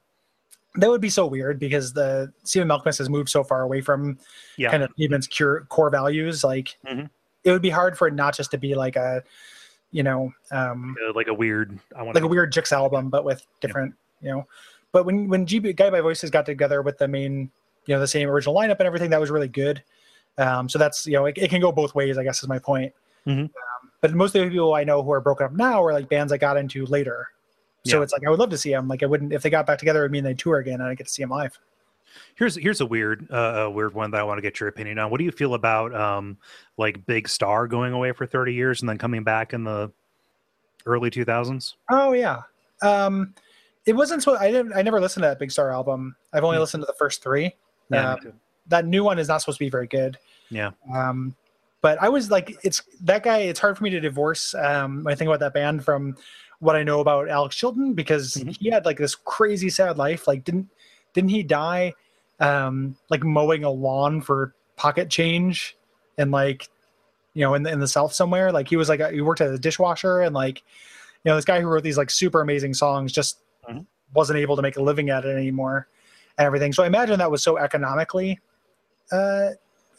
That 0.75 0.89
would 0.89 1.01
be 1.01 1.09
so 1.09 1.25
weird 1.25 1.59
because 1.59 1.91
the 1.93 2.31
Stephen 2.43 2.67
Malkmus 2.67 2.97
has 2.97 3.09
moved 3.09 3.29
so 3.29 3.43
far 3.43 3.61
away 3.61 3.81
from 3.81 4.17
Yeah, 4.57 4.71
kind 4.71 4.83
of 4.83 4.95
Pavement's 4.95 5.27
cure, 5.27 5.65
core 5.69 5.89
values. 5.89 6.43
Like 6.43 6.77
Mhm. 6.85 7.09
it 7.43 7.51
would 7.51 7.61
be 7.61 7.69
hard 7.69 7.97
for 7.97 8.07
it 8.07 8.13
not 8.13 8.35
just 8.35 8.51
to 8.51 8.57
be 8.57 8.73
like 8.75 8.95
a, 8.95 9.21
you 9.91 10.03
know, 10.03 10.33
um, 10.51 10.95
Uh, 11.05 11.11
like 11.13 11.27
a 11.27 11.33
weird. 11.33 11.77
I 11.95 12.03
want 12.03 12.15
like 12.15 12.23
a 12.23 12.27
weird 12.27 12.53
Jix 12.53 12.71
album, 12.71 13.09
but 13.09 13.25
with 13.25 13.45
different, 13.59 13.93
you 14.21 14.29
know. 14.29 14.47
But 14.93 15.05
when 15.05 15.27
when 15.27 15.45
GB 15.45 15.73
Guided 15.75 15.91
by 15.93 16.01
Voices 16.01 16.29
got 16.29 16.45
together 16.45 16.81
with 16.81 16.97
the 16.97 17.07
main, 17.07 17.51
you 17.85 17.95
know, 17.95 17.99
the 17.99 18.07
same 18.07 18.29
original 18.29 18.55
lineup 18.55 18.77
and 18.79 18.87
everything, 18.87 19.09
that 19.09 19.19
was 19.19 19.31
really 19.31 19.47
good. 19.49 19.83
Um, 20.37 20.69
so 20.69 20.79
that's 20.79 21.05
you 21.05 21.13
know, 21.13 21.25
it, 21.25 21.37
it 21.37 21.49
can 21.49 21.59
go 21.59 21.73
both 21.73 21.93
ways. 21.95 22.17
I 22.17 22.23
guess 22.23 22.41
is 22.41 22.47
my 22.47 22.59
point. 22.59 22.93
Mhm. 23.27 23.43
Um, 23.43 23.51
but 23.99 24.13
most 24.13 24.35
of 24.35 24.43
the 24.43 24.49
people 24.49 24.73
I 24.73 24.85
know 24.85 25.03
who 25.03 25.11
are 25.11 25.19
broken 25.21 25.45
up 25.47 25.51
now 25.51 25.83
are 25.83 25.91
like 25.91 26.07
bands 26.07 26.31
I 26.31 26.37
got 26.37 26.55
into 26.55 26.85
later. 26.85 27.27
So 27.85 27.97
Yeah. 27.97 28.03
it's 28.03 28.13
like 28.13 28.21
I 28.25 28.29
would 28.29 28.39
love 28.39 28.49
to 28.51 28.57
see 28.57 28.69
them. 28.71 28.87
Like 28.87 29.01
I 29.03 29.05
wouldn't 29.07 29.33
if 29.33 29.41
they 29.41 29.49
got 29.49 29.65
back 29.65 29.79
together, 29.79 29.99
it 30.01 30.03
would 30.03 30.11
mean 30.11 30.23
they 30.23 30.33
tour 30.33 30.57
again 30.59 30.75
and 30.81 30.83
I 30.83 30.95
get 30.95 31.07
to 31.07 31.11
see 31.13 31.23
them 31.23 31.29
live. 31.31 31.57
Here's 32.35 32.55
here's 32.55 32.81
a 32.81 32.85
weird 32.85 33.27
uh, 33.31 33.35
a 33.65 33.69
weird 33.69 33.93
one 33.93 34.11
that 34.11 34.19
I 34.19 34.23
want 34.23 34.37
to 34.37 34.41
get 34.41 34.59
your 34.59 34.69
opinion 34.69 34.99
on. 34.99 35.09
What 35.09 35.17
do 35.19 35.23
you 35.23 35.31
feel 35.31 35.53
about 35.53 35.95
um 35.95 36.37
like 36.77 37.05
Big 37.05 37.27
Star 37.29 37.67
going 37.67 37.93
away 37.93 38.11
for 38.11 38.25
30 38.25 38.53
years 38.53 38.81
and 38.81 38.89
then 38.89 38.97
coming 38.97 39.23
back 39.23 39.53
in 39.53 39.63
the 39.63 39.91
early 40.85 41.09
2000s? 41.09 41.75
Oh 41.89 42.11
yeah. 42.13 42.41
Um, 42.81 43.33
it 43.85 43.93
wasn't 43.93 44.21
so. 44.23 44.35
I 44.37 44.51
didn't. 44.51 44.73
I 44.73 44.81
never 44.81 44.99
listened 44.99 45.23
to 45.23 45.29
that 45.29 45.39
Big 45.39 45.51
Star 45.51 45.71
album. 45.71 46.15
I've 46.33 46.43
only 46.43 46.57
Hmm. 46.57 46.61
listened 46.61 46.81
to 46.83 46.87
the 46.87 46.93
first 46.99 47.23
three. 47.23 47.55
Yeah, 47.89 48.13
Uh, 48.13 48.17
that 48.67 48.85
new 48.85 49.03
one 49.03 49.17
is 49.19 49.27
not 49.27 49.41
supposed 49.41 49.57
to 49.57 49.65
be 49.65 49.69
very 49.69 49.87
good. 49.87 50.17
Yeah. 50.49 50.71
Um, 50.93 51.35
but 51.81 52.01
I 52.01 52.09
was 52.09 52.29
like, 52.29 52.57
it's 52.63 52.81
that 53.01 53.23
guy. 53.23 53.39
It's 53.39 53.59
hard 53.59 53.77
for 53.77 53.83
me 53.83 53.89
to 53.89 53.99
divorce 53.99 54.53
um, 54.53 55.03
when 55.03 55.11
I 55.11 55.15
think 55.15 55.27
about 55.29 55.39
that 55.39 55.53
band 55.53 55.83
from 55.83 56.15
what 56.61 56.75
I 56.75 56.83
know 56.83 56.99
about 56.99 57.27
Alex 57.27 57.55
Chilton 57.55 57.93
because 57.93 58.35
Mhm. 58.35 58.55
he 58.57 58.69
had 58.69 58.85
like 58.85 58.97
this 58.97 59.15
crazy 59.15 59.69
sad 59.69 59.97
life. 59.97 60.27
Like, 60.27 60.43
didn't 60.43 60.69
didn't 61.13 61.31
he 61.31 61.43
die 61.43 61.93
um, 62.39 62.95
like 63.09 63.23
mowing 63.23 63.63
a 63.65 63.69
lawn 63.69 64.21
for 64.21 64.53
pocket 64.77 65.09
change 65.09 65.75
and 66.17 66.31
like 66.31 66.69
you 67.33 67.43
know 67.43 67.53
in 67.55 67.63
the, 67.63 67.71
in 67.71 67.79
the 67.79 67.87
south 67.87 68.13
somewhere? 68.13 68.51
Like 68.51 68.69
he 68.69 68.77
was 68.77 68.87
like 68.89 68.99
a, 68.99 69.11
he 69.11 69.21
worked 69.21 69.41
as 69.41 69.51
a 69.51 69.59
dishwasher 69.59 70.21
and 70.21 70.33
like 70.33 70.59
you 71.23 71.29
know 71.29 71.35
this 71.35 71.45
guy 71.45 71.59
who 71.59 71.67
wrote 71.67 71.83
these 71.83 71.97
like 71.97 72.09
super 72.09 72.41
amazing 72.41 72.73
songs 72.75 73.11
just 73.11 73.39
Mhm. 73.69 73.85
wasn't 74.13 74.39
able 74.39 74.55
to 74.55 74.61
make 74.61 74.77
a 74.77 74.81
living 74.81 75.09
at 75.09 75.25
it 75.25 75.35
anymore 75.35 75.87
and 76.37 76.45
everything. 76.45 76.73
So 76.73 76.83
I 76.83 76.87
imagine 76.87 77.19
that 77.19 77.29
was 77.31 77.43
so 77.43 77.57
economically 77.57 78.39
uh, 79.11 79.49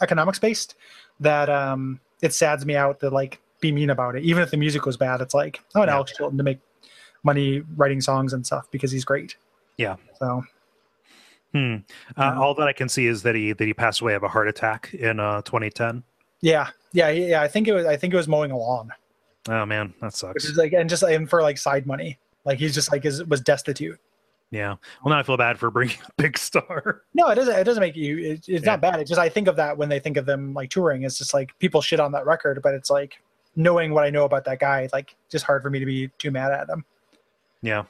economics 0.00 0.38
based 0.38 0.74
that 1.20 1.50
um, 1.50 2.00
it 2.22 2.32
sads 2.32 2.64
me 2.64 2.76
out 2.76 3.00
to 3.00 3.10
like 3.10 3.40
be 3.62 3.72
mean 3.72 3.88
about 3.88 4.14
it. 4.16 4.22
Even 4.24 4.42
if 4.42 4.50
the 4.50 4.58
music 4.58 4.84
was 4.84 4.98
bad, 4.98 5.22
it's 5.22 5.32
like 5.32 5.60
I 5.74 5.78
want 5.78 5.88
Yeah. 5.88 5.94
Alex 5.94 6.12
Chilton 6.14 6.36
to 6.36 6.44
make 6.44 6.58
money 7.22 7.62
writing 7.76 8.00
songs 8.02 8.34
and 8.34 8.44
stuff 8.44 8.66
because 8.70 8.90
he's 8.92 9.04
great. 9.06 9.36
Yeah. 9.78 9.96
So 10.18 10.42
Hmm. 11.54 11.76
Uh, 12.16 12.34
all 12.38 12.54
that 12.54 12.66
I 12.66 12.72
can 12.72 12.88
see 12.88 13.06
is 13.06 13.22
that 13.24 13.34
he 13.34 13.52
that 13.52 13.64
he 13.66 13.74
passed 13.74 14.00
away 14.00 14.14
of 14.14 14.22
a 14.22 14.28
heart 14.28 14.48
attack 14.48 14.92
in 14.94 15.20
uh 15.20 15.42
2010. 15.42 16.02
yeah, 16.40 16.68
yeah, 16.92 17.10
yeah. 17.10 17.42
I 17.42 17.48
think 17.48 17.68
it 17.68 17.72
was. 17.74 17.84
I 17.86 17.96
think 17.96 18.14
it 18.14 18.16
was 18.16 18.26
mowing 18.28 18.50
a 18.52 18.56
lawn. 18.56 18.90
Oh 19.48 19.66
man, 19.66 19.92
that 20.00 20.14
sucks. 20.14 20.44
is 20.46 20.56
like 20.56 20.72
and 20.72 20.88
just 20.88 21.02
and 21.02 21.28
for 21.28 21.42
like 21.42 21.58
side 21.58 21.86
money. 21.86 22.18
Like 22.46 22.58
he's 22.58 22.74
just 22.74 22.90
like 22.90 23.04
is 23.04 23.22
was 23.24 23.40
destitute. 23.42 23.98
Yeah. 24.50 24.76
Well, 25.04 25.12
now 25.12 25.18
I 25.18 25.22
feel 25.22 25.36
bad 25.36 25.58
for 25.58 25.70
bringing 25.70 25.96
a 26.08 26.22
big 26.22 26.38
star. 26.38 27.02
No, 27.12 27.28
it 27.28 27.34
doesn't. 27.34 27.54
It 27.54 27.64
doesn't 27.64 27.80
make 27.82 27.96
you. 27.96 28.18
It, 28.18 28.30
it's 28.32 28.48
Yeah. 28.48 28.60
not 28.72 28.80
bad. 28.80 29.00
It's 29.00 29.10
just 29.10 29.20
I 29.20 29.28
think 29.28 29.46
of 29.46 29.56
that 29.56 29.76
when 29.76 29.90
they 29.90 29.98
think 29.98 30.16
of 30.16 30.24
them 30.24 30.54
like 30.54 30.70
touring. 30.70 31.02
It's 31.02 31.18
just 31.18 31.34
like 31.34 31.56
people 31.58 31.82
shit 31.82 32.00
on 32.00 32.12
that 32.12 32.24
record, 32.24 32.60
but 32.62 32.72
it's 32.72 32.88
like 32.88 33.20
knowing 33.56 33.92
what 33.92 34.04
I 34.04 34.10
know 34.10 34.24
about 34.24 34.44
that 34.44 34.58
guy, 34.58 34.88
like 34.92 35.14
just 35.28 35.44
hard 35.44 35.62
for 35.62 35.70
me 35.70 35.78
to 35.78 35.86
be 35.86 36.08
too 36.18 36.30
mad 36.30 36.52
at 36.52 36.68
him. 36.68 36.84
Yeah. 37.62 37.84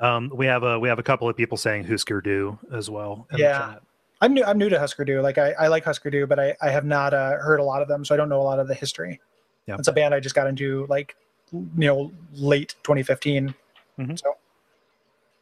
Um, 0.00 0.30
we 0.34 0.46
have 0.46 0.62
a 0.64 0.78
we 0.78 0.88
have 0.88 0.98
a 0.98 1.02
couple 1.02 1.28
of 1.28 1.36
people 1.36 1.56
saying 1.56 1.84
Husker 1.84 2.20
Du 2.20 2.58
as 2.72 2.90
well. 2.90 3.26
in 3.30 3.36
the 3.38 3.42
Yeah. 3.44 3.58
chat. 3.58 3.82
I'm 4.20 4.34
new. 4.34 4.44
I'm 4.44 4.58
new 4.58 4.68
to 4.68 4.78
Husker 4.78 5.04
Du. 5.04 5.20
Like 5.20 5.38
I, 5.38 5.52
I 5.52 5.66
like 5.68 5.84
Husker 5.84 6.10
Du, 6.10 6.26
but 6.26 6.38
I, 6.38 6.56
I 6.62 6.70
have 6.70 6.84
not 6.84 7.12
uh, 7.14 7.38
heard 7.38 7.58
a 7.60 7.64
lot 7.64 7.82
of 7.82 7.88
them, 7.88 8.04
so 8.04 8.14
I 8.14 8.16
don't 8.16 8.28
know 8.28 8.40
a 8.40 8.42
lot 8.44 8.58
of 8.60 8.68
the 8.68 8.74
history. 8.74 9.20
Yeah. 9.66 9.76
It's 9.78 9.88
a 9.88 9.92
band 9.92 10.14
I 10.14 10.20
just 10.20 10.34
got 10.34 10.46
into 10.46 10.86
like 10.88 11.16
you 11.52 11.68
know 11.76 12.12
late 12.32 12.74
2015. 12.84 13.54
Mhm. 13.98 14.18
So 14.18 14.36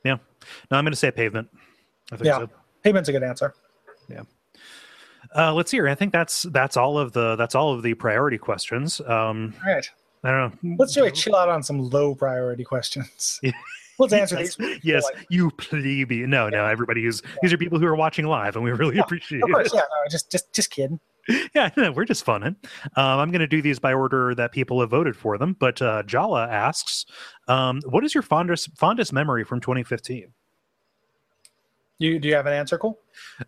yeah, 0.04 0.16
No, 0.70 0.76
I'm 0.78 0.84
going 0.84 0.92
to 0.92 0.96
say 0.96 1.10
Pavement. 1.10 1.48
I 2.10 2.16
think 2.16 2.26
Yeah. 2.26 2.38
so. 2.38 2.50
Pavement's 2.82 3.08
a 3.08 3.12
good 3.12 3.22
answer. 3.22 3.54
Uh, 5.36 5.52
let's 5.54 5.70
see 5.70 5.76
here. 5.76 5.88
I 5.88 5.94
think 5.94 6.12
that's 6.12 6.42
that's 6.50 6.76
all 6.76 6.98
of 6.98 7.12
the 7.12 7.36
that's 7.36 7.54
all 7.54 7.72
of 7.72 7.82
the 7.82 7.94
priority 7.94 8.38
questions. 8.38 9.00
Um, 9.00 9.54
All 9.66 9.72
right, 9.72 9.88
I 10.24 10.30
don't 10.30 10.62
know. 10.64 10.76
let's 10.78 10.92
do 10.94 11.04
a 11.04 11.10
chill 11.10 11.36
out 11.36 11.48
on 11.48 11.62
some 11.62 11.78
low 11.90 12.14
priority 12.14 12.64
questions. 12.64 13.38
Yeah. 13.50 13.52
Let's 13.98 14.14
answer 14.14 14.36
Yes, 14.40 14.56
these. 14.56 14.78
yes, 14.82 15.04
Like, 15.04 15.26
you 15.28 15.50
plebeian. 15.50 16.30
No, 16.30 16.48
no, 16.48 16.64
everybody 16.64 17.02
who's 17.02 17.20
these 17.42 17.52
are 17.52 17.58
people 17.58 17.78
who 17.78 17.84
are 17.84 17.94
watching 17.94 18.24
live, 18.24 18.56
and 18.56 18.64
we 18.64 18.70
really 18.70 18.96
Yeah, 18.96 19.02
appreciate 19.02 19.42
of 19.42 19.50
it. 19.50 19.70
yeah, 19.74 19.80
no, 19.80 20.08
just 20.10 20.32
just 20.32 20.50
just 20.54 20.70
kidding. 20.70 20.98
yeah, 21.54 21.68
no, 21.76 21.92
we're 21.92 22.06
just 22.06 22.24
funning. 22.24 22.56
Um, 22.96 23.18
I'm 23.20 23.30
going 23.30 23.40
to 23.42 23.46
do 23.46 23.60
these 23.60 23.78
by 23.78 23.92
order 23.92 24.34
that 24.36 24.52
people 24.52 24.80
have 24.80 24.88
voted 24.88 25.16
for 25.16 25.36
them. 25.36 25.54
But 25.60 25.82
uh, 25.82 26.02
Jala 26.04 26.48
asks, 26.48 27.04
um, 27.46 27.82
"What 27.90 28.02
is 28.02 28.14
your 28.14 28.22
fondest 28.22 28.70
fondest 28.78 29.12
memory 29.12 29.44
from 29.44 29.60
2015?" 29.60 30.32
You 32.00 32.18
do 32.18 32.28
you 32.28 32.34
have 32.34 32.46
an 32.46 32.54
answer, 32.54 32.78
Cole? 32.78 32.98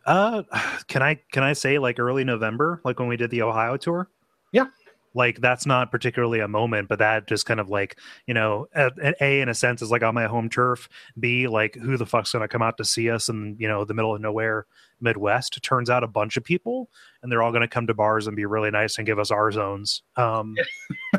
Uh, 0.04 0.42
can 0.86 1.02
I 1.02 1.18
can 1.32 1.42
I 1.42 1.54
say 1.54 1.78
like 1.78 1.98
early 1.98 2.22
November, 2.22 2.82
like 2.84 3.00
when 3.00 3.08
we 3.08 3.16
did 3.16 3.30
the 3.30 3.42
Ohio 3.42 3.78
tour? 3.78 4.10
Yeah. 4.52 4.66
Like 5.14 5.40
that's 5.40 5.64
not 5.64 5.90
particularly 5.90 6.40
a 6.40 6.48
moment, 6.48 6.88
but 6.88 6.98
that 6.98 7.26
just 7.26 7.46
kind 7.46 7.60
of 7.60 7.70
like 7.70 7.98
you 8.26 8.34
know, 8.34 8.68
a, 8.74 8.90
a 9.22 9.40
in 9.40 9.48
a 9.48 9.54
sense 9.54 9.80
is 9.80 9.90
like 9.90 10.02
on 10.02 10.14
my 10.14 10.26
home 10.26 10.50
turf. 10.50 10.86
B 11.18 11.48
like 11.48 11.76
who 11.76 11.96
the 11.96 12.04
fuck's 12.04 12.32
gonna 12.32 12.46
come 12.46 12.60
out 12.60 12.76
to 12.76 12.84
see 12.84 13.08
us 13.10 13.30
in 13.30 13.56
you 13.58 13.66
know 13.66 13.86
the 13.86 13.94
middle 13.94 14.14
of 14.14 14.20
nowhere 14.20 14.66
Midwest? 15.00 15.62
Turns 15.62 15.88
out 15.88 16.04
a 16.04 16.08
bunch 16.08 16.36
of 16.36 16.44
people, 16.44 16.90
and 17.22 17.32
they're 17.32 17.42
all 17.42 17.52
gonna 17.52 17.66
come 17.66 17.86
to 17.86 17.94
bars 17.94 18.26
and 18.26 18.36
be 18.36 18.44
really 18.44 18.70
nice 18.70 18.98
and 18.98 19.06
give 19.06 19.18
us 19.18 19.30
our 19.30 19.50
zones. 19.50 20.02
Um, 20.16 20.56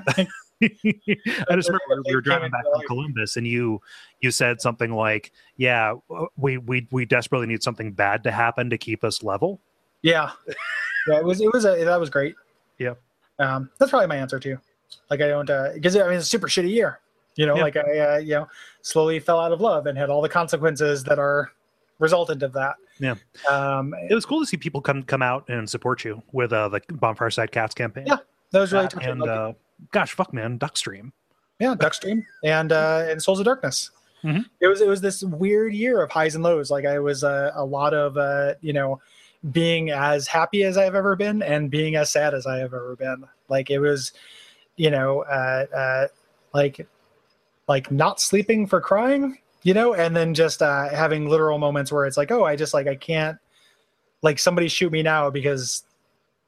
I 1.49 1.55
just 1.55 1.69
remember 1.69 2.03
we 2.05 2.15
were 2.15 2.21
driving 2.21 2.51
back 2.51 2.63
from 2.63 2.81
Columbus, 2.87 3.37
and 3.37 3.45
you 3.47 3.81
you 4.21 4.31
said 4.31 4.61
something 4.61 4.91
like, 4.91 5.31
"Yeah, 5.57 5.95
we 6.37 6.57
we 6.57 6.87
we 6.91 7.05
desperately 7.05 7.47
need 7.47 7.63
something 7.63 7.91
bad 7.91 8.23
to 8.23 8.31
happen 8.31 8.69
to 8.69 8.77
keep 8.77 9.03
us 9.03 9.23
level." 9.23 9.59
Yeah, 10.01 10.31
yeah. 11.07 11.17
It 11.19 11.25
was 11.25 11.41
it 11.41 11.51
was 11.53 11.65
a 11.65 11.83
that 11.85 11.99
was 11.99 12.09
great. 12.09 12.35
Yeah. 12.77 12.93
um, 13.39 13.69
that's 13.79 13.89
probably 13.89 14.07
my 14.07 14.17
answer 14.17 14.39
too. 14.39 14.57
Like 15.09 15.21
I 15.21 15.27
don't 15.27 15.47
because 15.73 15.95
I 15.95 16.03
mean 16.07 16.13
it's 16.17 16.25
a 16.25 16.29
super 16.29 16.47
shitty 16.47 16.69
year. 16.69 16.99
You 17.35 17.45
know, 17.47 17.55
Yeah. 17.55 17.63
like 17.63 17.77
I 17.77 17.99
uh, 17.99 18.17
you 18.17 18.35
know 18.35 18.47
slowly 18.81 19.19
fell 19.19 19.39
out 19.39 19.51
of 19.51 19.59
love 19.61 19.85
and 19.87 19.97
had 19.97 20.09
all 20.09 20.21
the 20.21 20.29
consequences 20.29 21.03
that 21.05 21.19
are 21.19 21.51
resultant 21.99 22.43
of 22.43 22.53
that. 22.53 22.75
Yeah. 22.99 23.15
um, 23.49 23.93
It 24.09 24.13
was 24.13 24.25
cool 24.25 24.39
to 24.41 24.45
see 24.45 24.57
people 24.57 24.81
come 24.81 25.03
come 25.03 25.21
out 25.21 25.47
and 25.49 25.67
support 25.69 26.03
you 26.03 26.21
with 26.31 26.53
uh, 26.53 26.69
the 26.69 26.79
Bonfireside 26.81 27.51
Chats 27.51 27.73
campaign. 27.73 28.05
Yeah, 28.07 28.17
that 28.51 28.59
was 28.59 28.71
really 28.73 28.87
touching. 28.87 29.09
and 29.09 29.23
uh, 29.23 29.53
gosh, 29.91 30.13
fuck, 30.13 30.33
man, 30.33 30.57
Duckstream. 30.59 31.11
yeah, 31.59 31.75
Duckstream 31.75 32.23
and 32.43 32.71
uh, 32.71 33.05
and 33.09 33.21
Souls 33.21 33.39
of 33.39 33.45
Darkness. 33.45 33.91
Mhm. 34.23 34.45
It 34.61 34.67
was 34.67 34.81
it 34.81 34.87
was 34.87 35.01
this 35.01 35.23
weird 35.23 35.73
year 35.73 36.01
of 36.01 36.09
highs 36.11 36.35
and 36.35 36.43
lows. 36.43 36.71
Like 36.71 36.85
I 36.85 36.99
was 36.99 37.23
uh, 37.23 37.51
a 37.55 37.65
lot 37.65 37.93
of 37.93 38.17
uh, 38.17 38.53
you 38.61 38.73
know 38.73 39.01
being 39.51 39.89
as 39.91 40.27
happy 40.27 40.63
as 40.63 40.77
I've 40.77 40.95
ever 40.95 41.15
been 41.17 41.41
and 41.43 41.69
being 41.69 41.95
as 41.95 42.11
sad 42.11 42.33
as 42.33 42.45
I 42.47 42.57
have 42.59 42.73
ever 42.73 42.95
been. 42.95 43.25
Like 43.49 43.69
it 43.69 43.79
was, 43.79 44.13
you 44.77 44.89
know, 44.89 45.23
uh, 45.23 45.65
uh, 45.75 46.07
like 46.53 46.87
like 47.67 47.91
not 47.91 48.21
sleeping 48.21 48.65
for 48.67 48.79
crying, 48.79 49.37
you 49.63 49.73
know, 49.73 49.93
and 49.93 50.15
then 50.15 50.33
just 50.33 50.61
uh, 50.61 50.87
having 50.89 51.27
literal 51.27 51.57
moments 51.59 51.91
where 51.91 52.05
it's 52.05 52.15
like, 52.17 52.31
oh, 52.31 52.45
I 52.45 52.55
just 52.55 52.73
like 52.73 52.87
I 52.87 52.95
can't 52.95 53.37
like 54.21 54.39
somebody 54.39 54.69
shoot 54.69 54.91
me 54.93 55.03
now 55.03 55.29
because 55.29 55.83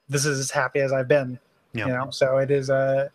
this 0.08 0.26
is 0.26 0.40
as 0.40 0.50
happy 0.52 0.80
as 0.80 0.94
I've 0.94 1.10
been 1.10 1.38
Yeah. 1.74 1.88
you 1.88 1.92
know 1.94 2.10
so 2.12 2.38
it 2.38 2.50
is 2.52 2.70
a 2.70 2.76
uh, 2.76 3.08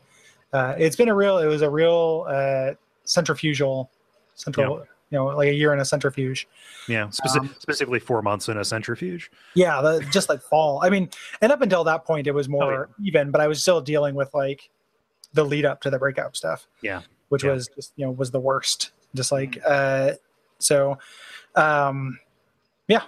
it's 0.52 0.96
been 0.96 1.08
a 1.08 1.14
real 1.14 1.38
it 1.38 1.46
was 1.46 1.62
a 1.62 1.70
real 1.70 2.26
uh 2.28 2.72
centrifugal 3.04 3.90
central 4.34 4.78
you 5.10 5.18
know 5.18 5.26
like 5.26 5.48
a 5.48 5.54
year 5.54 5.72
in 5.72 5.80
a 5.80 5.84
centrifuge. 5.84 6.46
Yeah, 6.88 7.06
speci- 7.08 7.40
Um, 7.40 7.54
specifically 7.58 7.98
four 7.98 8.22
months 8.22 8.48
in 8.48 8.56
a 8.58 8.64
centrifuge. 8.64 9.30
yeah 9.54 9.80
the, 9.82 10.06
just 10.10 10.28
like 10.28 10.40
fall. 10.40 10.80
I 10.84 10.90
mean 10.90 11.10
and 11.40 11.50
up 11.52 11.60
until 11.62 11.84
that 11.84 12.04
point 12.04 12.26
it 12.26 12.32
was 12.34 12.48
more 12.48 12.88
Oh, 12.90 12.94
even 13.02 13.30
but 13.30 13.40
i 13.40 13.46
was 13.48 13.60
still 13.62 13.80
dealing 13.80 14.14
with 14.14 14.32
like 14.34 14.70
the 15.34 15.44
lead 15.44 15.64
up 15.64 15.80
to 15.82 15.90
the 15.90 15.98
breakup 15.98 16.36
stuff 16.36 16.66
Yeah. 16.82 17.02
which 17.28 17.44
Yeah. 17.44 17.52
was 17.52 17.68
just 17.74 17.92
you 17.96 18.06
know 18.06 18.12
was 18.12 18.30
the 18.30 18.40
worst. 18.40 18.92
Just 19.14 19.32
like 19.32 19.58
uh 19.66 20.12
so 20.58 20.98
um 21.56 22.18
yeah. 22.88 23.02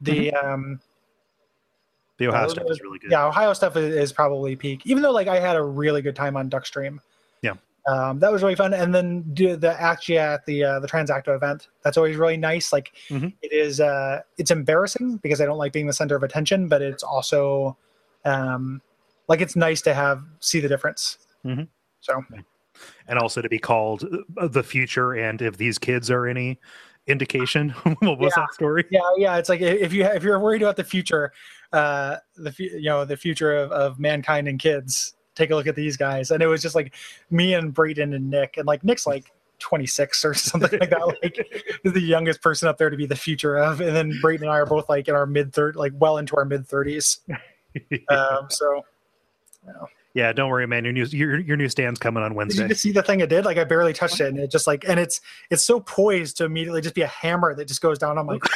The 0.00 0.32
um 0.34 0.80
The 2.18 2.28
Ohio 2.28 2.46
Uh, 2.46 2.48
stuff 2.48 2.64
is 2.70 2.80
really 2.80 2.98
good. 2.98 3.10
yeah 3.10 3.26
ohio 3.26 3.52
stuff 3.52 3.76
is, 3.76 3.94
is 3.94 4.12
probably 4.12 4.56
peak 4.56 4.80
even 4.86 5.02
though 5.02 5.10
like 5.12 5.28
i 5.28 5.38
had 5.38 5.56
a 5.56 5.62
really 5.62 6.00
good 6.02 6.16
time 6.16 6.36
on 6.36 6.48
duckstream 6.48 6.98
Yeah. 7.42 7.54
um, 7.86 8.18
that 8.20 8.32
was 8.32 8.42
really 8.42 8.54
fun 8.54 8.72
and 8.74 8.94
then 8.94 9.22
do 9.34 9.56
the 9.56 9.78
actually 9.80 10.18
at 10.18 10.44
the 10.46 10.64
uh, 10.64 10.80
the 10.80 10.88
transacto 10.88 11.34
event 11.36 11.68
that's 11.84 11.96
always 11.96 12.16
really 12.16 12.36
nice 12.38 12.72
like 12.72 12.92
Mhm. 13.10 13.32
it 13.42 13.52
is 13.52 13.80
uh 13.80 14.22
it's 14.38 14.50
embarrassing 14.50 15.18
because 15.18 15.40
i 15.40 15.44
don't 15.44 15.58
like 15.58 15.72
being 15.72 15.86
the 15.86 15.92
center 15.92 16.16
of 16.16 16.22
attention 16.22 16.68
but 16.68 16.80
it's 16.82 17.02
also 17.02 17.76
um 18.24 18.80
like 19.28 19.40
it's 19.42 19.56
nice 19.56 19.82
to 19.82 19.92
have 19.92 20.22
see 20.40 20.60
the 20.60 20.68
difference 20.68 21.18
Mhm. 21.44 21.68
so 22.00 22.24
and 23.08 23.18
also 23.18 23.40
to 23.42 23.48
be 23.48 23.58
called 23.58 24.04
uh, 24.36 24.48
the 24.48 24.62
future. 24.62 25.14
And 25.14 25.40
if 25.40 25.56
these 25.56 25.78
kids 25.78 26.10
are 26.10 26.26
any 26.26 26.60
indication, 27.06 27.70
what 28.00 28.18
was 28.18 28.32
Yeah. 28.36 28.42
that 28.44 28.54
story? 28.54 28.84
yeah 28.90 29.00
yeah 29.16 29.36
it's 29.36 29.48
like 29.48 29.60
if 29.60 29.92
you 29.92 30.04
if 30.04 30.22
you're 30.22 30.38
worried 30.40 30.62
about 30.62 30.76
the 30.76 30.84
future 30.84 31.32
uh 31.72 32.16
the 32.36 32.54
you 32.58 32.82
know 32.84 33.04
the 33.04 33.16
future 33.16 33.56
of, 33.56 33.72
of 33.72 33.98
mankind 33.98 34.46
and 34.48 34.58
kids 34.58 35.14
take 35.34 35.50
a 35.50 35.54
look 35.54 35.66
at 35.66 35.74
these 35.76 35.96
guys 35.96 36.30
and 36.30 36.42
it 36.42 36.46
was 36.46 36.62
just 36.62 36.74
like 36.74 36.94
me 37.30 37.54
and 37.54 37.74
Brayden 37.74 38.14
and 38.14 38.30
Nick 38.30 38.56
and 38.56 38.66
like 38.66 38.82
Nick's 38.84 39.06
like 39.06 39.32
26 39.58 40.24
or 40.24 40.34
something 40.34 40.78
like 40.80 40.90
that 40.90 41.16
like 41.22 41.46
the 41.84 42.00
youngest 42.00 42.40
person 42.42 42.68
up 42.68 42.78
there 42.78 42.90
to 42.90 42.96
be 42.96 43.06
the 43.06 43.16
future 43.16 43.56
of 43.56 43.80
and 43.80 43.94
then 43.96 44.12
Brayden 44.22 44.42
and 44.42 44.50
I 44.50 44.58
are 44.58 44.66
both 44.66 44.88
like 44.88 45.08
in 45.08 45.14
our 45.14 45.26
mid 45.26 45.52
third 45.52 45.76
like 45.76 45.92
well 45.96 46.18
into 46.18 46.36
our 46.36 46.44
mid 46.44 46.66
30s 46.68 47.18
um 48.08 48.46
so 48.50 48.82
yeah, 50.16 50.32
don't 50.32 50.48
worry, 50.48 50.66
man. 50.66 50.82
Your 50.84 50.94
new 50.94 51.04
your, 51.04 51.38
your 51.38 51.56
new 51.58 51.68
stand's 51.68 52.00
coming 52.00 52.22
on 52.22 52.34
Wednesday. 52.34 52.62
did 52.62 52.70
you 52.70 52.74
see 52.74 52.90
the 52.90 53.02
thing 53.02 53.20
it 53.20 53.28
did 53.28 53.44
like 53.44 53.58
I 53.58 53.64
barely 53.64 53.92
touched 53.92 54.18
it 54.18 54.28
and 54.28 54.38
it 54.38 54.50
just 54.50 54.66
like 54.66 54.88
and 54.88 54.98
it's 54.98 55.20
it's 55.50 55.62
so 55.62 55.78
poised 55.78 56.38
to 56.38 56.46
immediately 56.46 56.80
just 56.80 56.94
be 56.94 57.02
a 57.02 57.06
hammer 57.06 57.54
that 57.54 57.68
just 57.68 57.82
goes 57.82 57.98
down 57.98 58.16
on 58.16 58.24
my 58.24 58.36
oh. 58.36 58.48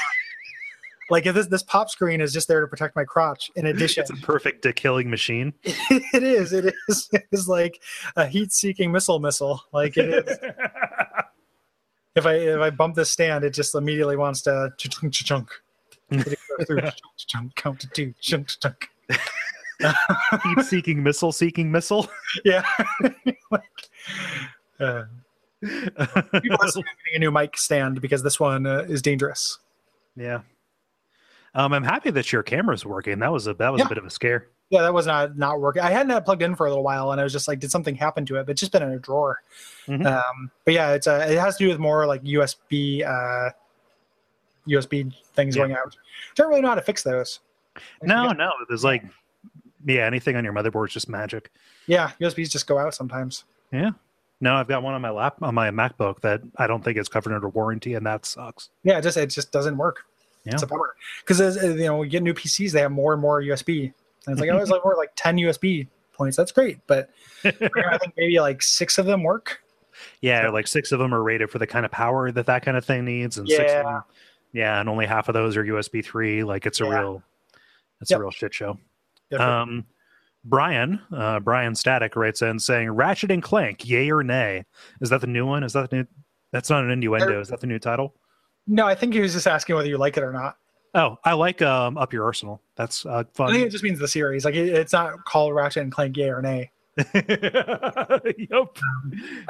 like 1.10 1.26
if 1.26 1.34
this 1.34 1.48
this 1.48 1.62
pop 1.62 1.90
screen 1.90 2.22
is 2.22 2.32
just 2.32 2.48
there 2.48 2.62
to 2.62 2.66
protect 2.66 2.96
my 2.96 3.04
crotch 3.04 3.50
in 3.56 3.66
addition 3.66 4.00
It's 4.00 4.10
a 4.10 4.14
perfect 4.14 4.66
killing 4.74 5.10
machine. 5.10 5.52
it 5.62 6.22
is. 6.22 6.54
It 6.54 6.74
is. 6.88 7.10
It 7.12 7.28
is 7.30 7.46
like 7.46 7.82
a 8.16 8.26
heat-seeking 8.26 8.90
missile. 8.90 9.18
Missile. 9.18 9.62
Like 9.70 9.98
it 9.98 10.08
is. 10.08 10.38
if 12.16 12.24
I 12.24 12.32
if 12.36 12.60
I 12.60 12.70
bump 12.70 12.94
this 12.94 13.12
stand, 13.12 13.44
it 13.44 13.50
just 13.50 13.74
immediately 13.74 14.16
wants 14.16 14.40
to 14.42 14.72
chunk. 14.78 15.50
Chunk 17.18 17.54
count 17.54 17.80
to 17.80 17.86
two 17.88 18.14
chunk 18.18 18.48
chunk. 18.48 18.88
Heat 20.44 20.64
seeking 20.64 21.02
missile 21.02 21.32
seeking 21.32 21.70
missile. 21.70 22.08
Yeah. 22.44 22.64
like, 23.50 23.62
uh, 24.78 25.04
people 25.62 26.56
are 26.60 26.70
getting 26.70 26.84
a 27.16 27.18
new 27.18 27.30
mic 27.30 27.56
stand 27.56 28.00
because 28.00 28.22
this 28.22 28.38
one 28.40 28.66
uh, 28.66 28.86
is 28.88 29.02
dangerous. 29.02 29.58
yeah. 30.16 30.40
Um, 31.52 31.72
I'm 31.72 31.82
happy 31.82 32.10
that 32.12 32.32
your 32.32 32.44
camera's 32.44 32.86
working. 32.86 33.18
That 33.18 33.32
was 33.32 33.48
a 33.48 33.54
that 33.54 33.70
was 33.72 33.80
Yeah. 33.80 33.86
a 33.86 33.88
bit 33.88 33.98
of 33.98 34.04
a 34.04 34.10
scare. 34.10 34.46
Yeah, 34.70 34.82
that 34.82 34.94
was 34.94 35.04
not 35.06 35.36
not 35.36 35.60
working. 35.60 35.82
I 35.82 35.90
hadn't 35.90 36.10
had 36.10 36.18
it 36.18 36.24
plugged 36.24 36.42
in 36.42 36.54
for 36.54 36.66
a 36.66 36.70
little 36.70 36.84
while, 36.84 37.10
and 37.10 37.20
I 37.20 37.24
was 37.24 37.32
just 37.32 37.48
like, 37.48 37.58
did 37.58 37.72
something 37.72 37.96
happen 37.96 38.24
to 38.26 38.36
it? 38.36 38.46
But 38.46 38.52
it's 38.52 38.60
just 38.60 38.70
been 38.70 38.84
in 38.84 38.92
a 38.92 39.00
drawer. 39.00 39.42
Mhm. 39.88 40.06
Um, 40.06 40.52
but 40.64 40.74
yeah, 40.74 40.92
it's 40.92 41.08
uh, 41.08 41.26
it 41.28 41.36
has 41.38 41.56
to 41.56 41.64
do 41.64 41.68
with 41.68 41.80
more 41.80 42.06
like 42.06 42.22
USB 42.22 43.04
uh, 43.04 43.50
USB 44.68 45.12
things 45.34 45.56
Yeah. 45.56 45.62
going 45.64 45.72
out. 45.72 45.96
I 45.96 46.32
Don't 46.36 46.48
really 46.50 46.60
know 46.60 46.68
how 46.68 46.76
to 46.76 46.82
fix 46.82 47.02
those. 47.02 47.40
No, 48.02 48.30
no, 48.30 48.50
there's 48.68 48.84
like 48.84 49.02
yeah, 49.86 50.06
anything 50.06 50.36
on 50.36 50.44
your 50.44 50.52
motherboard 50.52 50.88
is 50.88 50.92
just 50.94 51.08
magic. 51.08 51.50
Yeah, 51.86 52.12
USBs 52.20 52.50
just 52.50 52.66
go 52.66 52.78
out 52.78 52.94
sometimes. 52.94 53.44
Yeah. 53.72 53.90
No, 54.40 54.54
I've 54.54 54.68
got 54.68 54.82
one 54.82 54.94
on 54.94 55.02
my 55.02 55.10
lap 55.10 55.36
on 55.42 55.54
my 55.54 55.70
MacBook 55.70 56.20
that 56.22 56.40
I 56.56 56.66
don't 56.66 56.82
think 56.82 56.96
is 56.96 57.08
covered 57.08 57.34
under 57.34 57.48
warranty, 57.48 57.94
and 57.94 58.06
that 58.06 58.24
sucks. 58.24 58.70
Yeah, 58.84 58.98
it 58.98 59.02
just 59.02 59.16
it 59.16 59.26
just 59.26 59.52
doesn't 59.52 59.76
work. 59.76 60.04
Yeah. 60.44 60.54
It's 60.54 60.62
a 60.62 60.66
bummer 60.66 60.94
because 61.26 61.56
you 61.62 61.84
know 61.84 61.98
we 61.98 62.08
get 62.08 62.22
new 62.22 62.32
PCs, 62.32 62.72
they 62.72 62.80
have 62.80 62.90
more 62.92 63.12
and 63.12 63.20
more 63.20 63.42
USB, 63.42 63.92
and 64.26 64.32
it's 64.32 64.40
like 64.40 64.48
oh, 64.50 64.56
I 64.56 64.60
was 64.60 64.70
like 64.70 64.82
more 64.84 64.96
like 64.96 65.10
ten 65.14 65.36
USB 65.36 65.88
points. 66.14 66.36
That's 66.38 66.52
great, 66.52 66.78
but 66.86 67.10
I 67.44 67.50
think 67.98 68.14
maybe 68.16 68.40
like 68.40 68.62
six 68.62 68.96
of 68.96 69.04
them 69.04 69.22
work. 69.22 69.60
yeah, 70.22 70.48
like 70.48 70.66
six 70.66 70.90
of 70.92 70.98
them 70.98 71.12
are 71.12 71.22
rated 71.22 71.50
for 71.50 71.58
the 71.58 71.66
kind 71.66 71.84
of 71.84 71.92
power 71.92 72.32
that 72.32 72.46
that 72.46 72.62
kind 72.64 72.78
of 72.78 72.84
thing 72.86 73.04
needs, 73.04 73.36
and 73.36 73.46
six 73.46 73.60
of 73.60 73.66
Yeah. 73.66 73.82
them, 73.82 74.02
yeah, 74.54 74.80
and 74.80 74.88
only 74.88 75.04
half 75.04 75.28
of 75.28 75.34
those 75.34 75.54
are 75.58 75.64
USB 75.64 76.02
three. 76.02 76.42
Like 76.44 76.64
it's 76.64 76.80
a 76.80 76.84
Yeah. 76.84 76.98
real, 76.98 77.22
it's 78.00 78.10
Yep. 78.10 78.18
a 78.18 78.22
real 78.22 78.30
shit 78.30 78.54
show. 78.54 78.78
Um, 79.38 79.84
Brian, 80.44 81.00
uh, 81.14 81.40
Brian 81.40 81.74
Static 81.74 82.16
writes 82.16 82.42
in 82.42 82.58
saying, 82.58 82.90
"Ratchet 82.90 83.30
and 83.30 83.42
Clank, 83.42 83.86
yay 83.86 84.10
or 84.10 84.22
nay? 84.22 84.64
Is 85.00 85.10
that 85.10 85.20
the 85.20 85.26
new 85.26 85.46
one? 85.46 85.62
Is 85.62 85.74
that 85.74 85.90
the 85.90 85.96
new? 85.96 86.06
That's 86.52 86.70
not 86.70 86.82
an 86.82 86.90
innuendo. 86.90 87.26
There- 87.26 87.40
Is 87.40 87.48
that 87.48 87.60
the 87.60 87.66
new 87.66 87.78
title? 87.78 88.14
no, 88.66 88.86
I 88.86 88.94
think 88.94 89.14
he 89.14 89.20
was 89.20 89.32
just 89.32 89.46
asking 89.46 89.76
whether 89.76 89.88
you 89.88 89.98
like 89.98 90.16
it 90.16 90.22
or 90.22 90.32
not. 90.32 90.56
Oh, 90.94 91.18
I 91.24 91.34
like 91.34 91.62
um, 91.62 91.96
Up 91.98 92.12
Your 92.12 92.24
Arsenal. 92.24 92.60
That's 92.76 93.06
uh, 93.06 93.24
fun. 93.34 93.50
I 93.50 93.52
think 93.52 93.66
it 93.66 93.70
just 93.70 93.84
means 93.84 93.98
the 93.98 94.08
series. 94.08 94.44
Like 94.44 94.54
it, 94.54 94.68
it's 94.68 94.92
not 94.92 95.24
called 95.24 95.54
Ratchet 95.54 95.82
and 95.84 95.92
Clank, 95.92 96.16
yay 96.16 96.30
or 96.30 96.42
nay. 96.42 96.70
yep. 96.96 97.06
I, 97.14 98.20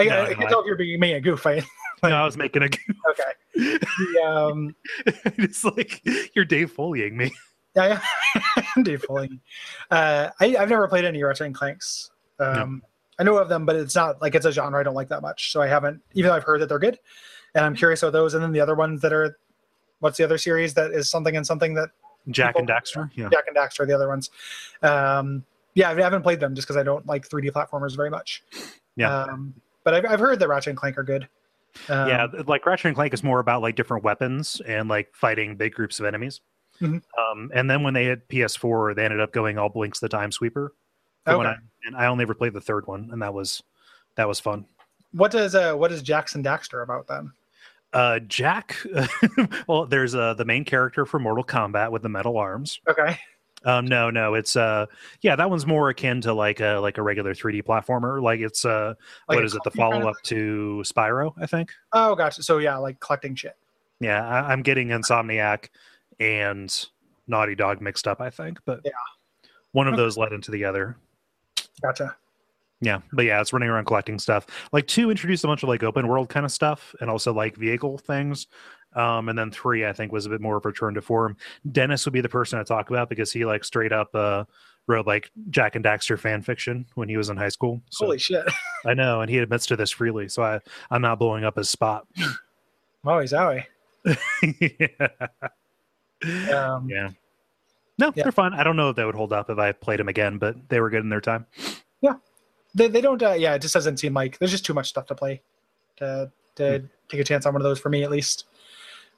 No, 0.04 0.08
I, 0.10 0.26
I 0.26 0.34
can 0.34 0.48
tell 0.48 0.60
if 0.60 0.66
you're 0.66 0.76
being 0.76 1.00
making 1.00 1.16
a 1.16 1.20
goof. 1.20 1.46
I, 1.46 1.62
No, 2.02 2.10
I 2.10 2.24
was 2.24 2.36
making 2.36 2.62
a. 2.62 2.68
Goof. 2.68 2.80
Okay. 3.10 3.22
The, 3.54 4.22
um, 4.24 4.74
it's 5.06 5.64
like 5.64 6.02
you're 6.34 6.44
Dave 6.44 6.72
Foleying 6.74 7.12
me. 7.12 7.32
Yeah, 7.74 8.00
am 8.76 8.82
Dave. 8.82 9.04
Uh, 9.10 9.28
I, 9.90 10.30
I've 10.40 10.68
never 10.68 10.88
played 10.88 11.04
any 11.04 11.22
Ratchet 11.22 11.46
and 11.46 11.54
Clanks. 11.54 12.10
Um, 12.38 12.82
I 13.18 13.22
know 13.22 13.36
of 13.36 13.48
them, 13.48 13.66
but 13.66 13.76
it's 13.76 13.94
not 13.94 14.20
like 14.20 14.34
it's 14.34 14.46
a 14.46 14.52
genre 14.52 14.80
I 14.80 14.82
don't 14.82 14.94
like 14.94 15.08
that 15.10 15.22
much. 15.22 15.52
So 15.52 15.60
I 15.60 15.66
haven't, 15.66 16.00
even 16.14 16.30
though 16.30 16.36
I've 16.36 16.44
heard 16.44 16.60
that 16.62 16.68
they're 16.68 16.78
good, 16.78 16.98
and 17.54 17.64
I'm 17.64 17.76
curious 17.76 18.02
about 18.02 18.12
those. 18.12 18.34
And 18.34 18.42
then 18.42 18.52
the 18.52 18.60
other 18.60 18.74
ones 18.74 19.02
that 19.02 19.12
are, 19.12 19.38
what's 20.00 20.16
the 20.16 20.24
other 20.24 20.38
series 20.38 20.74
that 20.74 20.90
is 20.92 21.10
something 21.10 21.36
and 21.36 21.46
something 21.46 21.74
that 21.74 21.90
Jak 22.30 22.56
and 22.56 22.68
Daxter. 22.68 23.10
Yeah. 23.14 23.28
Jak 23.30 23.46
and 23.46 23.56
Daxter, 23.56 23.80
are 23.80 23.86
the 23.86 23.94
other 23.94 24.08
ones. 24.08 24.30
Um, 24.82 25.44
yeah, 25.74 25.90
I 25.90 25.94
haven't 25.94 26.22
played 26.22 26.40
them 26.40 26.54
just 26.54 26.66
because 26.66 26.76
I 26.76 26.82
don't 26.82 27.06
like 27.06 27.28
3D 27.28 27.52
platformers 27.52 27.96
very 27.96 28.10
much. 28.10 28.42
Yeah. 28.96 29.14
Um, 29.14 29.54
but 29.84 29.94
I've, 29.94 30.06
I've 30.06 30.20
heard 30.20 30.38
that 30.40 30.48
Ratchet 30.48 30.70
and 30.70 30.78
Clank 30.78 30.98
are 30.98 31.02
good. 31.02 31.28
Um, 31.88 32.08
yeah, 32.08 32.26
like 32.46 32.66
Ratchet 32.66 32.86
and 32.86 32.96
Clank 32.96 33.14
is 33.14 33.22
more 33.22 33.38
about 33.38 33.62
like 33.62 33.76
different 33.76 34.02
weapons 34.02 34.60
and 34.66 34.88
like 34.88 35.14
fighting 35.14 35.56
big 35.56 35.74
groups 35.74 36.00
of 36.00 36.06
enemies. 36.06 36.40
Mhm. 36.80 37.02
Um, 37.18 37.50
and 37.54 37.68
then 37.70 37.82
when 37.82 37.94
they 37.94 38.04
hit 38.04 38.28
PS4, 38.28 38.94
they 38.94 39.04
ended 39.04 39.20
up 39.20 39.32
going 39.32 39.58
all 39.58 39.70
Blinx 39.70 40.00
the 40.00 40.08
Time 40.08 40.32
Sweeper. 40.32 40.72
So 41.26 41.40
Okay. 41.40 41.48
I, 41.50 41.56
and 41.86 41.96
I 41.96 42.06
only 42.06 42.22
ever 42.22 42.34
played 42.34 42.54
the 42.54 42.60
third 42.60 42.86
one, 42.86 43.10
and 43.12 43.20
that 43.22 43.34
was 43.34 43.62
that 44.16 44.26
was 44.26 44.40
fun. 44.40 44.64
What 45.12 45.30
does 45.30 45.54
uh, 45.54 45.74
what 45.74 45.92
is 45.92 46.02
Jak 46.02 46.34
and 46.34 46.44
Daxter 46.44 46.82
about 46.82 47.06
then? 47.06 47.32
Uh, 47.92 48.20
Jack, 48.20 48.76
well, 49.66 49.84
there's 49.84 50.14
uh, 50.14 50.34
the 50.34 50.44
main 50.44 50.64
character 50.64 51.04
for 51.04 51.18
Mortal 51.18 51.44
Kombat 51.44 51.90
with 51.90 52.02
the 52.02 52.08
metal 52.08 52.38
arms. 52.38 52.80
Okay. 52.88 53.18
Um, 53.64 53.84
no, 53.84 54.08
no, 54.08 54.34
it's 54.34 54.56
uh, 54.56 54.86
yeah, 55.20 55.36
that 55.36 55.50
one's 55.50 55.66
more 55.66 55.90
akin 55.90 56.20
to 56.22 56.32
like 56.32 56.60
a 56.60 56.78
like 56.78 56.96
a 56.96 57.02
regular 57.02 57.34
3D 57.34 57.62
platformer. 57.64 58.22
Like 58.22 58.40
it's 58.40 58.64
uh, 58.64 58.94
Like 59.28 59.36
what 59.36 59.44
is 59.44 59.54
it? 59.54 59.62
The 59.64 59.70
collecting 59.70 59.82
kind 59.82 59.94
of 59.96 60.00
follow 60.02 60.10
up 60.10 60.22
to 60.24 60.82
Spyro, 60.86 61.32
I 61.38 61.46
think. 61.46 61.72
Oh, 61.92 62.14
gotcha. 62.14 62.42
So 62.42 62.56
yeah, 62.58 62.76
like 62.78 63.00
collecting 63.00 63.34
shit. 63.34 63.56
Yeah, 63.98 64.26
I, 64.26 64.52
I'm 64.52 64.62
getting 64.62 64.88
Insomniac 64.88 65.68
and 66.20 66.86
Naughty 67.26 67.54
Dog 67.54 67.80
mixed 67.80 68.06
up, 68.06 68.20
I 68.20 68.30
think, 68.30 68.58
but 68.64 68.80
Yeah. 68.84 68.92
one 69.72 69.88
of 69.88 69.94
Okay. 69.94 70.02
those 70.02 70.16
led 70.16 70.32
into 70.32 70.50
the 70.50 70.64
other. 70.64 70.96
Gotcha. 71.82 72.16
Yeah, 72.82 73.00
but 73.12 73.24
yeah, 73.26 73.40
it's 73.40 73.52
running 73.52 73.68
around 73.68 73.84
collecting 73.84 74.18
stuff. 74.18 74.46
Like 74.72 74.86
two 74.86 75.10
introduced 75.10 75.44
a 75.44 75.46
bunch 75.46 75.62
of 75.62 75.68
like 75.68 75.82
open 75.82 76.08
world 76.08 76.28
kind 76.30 76.46
of 76.46 76.52
stuff, 76.52 76.94
and 77.00 77.10
also 77.10 77.32
like 77.32 77.56
vehicle 77.56 77.98
things. 77.98 78.46
Um, 78.94 79.28
and 79.28 79.38
then 79.38 79.50
three, 79.50 79.86
I 79.86 79.92
think, 79.92 80.12
was 80.12 80.26
a 80.26 80.30
bit 80.30 80.40
more 80.40 80.56
of 80.56 80.64
a 80.64 80.68
return 80.68 80.94
to 80.94 81.02
form. 81.02 81.36
Dennis 81.70 82.04
would 82.06 82.12
be 82.14 82.22
the 82.22 82.28
person 82.28 82.58
I 82.58 82.64
talk 82.64 82.90
about 82.90 83.08
because 83.08 83.30
he 83.30 83.44
like 83.44 83.64
straight 83.64 83.92
up 83.92 84.08
uh, 84.14 84.44
wrote 84.88 85.06
like 85.06 85.30
Jak 85.50 85.76
and 85.76 85.84
Daxter 85.84 86.18
fan 86.18 86.40
fiction 86.42 86.86
when 86.94 87.08
he 87.08 87.16
was 87.18 87.28
in 87.28 87.36
high 87.36 87.50
school. 87.50 87.80
So 87.90 88.06
Holy 88.06 88.18
shit. 88.18 88.46
I 88.86 88.94
know, 88.94 89.20
and 89.20 89.30
he 89.30 89.38
admits 89.38 89.66
to 89.66 89.76
this 89.76 89.90
freely. 89.90 90.28
So 90.28 90.42
I, 90.42 90.58
I'm 90.90 91.02
not 91.02 91.18
blowing 91.18 91.44
up 91.44 91.56
his 91.56 91.68
spot. 91.70 92.06
Wowie 93.04 93.28
zowie. 93.28 93.66
yeah. 95.00 95.08
Um, 96.52 96.88
Yeah. 96.88 97.10
No, 97.98 98.12
Yeah. 98.14 98.22
they're 98.24 98.32
fun. 98.32 98.54
I 98.54 98.64
don't 98.64 98.76
know 98.76 98.88
if 98.90 98.96
they 98.96 99.04
would 99.04 99.14
hold 99.14 99.32
up 99.32 99.50
if 99.50 99.58
I 99.58 99.72
played 99.72 100.00
them 100.00 100.08
again, 100.08 100.38
but 100.38 100.68
they 100.70 100.80
were 100.80 100.88
good 100.90 101.02
in 101.02 101.10
their 101.10 101.20
time. 101.20 101.46
Yeah. 102.00 102.14
They, 102.74 102.88
they 102.88 103.00
don't, 103.00 103.22
uh, 103.22 103.32
yeah, 103.32 103.54
it 103.54 103.62
just 103.62 103.74
doesn't 103.74 103.98
seem 103.98 104.14
like 104.14 104.38
there's 104.38 104.50
just 104.50 104.64
too 104.64 104.72
much 104.74 104.88
stuff 104.88 105.06
to 105.06 105.14
play 105.14 105.42
to, 105.96 106.30
to 106.56 106.80
take 107.08 107.20
a 107.20 107.24
chance 107.24 107.44
on 107.44 107.52
one 107.52 107.60
of 107.60 107.64
those 107.64 107.78
for 107.78 107.90
me 107.90 108.02
at 108.04 108.10
least. 108.10 108.46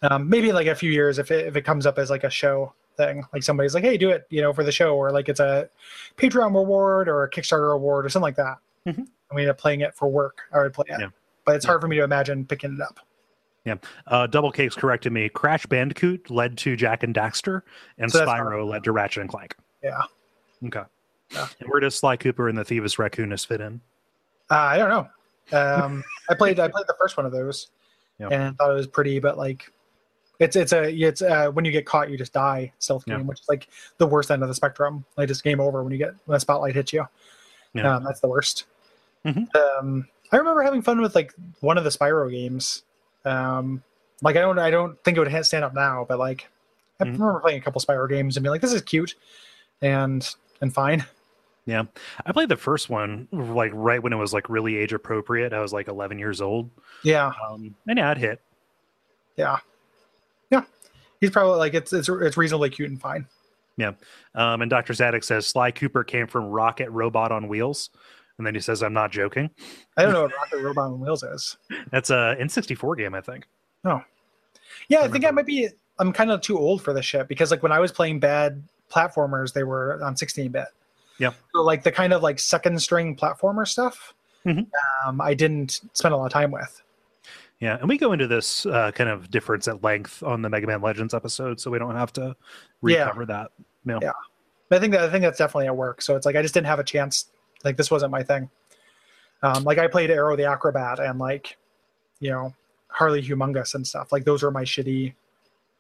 Um, 0.03 0.29
maybe 0.29 0.49
in 0.49 0.55
like 0.57 0.67
a 0.67 0.75
few 0.75 0.91
years 0.91 1.19
if 1.19 1.31
it, 1.31 1.47
if 1.47 1.55
it 1.55 1.63
comes 1.63 1.87
up 1.87 1.97
as 1.99 2.11
like 2.11 2.25
a 2.25 2.31
show 2.31 2.73
thing, 2.97 3.23
like 3.33 3.43
somebody's 3.45 3.73
like, 3.75 3.85
hey, 3.85 3.97
do 3.97 4.11
it, 4.11 4.27
you 4.31 4.41
know, 4.43 4.53
for 4.53 4.65
the 4.65 4.73
show, 4.73 4.97
or 4.97 5.13
like 5.13 5.29
it's 5.29 5.39
a 5.41 5.69
Patreon 6.17 6.53
reward 6.55 7.09
or 7.09 7.23
a 7.23 7.31
Kickstarter 7.31 7.73
award 7.75 8.05
or 8.05 8.09
something 8.09 8.25
like 8.25 8.37
that. 8.37 8.57
Mhm. 8.87 8.97
And 8.99 9.09
we 9.37 9.43
end 9.43 9.51
up 9.51 9.59
playing 9.59 9.83
it 9.83 9.95
for 9.95 10.09
work. 10.09 10.39
I 10.53 10.59
would 10.59 10.73
play 10.73 10.87
it. 10.89 10.99
Yeah. 10.99 11.07
But 11.45 11.55
it's 11.57 11.65
Yeah. 11.65 11.69
hard 11.71 11.81
for 11.83 11.89
me 11.89 11.97
to 11.99 12.03
imagine 12.05 12.45
picking 12.47 12.75
it 12.75 12.81
up. 12.81 12.99
Uh, 14.07 14.27
Double 14.27 14.51
Cakes 14.51 14.75
corrected 14.75 15.13
me. 15.13 15.29
Crash 15.29 15.67
Bandicoot 15.67 16.31
led 16.31 16.59
to 16.59 16.77
Jak 16.77 17.03
and 17.03 17.15
Daxter, 17.15 17.63
and 17.99 18.11
So 18.11 18.27
Spyro 18.27 18.69
led 18.69 18.85
to 18.85 18.93
Ratchet 18.93 19.21
and 19.23 19.31
Clank. 19.31 19.57
Yeah. 19.83 20.01
Okay. 20.67 20.83
Yeah. 21.31 21.47
And 21.61 21.69
where 21.71 21.81
does 21.81 21.95
Sly 21.95 22.17
Cooper 22.17 22.49
and 22.49 22.57
the 22.59 22.65
Thievius 22.65 22.97
Raccoonus 22.99 23.47
fit 23.47 23.61
in? 23.61 23.81
Uh, 24.51 24.55
I 24.55 24.77
don't 24.79 24.89
know. 24.91 25.59
Um, 25.59 26.05
I 26.31 26.35
played 26.35 26.59
I 26.61 26.69
played 26.69 26.87
the 26.87 26.95
first 26.99 27.17
one 27.17 27.25
of 27.27 27.33
those, 27.33 27.69
Yeah. 28.19 28.29
and 28.29 28.57
thought 28.59 28.71
it 28.71 28.75
was 28.75 28.87
pretty. 28.87 29.19
But 29.19 29.39
like, 29.39 29.71
it's 30.39 30.57
it's 30.57 30.73
a 30.73 30.93
it's 30.93 31.23
uh, 31.23 31.49
when 31.51 31.65
you 31.65 31.73
get 31.73 31.87
caught, 31.87 32.11
you 32.11 32.19
just 32.19 32.33
die 32.33 32.73
stealth 32.79 33.05
Yeah. 33.07 33.17
game, 33.19 33.27
which 33.27 33.41
is 33.41 33.49
like 33.49 33.69
the 33.99 34.07
worst 34.07 34.31
end 34.31 34.43
of 34.43 34.49
the 34.49 34.55
spectrum. 34.55 35.05
Like 35.17 35.29
just 35.29 35.43
game 35.45 35.61
over 35.61 35.83
when 35.83 35.93
you 35.93 35.99
get 35.99 36.15
when 36.27 36.37
a 36.37 36.41
spotlight 36.41 36.75
hits 36.75 36.93
you. 36.93 37.07
Yeah. 37.75 37.97
Um, 37.97 38.05
that's 38.05 38.21
the 38.21 38.29
worst. 38.29 38.65
Mhm. 39.25 39.47
Um, 39.57 40.09
I 40.33 40.37
remember 40.37 40.63
having 40.63 40.83
fun 40.83 41.01
with 41.01 41.15
like 41.15 41.33
one 41.61 41.79
of 41.79 41.85
the 41.85 41.91
Spyro 41.91 42.31
games. 42.31 42.83
Um, 43.25 43.83
like 44.23 44.37
I 44.37 44.41
don't 44.41 44.59
I 44.59 44.71
don't 44.71 45.03
think 45.05 45.17
it 45.17 45.21
would 45.21 45.47
stand 45.47 45.65
up 45.65 45.75
now, 45.75 46.05
but 46.09 46.19
like 46.19 46.49
I 47.01 47.05
Mhm. 47.05 47.13
remember 47.15 47.41
playing 47.41 47.59
a 47.59 47.63
couple 47.63 47.81
Spyro 47.81 48.09
games 48.09 48.37
and 48.37 48.45
being 48.45 48.51
like, 48.53 48.61
this 48.61 48.73
is 48.73 48.83
cute, 48.83 49.15
and 49.81 50.29
and 50.61 50.73
fine. 50.73 51.05
Yeah. 51.65 51.85
I 52.27 52.33
played 52.33 52.49
the 52.49 52.57
first 52.57 52.91
one 52.91 53.29
like 53.31 53.71
right 53.75 54.03
when 54.03 54.13
it 54.13 54.17
was 54.17 54.33
like 54.33 54.49
really 54.51 54.77
age 54.77 54.93
appropriate. 54.93 55.53
I 55.53 55.61
was 55.61 55.73
like 55.73 55.87
11 55.87 56.19
years 56.19 56.41
old. 56.41 56.69
Yeah, 57.05 57.33
Um, 57.49 57.77
and 57.87 57.99
yeah, 57.99 58.11
it 58.11 58.19
hit. 58.19 58.41
yeah, 59.37 59.59
yeah. 60.51 60.63
He's 61.21 61.31
probably 61.31 61.59
like 61.59 61.75
it's 61.75 61.93
it's 61.93 62.09
it's 62.09 62.37
reasonably 62.37 62.71
cute 62.71 62.91
and 62.91 63.01
fine. 63.01 63.27
Yeah, 63.77 63.93
um, 64.35 64.61
and 64.63 64.71
Dr. 64.71 64.93
Zadig 64.93 65.25
says 65.25 65.47
Sly 65.47 65.71
Cooper 65.71 66.05
came 66.05 66.27
from 66.27 66.47
Rocket 66.47 66.91
Robot 66.91 67.33
on 67.33 67.49
Wheels. 67.49 67.91
And 68.39 68.47
then 68.47 68.55
he 68.55 68.61
says, 68.61 68.83
I'm 68.83 68.93
not 68.95 69.11
joking. 69.13 69.51
I 69.97 70.03
don't 70.03 70.13
know 70.13 70.23
what 70.23 70.33
Rocket 70.35 70.63
Robot 70.63 70.85
on 70.93 71.01
Wheels 71.01 71.23
is. 71.23 71.57
That's 71.91 72.11
a 72.11 72.37
N64 72.41 72.97
game, 72.97 73.15
I 73.15 73.21
think. 73.21 73.47
Oh. 73.85 74.03
Yeah, 74.89 75.01
I 75.01 75.05
I 75.05 75.09
think 75.09 75.25
I 75.25 75.31
might 75.31 75.47
be. 75.47 75.69
I'm 75.99 76.13
kind 76.13 76.31
of 76.31 76.41
too 76.41 76.59
old 76.59 76.83
for 76.83 76.93
this 76.95 77.05
shit 77.05 77.29
because 77.29 77.51
like 77.51 77.63
when 77.63 77.73
I 77.73 77.79
was 77.79 77.93
playing 77.93 78.19
bad 78.21 78.63
platformers, 78.91 79.53
they 79.53 79.63
were 79.63 80.03
on 80.03 80.17
16 80.17 80.51
bit. 80.51 80.67
Yeah. 81.19 81.33
So 81.55 81.63
like 81.63 81.83
the 81.85 81.93
kind 81.93 82.13
of 82.13 82.23
like 82.23 82.39
second 82.39 82.81
string 82.81 83.15
platformer 83.17 83.69
stuff, 83.69 84.15
Mhm. 84.47 84.67
um, 85.07 85.21
I 85.21 85.35
didn't 85.35 85.81
spend 85.93 86.15
a 86.15 86.17
lot 86.17 86.27
of 86.27 86.33
time 86.33 86.51
with. 86.51 86.83
Yeah, 87.61 87.77
and 87.79 87.89
we 87.89 87.97
go 87.97 88.13
into 88.13 88.27
this 88.27 88.67
uh, 88.67 88.91
kind 88.93 89.09
of 89.09 89.31
difference 89.31 89.69
at 89.69 89.85
length 89.85 90.23
on 90.25 90.43
the 90.43 90.49
Mega 90.49 90.67
Man 90.67 90.81
Legends 90.83 91.15
episode, 91.15 91.61
so 91.61 91.71
we 91.71 91.79
don't 91.79 91.95
have 91.95 92.13
to 92.15 92.35
Yeah. 92.83 93.05
recover 93.05 93.27
that. 93.27 93.53
No. 93.85 94.01
Yeah. 94.03 94.13
But 94.69 94.77
I 94.77 94.81
think 94.81 94.95
that 94.95 95.03
I 95.03 95.11
think 95.11 95.23
that's 95.23 95.39
definitely 95.39 95.67
at 95.67 95.77
work. 95.77 96.03
So 96.03 96.17
it's 96.17 96.27
like 96.27 96.35
I 96.35 96.43
just 96.43 96.55
didn't 96.55 96.67
have 96.67 96.81
a 96.81 96.85
chance. 96.85 97.27
Like 97.65 97.77
this 97.77 97.91
wasn't 97.91 98.11
my 98.13 98.23
thing. 98.23 98.51
Um, 99.43 99.65
like 99.65 99.79
I 99.79 99.87
played 99.89 100.11
Aero 100.11 100.37
the 100.37 100.45
Acro-Bat 100.45 101.01
and 101.01 101.19
like, 101.19 101.57
you 102.21 102.31
know, 102.31 102.55
Harley 102.89 103.23
Humongous 103.23 103.75
and 103.75 103.87
stuff. 103.87 104.13
Like 104.13 104.25
those 104.25 104.43
were 104.43 104.51
my 104.51 104.63
shitty 104.63 105.15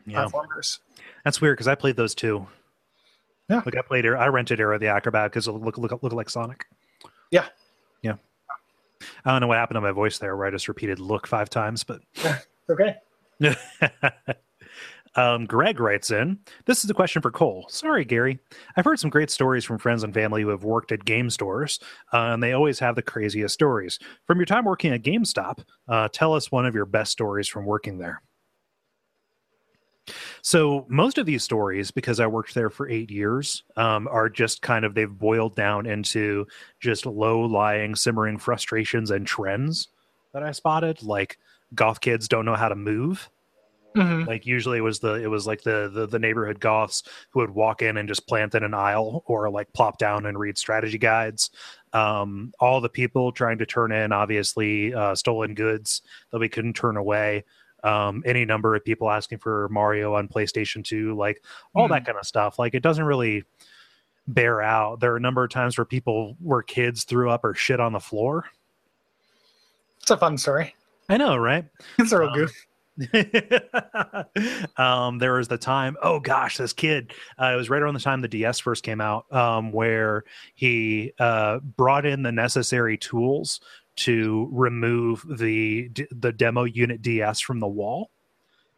Yeah, 0.06 0.24
platformers. 0.24 0.78
that's 1.24 1.40
weird 1.40 1.56
because 1.56 1.68
I 1.68 1.74
played 1.74 1.96
those 1.96 2.14
too. 2.14 2.46
Yeah. 3.48 3.62
like 3.66 3.76
I 3.76 3.82
played, 3.82 4.06
I 4.06 4.26
rented 4.26 4.60
Aero 4.60 4.78
the 4.78 4.86
Acro-Bat 4.88 5.30
because 5.30 5.46
it 5.46 5.52
looked 5.52 5.78
look, 5.78 6.02
look 6.02 6.12
like 6.12 6.30
Sonic. 6.30 6.64
Yeah. 7.30 7.46
yeah. 8.02 8.14
I 9.24 9.30
don't 9.32 9.40
know 9.40 9.46
what 9.48 9.58
happened 9.58 9.76
to 9.76 9.80
my 9.80 9.90
voice 9.92 10.18
there, 10.18 10.36
where 10.36 10.46
I 10.46 10.50
just 10.50 10.68
repeated 10.68 10.98
"look" 11.00 11.26
five 11.26 11.50
times, 11.50 11.82
but 11.84 12.00
Okay. 12.70 12.94
um, 15.14 15.46
Greg 15.46 15.78
writes 15.78 16.10
in 16.10 16.38
This 16.66 16.84
is 16.84 16.90
a 16.90 16.94
question 16.94 17.22
for 17.22 17.30
Cole. 17.30 17.66
Sorry, 17.68 18.04
Gary. 18.04 18.38
I've 18.76 18.84
heard 18.84 18.98
some 18.98 19.10
great 19.10 19.30
stories 19.30 19.64
from 19.64 19.78
friends 19.78 20.02
and 20.04 20.14
family 20.14 20.42
who 20.42 20.48
have 20.48 20.64
worked 20.64 20.92
at 20.92 21.04
game 21.04 21.30
stores, 21.30 21.78
uh, 22.12 22.30
and 22.32 22.42
they 22.42 22.52
always 22.52 22.78
have 22.78 22.96
the 22.96 23.02
craziest 23.02 23.54
stories. 23.54 23.98
From 24.26 24.38
your 24.38 24.46
time 24.46 24.64
working 24.64 24.92
at 24.92 25.02
GameStop, 25.02 25.64
uh, 25.88 26.08
tell 26.12 26.34
us 26.34 26.50
one 26.50 26.66
of 26.66 26.74
your 26.74 26.86
best 26.86 27.12
stories 27.12 27.48
from 27.48 27.66
working 27.66 27.98
there. 27.98 28.22
So, 30.40 30.84
most 30.88 31.18
of 31.18 31.26
these 31.26 31.44
stories, 31.44 31.92
because 31.92 32.18
I 32.18 32.26
worked 32.26 32.54
there 32.54 32.70
for 32.70 32.88
eight 32.88 33.10
years, 33.10 33.62
um, 33.76 34.08
are 34.08 34.28
just 34.28 34.60
kind 34.60 34.84
of 34.84 34.94
they've 34.94 35.08
boiled 35.08 35.54
down 35.54 35.86
into 35.86 36.46
just 36.80 37.06
low 37.06 37.40
lying, 37.40 37.94
simmering 37.94 38.38
frustrations 38.38 39.12
and 39.12 39.26
trends 39.26 39.88
that 40.32 40.42
I 40.42 40.50
spotted. 40.50 41.02
Like, 41.02 41.38
goth 41.74 42.00
kids 42.00 42.26
don't 42.26 42.44
know 42.44 42.56
how 42.56 42.68
to 42.68 42.74
move 42.74 43.30
Mhm. 43.94 44.26
Like 44.26 44.46
usually 44.46 44.78
it 44.78 44.82
was 44.82 45.00
the 45.00 45.14
it 45.14 45.26
was 45.28 45.46
like 45.46 45.62
the, 45.62 45.90
the 45.92 46.06
the 46.06 46.18
neighborhood 46.18 46.60
goths 46.60 47.02
who 47.30 47.40
would 47.40 47.50
walk 47.50 47.82
in 47.82 47.96
and 47.98 48.08
just 48.08 48.26
plant 48.26 48.54
in 48.54 48.62
an 48.64 48.74
aisle 48.74 49.22
or 49.26 49.50
like 49.50 49.72
plop 49.74 49.98
down 49.98 50.26
and 50.26 50.38
read 50.38 50.56
strategy 50.56 50.98
guides. 50.98 51.50
Um, 51.92 52.52
all 52.58 52.80
the 52.80 52.88
people 52.88 53.32
trying 53.32 53.58
to 53.58 53.66
turn 53.66 53.92
in 53.92 54.12
obviously 54.12 54.94
uh, 54.94 55.14
stolen 55.14 55.54
goods 55.54 56.00
that 56.30 56.38
we 56.38 56.48
couldn't 56.48 56.72
turn 56.74 56.96
away. 56.96 57.44
Um, 57.84 58.22
any 58.24 58.44
number 58.44 58.74
of 58.76 58.84
people 58.84 59.10
asking 59.10 59.38
for 59.38 59.68
Mario 59.68 60.14
on 60.14 60.28
PlayStation 60.28 60.84
2, 60.84 61.14
like 61.16 61.42
all 61.74 61.88
that 61.88 62.06
kind 62.06 62.16
of 62.16 62.24
stuff. 62.24 62.58
Like 62.58 62.74
it 62.74 62.82
doesn't 62.82 63.04
really 63.04 63.44
bear 64.28 64.62
out. 64.62 65.00
There 65.00 65.12
are 65.12 65.16
a 65.16 65.20
number 65.20 65.42
of 65.44 65.50
times 65.50 65.76
where 65.76 65.84
people 65.84 66.36
where 66.40 66.62
kids 66.62 67.04
threw 67.04 67.28
up 67.28 67.44
or 67.44 67.54
shit 67.54 67.80
on 67.80 67.92
the 67.92 68.00
floor. 68.00 68.46
It's 70.00 70.10
a 70.10 70.16
fun 70.16 70.38
story. 70.38 70.74
I 71.08 71.16
know, 71.16 71.36
right? 71.36 71.64
It's 71.98 72.12
a 72.12 72.18
real 72.20 72.28
Um, 72.30 72.34
goof. 72.34 72.66
um, 74.76 75.18
there 75.18 75.34
was 75.34 75.48
the 75.48 75.58
time. 75.58 75.96
Oh 76.02 76.20
gosh, 76.20 76.58
this 76.58 76.72
kid. 76.72 77.12
Uh, 77.40 77.52
it 77.52 77.56
was 77.56 77.70
right 77.70 77.82
around 77.82 77.94
the 77.94 78.00
time 78.00 78.20
the 78.20 78.28
DS 78.28 78.60
first 78.60 78.84
came 78.84 79.00
out, 79.00 79.32
um, 79.32 79.72
where 79.72 80.24
he 80.54 81.12
uh, 81.18 81.58
brought 81.60 82.06
in 82.06 82.22
the 82.22 82.32
necessary 82.32 82.98
tools 82.98 83.60
to 83.94 84.48
remove 84.52 85.24
the 85.38 85.90
the 86.10 86.32
demo 86.32 86.64
unit 86.64 87.02
DS 87.02 87.40
from 87.40 87.60
the 87.60 87.68
wall. 87.68 88.10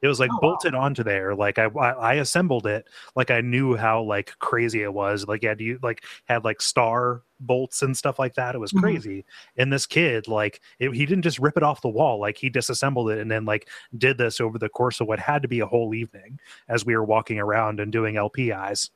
It 0.04 0.06
was 0.06 0.20
like 0.20 0.28
Oh, 0.30 0.34
wow. 0.34 0.40
bolted 0.50 0.74
onto 0.74 1.02
there. 1.02 1.34
Like 1.34 1.58
I, 1.58 1.64
I 1.64 1.90
I 1.92 2.14
assembled 2.16 2.66
it. 2.66 2.86
Like 3.16 3.30
I 3.30 3.40
knew 3.40 3.74
how 3.74 4.02
like 4.02 4.38
crazy 4.38 4.82
it 4.82 4.92
was. 4.92 5.26
Like 5.26 5.42
had 5.44 5.62
you 5.62 5.78
like 5.82 6.04
had 6.26 6.44
like 6.44 6.60
star 6.60 7.22
bolts 7.40 7.80
and 7.80 7.96
stuff 7.96 8.18
like 8.18 8.34
that. 8.34 8.54
It 8.54 8.58
was 8.58 8.70
Mhm. 8.74 8.80
crazy. 8.80 9.24
And 9.56 9.72
this 9.72 9.86
kid, 9.86 10.28
like 10.28 10.60
it, 10.78 10.90
he 10.94 11.06
didn't 11.06 11.22
just 11.24 11.38
rip 11.38 11.56
it 11.56 11.62
off 11.62 11.80
the 11.80 11.88
wall. 11.88 12.20
Like 12.20 12.36
he 12.36 12.50
disassembled 12.50 13.10
it 13.12 13.18
and 13.18 13.30
then 13.30 13.46
like 13.46 13.66
did 13.96 14.18
this 14.18 14.42
over 14.42 14.58
the 14.58 14.68
course 14.68 15.00
of 15.00 15.06
what 15.08 15.18
had 15.18 15.40
to 15.40 15.48
be 15.48 15.60
a 15.60 15.66
whole 15.66 15.94
evening 15.94 16.38
as 16.68 16.84
we 16.84 16.94
were 16.94 17.04
walking 17.04 17.38
around 17.38 17.80
and 17.80 17.90
doing 17.90 18.16
LPIs. 18.16 18.90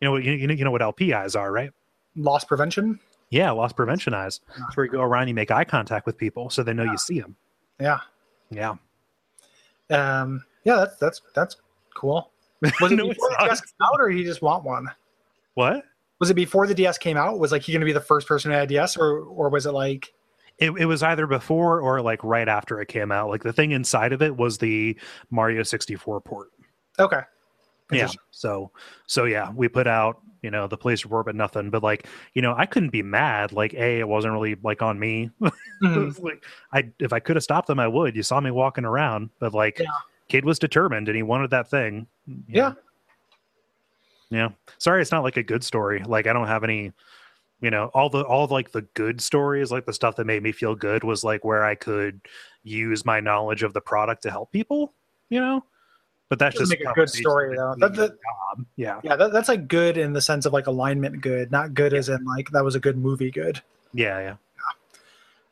You 0.00 0.06
know 0.06 0.12
what 0.12 0.24
you, 0.24 0.32
you 0.32 0.64
know 0.64 0.70
what 0.70 0.80
LPIs 0.80 1.38
are, 1.38 1.52
right? 1.52 1.72
Loss 2.16 2.46
prevention. 2.46 2.98
Yeah, 3.28 3.50
loss 3.50 3.74
prevention 3.74 4.14
eyes. 4.14 4.40
It's 4.66 4.76
where 4.78 4.86
you 4.86 4.92
go 4.92 5.02
around, 5.02 5.28
you 5.28 5.34
make 5.34 5.50
eye 5.50 5.64
contact 5.64 6.06
with 6.06 6.16
people 6.16 6.48
so 6.48 6.62
they 6.62 6.72
know 6.72 6.84
you 6.84 6.96
see 6.96 7.20
them. 7.20 7.36
Yeah. 7.78 7.98
Yeah. 8.50 8.76
Um, 9.90 10.42
yeah, 10.64 10.76
that's 10.76 10.96
that's 10.96 11.20
that's 11.34 11.56
cool. 11.94 12.30
Was 12.80 12.92
it 12.92 12.96
No, 12.96 13.08
before 13.08 13.30
the. 13.30 13.46
DS 13.46 13.60
came 13.60 13.74
out, 13.82 14.00
or 14.00 14.08
he 14.10 14.24
just 14.24 14.42
want 14.42 14.64
one? 14.64 14.88
What? 15.54 15.84
Was 16.20 16.30
it 16.30 16.34
before 16.34 16.66
the 16.66 16.74
DS 16.74 16.98
came 16.98 17.16
out? 17.16 17.38
Was 17.38 17.52
like 17.52 17.62
he 17.62 17.72
going 17.72 17.80
to 17.80 17.86
be 17.86 17.92
the 17.92 18.00
first 18.00 18.26
person 18.26 18.50
to 18.50 18.56
had 18.56 18.68
DS, 18.68 18.96
or 18.96 19.20
or 19.20 19.48
was 19.50 19.66
it 19.66 19.72
like 19.72 20.12
It, 20.58 20.70
it 20.78 20.86
was 20.86 21.02
either 21.02 21.26
before 21.26 21.80
or 21.80 22.00
like 22.00 22.22
right 22.24 22.48
after 22.48 22.80
it 22.80 22.88
came 22.88 23.10
out. 23.12 23.28
Like 23.28 23.42
the 23.42 23.52
thing 23.52 23.72
inside 23.72 24.12
of 24.12 24.22
it 24.22 24.36
was 24.36 24.58
the 24.58 24.96
Mario 25.30 25.62
64 25.62 26.20
port. 26.20 26.50
okay? 26.98 27.20
Yeah. 27.92 28.08
So 28.30 28.70
so 29.06 29.24
yeah, 29.24 29.50
we 29.52 29.68
put 29.68 29.86
out, 29.86 30.20
you 30.42 30.50
know, 30.50 30.66
the 30.66 30.76
police 30.76 31.04
report 31.04 31.26
but 31.26 31.34
nothing. 31.36 31.70
But 31.70 31.82
like, 31.82 32.06
you 32.32 32.40
know, 32.42 32.54
I 32.56 32.64
couldn't 32.66 32.90
be 32.90 33.02
mad. 33.02 33.52
Like, 33.52 33.74
A, 33.74 34.00
it 34.00 34.08
wasn't 34.08 34.32
really 34.32 34.56
like 34.62 34.80
on 34.82 34.98
me. 34.98 35.30
Mhm. 35.82 36.18
like 36.22 36.44
I 36.72 36.88
if 36.98 37.12
I 37.12 37.18
could 37.20 37.36
have 37.36 37.42
stopped 37.42 37.66
them, 37.66 37.78
I 37.80 37.88
would. 37.88 38.16
You 38.16 38.22
saw 38.22 38.40
me 38.40 38.50
walking 38.50 38.84
around, 38.86 39.30
but 39.40 39.52
like 39.52 39.80
Yeah. 39.80 39.86
Kid 40.28 40.44
was 40.44 40.58
determined 40.58 41.08
and 41.08 41.16
he 41.16 41.22
wanted 41.22 41.50
that 41.50 41.68
thing. 41.70 42.06
Yeah. 42.48 42.70
know. 42.70 42.76
Yeah. 44.30 44.48
Sorry, 44.78 45.02
it's 45.02 45.12
not 45.12 45.22
like 45.22 45.36
a 45.36 45.42
good 45.42 45.62
story. 45.62 46.02
Like 46.04 46.26
I 46.26 46.32
don't 46.32 46.46
have 46.48 46.64
any 46.64 46.92
you 47.60 47.70
know, 47.70 47.86
all 47.94 48.10
the 48.10 48.22
all 48.24 48.46
like 48.48 48.72
the 48.72 48.82
good 48.92 49.20
stories, 49.22 49.70
like 49.70 49.86
the 49.86 49.92
stuff 49.92 50.16
that 50.16 50.26
made 50.26 50.42
me 50.42 50.52
feel 50.52 50.74
good 50.74 51.02
was 51.02 51.24
like 51.24 51.44
where 51.44 51.64
I 51.64 51.74
could 51.74 52.20
use 52.62 53.06
my 53.06 53.20
knowledge 53.20 53.62
of 53.62 53.72
the 53.72 53.80
product 53.80 54.22
to 54.24 54.30
help 54.30 54.52
people, 54.52 54.92
you 55.30 55.40
know? 55.40 55.64
But 56.28 56.38
that's 56.38 56.58
just 56.58 56.70
make 56.70 56.80
a 56.80 56.92
good 56.94 57.08
story, 57.08 57.56
though. 57.56 57.74
That- 57.78 57.94
that- 57.94 58.10
job. 58.10 58.66
Yeah. 58.76 59.00
Yeah, 59.02 59.16
that, 59.16 59.32
that's 59.32 59.48
like 59.48 59.68
good 59.68 59.96
in 59.96 60.12
the 60.12 60.20
sense 60.20 60.44
of 60.46 60.52
like 60.52 60.66
alignment 60.66 61.20
good, 61.22 61.50
not 61.50 61.72
good 61.74 61.94
as 61.94 62.08
in 62.08 62.24
like 62.24 62.50
that 62.50 62.64
was 62.64 62.74
a 62.74 62.80
good 62.80 62.98
movie 62.98 63.30
good. 63.30 63.62
Yeah, 63.94 64.36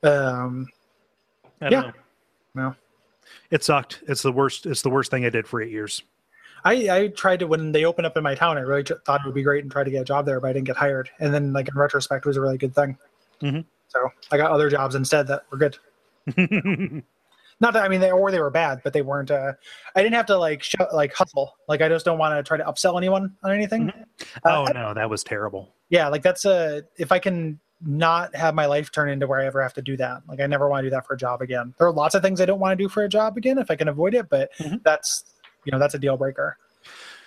yeah. 0.02 0.10
Um, 0.10 0.68
I 1.60 1.68
Yeah. 1.68 1.80
know. 1.80 1.92
No. 2.54 2.74
It 3.50 3.62
sucked. 3.64 4.02
It's 4.08 4.22
the 4.22 4.32
worst. 4.32 4.66
It's 4.66 4.82
the 4.82 4.90
worst 4.90 5.10
thing 5.10 5.24
I 5.24 5.30
did 5.30 5.46
for 5.46 5.60
eight 5.62 5.70
years. 5.70 6.02
I, 6.64 6.72
I 6.96 7.08
tried 7.08 7.40
to 7.40 7.46
when 7.46 7.72
they 7.72 7.84
opened 7.84 8.06
up 8.06 8.16
in 8.16 8.22
my 8.22 8.34
town. 8.36 8.56
I 8.56 8.60
really 8.60 8.84
thought 8.84 9.20
it 9.20 9.26
would 9.26 9.34
be 9.34 9.42
great 9.42 9.64
and 9.64 9.70
tried 9.72 9.84
to 9.84 9.90
get 9.90 10.02
a 10.02 10.04
job 10.04 10.26
there, 10.26 10.38
but 10.40 10.48
I 10.48 10.52
didn't 10.52 10.66
get 10.66 10.76
hired. 10.76 11.10
And 11.18 11.34
then, 11.34 11.52
like 11.52 11.68
in 11.68 11.74
retrospect, 11.74 12.24
it 12.24 12.28
was 12.28 12.36
a 12.36 12.40
really 12.40 12.58
good 12.58 12.74
thing. 12.74 12.96
Mhm. 13.40 13.64
So 13.88 14.08
I 14.30 14.36
got 14.36 14.50
other 14.52 14.70
jobs 14.70 14.94
instead 14.94 15.26
that 15.26 15.44
were 15.50 15.58
good. 15.58 15.76
Not 17.60 17.74
that 17.74 17.84
I 17.84 17.88
mean, 17.88 18.00
they 18.00 18.10
or 18.10 18.30
they 18.30 18.40
were 18.40 18.50
bad, 18.50 18.80
but 18.82 18.92
they 18.92 19.02
weren't. 19.02 19.30
Uh, 19.30 19.52
I 19.94 20.02
didn't 20.02 20.14
have 20.16 20.26
to 20.26 20.36
like 20.38 20.62
sh- 20.62 20.74
like 20.92 21.12
hustle. 21.14 21.54
Like 21.68 21.80
I 21.80 21.88
just 21.88 22.04
don't 22.04 22.18
want 22.18 22.36
to 22.36 22.42
try 22.42 22.56
to 22.56 22.64
upsell 22.64 22.96
anyone 22.96 23.36
on 23.44 23.52
anything. 23.52 23.92
oh 24.44 24.64
Uh, 24.64 24.72
no, 24.72 24.94
that 24.94 25.08
was 25.08 25.22
terrible. 25.22 25.72
yeah, 25.88 26.08
like 26.08 26.22
that's 26.22 26.44
a 26.44 26.82
if 26.96 27.12
I 27.12 27.18
can 27.20 27.60
not 27.84 28.34
have 28.34 28.54
my 28.54 28.66
life 28.66 28.90
turn 28.92 29.08
into 29.08 29.26
where 29.26 29.40
I 29.40 29.46
ever 29.46 29.62
have 29.62 29.74
to 29.74 29.82
do 29.82 29.96
that. 29.96 30.22
Like 30.28 30.40
I 30.40 30.46
never 30.46 30.68
want 30.68 30.84
to 30.84 30.86
do 30.86 30.90
that 30.90 31.06
for 31.06 31.14
a 31.14 31.16
job 31.16 31.42
again. 31.42 31.74
There 31.78 31.86
are 31.86 31.92
lots 31.92 32.14
of 32.14 32.22
things 32.22 32.40
I 32.40 32.44
don't 32.44 32.60
want 32.60 32.76
to 32.78 32.82
do 32.82 32.88
for 32.88 33.04
a 33.04 33.08
job 33.08 33.36
again 33.36 33.58
if 33.58 33.70
I 33.70 33.76
can 33.76 33.88
avoid 33.88 34.14
it, 34.14 34.28
but 34.28 34.50
Mhm. 34.58 34.82
that's 34.82 35.24
you 35.64 35.72
know 35.72 35.78
that's 35.78 35.94
a 35.94 35.98
deal 35.98 36.16
breaker. 36.16 36.56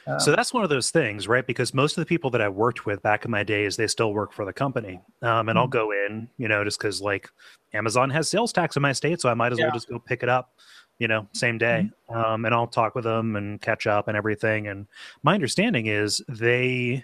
Um, 0.08 0.20
So 0.20 0.36
that's 0.36 0.54
one 0.54 0.64
of 0.64 0.70
those 0.70 0.92
things, 0.92 1.28
right? 1.28 1.46
Because 1.46 1.74
most 1.74 1.98
of 1.98 2.02
the 2.02 2.06
people 2.06 2.30
that 2.32 2.42
I 2.42 2.48
worked 2.48 2.86
with 2.86 3.02
back 3.02 3.26
in 3.26 3.32
my 3.32 3.44
days, 3.44 3.76
they 3.76 3.88
still 3.88 4.14
work 4.14 4.34
for 4.34 4.46
the 4.46 4.54
company. 4.54 5.02
Um, 5.22 5.50
and 5.50 5.58
I'll 5.58 5.68
Mhm. 5.68 5.72
go 5.72 5.92
in, 5.92 6.30
you 6.38 6.48
know, 6.48 6.64
just 6.64 6.78
because 6.80 7.02
like 7.02 7.28
Amazon 7.74 8.10
has 8.12 8.30
sales 8.30 8.54
tax 8.54 8.76
in 8.76 8.82
my 8.84 8.92
state, 8.92 9.20
so 9.20 9.30
I 9.30 9.34
might 9.34 9.52
as 9.52 9.60
well 9.60 9.72
just 9.72 9.90
go 9.90 9.98
pick 9.98 10.22
it 10.22 10.30
up, 10.30 10.54
you 11.00 11.08
know, 11.08 11.28
same 11.34 11.58
day. 11.58 11.90
Um, 12.14 12.46
and 12.46 12.54
I'll 12.54 12.68
talk 12.68 12.94
with 12.94 13.04
them 13.04 13.36
and 13.36 13.60
catch 13.60 13.88
up 13.88 14.08
and 14.08 14.16
everything. 14.16 14.68
And 14.68 14.86
my 15.24 15.34
understanding 15.34 15.88
is 15.88 16.22
they 16.30 17.04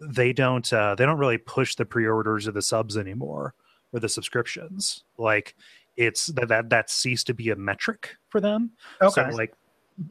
they 0.00 0.32
don't 0.32 0.70
uh, 0.72 0.94
they 0.94 1.04
don't 1.06 1.18
really 1.18 1.38
push 1.38 1.74
the 1.74 1.84
pre-orders 1.84 2.46
or 2.46 2.52
the 2.52 2.62
subs 2.62 2.96
anymore 2.96 3.54
or 3.92 4.00
the 4.00 4.08
subscriptions. 4.08 5.04
Like 5.18 5.54
it's 5.96 6.26
that 6.26 6.48
that 6.48 6.70
that 6.70 6.90
ceased 6.90 7.26
to 7.28 7.34
be 7.34 7.50
a 7.50 7.56
metric 7.56 8.16
for 8.28 8.40
them. 8.40 8.72
okay, 9.00 9.30
So 9.30 9.36
like 9.36 9.54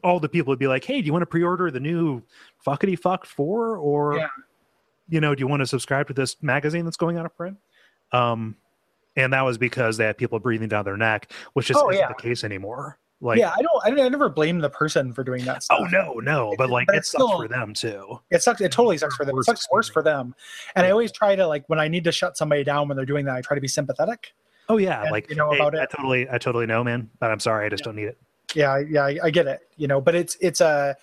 all 0.02 0.18
the 0.18 0.28
people 0.28 0.50
would 0.50 0.58
be 0.58 0.66
like, 0.66 0.84
"Hey, 0.84 1.00
do 1.00 1.06
you 1.06 1.12
want 1.12 1.22
to 1.22 1.26
pre-order 1.26 1.70
the 1.70 1.78
new 1.80 2.22
Fuckity 2.66 2.98
Fuck 2.98 3.24
Four, 3.24 3.76
or 3.76 4.16
Yeah. 4.16 4.26
you 5.08 5.20
know, 5.20 5.34
do 5.34 5.40
you 5.40 5.46
want 5.46 5.60
to 5.60 5.66
subscribe 5.66 6.08
to 6.08 6.14
this 6.14 6.42
magazine 6.42 6.84
that's 6.84 6.96
going 6.96 7.16
out 7.18 7.26
of 7.26 7.36
print?" 7.36 7.56
Um, 8.12 8.56
and 9.16 9.32
that 9.32 9.42
was 9.42 9.58
because 9.58 9.96
they 9.96 10.04
had 10.04 10.18
people 10.18 10.38
breathing 10.40 10.68
down 10.68 10.84
their 10.84 10.96
neck, 10.96 11.30
which 11.52 11.66
just 11.68 11.78
Oh, 11.80 11.88
isn't 11.90 12.00
yeah. 12.02 12.08
the 12.08 12.14
case 12.14 12.42
anymore. 12.42 12.98
Like, 13.22 13.38
yeah, 13.38 13.50
I 13.56 13.62
don't, 13.62 13.82
I 13.84 13.90
don't, 13.90 14.00
I 14.00 14.08
never 14.10 14.28
blame 14.28 14.58
the 14.58 14.68
person 14.68 15.12
for 15.14 15.24
doing 15.24 15.44
that. 15.46 15.56
Oh, 15.56 15.60
stuff. 15.60 15.78
oh 15.80 15.84
no, 15.86 16.12
no, 16.20 16.54
but 16.58 16.68
like 16.68 16.86
But 16.86 16.96
it 16.96 17.06
sucks 17.06 17.24
still- 17.24 17.36
for 17.38 17.48
them 17.48 17.72
too. 17.72 18.20
It 18.30 18.42
sucks. 18.42 18.60
It 18.60 18.70
totally 18.72 18.98
sucks 18.98 19.16
for 19.16 19.24
them. 19.24 19.38
It 19.38 19.44
sucks 19.44 19.66
worse 19.72 19.88
for 19.88 20.02
them. 20.02 20.34
And 20.74 20.86
I 20.86 20.90
always 20.90 21.10
try 21.12 21.34
to 21.34 21.46
like 21.46 21.64
when 21.68 21.80
I 21.80 21.88
need 21.88 22.04
to 22.04 22.12
shut 22.12 22.36
somebody 22.36 22.62
down 22.62 22.88
when 22.88 22.96
they're 22.96 23.06
doing 23.06 23.24
that. 23.24 23.36
I 23.36 23.40
try 23.40 23.54
to 23.54 23.60
be 23.60 23.68
sympathetic. 23.68 24.34
Oh 24.68 24.76
yeah, 24.76 25.02
And 25.02 25.10
like 25.12 25.30
you 25.30 25.36
know 25.36 25.50
hey, 25.52 25.56
about 25.58 25.74
it. 25.74 25.80
I 25.80 25.86
totally, 25.86 26.28
I 26.30 26.36
totally 26.38 26.66
know, 26.66 26.84
man. 26.84 27.08
But 27.18 27.30
I'm 27.30 27.40
sorry, 27.40 27.64
I 27.66 27.68
just 27.70 27.80
Yeah. 27.80 27.84
don't 27.84 27.96
need 27.96 28.08
it. 28.08 28.18
Yeah, 28.54 28.78
yeah, 28.78 29.04
I, 29.06 29.18
I 29.24 29.30
get 29.30 29.46
it. 29.46 29.60
You 29.76 29.88
know, 29.88 30.00
but 30.00 30.14
it's 30.14 30.36
it's 30.40 30.60
a 30.60 30.94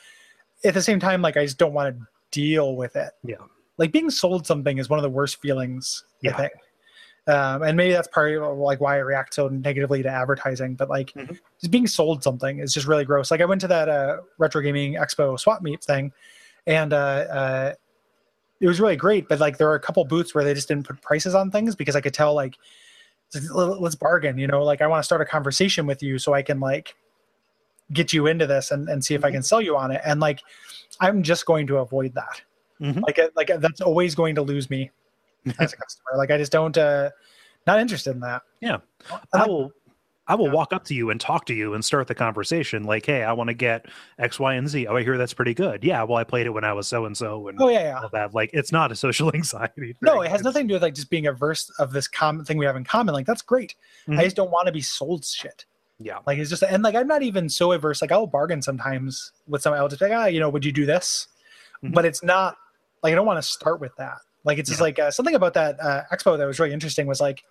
at 0.64 0.74
the 0.76 0.82
same 0.84 1.00
time 1.00 1.22
like 1.22 1.36
I 1.38 1.46
just 1.46 1.58
don't 1.58 1.74
want 1.74 1.98
to 1.98 2.06
deal 2.32 2.76
with 2.76 2.96
it. 2.96 3.12
Yeah. 3.24 3.38
Like 3.78 3.92
being 3.92 4.12
sold 4.12 4.46
something 4.46 4.78
is 4.78 4.88
one 4.90 5.00
of 5.00 5.04
the 5.04 5.10
worst 5.10 5.42
feelings. 5.42 6.04
I 6.24 6.28
Yeah. 6.28 6.38
think. 6.38 6.54
Um, 7.26 7.64
and 7.64 7.78
maybe 7.78 7.94
that's 7.94 8.10
part 8.10 8.36
of 8.36 8.58
like 8.58 8.82
why 8.82 8.96
I 8.96 9.00
react 9.00 9.34
so 9.34 9.48
negatively 9.48 10.04
to 10.04 10.10
advertising. 10.10 10.76
But 10.76 10.90
like 10.90 11.14
Mhm. 11.14 11.40
just 11.60 11.72
being 11.72 11.88
sold 11.88 12.22
something 12.22 12.60
is 12.60 12.74
just 12.74 12.86
really 12.86 13.06
gross. 13.06 13.32
Like 13.32 13.40
I 13.40 13.46
went 13.46 13.62
to 13.62 13.68
that 13.68 13.88
uh, 13.88 14.18
retro 14.38 14.62
gaming 14.62 14.96
expo 14.96 15.40
swap 15.40 15.62
meet 15.62 15.82
thing, 15.84 16.12
and 16.68 16.92
uh, 16.92 16.96
uh, 16.98 17.74
it 18.60 18.68
was 18.68 18.80
really 18.82 18.98
great. 18.98 19.30
But 19.30 19.40
like 19.40 19.58
there 19.58 19.68
were 19.68 19.76
a 19.76 19.80
couple 19.80 20.04
booths 20.04 20.36
where 20.36 20.44
they 20.44 20.54
just 20.54 20.68
didn't 20.68 20.86
put 20.86 21.02
prices 21.02 21.34
on 21.34 21.50
things 21.50 21.76
because 21.76 21.96
I 21.96 22.02
could 22.02 22.14
tell 22.14 22.34
like 22.34 22.58
let's 23.54 23.96
bargain. 23.96 24.38
You 24.38 24.48
know, 24.48 24.64
like 24.64 24.82
I 24.82 24.88
want 24.88 25.00
to 25.00 25.06
start 25.06 25.22
a 25.22 25.26
conversation 25.26 25.86
with 25.88 26.04
you 26.04 26.20
so 26.20 26.34
I 26.34 26.42
can 26.42 26.60
like 26.60 26.96
get 27.92 28.12
you 28.12 28.28
into 28.28 28.48
this 28.48 28.72
and, 28.72 28.90
and 28.90 29.04
see 29.04 29.14
if 29.14 29.24
I 29.24 29.28
Mm-hmm. 29.28 29.36
can 29.36 29.44
sell 29.44 29.62
you 29.62 29.78
on 29.78 29.92
it. 29.92 30.02
And 30.04 30.20
like 30.20 30.42
I'm 31.00 31.24
just 31.24 31.46
going 31.46 31.68
to 31.68 31.78
avoid 31.78 32.14
that. 32.16 32.42
Mhm. 32.82 33.02
Like 33.02 33.18
uh, 33.18 33.30
like 33.36 33.50
that's 33.60 33.80
always 33.82 34.14
going 34.14 34.36
to 34.36 34.42
lose 34.42 34.70
me 34.70 34.92
as 35.60 35.74
a 35.74 35.78
customer. 35.78 36.12
Like 36.18 36.32
I 36.32 36.38
just 36.38 36.52
don't 36.52 36.78
uh 36.78 37.10
not 37.68 37.80
interested 37.80 38.12
in 38.12 38.20
that. 38.22 38.42
Yeah. 38.62 38.78
I 39.34 39.46
will 39.48 39.72
I 40.26 40.36
will 40.36 40.46
Yeah. 40.48 40.54
walk 40.54 40.72
up 40.72 40.86
to 40.86 40.94
you 40.94 41.10
and 41.10 41.20
talk 41.20 41.46
to 41.48 41.54
you 41.54 41.74
and 41.74 41.84
start 41.84 42.08
the 42.08 42.16
conversation 42.16 42.84
like, 42.86 43.06
hey, 43.06 43.24
I 43.24 43.34
want 43.34 43.50
to 43.50 43.54
get 43.54 43.88
X, 44.20 44.40
Y, 44.40 44.54
and 44.54 44.70
Z. 44.70 44.88
Oh, 44.88 44.96
I 44.96 45.04
hear 45.04 45.18
that's 45.18 45.34
pretty 45.34 45.54
good. 45.54 45.84
Yeah, 45.84 46.04
well, 46.04 46.18
I 46.18 46.24
played 46.24 46.46
it 46.46 46.52
when 46.52 46.64
I 46.64 46.72
was 46.72 46.88
so 46.88 47.04
and 47.06 47.16
so 47.18 47.50
and 47.50 47.58
Oh 47.62 47.68
yeah, 47.68 47.82
yeah. 47.84 48.00
all 48.02 48.10
that. 48.14 48.34
Like, 48.34 48.50
it's 48.54 48.72
not 48.72 48.90
a 48.92 48.96
social 48.96 49.32
anxiety. 49.34 49.96
No, 50.02 50.22
it 50.22 50.30
has 50.30 50.40
It's- 50.40 50.44
nothing 50.46 50.64
to 50.66 50.68
do 50.70 50.74
with 50.76 50.82
like 50.84 50.96
just 50.96 51.10
being 51.10 51.28
averse 51.28 51.70
of 51.78 51.92
this 51.92 52.08
common 52.08 52.46
thing 52.46 52.58
we 52.58 52.66
have 52.66 52.78
in 52.78 52.86
common. 52.86 53.14
Like 53.14 53.26
that's 53.26 53.42
great. 53.42 53.76
Mhm. 54.08 54.18
I 54.18 54.24
just 54.24 54.36
don't 54.38 54.50
want 54.52 54.68
to 54.68 54.72
be 54.72 54.82
sold 54.82 55.26
shit. 55.26 55.66
Yeah. 56.00 56.20
Like 56.26 56.38
it's 56.38 56.50
just 56.50 56.64
and 56.64 56.84
like 56.84 56.96
I'm 56.96 57.08
not 57.08 57.22
even 57.22 57.50
so 57.50 57.72
averse. 57.74 58.02
Like 58.02 58.12
I'll 58.14 58.26
bargain 58.28 58.62
sometimes 58.62 59.32
with 59.48 59.62
someone 59.62 59.80
else. 59.82 60.00
Like 60.00 60.12
ah, 60.14 60.26
you 60.26 60.40
know, 60.40 60.50
would 60.50 60.64
you 60.66 60.72
do 60.72 60.86
this? 60.86 61.28
Mhm. 61.84 61.94
But 61.94 62.06
it's 62.06 62.24
not 62.24 62.56
like 63.04 63.12
I 63.12 63.16
don't 63.16 63.26
want 63.26 63.40
to 63.44 63.48
start 63.50 63.82
with 63.82 63.96
that. 63.98 64.20
Like 64.44 64.58
it's 64.58 64.70
just 64.70 64.82
like 64.82 65.00
uh, 65.00 65.12
something 65.12 65.36
about 65.36 65.54
that 65.54 65.80
uh, 65.82 66.04
expo 66.12 66.38
that 66.38 66.46
was 66.46 66.60
really 66.60 66.74
interesting 66.74 67.08
was 67.08 67.22
like, 67.22 67.44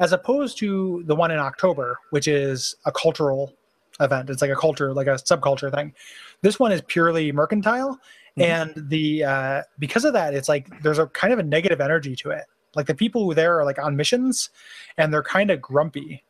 as 0.00 0.12
opposed 0.12 0.58
to 0.58 1.02
the 1.06 1.14
one 1.14 1.30
in 1.30 1.38
October, 1.38 1.98
which 2.10 2.28
is 2.28 2.74
a 2.84 2.92
cultural 2.92 3.54
event. 4.00 4.30
It's 4.30 4.42
like 4.42 4.50
a 4.50 4.56
culture, 4.56 4.92
like 4.92 5.06
a 5.06 5.14
subculture 5.16 5.72
thing. 5.74 5.94
This 6.42 6.58
one 6.58 6.72
is 6.72 6.82
purely 6.86 7.32
mercantile, 7.32 7.98
Mhm. 8.38 8.44
and 8.44 8.88
the 8.90 9.24
uh, 9.24 9.62
because 9.78 10.04
of 10.04 10.12
that, 10.14 10.34
it's 10.34 10.48
like 10.48 10.82
there's 10.82 10.98
a 10.98 11.06
kind 11.08 11.32
of 11.32 11.38
a 11.38 11.42
negative 11.42 11.80
energy 11.80 12.14
to 12.16 12.30
it. 12.30 12.44
Like 12.76 12.86
the 12.86 12.94
people 12.94 13.24
who 13.24 13.34
there 13.34 13.58
are 13.58 13.64
like 13.64 13.78
on 13.78 13.96
missions, 13.96 14.50
and 14.96 15.12
they're 15.12 15.22
kind 15.22 15.50
of 15.50 15.60
grumpy. 15.60 16.22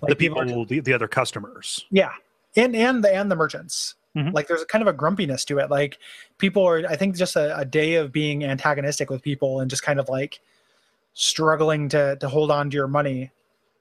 Like 0.00 0.10
the 0.10 0.16
people, 0.16 0.40
are- 0.40 0.64
the, 0.64 0.80
the 0.80 0.92
other 0.92 1.08
customers. 1.08 1.84
yeah, 1.90 2.12
and 2.56 2.76
and 2.76 3.02
the 3.02 3.12
and 3.14 3.30
the 3.30 3.36
merchants. 3.36 3.94
Mhm. 4.16 4.32
Like 4.34 4.46
there's 4.46 4.62
a 4.62 4.66
kind 4.66 4.82
of 4.82 4.88
a 4.88 4.92
grumpiness 4.92 5.44
to 5.46 5.58
it. 5.58 5.70
Like 5.70 5.98
people 6.38 6.66
are, 6.66 6.86
I 6.88 6.96
think, 6.96 7.16
just 7.16 7.36
a, 7.36 7.56
a 7.56 7.64
day 7.64 7.94
of 7.94 8.12
being 8.12 8.44
antagonistic 8.44 9.08
with 9.10 9.22
people 9.22 9.60
and 9.60 9.70
just 9.70 9.82
kind 9.82 9.98
of 9.98 10.08
like 10.08 10.40
struggling 11.14 11.88
to 11.90 12.16
to 12.16 12.28
hold 12.28 12.50
on 12.50 12.70
to 12.70 12.74
your 12.76 12.88
money. 12.88 13.30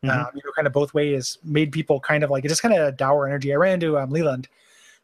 Mhm. 0.04 0.10
Um, 0.10 0.28
you 0.34 0.42
know, 0.44 0.52
kind 0.56 0.68
of 0.68 0.74
both 0.74 0.94
ways 0.94 1.38
made 1.44 1.72
people 1.72 2.00
kind 2.00 2.24
of 2.24 2.30
like 2.30 2.46
it 2.46 2.48
just 2.48 2.62
kind 2.62 2.74
of 2.74 2.88
a 2.88 2.92
dour 2.92 3.28
energy. 3.28 3.54
I 3.54 3.58
ran 3.58 3.74
into 3.76 3.98
um, 4.00 4.10
Leland 4.10 4.48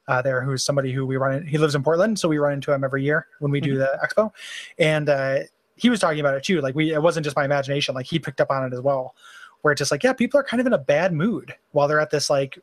uh, 0.08 0.22
there, 0.22 0.42
who's 0.42 0.64
somebody 0.64 0.92
who 0.92 1.06
we 1.06 1.18
run. 1.18 1.36
In, 1.36 1.46
he 1.46 1.58
lives 1.58 1.76
in 1.76 1.84
Portland, 1.84 2.18
so 2.18 2.30
we 2.30 2.38
run 2.38 2.54
into 2.54 2.72
him 2.72 2.84
every 2.84 3.04
year 3.04 3.28
when 3.40 3.52
we 3.52 3.60
do 3.60 3.78
the 3.78 4.00
expo, 4.04 4.32
and 4.80 5.10
uh, 5.10 5.40
he 5.76 5.90
was 5.90 6.00
talking 6.00 6.20
about 6.22 6.34
it 6.34 6.44
too. 6.44 6.62
Like 6.62 6.74
we, 6.74 6.94
it 6.94 7.02
wasn't 7.02 7.26
just 7.26 7.36
my 7.36 7.46
imagination. 7.46 7.94
Like 7.94 8.06
he 8.06 8.18
picked 8.18 8.40
up 8.42 8.50
on 8.50 8.66
it 8.66 8.74
as 8.74 8.82
well, 8.82 9.14
where 9.62 9.74
it's 9.74 9.80
just 9.80 9.92
like, 9.92 10.04
yeah, 10.04 10.14
people 10.14 10.40
are 10.40 10.44
kind 10.44 10.62
of 10.62 10.66
in 10.68 10.74
a 10.74 10.78
bad 10.78 11.14
mood 11.14 11.54
while 11.74 11.88
they're 11.88 12.00
at 12.00 12.10
this 12.10 12.30
like 12.30 12.58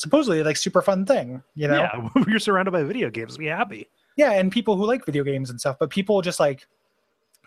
supposedly 0.00 0.42
like 0.42 0.56
super 0.56 0.82
fun 0.82 1.04
thing, 1.04 1.42
you 1.54 1.68
know? 1.68 1.76
Yeah, 1.78 2.08
we're 2.26 2.38
surrounded 2.38 2.70
by 2.70 2.82
video 2.84 3.10
games. 3.10 3.36
Be 3.36 3.46
happy. 3.46 3.88
yeah 4.16 4.32
and 4.32 4.50
people 4.50 4.76
who 4.76 4.84
like 4.86 5.04
video 5.06 5.22
games 5.24 5.48
and 5.50 5.60
stuff 5.60 5.76
but 5.78 5.90
people 5.90 6.20
just 6.22 6.40
like 6.40 6.66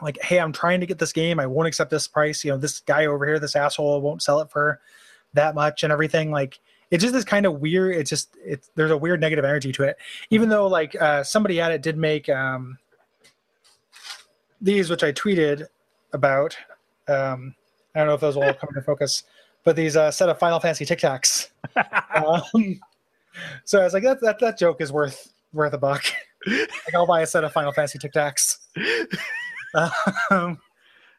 like 0.02 0.18
hey 0.24 0.40
i'm 0.40 0.54
trying 0.54 0.80
to 0.80 0.86
get 0.86 0.98
this 1.00 1.12
game 1.14 1.40
i 1.40 1.46
won't 1.46 1.68
accept 1.68 1.92
this 1.92 2.08
price 2.08 2.44
you 2.46 2.52
know 2.52 2.58
this 2.58 2.80
guy 2.80 3.06
over 3.06 3.26
here 3.26 3.40
this 3.40 3.56
asshole 3.56 4.02
won't 4.02 4.22
sell 4.24 4.40
it 4.40 4.50
for 4.50 4.80
that 5.34 5.54
much 5.54 5.84
and 5.84 5.92
everything 5.92 6.32
like 6.32 6.60
it's 6.90 7.02
just 7.02 7.14
this 7.14 7.26
kind 7.26 7.46
of 7.46 7.60
weird 7.60 7.96
it's 7.96 8.10
just 8.10 8.36
it's 8.44 8.72
there's 8.76 8.90
a 8.92 8.98
weird 8.98 9.20
negative 9.20 9.44
energy 9.46 9.72
to 9.72 9.84
it 9.84 9.98
even 10.30 10.48
though 10.50 10.66
like 10.68 10.96
uh 11.02 11.24
somebody 11.24 11.60
at 11.62 11.72
it 11.72 11.82
did 11.82 11.98
make 11.98 12.30
um 12.30 12.78
these 14.62 14.90
which 14.90 15.04
i 15.04 15.12
tweeted 15.12 15.68
about 16.14 16.56
um 17.10 17.54
i 17.96 18.00
don't 18.00 18.08
know 18.08 18.14
if 18.14 18.22
those 18.22 18.36
will 18.36 18.44
all 18.44 18.54
come 18.54 18.70
into 18.70 18.82
focus 18.82 19.24
but 19.64 19.76
these 19.76 19.96
uh 19.96 20.12
set 20.12 20.30
of 20.30 20.38
final 20.40 20.60
fantasy 20.60 20.86
tic 20.86 21.00
tacs 21.00 21.50
um, 22.16 22.80
so 23.64 23.80
i 23.80 23.84
was 23.84 23.94
like 23.94 24.04
that, 24.04 24.20
that 24.22 24.40
that 24.40 24.58
joke 24.58 24.82
is 24.82 24.92
worth 24.92 25.34
worth 25.54 25.74
a 25.74 25.78
buck 25.78 26.04
like 26.48 26.96
I'll 26.96 27.06
buy 27.06 27.22
a 27.22 27.28
set 27.28 27.44
of 27.44 27.54
Final 27.54 27.72
Fantasy 27.72 28.00
Tic 28.00 28.14
Tacs. 28.14 28.58
Um, 30.32 30.58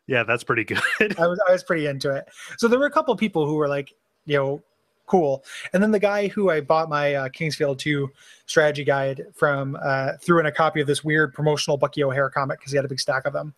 yeah, 0.07 0.25
that's 0.25 0.45
pretty 0.45 0.65
good. 0.65 0.81
I 1.19 1.27
was 1.27 1.41
I 1.49 1.53
was 1.53 1.63
pretty 1.63 1.87
into 1.87 2.11
it. 2.11 2.29
So 2.59 2.69
there 2.69 2.79
were 2.79 2.87
a 2.87 2.91
couple 2.91 3.15
people 3.17 3.47
who 3.47 3.55
were 3.55 3.69
like, 3.69 3.95
you 4.27 4.37
know, 4.37 4.63
cool. 5.07 5.45
And 5.73 5.83
then 5.83 5.91
the 5.91 5.99
guy 5.99 6.29
who 6.29 6.51
I 6.51 6.61
bought 6.61 6.89
my 6.89 7.15
uh, 7.15 7.29
King's 7.29 7.55
Field 7.57 7.79
2 7.79 8.11
strategy 8.47 8.85
guide 8.85 9.23
from 9.35 9.79
uh, 9.83 10.13
threw 10.21 10.41
in 10.41 10.47
a 10.47 10.53
copy 10.53 10.81
of 10.81 10.87
this 10.87 11.05
weird 11.05 11.33
promotional 11.33 11.77
Bucky 11.77 12.03
O'Hare 12.03 12.31
comic 12.31 12.59
because 12.59 12.73
he 12.73 12.77
had 12.77 12.85
a 12.85 12.89
big 12.89 13.01
stack 13.01 13.27
of 13.27 13.33
them. 13.33 13.55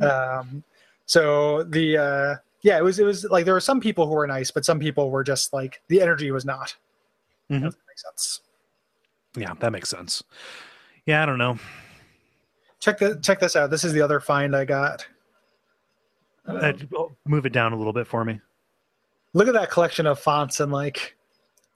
um, 0.00 0.62
so 1.06 1.62
the 1.62 1.96
uh, 1.96 2.34
yeah, 2.62 2.78
it 2.78 2.82
was 2.84 2.98
it 2.98 3.04
was 3.04 3.24
like 3.24 3.44
there 3.44 3.54
were 3.54 3.60
some 3.60 3.80
people 3.80 4.06
who 4.06 4.14
were 4.14 4.26
nice, 4.26 4.50
but 4.50 4.64
some 4.64 4.78
people 4.78 5.10
were 5.10 5.24
just 5.24 5.52
like 5.52 5.80
the 5.88 6.00
energy 6.02 6.30
was 6.30 6.44
not. 6.44 6.74
Mhm. 7.50 7.62
Doesn't 7.62 7.80
make 7.88 7.98
sense. 7.98 8.40
yeah, 9.36 9.54
that 9.60 9.72
makes 9.72 9.88
sense. 9.88 10.22
Yeah, 11.06 11.22
I 11.22 11.26
don't 11.26 11.38
know. 11.38 11.58
Check 12.80 12.98
the 12.98 13.18
check 13.22 13.40
this 13.40 13.56
out. 13.56 13.70
This 13.70 13.84
is 13.84 13.92
the 13.92 14.00
other 14.02 14.20
find 14.20 14.54
I 14.54 14.64
got. 14.64 15.06
Uh, 16.46 16.72
move 17.26 17.44
it 17.44 17.52
down 17.52 17.72
a 17.72 17.76
little 17.76 17.92
bit 17.92 18.06
for 18.06 18.24
me. 18.24 18.40
look 19.34 19.48
at 19.48 19.54
that 19.54 19.70
collection 19.70 20.06
of 20.06 20.18
fonts 20.18 20.60
and 20.60 20.72
like 20.72 21.14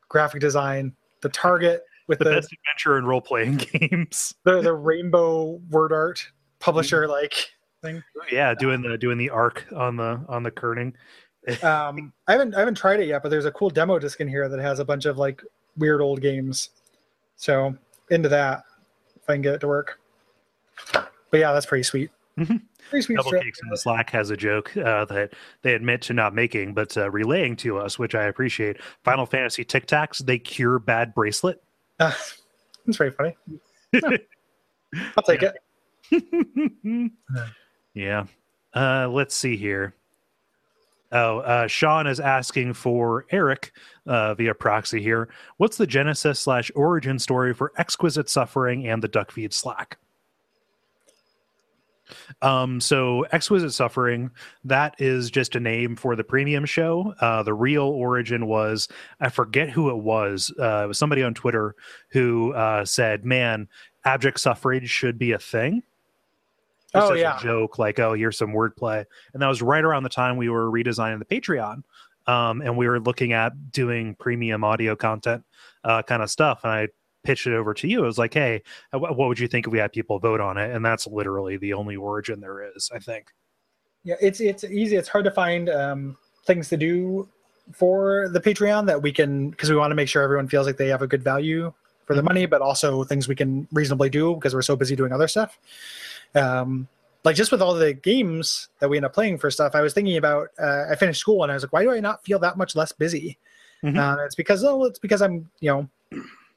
graphic 0.09 0.41
design 0.41 0.95
the 1.21 1.29
target 1.29 1.85
with 2.09 2.19
The 2.19 2.25
the 2.25 2.31
best 2.31 2.53
adventure 2.53 2.97
and 2.97 3.07
role 3.07 3.21
playing 3.21 3.57
games. 3.73 4.35
the, 4.45 4.63
the 4.63 4.73
rainbow 4.73 5.61
word 5.71 5.93
art 5.93 6.27
publisher 6.59 7.07
like 7.07 7.51
thing 7.83 8.03
Yeah, 8.31 8.55
doing 8.55 8.81
the 8.81 8.97
doing 8.97 9.19
the 9.19 9.31
arc 9.31 9.67
on 9.75 9.97
the 9.97 10.25
on 10.29 10.43
the 10.43 10.51
kerning. 10.51 10.95
um 11.65 12.13
i 12.29 12.33
haven't 12.33 12.55
i 12.55 12.61
haven't 12.61 12.77
tried 12.77 13.01
it 13.01 13.09
yet 13.09 13.21
but 13.21 13.29
there's 13.29 13.47
a 13.47 13.51
cool 13.51 13.69
demo 13.69 13.99
disc 13.99 14.21
in 14.21 14.29
here 14.29 14.49
that 14.49 14.61
has 14.61 14.79
a 14.79 14.85
bunch 14.85 15.07
of 15.07 15.19
like 15.19 15.43
weird 15.77 16.01
old 16.01 16.21
games 16.21 16.71
so 17.35 17.75
into 18.11 18.29
that 18.29 18.63
if 19.17 19.29
i 19.29 19.33
can 19.33 19.43
get 19.43 19.53
it 19.55 19.59
to 19.61 19.67
work 19.67 19.99
but 20.93 21.11
yeah 21.33 21.53
that's 21.53 21.67
pretty 21.67 21.83
sweet 21.83 22.11
Mhm. 22.39 22.63
pretty 22.89 23.03
sweet 23.03 23.17
Double. 23.17 23.33
Cakes 23.33 23.61
in 23.63 23.69
the 23.69 23.77
Slack 23.77 24.09
has 24.11 24.31
a 24.31 24.37
joke 24.39 24.75
uh, 24.79 25.05
that 25.05 25.35
they 25.61 25.75
admit 25.75 26.01
to 26.03 26.15
not 26.15 26.35
making, 26.35 26.73
but 26.73 26.97
uh, 26.97 27.11
relaying 27.11 27.57
to 27.57 27.77
us, 27.77 27.99
which 27.99 28.15
I 28.15 28.23
appreciate. 28.25 28.79
Final 29.05 29.27
Fantasy 29.27 29.65
Tic 29.65 29.85
Tacs, 29.87 30.25
they 30.25 30.39
cure 30.39 30.79
bad 30.79 31.15
bracelet. 31.15 31.63
Uh, 32.01 32.11
it's 32.87 32.97
very 32.97 33.11
funny 33.11 33.37
i'll 35.15 35.23
take 35.25 35.43
it 35.43 35.53
yeah. 37.94 38.27
Uh, 38.74 39.09
let's 39.09 39.35
see 39.35 39.56
here. 39.56 39.94
Oh, 41.12 41.40
uh, 41.40 41.66
Sean 41.66 42.06
is 42.06 42.20
asking 42.20 42.73
for 42.73 43.27
Eric 43.31 43.73
uh, 44.06 44.35
via 44.35 44.55
proxy 44.55 45.02
here. 45.02 45.28
What's 45.59 45.77
the 45.77 45.86
genesis 45.86 46.40
slash 46.40 46.70
origin 46.74 47.19
story 47.19 47.52
for 47.52 47.73
Exquisite 47.77 48.31
Suffering 48.31 48.89
and 48.89 49.02
the 49.02 49.10
Duckfeed 49.10 49.52
Slack? 49.52 49.98
Um, 52.40 52.81
so 52.81 53.27
Exquisite 53.32 53.73
Suffering, 53.73 54.31
that 54.64 54.94
is 54.98 55.31
just 55.31 55.55
a 55.55 55.60
name 55.60 55.97
for 55.97 56.16
the 56.16 56.24
premium 56.24 56.64
show. 56.64 57.14
Uh, 57.20 57.43
the 57.43 57.55
real 57.55 57.85
origin 57.85 58.47
was 58.47 58.89
I 59.20 59.28
forget 59.28 59.69
who 59.69 59.90
it 59.90 59.98
was. 59.98 60.52
Uh, 60.59 60.85
it 60.85 60.89
was 60.89 60.98
somebody 60.98 61.23
on 61.23 61.35
Twitter 61.35 61.74
who 62.10 62.52
uh, 62.55 62.85
said, 62.85 63.24
"Man, 63.24 63.69
abject 64.05 64.40
suffrage 64.40 64.89
should 64.89 65.19
be 65.19 65.32
a 65.32 65.39
thing." 65.39 65.82
Just 66.94 67.10
Oh, 67.10 67.14
as 67.14 67.20
yeah. 67.20 67.39
a 67.39 67.43
joke, 67.43 67.78
like, 67.78 67.98
"Oh, 67.98 68.12
here's 68.14 68.36
some 68.36 68.52
wordplay," 68.52 69.05
and 69.32 69.43
that 69.43 69.48
was 69.48 69.62
right 69.62 69.82
around 69.85 70.02
the 70.02 70.09
time 70.09 70.36
we 70.36 70.48
were 70.48 70.70
redesigning 70.70 71.19
the 71.19 71.24
Patreon, 71.24 71.82
um, 72.27 72.60
and 72.60 72.77
we 72.77 72.86
were 72.86 73.01
looking 73.01 73.32
at 73.32 73.73
doing 73.73 74.14
premium 74.16 74.62
audio 74.64 74.94
content, 74.94 75.43
uh, 75.85 76.02
kind 76.02 76.23
of 76.23 76.31
stuff. 76.31 76.60
And 76.64 76.73
I 76.73 76.89
pitched 77.24 77.47
it 77.47 77.55
over 77.55 77.73
to 77.74 77.89
you. 77.89 78.02
It 78.02 78.06
was 78.06 78.19
like, 78.19 78.35
"Hey, 78.35 78.62
uh, 78.93 78.98
wh- 78.98 79.16
what 79.16 79.28
would 79.28 79.39
you 79.39 79.48
think 79.48 79.66
if 79.66 79.73
we 79.73 79.78
had 79.78 79.93
people 79.93 80.19
vote 80.19 80.40
on 80.40 80.59
it?" 80.59 80.74
And 80.74 80.85
that's 80.85 81.06
literally 81.06 81.56
the 81.56 81.73
only 81.73 81.97
origin 81.97 82.40
there 82.40 82.62
is, 82.77 82.90
I 82.94 82.98
think. 82.98 83.28
Yeah, 84.05 84.16
it's 84.20 84.40
it's 84.40 84.64
easy. 84.64 84.97
It's 84.97 85.09
hard 85.09 85.24
to 85.24 85.31
find 85.31 85.70
um, 85.70 86.16
things 86.44 86.69
to 86.70 86.77
do 86.77 87.28
for 87.73 88.28
the 88.28 88.40
Patreon 88.40 88.85
that 88.86 89.01
we 89.01 89.12
can 89.12 89.51
because 89.51 89.70
we 89.70 89.77
want 89.77 89.93
to 89.93 89.94
make 89.94 90.09
sure 90.09 90.23
everyone 90.23 90.48
feels 90.48 90.66
like 90.66 90.77
they 90.77 90.89
have 90.89 91.01
a 91.02 91.06
good 91.06 91.23
value 91.23 91.73
for 92.07 92.15
the 92.15 92.23
money, 92.23 92.47
but 92.47 92.61
also 92.61 93.05
things 93.05 93.29
we 93.29 93.35
can 93.35 93.66
reasonably 93.73 94.11
do 94.11 94.35
because 94.35 94.55
we're 94.55 94.62
so 94.62 94.77
busy 94.77 94.97
doing 94.97 95.12
other 95.12 95.29
stuff. 95.29 95.59
Um, 96.35 96.89
like 97.24 97.37
just 97.37 97.53
with 97.53 97.62
all 97.62 97.74
the 97.74 97.95
games 97.95 98.69
that 98.81 98.89
we 98.91 98.97
end 98.97 99.07
up 99.07 99.12
playing 99.15 99.39
for 99.39 99.51
stuff, 99.51 99.74
I 99.74 99.81
was 99.81 99.95
thinking 99.95 100.16
about. 100.16 100.49
Uh, 100.59 100.87
I 100.91 100.97
finished 100.97 101.20
school 101.20 101.43
and 101.43 101.53
I 101.53 101.55
was 101.55 101.62
like, 101.62 101.73
why 101.73 101.83
do 101.85 101.93
I 101.93 102.01
not 102.01 102.24
feel 102.24 102.39
that 102.41 102.59
much 102.59 102.74
less 102.74 102.91
busy? 102.93 103.39
Mhm. 103.85 103.99
Uh, 103.99 104.24
it's 104.24 104.35
because 104.35 104.65
oh, 104.65 104.85
it's 104.85 104.99
because 104.99 105.23
I'm 105.23 105.49
you 105.61 105.70
know 105.70 105.89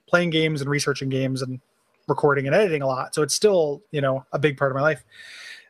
playing 0.07 0.31
games 0.31 0.61
and 0.61 0.69
researching 0.69 1.09
games 1.09 1.41
and 1.41 1.59
recording 2.07 2.45
and 2.47 2.55
editing 2.55 2.81
a 2.81 2.88
lot. 2.88 3.13
So 3.13 3.22
it's 3.22 3.35
still 3.35 3.81
you 3.91 4.01
know 4.01 4.26
a 4.31 4.39
big 4.39 4.57
part 4.57 4.72
of 4.72 4.76
my 4.76 4.81
life. 4.81 5.03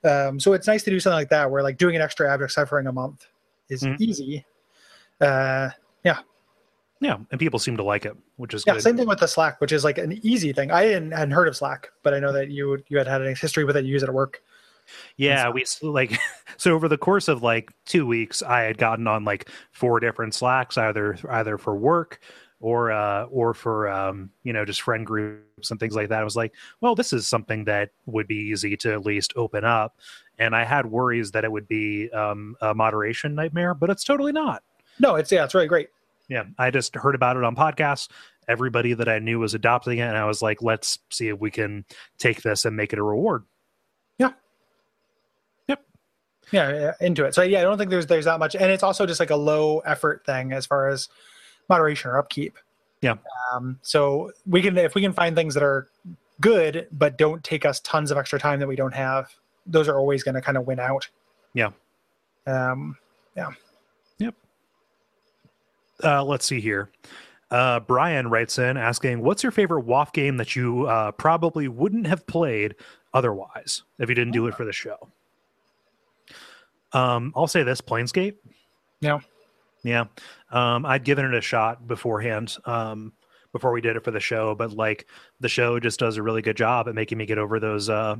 Um, 0.03 0.39
so 0.39 0.53
it's 0.53 0.68
nice 0.68 0.84
to 0.84 0.91
do 0.91 0.99
something 0.99 1.15
like 1.18 1.30
that, 1.30 1.49
where 1.49 1.64
like 1.64 1.77
doing 1.77 1.95
an 1.95 2.02
extra 2.02 2.31
abject 2.31 2.52
suffering 2.53 2.88
a 2.88 2.91
month 2.91 3.27
is 3.69 3.84
Mhm. 3.84 3.99
easy. 3.99 4.45
Uh, 5.19 5.69
Yeah, 6.03 6.19
and 7.30 7.39
people 7.39 7.59
seem 7.59 7.77
to 7.77 7.84
like 7.84 8.05
it, 8.05 8.15
which 8.38 8.53
is 8.53 8.63
yeah, 8.65 8.73
good. 8.73 8.84
same 8.84 8.97
thing 8.97 9.07
with 9.07 9.19
the 9.19 9.27
Slack, 9.27 9.59
which 9.59 9.72
is 9.72 9.84
like 9.84 9.97
an 9.97 10.19
easy 10.23 10.53
thing. 10.53 10.72
I 10.72 10.85
hadn't, 10.85 11.11
hadn't 11.11 11.31
heard 11.31 11.47
of 11.47 11.55
Slack, 11.55 11.89
but 12.03 12.13
I 12.13 12.19
know 12.19 12.31
that 12.31 12.49
you 12.49 12.84
you 12.88 12.97
had 12.97 13.07
had 13.07 13.22
a 13.22 13.34
history 13.34 13.63
with 13.65 13.76
it. 13.77 13.85
You 13.85 13.91
use 13.91 14.03
it 14.03 14.09
at 14.09 14.15
work. 14.15 14.41
Yeah, 15.17 15.49
we 15.49 15.65
like 15.81 16.17
so 16.57 16.73
over 16.73 16.88
the 16.88 16.97
course 16.97 17.27
of 17.27 17.43
like 17.43 17.72
two 17.85 18.05
weeks, 18.05 18.41
I 18.41 18.61
had 18.61 18.77
gotten 18.77 19.07
on 19.07 19.26
like 19.26 19.49
four 19.72 19.99
different 19.99 20.34
Slacks, 20.34 20.77
either 20.77 21.17
either 21.30 21.57
for 21.57 21.76
work 21.76 22.19
or 22.61 22.91
uh 22.91 23.26
or 23.26 23.53
for 23.53 23.89
um 23.89 24.30
you 24.43 24.53
know 24.53 24.63
just 24.63 24.81
friend 24.81 25.05
groups 25.05 25.72
and 25.72 25.80
things 25.80 25.95
like 25.95 26.09
that. 26.09 26.22
I 26.22 26.23
was 26.23 26.35
like, 26.35 26.53
well, 26.81 26.95
this 26.95 27.13
is 27.13 27.27
something 27.27 27.65
that 27.65 27.91
would 28.05 28.27
be 28.27 28.35
easy 28.35 28.77
to 28.77 28.93
at 28.93 29.05
least 29.05 29.34
open 29.35 29.63
up, 29.63 29.99
and 30.39 30.55
I 30.55 30.63
had 30.63 30.85
worries 30.85 31.31
that 31.31 31.43
it 31.43 31.51
would 31.51 31.67
be 31.67 32.09
um 32.11 32.55
a 32.61 32.73
moderation 32.73 33.35
nightmare, 33.35 33.73
but 33.73 33.89
it's 33.89 34.03
totally 34.03 34.31
not. 34.31 34.63
No, 34.99 35.15
it's 35.15 35.31
yeah, 35.31 35.43
it's 35.43 35.53
really 35.53 35.67
great. 35.67 35.89
Yeah, 36.27 36.43
I 36.57 36.72
just 36.72 36.95
heard 36.95 37.15
about 37.15 37.38
it 37.38 37.43
on 37.43 37.56
podcasts. 37.56 38.10
Everybody 38.47 38.93
that 38.93 39.07
I 39.10 39.19
knew 39.19 39.39
was 39.39 39.53
adopting 39.53 39.99
it, 39.99 40.03
and 40.03 40.18
I 40.18 40.26
was 40.26 40.41
like, 40.41 40.61
let's 40.61 40.99
see 41.10 41.30
if 41.30 41.39
we 41.39 41.52
can 41.52 41.85
take 42.18 42.41
this 42.41 42.65
and 42.65 42.76
make 42.76 42.93
it 42.93 42.99
a 42.99 43.03
reward. 43.03 43.43
Yeah, 44.18 44.31
Yep. 45.68 45.81
yeah, 46.52 46.93
into 47.02 47.26
it. 47.26 47.34
So 47.34 47.41
yeah, 47.41 47.60
I 47.60 47.64
don't 47.64 47.77
think 47.77 47.89
there's 47.89 48.07
there's 48.07 48.26
that 48.26 48.39
much, 48.39 48.56
and 48.56 48.72
it's 48.72 48.84
also 48.84 49.06
just 49.06 49.19
like 49.19 49.31
a 49.31 49.35
low 49.35 49.80
effort 49.80 50.26
thing 50.26 50.52
as 50.52 50.65
far 50.65 50.89
as 50.89 51.10
moderation 51.69 52.11
or 52.11 52.18
upkeep. 52.18 52.57
Yeah. 53.02 53.15
Um, 53.53 53.80
so 53.81 54.31
we 54.47 54.61
can 54.61 54.77
if 54.77 54.95
we 54.95 55.02
can 55.02 55.14
find 55.14 55.35
things 55.35 55.53
that 55.56 55.64
are 55.64 55.88
good 56.41 56.88
but 56.91 57.18
don't 57.18 57.43
take 57.43 57.65
us 57.65 57.80
tons 57.80 58.11
of 58.11 58.18
extra 58.18 58.38
time 58.39 58.60
that 58.60 58.68
we 58.68 58.76
don't 58.76 58.93
have, 58.93 59.34
those 59.65 59.88
are 59.88 59.97
always 59.97 60.23
going 60.23 60.35
to 60.35 60.41
kind 60.41 60.57
of 60.57 60.68
win 60.68 60.80
out. 60.80 61.07
Yeah. 61.53 61.69
Um, 62.45 62.97
uh, 66.03 66.23
let's 66.23 66.45
see 66.45 66.59
here. 66.59 66.91
Uh, 67.51 67.80
Brian 67.80 68.30
writes 68.30 68.57
in 68.57 68.77
asking, 68.77 69.22
"What's 69.22 69.43
your 69.43 69.51
favorite 69.51 69.85
WoF 69.85 70.11
game 70.13 70.38
that 70.38 70.55
you 70.55 70.88
uh, 70.88 71.11
probably 71.11 71.67
wouldn't 71.67 72.07
have 72.07 72.26
played 72.27 72.76
otherwise 73.13 73.84
if 73.99 74.09
you 74.09 74.15
didn't 74.15 74.34
do 74.34 74.47
it 74.47 74.55
for 74.55 74.65
the 74.65 74.73
show?" 74.73 75.09
Um, 76.91 77.34
I'll 77.35 77.47
say 77.47 77.63
this: 77.63 77.81
Planescape. 77.81 78.35
Yeah. 79.01 79.19
Yeah. 79.84 80.05
Um, 80.51 80.85
I'd 80.85 81.03
given 81.03 81.26
it 81.26 81.34
a 81.34 81.41
shot 81.41 81.88
beforehand, 81.88 82.57
um, 82.65 83.13
before 83.51 83.72
we 83.72 83.80
did 83.80 83.95
it 83.95 84.03
for 84.03 84.11
the 84.11 84.19
show, 84.19 84.55
but 84.55 84.72
like 84.73 85.07
the 85.39 85.47
show 85.47 85.80
just 85.80 85.99
does 85.99 86.17
a 86.17 86.23
really 86.23 86.41
good 86.41 86.57
job 86.57 86.89
at 86.89 86.95
making 86.95 87.17
me 87.17 87.26
get 87.26 87.38
over 87.38 87.59
those 87.59 87.89
uh 87.89 88.17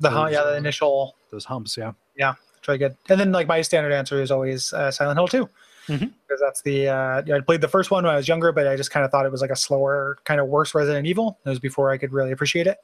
The 0.00 0.10
Those, 0.10 0.32
yeah, 0.32 0.42
the 0.42 0.54
uh, 0.54 0.56
initial 0.56 1.16
those 1.30 1.44
humps. 1.44 1.76
Yeah. 1.76 1.92
Yeah, 2.16 2.34
it's 2.58 2.66
really 2.66 2.78
good. 2.78 2.96
And 3.08 3.20
then 3.20 3.30
like 3.30 3.46
my 3.46 3.60
standard 3.62 3.92
answer 3.92 4.20
is 4.20 4.30
always 4.30 4.72
uh, 4.72 4.90
Silent 4.90 5.18
Hill 5.18 5.28
2 5.28 5.48
Mhm. 5.88 6.12
because 6.26 6.40
that's 6.40 6.62
the 6.62 6.88
uh, 6.88 7.22
I 7.34 7.40
played 7.40 7.60
the 7.60 7.68
first 7.68 7.90
one 7.90 8.04
when 8.04 8.12
I 8.12 8.16
was 8.16 8.28
younger, 8.28 8.52
but 8.52 8.66
I 8.66 8.76
just 8.76 8.90
kind 8.90 9.04
of 9.04 9.10
thought 9.10 9.26
it 9.26 9.32
was 9.32 9.40
like 9.40 9.50
a 9.50 9.56
slower, 9.56 10.18
kind 10.24 10.40
of 10.40 10.46
worse 10.46 10.74
Resident 10.74 11.06
Evil. 11.06 11.38
It 11.44 11.48
was 11.48 11.58
before 11.58 11.90
I 11.90 11.98
could 11.98 12.12
really 12.12 12.30
appreciate 12.32 12.66
it, 12.66 12.78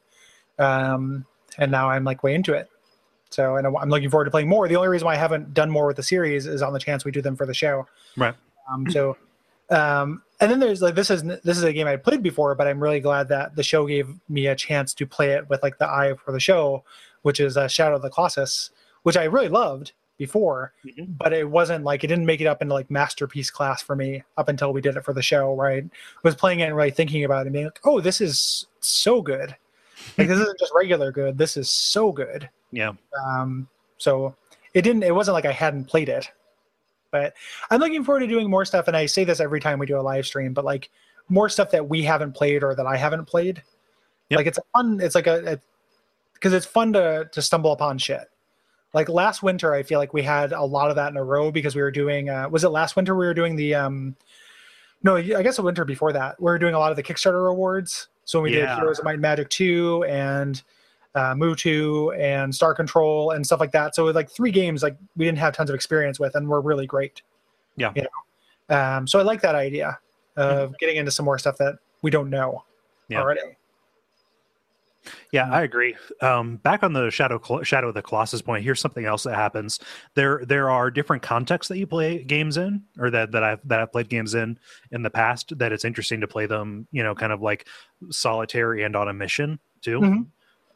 um, 0.58 1.24
and 1.58 1.70
now 1.70 1.90
I'm 1.90 2.04
like 2.04 2.22
way 2.22 2.34
into 2.34 2.54
it. 2.54 2.68
So 3.30 3.56
and 3.56 3.66
I'm 3.66 3.76
I'm 3.76 3.90
looking 3.90 4.10
forward 4.10 4.24
to 4.24 4.30
playing 4.30 4.48
more. 4.48 4.66
The 4.68 4.76
only 4.76 4.88
reason 4.88 5.06
why 5.06 5.14
I 5.14 5.18
haven't 5.18 5.54
done 5.54 5.70
more 5.70 5.86
with 5.86 5.96
the 5.96 6.02
series 6.02 6.46
is 6.46 6.62
on 6.62 6.72
the 6.72 6.78
chance 6.78 7.04
we 7.04 7.10
do 7.12 7.22
them 7.22 7.36
for 7.36 7.46
the 7.46 7.54
show. 7.54 7.86
Right. 8.16 8.34
Um, 8.70 8.90
so, 8.90 9.16
um, 9.70 10.22
and 10.40 10.50
then 10.50 10.60
there's 10.60 10.82
like 10.82 10.94
this 10.94 11.10
is 11.10 11.22
this 11.22 11.56
is 11.56 11.62
a 11.62 11.72
game 11.72 11.86
I 11.86 11.96
played 11.96 12.22
before, 12.22 12.54
but 12.54 12.66
I'm 12.66 12.82
really 12.82 13.00
glad 13.00 13.28
that 13.28 13.54
the 13.54 13.62
show 13.62 13.86
gave 13.86 14.08
me 14.28 14.46
a 14.46 14.56
chance 14.56 14.94
to 14.94 15.06
play 15.06 15.32
it 15.32 15.48
with 15.48 15.62
like 15.62 15.78
the 15.78 15.86
eye 15.86 16.14
for 16.24 16.32
the 16.32 16.40
show, 16.40 16.84
which 17.22 17.38
is 17.38 17.56
uh, 17.56 17.68
Shadow 17.68 17.96
of 17.96 18.02
the 18.02 18.10
Colossus, 18.10 18.70
which 19.02 19.16
I 19.16 19.24
really 19.24 19.48
loved 19.48 19.92
before, 20.18 20.72
Mhm. 20.84 21.16
but 21.16 21.32
it 21.32 21.48
wasn't 21.48 21.84
like 21.84 22.04
it 22.04 22.08
didn't 22.08 22.26
make 22.26 22.40
it 22.40 22.46
up 22.46 22.60
into 22.60 22.74
like 22.74 22.90
masterpiece 22.90 23.50
class 23.50 23.80
for 23.80 23.96
me 23.96 24.22
up 24.36 24.48
until 24.48 24.72
we 24.72 24.80
did 24.80 24.96
it 24.96 25.04
for 25.04 25.12
the 25.14 25.22
show. 25.22 25.54
Right, 25.54 25.84
was 26.22 26.34
playing 26.34 26.60
it 26.60 26.64
and 26.64 26.76
really 26.76 26.90
thinking 26.90 27.24
about 27.24 27.40
it 27.40 27.46
and 27.46 27.52
being 27.54 27.64
like, 27.66 27.80
oh, 27.84 28.00
this 28.00 28.20
is 28.20 28.66
so 28.80 29.22
good. 29.22 29.56
Like 30.18 30.28
this 30.28 30.38
isn't 30.38 30.58
just 30.58 30.72
regular 30.74 31.10
good. 31.12 31.38
This 31.38 31.56
is 31.56 31.70
so 31.70 32.12
good. 32.12 32.48
Yeah. 32.72 32.92
Um, 33.24 33.68
so 33.96 34.34
it 34.74 34.82
didn't. 34.82 35.02
It 35.04 35.14
wasn't 35.14 35.34
like 35.34 35.46
I 35.46 35.52
hadn't 35.52 35.84
played 35.86 36.08
it, 36.08 36.30
but 37.10 37.34
I'm 37.70 37.80
looking 37.80 38.04
forward 38.04 38.20
to 38.20 38.26
doing 38.26 38.50
more 38.50 38.64
stuff. 38.64 38.88
And 38.88 38.96
I 38.96 39.06
say 39.06 39.24
this 39.24 39.40
every 39.40 39.60
time 39.60 39.78
we 39.78 39.86
do 39.86 39.98
a 39.98 40.02
live 40.02 40.26
stream, 40.26 40.52
but 40.52 40.64
like 40.64 40.90
more 41.28 41.48
stuff 41.48 41.70
that 41.70 41.88
we 41.88 42.02
haven't 42.02 42.32
played 42.32 42.62
or 42.62 42.74
that 42.74 42.86
I 42.86 42.96
haven't 42.96 43.24
played. 43.26 43.62
Yep. 44.30 44.36
Like 44.38 44.46
it's 44.46 44.58
fun. 44.74 45.00
It's 45.00 45.14
like 45.14 45.26
a 45.26 45.60
because 46.34 46.52
it's 46.52 46.66
fun 46.66 46.92
to 46.92 47.28
to 47.32 47.42
stumble 47.42 47.72
upon 47.72 47.98
shit. 47.98 48.30
Like 48.94 49.08
last 49.08 49.42
winter, 49.42 49.74
I 49.74 49.82
feel 49.82 49.98
like 49.98 50.14
we 50.14 50.22
had 50.22 50.52
a 50.52 50.62
lot 50.64 50.90
of 50.90 50.96
that 50.96 51.10
in 51.10 51.16
a 51.16 51.24
row 51.24 51.50
because 51.50 51.74
we 51.76 51.82
were 51.82 51.90
doing. 51.90 52.30
Uh, 52.30 52.48
was 52.48 52.64
it 52.64 52.70
last 52.70 52.96
winter 52.96 53.14
we 53.14 53.26
were 53.26 53.34
doing 53.34 53.54
the? 53.56 53.74
um 53.74 54.16
No, 55.02 55.16
I 55.16 55.42
guess 55.42 55.56
the 55.56 55.62
winter 55.62 55.84
before 55.84 56.12
that 56.12 56.40
we 56.40 56.44
were 56.44 56.58
doing 56.58 56.74
a 56.74 56.78
lot 56.78 56.90
of 56.90 56.96
the 56.96 57.02
Kickstarter 57.02 57.50
awards. 57.50 58.08
So 58.24 58.40
we 58.40 58.50
did 58.50 58.68
Heroes 58.76 58.98
of 58.98 59.04
Might 59.04 59.12
and 59.14 59.22
Magic 59.22 59.48
two 59.50 60.04
and 60.04 60.62
uh, 61.14 61.34
Mewtwo 61.34 62.18
and 62.18 62.54
Star 62.54 62.74
Control 62.74 63.30
and 63.30 63.44
stuff 63.44 63.60
like 63.60 63.72
that. 63.72 63.94
So 63.94 64.04
with 64.04 64.16
like 64.16 64.30
three 64.30 64.50
games, 64.50 64.82
like 64.82 64.96
we 65.16 65.24
didn't 65.24 65.38
have 65.38 65.54
tons 65.54 65.70
of 65.70 65.74
experience 65.74 66.18
with, 66.20 66.34
and 66.34 66.48
were 66.48 66.60
really 66.60 66.86
great. 66.86 67.22
Yeah. 67.76 67.92
You 67.94 68.02
know? 68.02 68.76
Um, 68.76 69.06
so 69.06 69.18
I 69.18 69.22
like 69.22 69.40
that 69.42 69.54
idea 69.54 69.98
of 70.36 70.76
getting 70.78 70.96
into 70.96 71.10
some 71.10 71.24
more 71.24 71.38
stuff 71.38 71.56
that 71.58 71.78
we 72.02 72.10
don't 72.10 72.28
know 72.30 72.64
Yeah. 73.08 73.20
already. 73.20 73.40
Yeah, 75.32 75.50
I 75.50 75.62
agree. 75.62 75.94
Um, 76.20 76.56
back 76.56 76.82
on 76.82 76.92
the 76.92 77.10
shadow 77.10 77.40
shadow 77.62 77.88
of 77.88 77.94
the 77.94 78.02
Colossus 78.02 78.42
point, 78.42 78.64
here's 78.64 78.80
something 78.80 79.04
else 79.04 79.22
that 79.24 79.34
happens. 79.34 79.80
There 80.14 80.44
there 80.44 80.70
are 80.70 80.90
different 80.90 81.22
contexts 81.22 81.68
that 81.68 81.78
you 81.78 81.86
play 81.86 82.22
games 82.24 82.56
in, 82.56 82.82
or 82.98 83.10
that 83.10 83.32
that 83.32 83.42
I've 83.42 83.66
that 83.68 83.80
I've 83.80 83.92
played 83.92 84.08
games 84.08 84.34
in 84.34 84.58
in 84.90 85.02
the 85.02 85.10
past. 85.10 85.58
That 85.58 85.72
it's 85.72 85.84
interesting 85.84 86.20
to 86.20 86.28
play 86.28 86.46
them, 86.46 86.86
you 86.92 87.02
know, 87.02 87.14
kind 87.14 87.32
of 87.32 87.42
like 87.42 87.66
solitary 88.10 88.82
and 88.84 88.96
on 88.96 89.08
a 89.08 89.12
mission 89.12 89.58
too. 89.80 90.00
Mhm. 90.00 90.26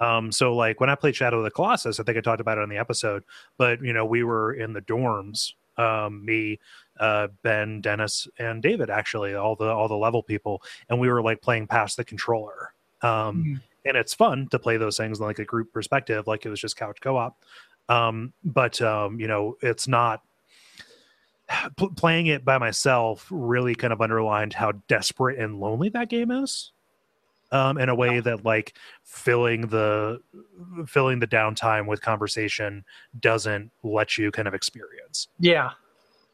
Um, 0.01 0.33
so 0.33 0.55
like 0.55 0.81
when 0.81 0.91
I 0.91 0.95
played 0.97 1.15
Shadow 1.15 1.39
of 1.39 1.45
the 1.45 1.51
Colossus, 1.51 2.01
I 2.01 2.03
think 2.03 2.19
I 2.19 2.21
talked 2.21 2.41
about 2.41 2.59
it 2.59 2.63
on 2.63 2.69
the 2.69 2.79
episode, 2.79 3.23
but 3.57 3.81
you 3.83 3.93
know, 3.93 4.05
we 4.05 4.25
were 4.25 4.53
in 4.53 4.73
the 4.73 4.81
dorms. 4.83 5.53
Um, 5.79 6.25
me, 6.25 6.59
uh, 7.01 7.29
Ben, 7.43 7.81
Dennis, 7.81 8.29
and 8.39 8.63
David 8.63 8.91
actually, 8.91 9.35
all 9.35 9.57
the 9.57 9.65
all 9.73 9.89
the 9.89 9.97
level 9.97 10.23
people, 10.23 10.63
and 10.91 11.01
we 11.01 11.09
were 11.09 11.23
like 11.23 11.41
playing 11.41 11.67
past 11.67 11.97
the 11.97 12.05
controller. 12.05 12.75
Um, 13.01 13.45
Mhm. 13.45 13.61
And 13.85 13.97
it's 13.97 14.15
fun 14.15 14.49
to 14.51 14.59
play 14.59 14.77
those 14.77 14.97
things 14.97 15.19
in 15.19 15.27
like 15.27 15.39
a 15.39 15.45
group 15.45 15.73
perspective, 15.73 16.27
like 16.27 16.47
it 16.47 16.51
was 16.51 16.61
just 16.61 16.77
couch 16.77 16.99
co-op. 17.01 17.37
Um, 17.89 18.33
but 18.45 18.81
um, 18.81 19.19
you 19.19 19.27
know, 19.27 19.57
it's 19.61 19.89
not 19.89 20.23
p- 21.77 21.91
playing 21.97 22.27
it 22.27 22.45
by 22.45 22.59
myself 22.59 23.27
really 23.31 23.75
kind 23.75 23.93
of 23.93 24.01
underlined 24.01 24.53
how 24.53 24.73
desperate 24.89 25.39
and 25.39 25.61
lonely 25.61 25.89
that 25.91 26.09
game 26.09 26.31
is. 26.31 26.73
Um, 27.51 27.77
in 27.77 27.91
a 27.91 27.95
way 27.95 28.19
that 28.21 28.47
like 28.47 28.79
filling 29.05 29.67
the 29.67 30.23
filling 30.87 31.19
the 31.19 31.27
downtime 31.27 31.87
with 31.87 32.01
conversation 32.01 32.83
doesn't 33.21 33.71
let 33.83 34.17
you 34.17 34.31
kind 34.31 34.49
of 34.49 34.55
experience. 34.55 35.29
Yeah. 35.39 35.73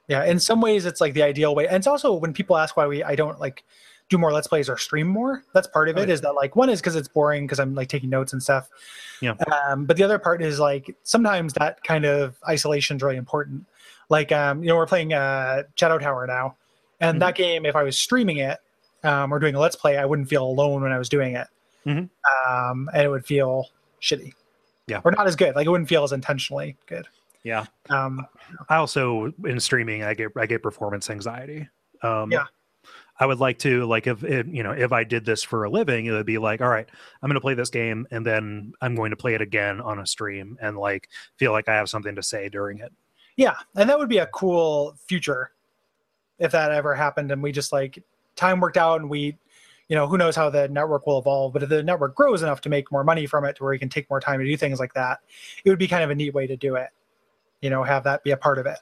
Yeah. 0.07 0.25
In 0.27 0.39
some 0.39 0.61
ways 0.61 0.87
it's 0.87 1.01
like 1.01 1.15
the 1.15 1.25
ideal 1.25 1.57
way. 1.57 1.67
And 1.67 1.75
it's 1.75 1.89
also 1.89 2.15
when 2.15 2.33
people 2.33 2.57
ask 2.57 2.77
why 2.77 2.87
we 2.87 3.03
I 3.03 3.17
don't 3.17 3.41
like 3.41 3.65
do 4.09 4.19
more 4.19 4.33
let's 4.33 4.47
plays 4.47 4.69
or 4.69 4.77
stream 4.79 5.07
more, 5.07 5.43
that's 5.53 5.67
part 5.67 5.89
of 5.89 5.99
it, 5.99 6.09
is 6.09 6.21
that 6.23 6.33
like 6.35 6.57
one 6.57 6.71
is 6.71 6.81
because 6.81 6.97
it's 6.97 7.09
boring 7.09 7.45
because 7.47 7.61
I'm 7.61 7.75
like 7.75 7.89
taking 7.89 8.09
notes 8.11 8.33
and 8.33 8.43
stuff. 8.43 8.69
Yeah. 9.21 9.35
Um, 9.69 9.85
but 9.85 9.97
the 9.97 10.03
other 10.03 10.19
part 10.19 10.43
is 10.43 10.59
like 10.59 10.97
sometimes 11.03 11.53
that 11.55 11.83
kind 11.85 12.05
of 12.07 12.37
isolation 12.49 12.97
is 12.97 13.03
really 13.03 13.17
important. 13.17 13.67
Like 14.09 14.33
um, 14.33 14.63
you 14.63 14.69
know, 14.71 14.77
we're 14.77 14.87
playing 14.87 15.13
uh 15.13 15.65
Shadow 15.75 15.99
Tower 15.99 16.27
now. 16.27 16.57
And 17.01 17.17
Mhm. 17.17 17.21
that 17.21 17.35
game, 17.35 17.67
if 17.67 17.77
I 17.77 17.83
was 17.83 17.99
streaming 17.99 18.39
it 18.39 18.59
um, 19.05 19.33
or 19.33 19.39
doing 19.39 19.55
a 19.55 19.61
let's 19.61 19.77
play, 19.77 19.99
I 19.99 20.05
wouldn't 20.05 20.29
feel 20.29 20.45
alone 20.45 20.83
when 20.83 20.91
I 20.93 20.99
was 20.99 21.09
doing 21.09 21.35
it. 21.37 21.47
Mhm. 21.87 22.09
Um, 22.49 22.91
and 22.93 23.03
it 23.03 23.09
would 23.09 23.25
feel 23.27 23.67
shitty. 24.01 24.33
Yeah. 24.87 25.01
Or 25.05 25.13
not 25.13 25.27
as 25.27 25.37
good. 25.37 25.55
Like 25.55 25.67
it 25.67 25.71
wouldn't 25.71 25.89
feel 25.89 26.03
as 26.03 26.13
intentionally 26.13 26.77
good. 26.87 27.07
Yeah. 27.45 27.67
Um, 27.91 28.27
I 28.69 28.77
also 28.77 29.33
in 29.45 29.61
streaming 29.61 30.03
I 30.03 30.15
get 30.15 30.33
I 30.37 30.47
get 30.47 30.63
performance 30.63 31.11
anxiety. 31.11 31.69
Um 32.03 32.33
Yeah. 32.33 32.47
I 33.21 33.27
would 33.27 33.41
like 33.41 33.59
to 33.61 33.85
like 33.87 34.07
if 34.07 34.23
you 34.23 34.63
know 34.63 34.73
if 34.73 34.93
I 34.93 35.05
did 35.05 35.25
this 35.25 35.43
for 35.43 35.65
a 35.65 35.71
living, 35.71 36.07
it 36.07 36.13
would 36.13 36.27
be 36.27 36.39
like, 36.39 36.61
all 36.61 36.69
right, 36.69 36.89
I'm 37.23 37.29
going 37.29 37.35
to 37.35 37.41
play 37.41 37.55
this 37.55 37.71
game 37.71 38.07
and 38.11 38.25
then 38.25 38.73
I'm 38.81 38.95
going 38.95 39.11
to 39.11 39.17
play 39.17 39.35
it 39.35 39.41
again 39.41 39.81
on 39.81 39.99
a 39.99 40.07
stream 40.07 40.57
and 40.61 40.77
like 40.77 41.09
feel 41.37 41.53
like 41.53 41.69
I 41.69 41.75
have 41.75 41.89
something 41.89 42.15
to 42.15 42.23
say 42.23 42.49
during 42.49 42.79
it. 42.79 42.93
Yeah, 43.37 43.57
and 43.77 43.89
that 43.89 43.99
would 43.99 44.09
be 44.09 44.19
a 44.19 44.27
cool 44.27 44.97
future 45.07 45.53
if 46.39 46.53
that 46.53 46.71
ever 46.71 46.95
happened 46.95 47.33
and 47.33 47.43
we 47.43 47.51
just 47.51 47.73
like 47.73 48.03
time 48.37 48.61
worked 48.61 48.77
out 48.77 49.01
and 49.01 49.11
we 49.11 49.37
you 49.89 49.97
know, 49.97 50.07
who 50.07 50.19
knows 50.19 50.37
how 50.37 50.51
the 50.51 50.69
network 50.69 51.07
will 51.07 51.19
evolve, 51.19 51.55
but 51.55 51.63
if 51.63 51.69
the 51.71 51.83
network 51.83 52.15
grows 52.15 52.43
enough 52.43 52.61
to 52.61 52.69
make 52.69 52.93
more 52.93 53.05
money 53.05 53.27
from 53.27 53.45
it 53.45 53.57
to 53.57 53.65
where 53.65 53.73
you 53.73 53.79
can 53.79 53.89
take 53.89 54.09
more 54.11 54.21
time 54.21 54.39
to 54.39 54.45
do 54.45 54.57
things 54.57 54.79
like 54.79 54.93
that, 54.95 55.21
it 55.65 55.71
would 55.71 55.79
be 55.79 55.89
kind 55.89 56.05
of 56.05 56.11
a 56.11 56.15
neat 56.15 56.35
way 56.35 56.47
to 56.47 56.57
do 56.57 56.77
it. 56.77 56.91
You 57.63 57.71
know, 57.71 57.83
have 57.83 58.05
that 58.05 58.23
be 58.23 58.31
a 58.31 58.37
part 58.37 58.59
of 58.59 58.67
it. 58.67 58.79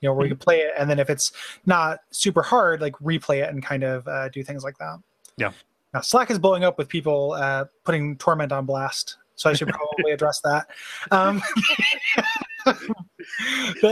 You 0.00 0.08
know, 0.08 0.14
where 0.14 0.26
you 0.26 0.30
can 0.30 0.38
play 0.38 0.60
it 0.60 0.72
and 0.78 0.88
then 0.88 0.98
if 0.98 1.10
it's 1.10 1.32
not 1.66 2.00
super 2.10 2.42
hard, 2.42 2.80
like 2.80 2.94
replay 2.94 3.42
it 3.42 3.50
and 3.50 3.62
kind 3.62 3.82
of 3.82 4.06
uh, 4.06 4.28
do 4.28 4.44
things 4.44 4.62
like 4.62 4.78
that. 4.78 4.98
Yeah. 5.36 5.52
Now 5.92 6.02
Slack 6.02 6.30
is 6.30 6.38
blowing 6.38 6.64
up 6.64 6.78
with 6.78 6.88
people 6.88 7.32
uh, 7.32 7.64
putting 7.84 8.16
torment 8.16 8.52
on 8.52 8.64
blast. 8.66 9.16
So 9.36 9.48
I 9.48 9.54
should 9.54 9.68
probably 9.96 10.12
address 10.12 10.40
that. 10.40 10.68
Um, 11.10 11.42
but 12.64 12.76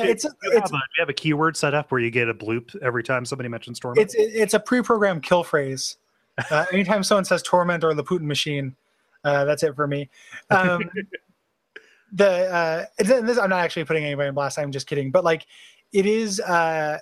it's 0.07 0.25
Do 0.25 0.31
you, 0.43 0.53
have 0.53 0.63
it's 0.63 0.71
a, 0.71 0.75
you 0.75 1.01
have 1.01 1.09
a 1.09 1.15
keyword 1.15 1.57
set 1.57 1.73
up 1.73 1.91
where 1.91 2.01
you 2.01 2.11
get 2.11 2.29
a 2.29 2.35
bloop 2.35 2.77
every 2.83 3.03
time 3.03 3.25
somebody 3.25 3.49
mentions 3.49 3.79
torment? 3.79 4.05
it's 4.05 4.15
it's 4.17 4.55
a 4.55 4.61
pre-programmed 4.61 5.23
kill 5.23 5.43
phrase. 5.43 5.97
Uh, 6.51 6.67
anytime 6.71 7.03
someone 7.03 7.25
says 7.25 7.43
torment 7.43 7.83
or 7.83 7.95
the 7.95 8.05
Putin 8.05 8.27
machine, 8.27 8.77
uh, 9.25 9.47
that's 9.47 9.63
it 9.63 9.75
for 9.75 9.87
me. 9.87 10.07
Um, 10.51 10.83
the 12.13 12.29
uh, 12.29 12.85
this, 12.99 13.39
I'm 13.39 13.49
not 13.49 13.61
actually 13.61 13.85
putting 13.85 14.05
anybody 14.05 14.29
in 14.29 14.35
blast. 14.35 14.59
I'm 14.59 14.71
just 14.71 14.87
kidding. 14.87 15.11
But 15.11 15.25
like, 15.25 15.47
it 15.97 16.05
is 16.05 16.41
uh, 16.41 16.99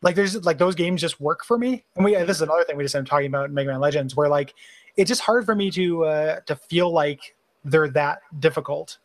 like 0.00 0.14
there's 0.14 0.42
like 0.46 0.56
those 0.56 0.74
games 0.74 1.02
just 1.02 1.20
work 1.20 1.44
for 1.44 1.58
me. 1.58 1.84
And 1.94 2.04
we 2.04 2.14
this 2.14 2.38
is 2.38 2.42
another 2.42 2.64
thing 2.64 2.78
we 2.78 2.84
just 2.84 2.94
been 2.94 3.04
talking 3.04 3.26
about 3.26 3.50
in 3.50 3.54
Mega 3.54 3.70
Man 3.70 3.80
Legends, 3.80 4.16
where 4.16 4.28
like 4.28 4.54
it's 4.96 5.08
just 5.08 5.20
hard 5.20 5.44
for 5.44 5.54
me 5.54 5.70
to 5.72 6.04
uh, 6.04 6.40
to 6.46 6.56
feel 6.56 6.90
like 6.90 7.36
they're 7.62 7.90
that 7.90 8.20
difficult. 8.38 8.96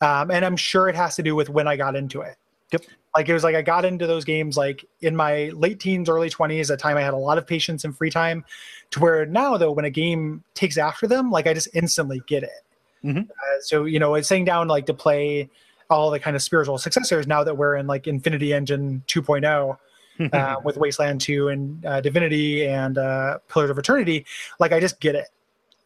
Um, 0.00 0.30
and 0.30 0.44
I'm 0.44 0.56
sure 0.56 0.88
it 0.88 0.94
has 0.94 1.16
to 1.16 1.24
do 1.24 1.34
with 1.34 1.48
when 1.48 1.66
I 1.66 1.76
got 1.76 1.96
into 1.96 2.20
it. 2.20 2.36
Yep. 2.70 2.82
Like 3.16 3.28
it 3.28 3.32
was 3.32 3.42
like 3.42 3.56
I 3.56 3.62
got 3.62 3.84
into 3.84 4.06
those 4.06 4.24
games 4.24 4.56
like 4.56 4.84
in 5.00 5.16
my 5.16 5.48
late 5.48 5.80
teens, 5.80 6.08
early 6.08 6.30
20s, 6.30 6.70
a 6.70 6.76
time 6.76 6.96
I 6.96 7.02
had 7.02 7.14
a 7.14 7.18
lot 7.18 7.36
of 7.36 7.48
patience 7.48 7.84
and 7.84 7.96
free 7.96 8.10
time. 8.10 8.44
To 8.92 9.00
where 9.00 9.26
now 9.26 9.56
though, 9.56 9.72
when 9.72 9.84
a 9.84 9.90
game 9.90 10.44
takes 10.54 10.78
after 10.78 11.08
them, 11.08 11.32
like 11.32 11.48
I 11.48 11.54
just 11.54 11.68
instantly 11.74 12.22
get 12.28 12.44
it. 12.44 12.62
Mhm. 13.04 13.28
Uh, 13.28 13.60
so 13.60 13.86
you 13.86 13.98
know, 13.98 14.14
it's 14.14 14.28
sitting 14.28 14.44
down 14.44 14.68
like 14.68 14.86
to 14.86 14.94
play 14.94 15.50
all 15.90 16.10
the 16.10 16.20
kind 16.20 16.36
of 16.36 16.42
spiritual 16.42 16.78
successors 16.78 17.26
now 17.26 17.44
that 17.44 17.56
we're 17.56 17.76
in 17.76 17.86
like 17.86 18.06
Infinity 18.06 18.52
Engine 18.52 19.02
2.0 19.08 19.76
uh, 20.32 20.56
with 20.64 20.76
Wasteland 20.76 21.20
2 21.20 21.48
and 21.48 21.84
uh, 21.84 22.00
Divinity 22.00 22.66
and 22.66 22.98
uh, 22.98 23.38
Pillars 23.48 23.70
of 23.70 23.78
Eternity, 23.78 24.24
like 24.58 24.72
I 24.72 24.80
just 24.80 25.00
get 25.00 25.14
it. 25.14 25.28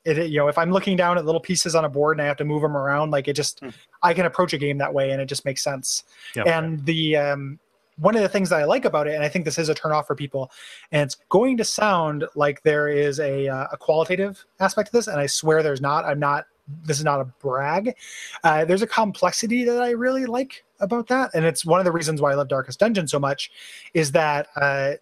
It, 0.05 0.29
you 0.29 0.39
know, 0.39 0.49
if 0.49 0.59
I'm 0.59 0.71
looking 0.71 0.97
down 0.97 1.17
at 1.17 1.25
little 1.25 1.41
pieces 1.41 1.75
on 1.75 1.87
a 1.87 1.89
board 1.89 2.19
and 2.19 2.23
I 2.23 2.27
have 2.27 2.37
to 2.37 2.45
move 2.45 2.61
them 2.61 2.77
around, 2.77 3.11
like 3.11 3.27
it 3.27 3.33
just, 3.33 3.61
Hmm. 3.61 3.71
I 4.03 4.13
can 4.13 4.27
approach 4.27 4.53
a 4.53 4.59
game 4.59 4.77
that 4.79 4.93
way 4.93 5.13
and 5.13 5.21
it 5.21 5.27
just 5.27 5.47
makes 5.47 5.63
sense. 5.63 6.05
Yeah. 6.37 6.43
And 6.43 6.85
the, 6.85 7.17
um, 7.17 7.59
one 7.97 8.17
of 8.17 8.23
the 8.23 8.29
things 8.29 8.51
that 8.51 8.61
I 8.61 8.65
like 8.65 8.85
about 8.85 9.07
it, 9.07 9.15
and 9.15 9.23
I 9.23 9.29
think 9.29 9.45
this 9.45 9.59
is 9.59 9.69
a 9.69 9.75
turnoff 9.75 10.07
for 10.07 10.15
people, 10.15 10.51
and 10.93 11.03
it's 11.03 11.17
going 11.29 11.57
to 11.59 11.65
sound 11.65 12.25
like 12.35 12.63
there 12.63 12.89
is 12.89 13.21
a, 13.21 13.49
uh, 13.49 13.69
a 13.73 13.77
qualitative 13.77 14.45
aspect 14.61 14.91
to 14.91 14.93
this, 14.99 15.07
and 15.07 15.19
I 15.21 15.27
swear 15.27 15.63
there's 15.63 15.81
not. 15.81 16.05
I'm 16.05 16.19
not. 16.19 16.47
This 16.67 16.99
is 16.99 17.05
not 17.05 17.21
a 17.21 17.25
brag. 17.25 17.95
Uh, 18.43 18.65
there's 18.65 18.83
a 18.83 18.87
complexity 18.87 19.65
that 19.65 19.83
I 19.83 19.91
really 19.91 20.27
like 20.27 20.65
about 20.81 21.09
that, 21.09 21.31
and 21.35 21.45
it's 21.45 21.65
one 21.65 21.79
of 21.79 21.85
the 21.85 21.93
reasons 21.93 22.21
why 22.21 22.33
I 22.33 22.35
love 22.35 22.49
Darkest 22.49 22.81
Dungeon 22.81 23.07
so 23.07 23.19
much, 23.19 23.51
is 23.93 24.13
that 24.13 24.49
uh, 24.57 24.93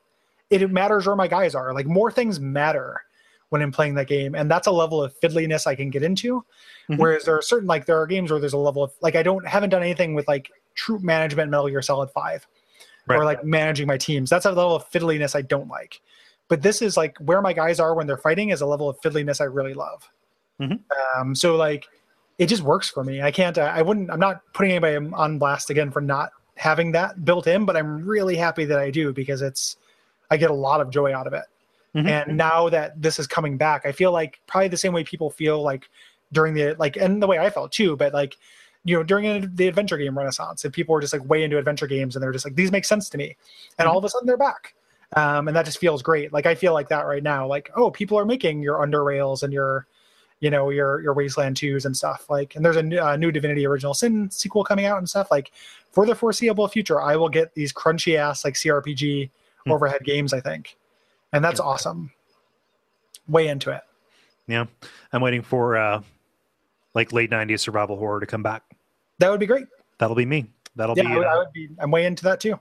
it 0.50 0.70
matters 0.70 1.06
where 1.06 1.16
my 1.16 1.28
guys 1.28 1.54
are. 1.54 1.72
Like 1.72 1.86
more 1.86 2.10
things 2.10 2.40
matter 2.40 3.02
when 3.50 3.62
I'm 3.62 3.70
playing 3.70 3.94
that 3.94 4.08
game, 4.08 4.34
and 4.34 4.50
that's 4.50 4.66
a 4.66 4.72
level 4.72 5.02
of 5.02 5.18
fiddliness 5.20 5.66
I 5.66 5.74
can 5.74 5.90
get 5.90 6.02
into. 6.02 6.44
Mhm. 6.88 6.98
Whereas 6.98 7.24
there 7.24 7.36
are 7.36 7.42
certain 7.42 7.68
like 7.68 7.86
there 7.86 8.00
are 8.00 8.06
games 8.06 8.30
where 8.30 8.40
there's 8.40 8.54
a 8.54 8.58
level 8.58 8.82
of 8.82 8.92
like 9.00 9.14
I 9.14 9.22
don't 9.22 9.46
haven't 9.46 9.70
done 9.70 9.82
anything 9.82 10.14
with 10.14 10.26
like 10.26 10.50
troop 10.74 11.02
management 11.02 11.50
Metal 11.50 11.68
Gear 11.68 11.82
Solid 11.82 12.10
Five 12.10 12.46
or 13.08 13.24
like 13.24 13.44
managing 13.44 13.86
my 13.86 13.98
teams. 13.98 14.30
That's 14.30 14.46
a 14.46 14.50
level 14.50 14.74
of 14.74 14.90
fiddliness 14.90 15.34
I 15.34 15.42
don't 15.42 15.68
like. 15.68 16.00
But 16.48 16.62
this 16.62 16.82
is 16.82 16.96
like 16.96 17.16
where 17.18 17.40
my 17.42 17.52
guys 17.52 17.80
are 17.80 17.94
when 17.94 18.06
they're 18.06 18.16
fighting 18.16 18.50
is 18.50 18.60
a 18.60 18.66
level 18.66 18.88
of 18.88 19.00
fiddliness 19.00 19.40
I 19.40 19.44
really 19.44 19.74
love. 19.74 20.08
Mhm. 20.62 20.80
Um, 21.18 21.34
so 21.34 21.56
like 21.56 21.86
it 22.38 22.46
just 22.46 22.62
works 22.62 22.88
for 22.88 23.04
me. 23.04 23.20
I 23.22 23.30
can't. 23.30 23.56
I 23.58 23.78
I 23.78 23.82
wouldn't. 23.82 24.10
I'm 24.10 24.20
not 24.20 24.40
putting 24.54 24.72
anybody 24.72 24.96
on 25.14 25.38
blast 25.38 25.70
again 25.70 25.90
for 25.90 26.00
not 26.00 26.30
having 26.56 26.92
that 26.92 27.24
built 27.24 27.46
in, 27.46 27.64
but 27.64 27.76
I'm 27.76 28.04
really 28.06 28.36
happy 28.36 28.64
that 28.66 28.78
I 28.78 28.90
do 28.90 29.12
because 29.12 29.42
it's. 29.42 29.76
I 30.30 30.38
get 30.38 30.50
a 30.50 30.54
lot 30.54 30.80
of 30.80 30.88
joy 30.90 31.14
out 31.14 31.26
of 31.26 31.34
it. 31.34 31.44
Mhm. 31.94 32.08
And 32.08 32.36
now 32.38 32.70
that 32.70 33.00
this 33.02 33.18
is 33.18 33.26
coming 33.26 33.58
back, 33.58 33.84
I 33.84 33.92
feel 33.92 34.12
like 34.12 34.40
probably 34.46 34.68
the 34.68 34.78
same 34.78 34.94
way 34.94 35.04
people 35.04 35.28
feel 35.30 35.60
like 35.62 35.90
during 36.32 36.54
the 36.54 36.74
like, 36.78 36.96
and 36.96 37.22
the 37.22 37.26
way 37.26 37.38
I 37.38 37.50
felt 37.50 37.70
too. 37.70 37.96
But 37.96 38.14
like, 38.14 38.38
you 38.84 38.96
know, 38.96 39.02
during 39.02 39.54
the 39.54 39.68
adventure 39.68 39.98
game 39.98 40.16
renaissance, 40.16 40.64
and 40.64 40.72
people 40.72 40.94
were 40.94 41.02
just 41.02 41.12
like 41.12 41.28
way 41.28 41.44
into 41.44 41.58
adventure 41.58 41.86
games, 41.86 42.16
and 42.16 42.22
they're 42.22 42.32
just 42.32 42.46
like 42.46 42.54
these 42.54 42.72
make 42.72 42.86
sense 42.86 43.10
to 43.10 43.18
me, 43.18 43.36
and 43.78 43.86
all 43.86 43.98
of 43.98 44.04
a 44.04 44.08
sudden 44.08 44.26
they're 44.26 44.38
back. 44.38 44.74
Um, 45.14 45.46
and 45.48 45.54
that 45.56 45.66
just 45.66 45.76
feels 45.78 46.02
great. 46.02 46.32
Like 46.32 46.46
I 46.46 46.54
feel 46.54 46.72
like 46.72 46.88
that 46.88 47.04
right 47.06 47.22
now. 47.22 47.46
Like, 47.46 47.70
oh, 47.76 47.90
people 47.90 48.18
are 48.18 48.24
making 48.24 48.62
your 48.62 48.78
UnderRails 48.78 49.42
and 49.42 49.52
your 49.52 49.86
you 50.42 50.50
know 50.50 50.68
your 50.70 51.00
your 51.00 51.14
wasteland 51.14 51.56
2s 51.56 51.86
and 51.86 51.96
stuff 51.96 52.28
like 52.28 52.56
and 52.56 52.64
there's 52.64 52.76
a 52.76 52.82
new, 52.82 52.98
uh, 52.98 53.16
new 53.16 53.30
divinity 53.32 53.64
original 53.64 53.94
sin 53.94 54.28
sequel 54.30 54.64
coming 54.64 54.84
out 54.84 54.98
and 54.98 55.08
stuff 55.08 55.30
like 55.30 55.52
for 55.92 56.04
the 56.04 56.14
foreseeable 56.14 56.66
future 56.68 57.00
i 57.00 57.14
will 57.16 57.28
get 57.28 57.54
these 57.54 57.72
crunchy 57.72 58.16
ass 58.16 58.44
like 58.44 58.54
crpg 58.54 59.30
Hmm. 59.64 59.70
overhead 59.70 60.02
games 60.02 60.32
i 60.32 60.40
think 60.40 60.76
and 61.32 61.44
that's 61.44 61.60
awesome 61.60 62.10
way 63.28 63.46
into 63.46 63.70
it 63.70 63.82
Yeah, 64.48 64.66
I'm 65.12 65.22
waiting 65.22 65.42
for 65.42 65.76
uh, 65.76 66.02
like 66.94 67.12
late 67.12 67.30
'90s 67.30 67.60
survival 67.60 67.96
horror 67.96 68.18
to 68.18 68.26
come 68.26 68.42
back. 68.42 68.64
that 69.20 69.30
would 69.30 69.38
be 69.40 69.46
great 69.46 69.66
That'll 69.98 70.16
be 70.16 70.26
me. 70.26 70.46
That'll 70.74 70.96
yeah 70.98 71.04
be. 71.04 71.12
I, 71.12 71.16
would, 71.18 71.26
uh, 71.26 71.30
I 71.30 71.38
would 71.38 71.52
be 71.52 71.68
i'm 71.78 71.92
way 71.92 72.04
into 72.06 72.24
that 72.24 72.40
too 72.40 72.58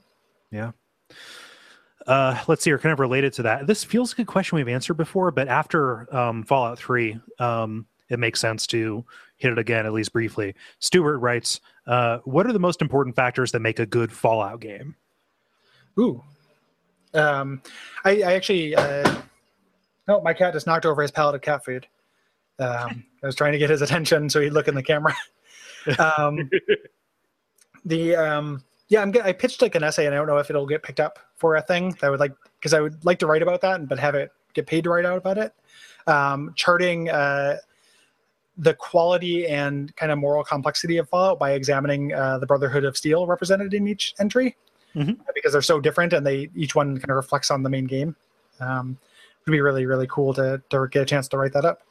Uh, 2.07 2.41
let's 2.48 2.64
see, 2.64 2.72
or 2.72 2.80
kind 2.80 2.94
of 2.94 2.99
related 2.99 3.34
to 3.34 3.44
that. 3.44 3.68
This 3.68 3.84
feels 3.84 4.14
like 4.14 4.19
a 4.19 4.32
question 4.32 4.56
we've 4.56 4.68
answered 4.68 4.95
before, 4.95 5.32
but 5.32 5.48
after 5.48 6.14
um, 6.15 6.44
Fallout 6.44 6.80
3, 6.80 7.19
um, 7.40 7.86
it 8.10 8.19
makes 8.19 8.40
sense 8.40 8.65
to 8.68 9.06
hit 9.38 9.52
it 9.52 9.60
again, 9.60 9.86
at 9.86 9.94
least 9.94 10.11
briefly. 10.11 10.56
Stewart 10.80 11.19
writes, 11.19 11.61
uh, 11.88 12.19
What 12.26 12.48
are 12.48 12.53
the 12.53 12.60
most 12.60 12.82
important 12.82 13.15
factors 13.15 13.52
that 13.52 13.60
make 13.60 13.80
a 13.80 13.86
good 13.86 14.11
Fallout 14.11 14.60
game? 14.60 14.95
ooh 15.99 16.23
um 17.14 17.61
i 18.06 18.22
i 18.22 18.34
actually 18.34 18.76
uh 18.76 19.15
oh 20.07 20.22
my 20.22 20.34
cat 20.34 20.53
just 20.53 20.68
knocked 20.68 20.86
over 20.86 21.02
his 21.02 21.11
pallet 21.11 21.36
of 21.36 21.41
cat 21.41 21.64
food 21.64 21.86
um 22.60 23.03
i 23.22 23.26
was 23.26 23.36
trying 23.36 23.52
to 23.52 23.57
get 23.57 23.69
his 23.69 23.82
attention 23.82 24.30
so 24.30 24.40
he'd 24.40 24.52
look 24.52 24.68
in 24.68 24.76
the 24.76 24.84
camera 24.84 25.14
um 25.99 26.49
the 27.86 28.15
um 28.15 28.64
yeah 28.91 29.01
i'm 29.01 29.09
get, 29.09 29.26
i 29.26 29.31
pitched 29.34 29.61
like 29.63 29.73
an 29.73 29.84
essay 29.84 30.05
and 30.05 30.13
i 30.13 30.18
don't 30.18 30.27
know 30.27 30.38
if 30.38 30.49
it'll 30.51 30.68
get 30.68 30.84
picked 30.84 30.99
up 30.99 31.18
for 31.35 31.55
a 31.55 31.61
thing 31.61 31.89
that 31.99 32.03
I 32.03 32.09
would 32.11 32.19
like 32.19 32.34
because 32.59 32.73
i 32.73 32.80
would 32.80 33.03
like 33.03 33.18
to 33.19 33.26
write 33.26 33.41
about 33.41 33.61
that 33.61 33.88
but 33.88 33.97
have 33.97 34.13
it 34.13 34.31
get 34.53 34.68
paid 34.68 34.84
to 34.84 34.89
write 34.89 35.05
out 35.05 35.18
about 35.18 35.38
it. 35.38 35.53
Um 36.07 36.53
charting 36.55 37.09
uh 37.09 37.57
the 38.57 38.73
quality 38.73 39.47
and 39.47 39.95
kind 39.95 40.11
of 40.11 40.19
moral 40.19 40.43
complexity 40.43 40.97
of 40.97 41.07
fallout 41.07 41.39
by 41.39 41.53
examining 41.53 42.13
uh, 42.13 42.38
the 42.38 42.45
brotherhood 42.45 42.84
of 42.84 42.97
steel 42.97 43.26
represented 43.26 43.73
in 43.73 43.88
each 43.88 44.13
entry 44.19 44.55
Mhm. 44.93 45.18
because 45.34 45.53
they're 45.53 45.61
so 45.61 45.80
different 45.80 46.11
and 46.11 46.27
they 46.27 46.49
each 46.53 46.76
one 46.76 46.97
kind 46.97 47.09
of 47.11 47.15
reflects 47.15 47.49
on 47.49 47.63
the 47.63 47.69
main 47.69 47.85
game. 47.85 48.13
Um 48.59 48.97
it 49.39 49.49
would 49.49 49.53
be 49.53 49.61
really 49.61 49.85
really 49.85 50.07
cool 50.07 50.34
to, 50.34 50.61
to 50.69 50.88
get 50.91 51.01
a 51.01 51.05
chance 51.05 51.30
to 51.30 51.38
write 51.38 51.53
that 51.53 51.63
up. 51.65 51.81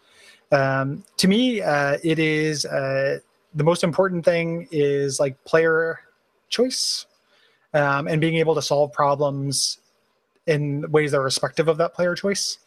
Um, 0.53 1.03
to 1.17 1.29
me 1.29 1.63
uh, 1.63 1.97
it 2.05 2.19
is 2.19 2.67
uh, 2.67 3.21
the 3.55 3.65
most 3.65 3.83
important 3.85 4.25
thing 4.25 4.69
is 4.71 5.19
like 5.19 5.43
player 5.45 6.01
choice 6.51 7.07
um, 7.75 8.09
and 8.09 8.21
being 8.21 8.37
able 8.37 8.55
to 8.55 8.63
solve 8.63 8.93
problems 8.93 9.79
in 10.47 10.91
ways 10.91 11.13
that 11.13 11.19
are 11.19 11.25
respective 11.25 11.69
of 11.69 11.79
that 11.79 11.95
player 11.95 12.15
choice. 12.15 12.59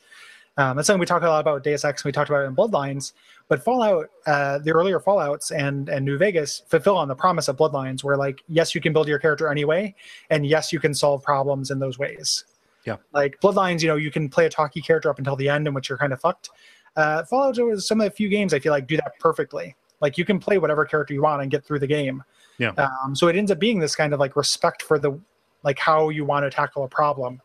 Um, 0.57 0.77
that's 0.77 0.87
something 0.87 0.99
we 0.99 1.05
talk 1.05 1.23
a 1.23 1.27
lot 1.27 1.39
about 1.39 1.55
with 1.55 1.63
deus 1.63 1.83
ex 1.83 2.03
and 2.03 2.09
we 2.09 2.11
talked 2.11 2.29
about 2.29 2.43
it 2.43 2.45
in 2.45 2.55
bloodlines 2.55 3.13
but 3.47 3.63
fallout 3.63 4.09
uh, 4.27 4.59
the 4.59 4.71
earlier 4.71 4.99
fallouts 4.99 5.51
and 5.51 5.89
and 5.89 6.05
new 6.05 6.15
vegas 6.15 6.61
fulfill 6.67 6.95
on 6.95 7.07
the 7.07 7.15
promise 7.15 7.47
of 7.47 7.57
bloodlines 7.57 8.03
where 8.03 8.17
like 8.17 8.43
yes 8.47 8.75
you 8.75 8.79
can 8.81 8.93
build 8.93 9.07
your 9.07 9.17
character 9.17 9.49
anyway 9.49 9.93
and 10.29 10.45
yes 10.45 10.71
you 10.71 10.79
can 10.79 10.93
solve 10.93 11.23
problems 11.23 11.71
in 11.71 11.79
those 11.79 11.97
ways. 11.97 12.45
Yeah. 12.85 12.97
like 13.13 13.39
bloodlines 13.41 13.81
you 13.81 13.87
know 13.87 13.95
you 13.95 14.11
can 14.11 14.29
play 14.29 14.45
a 14.45 14.49
talky 14.49 14.79
character 14.79 15.09
up 15.09 15.17
until 15.17 15.35
the 15.35 15.49
end 15.49 15.67
in 15.67 15.73
which 15.73 15.89
you're 15.89 15.97
kind 15.97 16.13
of 16.13 16.21
fucked. 16.21 16.51
Uh, 16.95 17.23
fallout 17.23 17.57
is 17.57 17.87
some 17.87 17.99
of 17.99 18.05
the 18.05 18.11
few 18.11 18.29
games 18.29 18.53
i 18.53 18.59
feel 18.59 18.71
like 18.71 18.85
do 18.85 18.97
that 18.97 19.17
perfectly. 19.19 19.75
Like 20.01 20.19
you 20.19 20.25
can 20.25 20.37
play 20.37 20.59
whatever 20.59 20.85
character 20.85 21.15
you 21.15 21.23
want 21.23 21.41
and 21.41 21.49
get 21.49 21.65
through 21.65 21.79
the 21.79 21.87
game 21.87 22.23
Yeah. 22.57 22.73
um, 23.03 23.15
so 23.15 23.27
it 23.27 23.35
ends 23.35 23.51
up 23.51 23.59
being 23.59 23.79
this 23.79 23.95
kind 23.95 24.13
of 24.13 24.19
like 24.19 24.35
respect 24.35 24.83
for 24.83 24.99
the 24.99 25.19
like 25.63 25.79
how 25.79 26.09
you 26.09 26.25
want 26.25 26.43
to 26.45 26.49
tackle 26.49 26.83
a 26.83 26.87
problem 26.87 27.41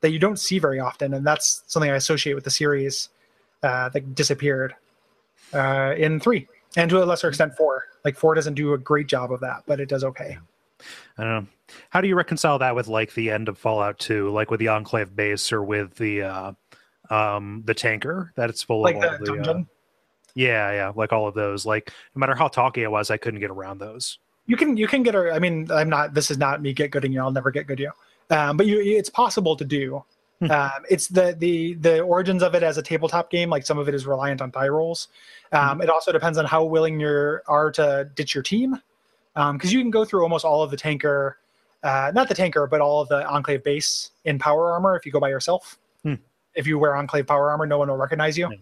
that 0.00 0.10
you 0.10 0.18
don't 0.18 0.38
see 0.38 0.58
very 0.58 0.80
often 0.80 1.14
and 1.14 1.26
that's 1.26 1.62
something 1.66 1.90
i 1.90 1.94
associate 1.94 2.34
with 2.34 2.44
the 2.44 2.50
series 2.50 3.08
uh, 3.62 3.88
that 3.90 4.14
disappeared 4.14 4.74
uh, 5.52 5.94
in 5.96 6.18
three 6.18 6.46
and 6.76 6.90
to 6.90 7.02
a 7.02 7.04
lesser 7.04 7.28
extent 7.28 7.56
four 7.56 7.84
like 8.04 8.16
four 8.16 8.34
doesn't 8.34 8.54
do 8.54 8.74
a 8.74 8.78
great 8.78 9.06
job 9.06 9.32
of 9.32 9.40
that 9.40 9.62
but 9.66 9.80
it 9.80 9.88
does 9.88 10.04
okay 10.04 10.38
I 11.16 11.24
don't 11.24 11.32
know. 11.32 11.46
How 11.90 12.00
do 12.00 12.06
you 12.06 12.14
reconcile 12.14 12.58
that 12.60 12.76
with 12.76 12.86
like 12.86 13.12
the 13.14 13.32
end 13.32 13.48
of 13.48 13.58
Fallout 13.58 13.98
2, 13.98 14.30
like 14.30 14.50
with 14.50 14.60
the 14.60 14.68
Enclave 14.68 15.14
base 15.14 15.50
or 15.50 15.62
with 15.62 15.96
the 15.96 16.22
uh, 16.22 16.52
um, 17.10 17.62
the 17.64 17.74
tanker 17.74 18.32
that 18.36 18.48
it's 18.48 18.62
full 18.62 18.82
like 18.82 18.94
of 18.94 19.00
the 19.00 19.10
all 19.10 19.18
the, 19.18 19.26
dungeon 19.26 19.56
uh, 19.62 19.64
yeah, 20.34 20.70
yeah, 20.70 20.92
like 20.94 21.12
all 21.12 21.26
of 21.26 21.34
those. 21.34 21.66
Like 21.66 21.92
no 22.14 22.20
matter 22.20 22.34
how 22.34 22.46
talky 22.46 22.84
I 22.84 22.88
was, 22.88 23.10
I 23.10 23.16
couldn't 23.16 23.40
get 23.40 23.50
around 23.50 23.78
those. 23.78 24.18
You 24.48 24.56
can 24.56 24.76
you 24.76 24.88
can 24.88 25.04
get 25.04 25.14
a 25.14 25.30
i 25.32 25.38
mean 25.38 25.70
i'm 25.70 25.88
not 25.88 26.14
this 26.14 26.30
is 26.30 26.38
not 26.38 26.60
me 26.60 26.72
get 26.72 26.90
good 26.90 27.02
gooding 27.02 27.12
you 27.12 27.22
i'll 27.22 27.30
never 27.30 27.52
get 27.52 27.68
good 27.68 27.78
you. 27.78 27.92
Um, 28.30 28.56
but 28.56 28.66
you 28.66 28.80
it's 28.80 29.10
possible 29.10 29.56
to 29.56 29.64
do. 29.64 30.02
Hmm. 30.40 30.50
um, 30.50 30.70
it's 30.88 31.08
the 31.08 31.34
the 31.38 31.74
the 31.74 32.00
origins 32.00 32.42
of 32.42 32.54
it 32.54 32.62
as 32.62 32.78
a 32.78 32.82
tabletop 32.82 33.30
game 33.30 33.50
like 33.50 33.66
some 33.66 33.78
of 33.78 33.88
it 33.88 33.94
is 33.94 34.06
reliant 34.06 34.40
on 34.40 34.50
die 34.50 34.68
rolls. 34.68 35.08
Um, 35.52 35.80
it 35.80 35.90
also 35.90 36.12
depends 36.12 36.38
on 36.38 36.44
how 36.44 36.64
willing 36.64 37.00
you 37.00 37.38
are 37.46 37.70
to 37.72 38.10
ditch 38.14 38.34
your 38.34 38.42
team. 38.42 38.80
Because 39.34 39.72
you 39.72 39.80
can 39.80 39.90
go 39.90 40.04
through 40.04 40.22
almost 40.22 40.44
all 40.44 40.62
of 40.62 40.70
the 40.70 40.76
tanker 40.76 41.38
uh, 41.84 42.10
not 42.14 42.28
the 42.28 42.34
tanker 42.34 42.66
but 42.66 42.80
all 42.80 43.00
of 43.00 43.08
the 43.08 43.26
enclave 43.28 43.62
base 43.62 44.10
in 44.24 44.38
power 44.38 44.72
armor 44.72 44.96
if 44.96 45.06
you 45.06 45.12
go 45.12 45.20
by 45.20 45.28
yourself. 45.28 45.78
Hmm. 46.02 46.14
if 46.54 46.66
you 46.66 46.78
wear 46.78 46.94
enclave 46.96 47.26
power 47.26 47.50
armor 47.50 47.66
no 47.66 47.78
one 47.78 47.88
will 47.88 47.96
recognize 47.96 48.38
you. 48.38 48.46
Hmm. 48.46 48.54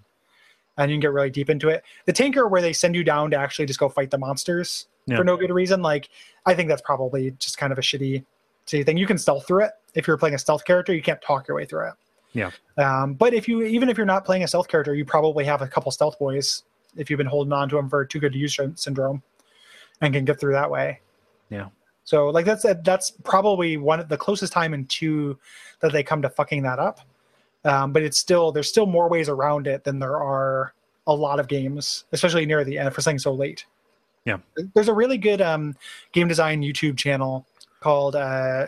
and 0.79 0.91
you 0.91 0.95
can 0.97 1.01
get 1.01 1.13
really 1.13 1.31
deep 1.31 1.51
into 1.51 1.69
it. 1.69 1.83
The 2.07 2.13
tanker 2.13 2.49
where 2.49 2.63
they 2.63 2.73
send 2.73 2.95
you 2.95 3.05
down 3.05 3.31
to 3.33 3.37
actually 3.37 3.67
just 3.67 3.79
go 3.79 3.89
fight 3.89 4.11
the 4.11 4.19
monsters 4.19 4.87
Yeah. 5.07 5.17
for 5.19 5.25
no 5.25 5.37
good 5.37 5.51
reason 5.53 5.83
like 5.83 6.09
i 6.47 6.55
think 6.55 6.69
that's 6.69 6.83
probably 6.83 7.31
just 7.39 7.59
kind 7.59 7.73
of 7.73 7.79
a 7.79 7.83
shitty 7.83 8.25
shitty 8.67 8.85
thing 8.85 8.97
you 8.97 9.07
can 9.07 9.19
stealth 9.19 9.47
through 9.47 9.65
it 9.65 9.71
if 9.95 10.07
you're 10.07 10.17
playing 10.19 10.35
a 10.35 10.39
stealth 10.39 10.65
character 10.65 10.93
you 10.95 11.03
can't 11.03 11.23
talk 11.23 11.47
your 11.47 11.57
way 11.57 11.65
through 11.65 11.89
it 11.89 11.95
Yeah. 12.33 12.51
um, 12.77 13.15
but 13.15 13.33
if 13.33 13.47
you 13.49 13.63
even 13.63 13.89
if 13.89 13.97
you're 13.97 14.07
not 14.07 14.25
playing 14.25 14.43
a 14.43 14.49
stealth 14.49 14.67
character 14.69 14.95
you 14.95 15.05
probably 15.05 15.45
have 15.45 15.63
a 15.63 15.69
couple 15.69 15.93
stealth 15.93 16.19
boys 16.19 16.65
if 16.97 17.09
you've 17.09 17.19
been 17.19 17.27
holding 17.27 17.53
on 17.53 17.69
to 17.69 17.77
them 17.77 17.89
for 17.89 18.05
too 18.05 18.19
good 18.19 18.33
to 18.33 18.39
use 18.39 18.59
syndrome 18.75 19.23
and 20.01 20.13
can 20.13 20.25
get 20.25 20.41
through 20.41 20.53
that 20.55 20.71
way 20.71 21.01
Yeah. 21.51 21.69
so 22.05 22.29
like 22.31 22.45
that's 22.45 22.67
that's 22.83 23.11
probably 23.23 23.77
one 23.77 24.01
of 24.01 24.09
the 24.09 24.17
closest 24.17 24.53
time 24.53 24.75
in 24.75 24.87
two 24.87 25.39
that 25.81 25.93
they 25.93 26.03
come 26.03 26.21
to 26.23 26.29
fucking 26.31 26.63
that 26.65 26.79
up 26.81 27.01
um, 27.65 27.93
but 27.93 28.03
it's 28.03 28.19
still 28.19 28.51
there's 28.51 28.69
still 28.69 28.87
more 28.87 29.09
ways 29.09 29.29
around 29.29 29.67
it 29.69 29.85
than 29.85 29.99
there 30.01 30.17
are 30.21 30.73
a 31.07 31.15
lot 31.15 31.39
of 31.39 31.47
games 31.47 32.05
especially 32.13 32.45
near 32.45 32.65
the 32.65 32.77
end 32.77 32.93
for 32.93 33.01
something 33.01 33.19
so 33.21 33.33
late 33.33 33.67
Yeah. 34.27 34.39
there's 34.75 34.89
a 34.89 34.93
really 34.95 35.17
good 35.19 35.41
um, 35.41 35.75
game 36.13 36.29
design 36.29 36.61
youtube 36.61 36.97
channel 36.99 37.47
called 37.81 38.17
uh, 38.17 38.67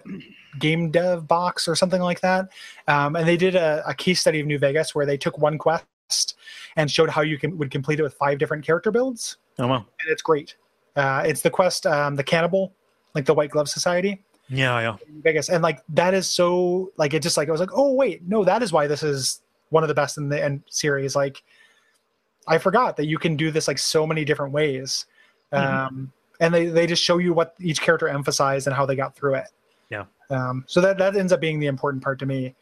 game 0.58 0.90
dev 0.90 1.26
box 1.28 1.66
or 1.68 1.74
something 1.74 2.00
like 2.00 2.20
that 2.20 2.48
um, 2.86 3.16
and 3.16 3.26
they 3.28 3.36
did 3.36 3.54
a, 3.56 3.82
a 3.86 3.92
case 3.94 4.20
study 4.20 4.40
of 4.40 4.46
new 4.46 4.58
vegas 4.58 4.94
where 4.94 5.04
they 5.04 5.16
took 5.18 5.36
one 5.38 5.58
quest 5.58 6.36
and 6.76 6.90
showed 6.90 7.10
how 7.10 7.20
you 7.22 7.36
can 7.38 7.58
would 7.58 7.70
complete 7.70 7.98
it 7.98 8.02
with 8.02 8.14
five 8.14 8.38
different 8.38 8.64
character 8.64 8.90
builds 8.90 9.36
Oh 9.58 9.66
well. 9.66 9.86
and 10.00 10.08
it's 10.10 10.22
great 10.22 10.56
uh, 10.96 11.22
it's 11.26 11.42
the 11.42 11.50
quest 11.50 11.86
um, 11.86 12.14
the 12.16 12.24
cannibal 12.24 12.72
like 13.14 13.24
the 13.24 13.34
white 13.34 13.50
glove 13.50 13.68
society 13.68 14.22
Yeah, 14.48 14.78
yeah. 14.80 14.96
in 15.08 15.20
Vegas, 15.22 15.48
and 15.48 15.62
like 15.62 15.82
that 15.90 16.14
is 16.14 16.26
so 16.30 16.92
like 16.96 17.14
it 17.14 17.22
just 17.22 17.36
like 17.36 17.48
I 17.48 17.52
was 17.52 17.60
like, 17.60 17.72
oh 17.74 17.92
wait, 17.94 18.22
no, 18.28 18.44
that 18.44 18.62
is 18.62 18.72
why 18.72 18.86
this 18.86 19.02
is 19.02 19.40
one 19.70 19.82
of 19.84 19.88
the 19.88 19.94
best 19.94 20.16
in 20.18 20.28
the 20.28 20.42
end 20.42 20.62
series. 20.70 21.14
Like, 21.16 21.42
I 22.46 22.58
forgot 22.58 22.96
that 22.96 23.06
you 23.06 23.18
can 23.18 23.36
do 23.36 23.50
this 23.50 23.68
like 23.68 23.78
so 23.78 24.06
many 24.06 24.24
different 24.24 24.52
ways, 24.52 25.04
Mhm. 25.52 25.86
um, 25.86 26.12
and 26.40 26.54
they 26.54 26.66
they 26.66 26.86
just 26.86 27.02
show 27.02 27.18
you 27.18 27.32
what 27.32 27.54
each 27.60 27.80
character 27.80 28.08
emphasized 28.08 28.66
and 28.66 28.76
how 28.76 28.86
they 28.86 28.96
got 28.96 29.14
through 29.14 29.34
it. 29.34 29.48
Yeah. 29.90 30.04
Um, 30.30 30.64
so 30.66 30.80
that 30.80 30.98
that 30.98 31.16
ends 31.16 31.32
up 31.32 31.40
being 31.40 31.58
the 31.58 31.66
important 31.66 32.02
part 32.02 32.18
to 32.20 32.26
me. 32.26 32.54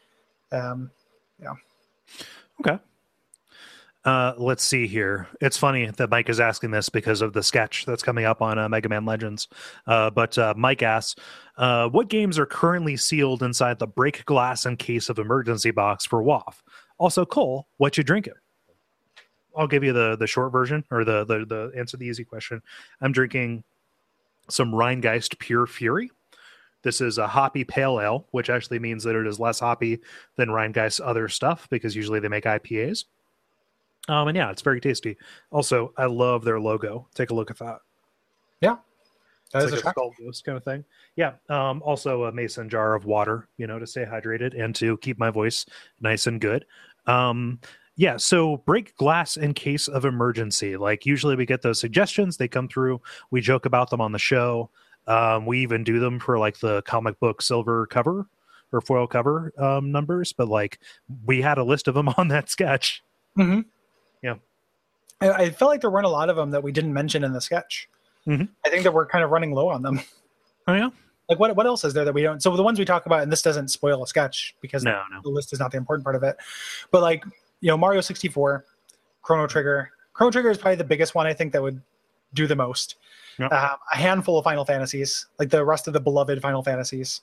Um, 0.52 0.90
yeah. 1.40 1.54
Okay. 2.60 2.78
Uh, 4.04 4.34
let's 4.38 4.62
see 4.62 4.86
here. 4.86 5.26
It's 5.40 5.58
funny 5.58 5.90
that 5.90 6.10
Mike 6.10 6.28
is 6.28 6.38
asking 6.38 6.70
this 6.70 6.88
because 6.88 7.22
of 7.22 7.32
the 7.32 7.42
sketch 7.42 7.84
that's 7.86 8.04
coming 8.04 8.24
up 8.24 8.40
on 8.40 8.56
uh, 8.56 8.68
Mega 8.68 8.88
Man 8.88 9.04
Legends. 9.04 9.48
Uh, 9.84 10.10
but 10.10 10.38
uh, 10.38 10.54
Mike 10.56 10.84
asks, 10.84 11.20
uh, 11.58 11.88
"What 11.88 12.06
games 12.06 12.38
are 12.38 12.46
currently 12.46 12.96
sealed 12.96 13.42
inside 13.42 13.80
the 13.80 13.88
break 13.88 14.24
glass 14.24 14.64
in 14.64 14.76
case 14.76 15.08
of 15.08 15.18
emergency 15.18 15.72
box 15.72 16.06
for 16.06 16.22
WAF?" 16.22 16.62
Also, 16.98 17.26
Cole, 17.26 17.66
what 17.78 17.98
you 17.98 18.04
drinking? 18.04 18.34
I'll 19.56 19.66
give 19.66 19.82
you 19.84 19.92
the 19.92 20.16
the 20.16 20.26
short 20.26 20.52
version 20.52 20.84
or 20.90 21.04
the 21.04 21.24
the 21.24 21.44
the 21.46 21.72
answer 21.76 21.92
to 21.92 21.96
the 21.98 22.06
easy 22.06 22.24
question. 22.24 22.62
I'm 23.00 23.12
drinking 23.12 23.64
some 24.48 24.72
Rhinegeist 24.72 25.38
Pure 25.38 25.66
Fury. 25.68 26.10
This 26.82 27.00
is 27.00 27.18
a 27.18 27.26
hoppy 27.26 27.64
pale 27.64 28.00
ale, 28.00 28.26
which 28.30 28.48
actually 28.50 28.78
means 28.78 29.02
that 29.04 29.16
it 29.16 29.26
is 29.26 29.40
less 29.40 29.58
hoppy 29.58 29.98
than 30.36 30.50
Rhinegeist's 30.50 31.00
other 31.00 31.28
stuff 31.28 31.68
because 31.68 31.96
usually 31.96 32.20
they 32.20 32.28
make 32.28 32.44
IPAs. 32.44 33.06
Um, 34.08 34.28
and 34.28 34.36
yeah, 34.36 34.50
it's 34.52 34.62
very 34.62 34.80
tasty. 34.80 35.16
Also, 35.50 35.92
I 35.96 36.04
love 36.06 36.44
their 36.44 36.60
logo. 36.60 37.08
Take 37.14 37.30
a 37.30 37.34
look 37.34 37.50
at 37.50 37.58
that. 37.58 37.78
that 38.60 38.78
It's 39.62 39.64
is 39.66 39.72
like 39.72 39.72
a 39.72 39.78
attractive. 39.78 39.90
skull 39.92 40.14
ghost 40.26 40.44
kind 40.44 40.58
of 40.58 40.64
thing. 40.64 40.84
Yeah. 41.16 41.32
Um, 41.48 41.82
also 41.82 42.24
a 42.24 42.32
mason 42.32 42.68
jar 42.68 42.94
of 42.94 43.04
water, 43.04 43.48
you 43.56 43.66
know, 43.66 43.78
to 43.78 43.86
stay 43.86 44.04
hydrated 44.04 44.60
and 44.60 44.74
to 44.76 44.96
keep 44.98 45.18
my 45.18 45.30
voice 45.30 45.66
nice 46.00 46.26
and 46.26 46.40
good. 46.40 46.66
Um, 47.06 47.60
yeah, 47.96 48.18
so 48.18 48.58
break 48.58 48.94
glass 48.96 49.36
in 49.36 49.54
case 49.54 49.88
of 49.88 50.04
emergency. 50.04 50.76
Like 50.76 51.06
usually 51.06 51.34
we 51.34 51.46
get 51.46 51.62
those 51.62 51.80
suggestions, 51.80 52.36
they 52.36 52.48
come 52.48 52.68
through, 52.68 53.00
we 53.30 53.40
joke 53.40 53.64
about 53.66 53.90
them 53.90 54.00
on 54.00 54.12
the 54.12 54.18
show. 54.18 54.70
Um, 55.06 55.46
we 55.46 55.60
even 55.60 55.82
do 55.84 55.98
them 55.98 56.18
for 56.20 56.38
like 56.38 56.58
the 56.58 56.82
comic 56.82 57.18
book 57.20 57.40
silver 57.40 57.86
cover 57.86 58.26
or 58.72 58.80
foil 58.80 59.06
cover 59.06 59.52
um, 59.58 59.90
numbers, 59.92 60.32
but 60.32 60.48
like 60.48 60.78
we 61.24 61.40
had 61.40 61.58
a 61.58 61.64
list 61.64 61.88
of 61.88 61.94
them 61.94 62.08
on 62.16 62.28
that 62.28 62.50
sketch. 62.50 63.02
Mhm. 63.38 63.64
Yeah. 64.22 64.34
I, 65.20 65.30
I 65.30 65.50
felt 65.50 65.70
like 65.70 65.80
there 65.80 65.90
weren't 65.90 66.06
a 66.06 66.10
lot 66.10 66.28
of 66.28 66.36
them 66.36 66.50
that 66.50 66.62
we 66.62 66.72
didn't 66.72 66.92
mention 66.92 67.24
in 67.24 67.32
the 67.32 67.40
sketch. 67.40 67.88
Mhm. 68.26 68.48
I 68.64 68.68
think 68.68 68.82
that 68.82 68.92
we're 68.92 69.06
kind 69.06 69.24
of 69.24 69.30
running 69.30 69.52
low 69.52 69.68
on 69.68 69.82
them. 69.82 70.00
Oh 70.68 70.74
yeah, 70.74 70.90
Like 71.28 71.38
what 71.38 71.54
what 71.54 71.64
else 71.64 71.84
is 71.84 71.94
there 71.94 72.04
that 72.04 72.12
we 72.12 72.22
don't? 72.22 72.42
So 72.42 72.56
the 72.56 72.62
ones 72.64 72.76
we 72.76 72.84
talk 72.84 73.06
about, 73.06 73.22
and 73.22 73.30
this 73.30 73.40
doesn't 73.40 73.68
spoil 73.68 74.02
a 74.02 74.06
sketch 74.08 74.56
because 74.60 74.82
no, 74.82 75.00
no. 75.12 75.20
the 75.22 75.28
list 75.28 75.52
is 75.52 75.60
not 75.60 75.70
the 75.70 75.76
important 75.76 76.02
part 76.02 76.16
of 76.16 76.24
it. 76.24 76.36
But 76.90 77.02
like 77.02 77.22
you 77.60 77.68
know, 77.68 77.76
Mario 77.76 78.00
sixty 78.00 78.28
four, 78.28 78.64
Chrono 79.22 79.46
Trigger. 79.46 79.90
Chrono 80.12 80.30
Trigger 80.30 80.50
is 80.50 80.58
probably 80.58 80.76
the 80.76 80.84
biggest 80.84 81.14
one 81.14 81.26
I 81.26 81.32
think 81.34 81.52
that 81.52 81.62
would 81.62 81.80
do 82.34 82.46
the 82.46 82.56
most. 82.56 82.96
Yep. 83.38 83.52
Uh, 83.52 83.76
a 83.92 83.96
handful 83.96 84.38
of 84.38 84.44
Final 84.44 84.64
Fantasies, 84.64 85.26
like 85.38 85.50
the 85.50 85.64
rest 85.64 85.86
of 85.86 85.92
the 85.92 86.00
beloved 86.00 86.40
Final 86.40 86.62
Fantasies. 86.62 87.20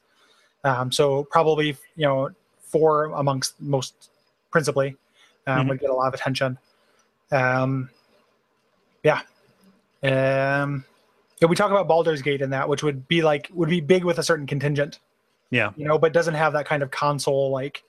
Um, 0.64 0.92
so 0.92 1.24
probably 1.26 1.68
you 1.96 2.06
know 2.08 2.30
four 2.60 3.06
amongst 3.06 3.60
most 3.62 4.10
principally 4.52 4.96
um, 5.48 5.66
Mhm. 5.66 5.70
would 5.70 5.80
get 5.80 5.90
a 5.90 5.94
lot 5.94 6.08
of 6.08 6.14
attention. 6.14 6.58
Um, 7.32 7.90
yeah. 9.04 9.22
Um, 10.04 10.86
yeah, 11.42 11.48
we 11.48 11.56
talk 11.56 11.72
about 11.72 11.88
Baldur's 11.88 12.22
Gate 12.22 12.42
in 12.42 12.50
that, 12.52 12.70
which 12.70 12.84
would 12.84 13.08
be 13.08 13.22
like 13.22 13.50
would 13.54 13.70
be 13.70 13.82
big 13.82 14.04
with 14.04 14.20
a 14.20 14.24
certain 14.24 14.46
contingent, 14.46 15.00
Yeah. 15.50 15.72
you 15.76 15.86
know, 15.86 15.98
but 15.98 16.14
doesn't 16.14 16.36
have 16.36 16.54
that 16.54 16.66
kind 16.66 16.84
of 16.84 16.92
console 16.92 17.50
like 17.52 17.84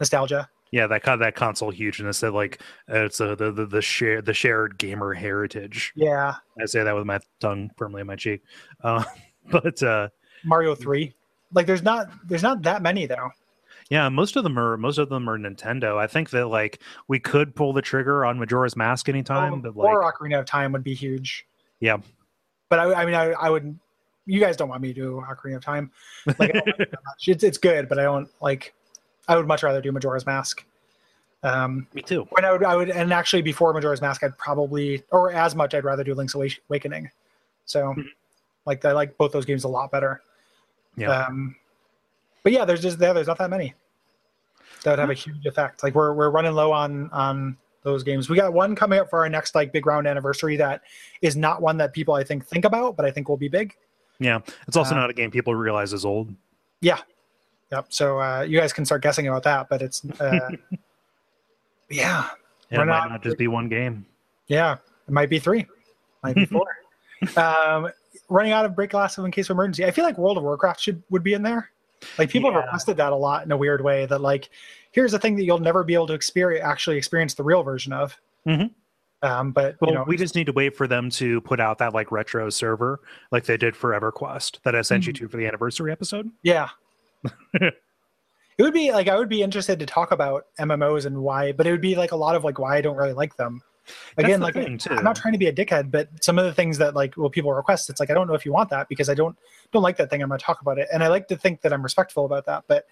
nostalgia. 0.00 0.48
Yeah, 0.70 0.86
that 0.88 1.02
con- 1.02 1.18
that 1.20 1.34
console 1.34 1.70
hugeness 1.70 2.20
that 2.20 2.32
like 2.32 2.60
uh, 2.90 3.04
it's 3.04 3.20
a, 3.20 3.34
the 3.36 3.50
the 3.50 3.66
the 3.66 3.82
share 3.82 4.20
the 4.20 4.34
shared 4.34 4.78
gamer 4.78 5.14
heritage. 5.14 5.92
Yeah, 5.96 6.34
I 6.60 6.66
say 6.66 6.82
that 6.82 6.94
with 6.94 7.06
my 7.06 7.20
tongue 7.40 7.70
firmly 7.76 8.02
in 8.02 8.06
my 8.06 8.16
cheek. 8.16 8.42
Uh, 8.82 9.04
but 9.50 9.82
uh, 9.82 10.08
Mario 10.44 10.74
Three. 10.74 11.14
Like, 11.54 11.66
there's 11.66 11.82
not 11.82 12.10
there's 12.26 12.42
not 12.42 12.62
that 12.62 12.82
many 12.82 13.06
though. 13.06 13.30
yeah, 13.88 14.10
most 14.10 14.36
of 14.36 14.44
them 14.44 14.58
are 14.58 14.76
most 14.76 14.98
of 14.98 15.08
them 15.08 15.30
are 15.30 15.38
Nintendo. 15.38 15.96
I 15.96 16.06
think 16.06 16.28
that 16.30 16.48
like 16.48 16.80
we 17.08 17.18
could 17.18 17.54
pull 17.56 17.72
the 17.72 17.80
trigger 17.80 18.26
on 18.26 18.38
Majora's 18.38 18.76
Mask 18.76 19.08
anytime, 19.08 19.62
but 19.62 19.74
like 19.74 19.88
or 19.88 20.02
Ocarina 20.12 20.38
of 20.38 20.44
Time 20.44 20.72
would 20.72 20.84
be 20.84 20.92
huge. 20.94 21.46
Yeah. 21.80 21.96
but 22.68 22.78
I, 22.80 22.92
I 23.02 23.06
mean, 23.06 23.14
I, 23.14 23.30
I 23.30 23.48
would. 23.48 23.78
You 24.26 24.40
guys 24.40 24.58
don't 24.58 24.68
want 24.68 24.82
me 24.82 24.88
to 24.88 24.94
do 24.94 25.24
Ocarina 25.26 25.56
of 25.56 25.64
Time. 25.64 25.90
Like, 26.38 26.50
I 26.50 26.60
don't 26.60 26.66
like 26.78 26.90
that 26.90 26.90
much. 26.92 27.28
it's 27.28 27.42
it's 27.42 27.56
good, 27.56 27.88
but 27.88 27.98
I 27.98 28.02
don't 28.02 28.28
like. 28.42 28.74
I 29.28 29.36
would 29.36 29.46
much 29.46 29.62
rather 29.62 29.80
do 29.80 29.92
Majora's 29.92 30.26
Mask. 30.26 30.64
Um, 31.44 31.86
me 31.94 32.02
too. 32.02 32.26
when 32.30 32.44
I 32.44 32.50
would, 32.50 32.64
I 32.64 32.74
would, 32.74 32.90
and 32.90 33.12
actually 33.12 33.42
before 33.42 33.72
Majora's 33.72 34.00
Mask, 34.00 34.24
I'd 34.24 34.36
probably, 34.38 35.04
or 35.12 35.32
as 35.32 35.54
much, 35.54 35.72
I'd 35.74 35.84
rather 35.84 36.02
do 36.02 36.14
Link's 36.14 36.34
Awa- 36.34 36.48
Awakening. 36.68 37.08
So, 37.64 37.94
Mhm. 37.94 38.06
like, 38.66 38.84
I 38.84 38.90
like 38.92 39.16
both 39.18 39.30
those 39.32 39.44
games 39.44 39.62
a 39.64 39.68
lot 39.68 39.92
better. 39.92 40.20
Yeah. 40.96 41.10
Um, 41.26 41.54
but 42.42 42.52
yeah, 42.52 42.64
there's 42.64 42.82
just 42.82 42.98
there. 42.98 43.14
There's 43.14 43.28
not 43.28 43.38
that 43.38 43.50
many 43.50 43.74
that 44.82 44.90
would 44.92 44.98
have 44.98 45.10
a 45.10 45.14
huge 45.14 45.46
effect. 45.46 45.82
Like 45.84 45.94
we're 45.94 46.12
we're 46.12 46.30
running 46.30 46.52
low 46.54 46.72
on 46.72 47.08
on 47.10 47.56
those 47.82 48.02
games. 48.02 48.28
We 48.28 48.36
got 48.36 48.52
one 48.52 48.74
coming 48.74 48.98
up 48.98 49.08
for 49.10 49.20
our 49.20 49.28
next 49.28 49.54
like 49.54 49.72
big 49.72 49.86
round 49.86 50.08
anniversary 50.08 50.56
that 50.56 50.82
is 51.22 51.36
not 51.36 51.62
one 51.62 51.76
that 51.76 51.92
people 51.92 52.14
I 52.14 52.24
think 52.24 52.44
think 52.46 52.64
about, 52.64 52.96
but 52.96 53.04
I 53.04 53.10
think 53.12 53.28
will 53.28 53.36
be 53.36 53.48
big. 53.48 53.76
Yeah, 54.18 54.40
it's 54.66 54.76
also 54.76 54.94
Uh, 54.96 54.98
not 55.00 55.10
a 55.10 55.12
game 55.12 55.30
people 55.30 55.54
realize 55.54 55.92
is 55.92 56.04
old. 56.04 56.34
Yep. 57.72 57.86
So 57.90 58.18
uh, 58.20 58.42
you 58.48 58.58
guys 58.58 58.72
can 58.72 58.84
start 58.84 59.02
guessing 59.02 59.28
about 59.28 59.42
that, 59.44 59.68
but 59.68 59.82
it's 59.82 60.02
uh, 60.20 60.50
yeah, 61.90 62.28
And 62.70 62.82
it 62.82 62.84
might 62.86 62.98
not- 63.00 63.10
not 63.10 63.22
just 63.22 63.38
be 63.38 63.48
one 63.48 63.68
game. 63.68 64.06
yeah. 64.46 64.76
It 65.06 65.12
might 65.12 65.30
be 65.30 65.38
three, 65.38 65.66
might 66.22 66.34
be 66.36 66.44
four. 66.44 66.66
um, 67.38 67.88
running 68.28 68.52
out 68.52 68.66
of 68.66 68.76
break 68.76 68.90
glass 68.90 69.16
in 69.16 69.30
case 69.30 69.48
of 69.48 69.54
emergency. 69.54 69.86
I 69.86 69.90
feel 69.90 70.04
like 70.04 70.18
World 70.18 70.36
of 70.36 70.42
Warcraft 70.42 70.78
should 70.80 71.02
would 71.08 71.22
be 71.22 71.32
in 71.32 71.42
there. 71.42 71.70
Like 72.18 72.28
people 72.28 72.50
have 72.52 72.58
Yeah. 72.60 72.64
requested 72.66 72.98
that 72.98 73.12
a 73.12 73.16
lot 73.16 73.44
in 73.46 73.50
a 73.52 73.56
weird 73.56 73.82
way. 73.82 74.04
That 74.04 74.20
like, 74.20 74.50
here's 74.92 75.14
a 75.14 75.18
thing 75.18 75.34
that 75.36 75.44
you'll 75.44 75.58
never 75.60 75.82
be 75.82 75.94
able 75.94 76.06
to 76.08 76.12
experience 76.12 76.62
actually 76.62 76.98
experience 76.98 77.32
the 77.32 77.42
real 77.42 77.62
version 77.62 77.94
of. 77.94 78.18
Mhm. 78.46 78.70
Um, 79.22 79.50
but 79.52 79.76
Well, 79.80 79.90
you 79.92 79.96
know, 79.96 80.04
we 80.06 80.18
just 80.18 80.34
need 80.34 80.44
to 80.46 80.52
wait 80.52 80.76
for 80.76 80.86
them 80.86 81.08
to 81.12 81.40
put 81.40 81.58
out 81.58 81.78
that 81.78 81.94
like 81.94 82.12
retro 82.12 82.50
server, 82.50 83.00
like 83.32 83.44
they 83.44 83.56
did 83.56 83.74
for 83.74 83.98
EverQuest, 83.98 84.60
that 84.64 84.76
I 84.76 84.82
sent 84.82 85.06
you 85.06 85.14
Mhm. 85.14 85.18
to 85.20 85.28
for 85.28 85.38
the 85.38 85.46
anniversary 85.46 85.90
episode. 85.90 86.30
yeah. 86.42 86.68
It 87.54 87.74
would 88.58 88.74
be 88.74 88.92
like 88.92 89.08
I 89.08 89.16
would 89.16 89.28
be 89.28 89.42
interested 89.42 89.78
to 89.78 89.86
talk 89.86 90.10
about 90.12 90.46
MMOs 90.58 91.06
and 91.06 91.18
why, 91.22 91.52
but 91.52 91.66
it 91.66 91.70
would 91.70 91.80
be 91.80 91.94
like 91.94 92.12
a 92.12 92.16
lot 92.16 92.34
of 92.34 92.44
like 92.44 92.58
why 92.58 92.76
I 92.76 92.80
don't 92.80 92.96
really 92.96 93.12
like 93.12 93.36
them. 93.36 93.62
Again, 94.18 94.40
the 94.40 94.46
like. 94.46 94.56
I'm 94.56 95.04
not 95.04 95.16
trying 95.16 95.32
to 95.32 95.38
be 95.38 95.46
a 95.46 95.52
dickhead, 95.52 95.90
but 95.90 96.08
some 96.22 96.38
of 96.38 96.44
the 96.44 96.52
things 96.52 96.78
that 96.78 96.94
like 96.94 97.16
well 97.16 97.30
people 97.30 97.52
request, 97.52 97.88
it's 97.88 98.00
like 98.00 98.10
I 98.10 98.14
don't 98.14 98.26
know 98.26 98.34
if 98.34 98.44
you 98.44 98.52
want 98.52 98.70
that 98.70 98.88
because 98.88 99.08
I 99.08 99.14
don't 99.14 99.36
don't 99.72 99.82
like 99.82 99.96
that 99.96 100.10
thing. 100.10 100.22
I'm 100.22 100.28
going 100.28 100.38
to 100.38 100.44
talk 100.44 100.60
about 100.60 100.78
it, 100.78 100.88
and 100.92 101.02
I 101.02 101.08
like 101.08 101.28
to 101.28 101.36
think 101.36 101.62
that 101.62 101.72
I'm 101.72 101.82
respectful 101.82 102.24
about 102.24 102.46
that. 102.46 102.64
But 102.66 102.86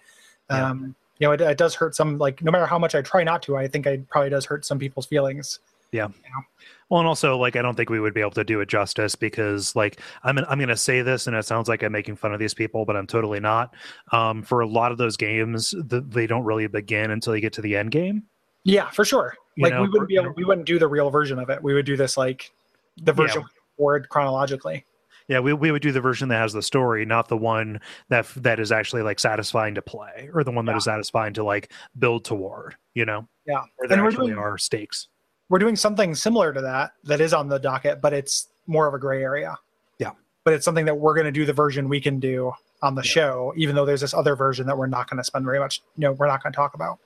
Yeah. 0.49 0.69
um, 0.69 0.95
you 1.19 1.27
know, 1.27 1.33
it, 1.33 1.41
it 1.41 1.57
does 1.57 1.75
hurt 1.75 1.95
some. 1.95 2.17
Like 2.17 2.43
no 2.43 2.51
matter 2.51 2.65
how 2.65 2.79
much 2.79 2.95
I 2.95 3.01
try 3.01 3.23
not 3.23 3.41
to, 3.43 3.57
I 3.57 3.67
think 3.67 3.85
it 3.85 4.07
probably 4.07 4.29
does 4.29 4.45
hurt 4.45 4.65
some 4.65 4.79
people's 4.79 5.05
feelings. 5.05 5.59
Well, 5.93 6.99
and 7.01 7.07
also 7.07 7.37
like 7.37 7.55
I 7.55 7.61
don't 7.61 7.75
think 7.75 7.89
we 7.89 7.99
would 7.99 8.13
be 8.13 8.21
able 8.21 8.31
to 8.31 8.43
do 8.43 8.61
it 8.61 8.69
justice 8.69 9.15
because 9.15 9.75
like 9.75 9.99
I'm 10.23 10.37
I'm 10.39 10.57
going 10.57 10.69
to 10.69 10.77
say 10.77 11.01
this 11.01 11.27
and 11.27 11.35
it 11.35 11.43
sounds 11.45 11.67
like 11.67 11.83
I'm 11.83 11.91
making 11.91 12.15
fun 12.15 12.33
of 12.33 12.39
these 12.39 12.53
people, 12.53 12.85
but 12.85 12.95
I'm 12.95 13.07
totally 13.07 13.39
not. 13.39 13.73
Um, 14.11 14.41
for 14.41 14.61
a 14.61 14.67
lot 14.67 14.91
of 14.91 14.97
those 14.97 15.17
games, 15.17 15.71
the, 15.71 16.01
they 16.01 16.27
don't 16.27 16.43
really 16.45 16.67
begin 16.67 17.11
until 17.11 17.35
you 17.35 17.41
get 17.41 17.53
to 17.53 17.61
the 17.61 17.75
end 17.75 17.91
game. 17.91 18.23
Yeah, 18.63 18.89
for 18.89 19.03
sure. 19.05 19.33
You 19.55 19.63
Like 19.63 19.73
know, 19.73 19.81
we 19.83 19.89
wouldn't 19.89 20.07
be 20.09 20.15
able, 20.15 20.33
we 20.35 20.43
wouldn't 20.45 20.67
do 20.67 20.79
the 20.79 20.87
real 20.87 21.09
version 21.09 21.39
of 21.39 21.49
it. 21.49 21.61
We 21.63 21.73
would 21.73 21.85
do 21.85 21.97
this 21.97 22.15
like 22.17 22.51
the 22.97 23.13
version 23.13 23.43
forward 23.77 24.07
chronologically. 24.09 24.85
Yeah, 25.27 25.39
we, 25.39 25.51
we 25.53 25.71
would 25.71 25.81
do 25.81 25.91
the 25.91 25.99
version 25.99 26.29
that 26.29 26.37
has 26.37 26.53
the 26.53 26.61
story, 26.61 27.05
not 27.05 27.27
the 27.27 27.35
one 27.35 27.81
that 28.07 28.27
that 28.37 28.61
is 28.61 28.71
actually 28.71 29.01
like 29.01 29.19
satisfying 29.19 29.75
to 29.75 29.81
play, 29.81 30.29
or 30.33 30.43
the 30.45 30.51
one 30.51 30.63
that 30.65 30.71
Yeah. 30.73 30.77
is 30.77 30.83
satisfying 30.85 31.33
to 31.33 31.43
like 31.43 31.71
build 31.99 32.23
toward. 32.23 32.75
You 32.93 33.03
know, 33.05 33.27
Yeah, 33.45 33.61
where 33.75 33.89
there 33.89 33.97
And 33.97 34.03
we're 34.03 34.09
actually 34.09 34.27
doing- 34.27 34.39
are 34.39 34.57
stakes. 34.57 35.09
We're 35.49 35.59
doing 35.59 35.75
something 35.75 36.13
similar 36.15 36.53
to 36.53 36.61
that 36.61 36.91
that 37.03 37.21
is 37.21 37.33
on 37.33 37.47
the 37.47 37.57
docket, 37.59 38.01
but 38.01 38.13
it's 38.13 38.47
more 38.67 38.87
of 38.87 38.93
a 38.93 38.99
gray 38.99 39.23
area. 39.23 39.57
Yeah. 39.99 40.11
But 40.43 40.53
it's 40.53 40.65
something 40.65 40.85
that 40.85 40.95
we're 40.95 41.13
going 41.13 41.25
to 41.25 41.31
do 41.31 41.45
the 41.45 41.53
version 41.53 41.87
we 41.89 42.01
can 42.01 42.19
do 42.19 42.51
on 42.81 42.95
the 42.95 43.01
Yeah. 43.01 43.09
show, 43.11 43.53
even 43.55 43.75
though 43.75 43.85
there's 43.85 44.01
this 44.01 44.13
other 44.13 44.35
version 44.35 44.67
that 44.67 44.77
we're 44.77 44.87
not 44.87 45.09
going 45.09 45.17
to 45.17 45.23
spend 45.23 45.45
very 45.45 45.59
much, 45.59 45.81
you 45.95 46.01
know, 46.01 46.11
we're 46.13 46.27
not 46.27 46.43
going 46.43 46.51
to 46.53 46.57
talk 46.57 46.73
about. 46.73 46.99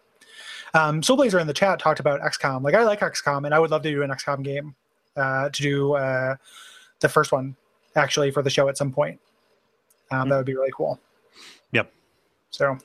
Um, 0.74 1.04
Soul 1.04 1.18
Blazer 1.18 1.40
in 1.40 1.48
the 1.48 1.54
chat 1.54 1.80
talked 1.80 2.00
about 2.00 2.22
XCOM. 2.22 2.64
Like, 2.64 2.74
I 2.76 2.84
like 2.84 3.02
XCOM, 3.02 3.46
and 3.46 3.54
I 3.54 3.60
would 3.60 3.72
love 3.72 3.82
to 3.84 3.92
do 3.92 4.04
an 4.04 4.10
XCOM 4.10 4.44
game 4.44 4.74
uh, 5.18 5.50
to 5.50 5.62
do 5.62 5.94
uh, 5.94 6.36
the 7.02 7.10
first 7.10 7.32
one 7.32 7.56
actually 7.96 8.32
for 8.32 8.42
the 8.42 8.50
show 8.50 8.70
at 8.70 8.78
some 8.78 8.92
point. 8.92 9.20
Um, 10.12 10.30
That 10.30 10.38
would 10.38 10.46
be 10.46 10.56
really 10.56 10.72
cool. 10.74 11.00
Yep. 11.74 11.92
So 12.52 12.78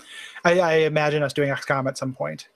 I, 0.45 0.61
I 0.61 0.73
imagine 0.79 1.23
us 1.23 1.33
doing 1.33 1.51
XCOM 1.51 1.87
at 1.89 1.97
some 1.99 2.13
point. 2.13 2.49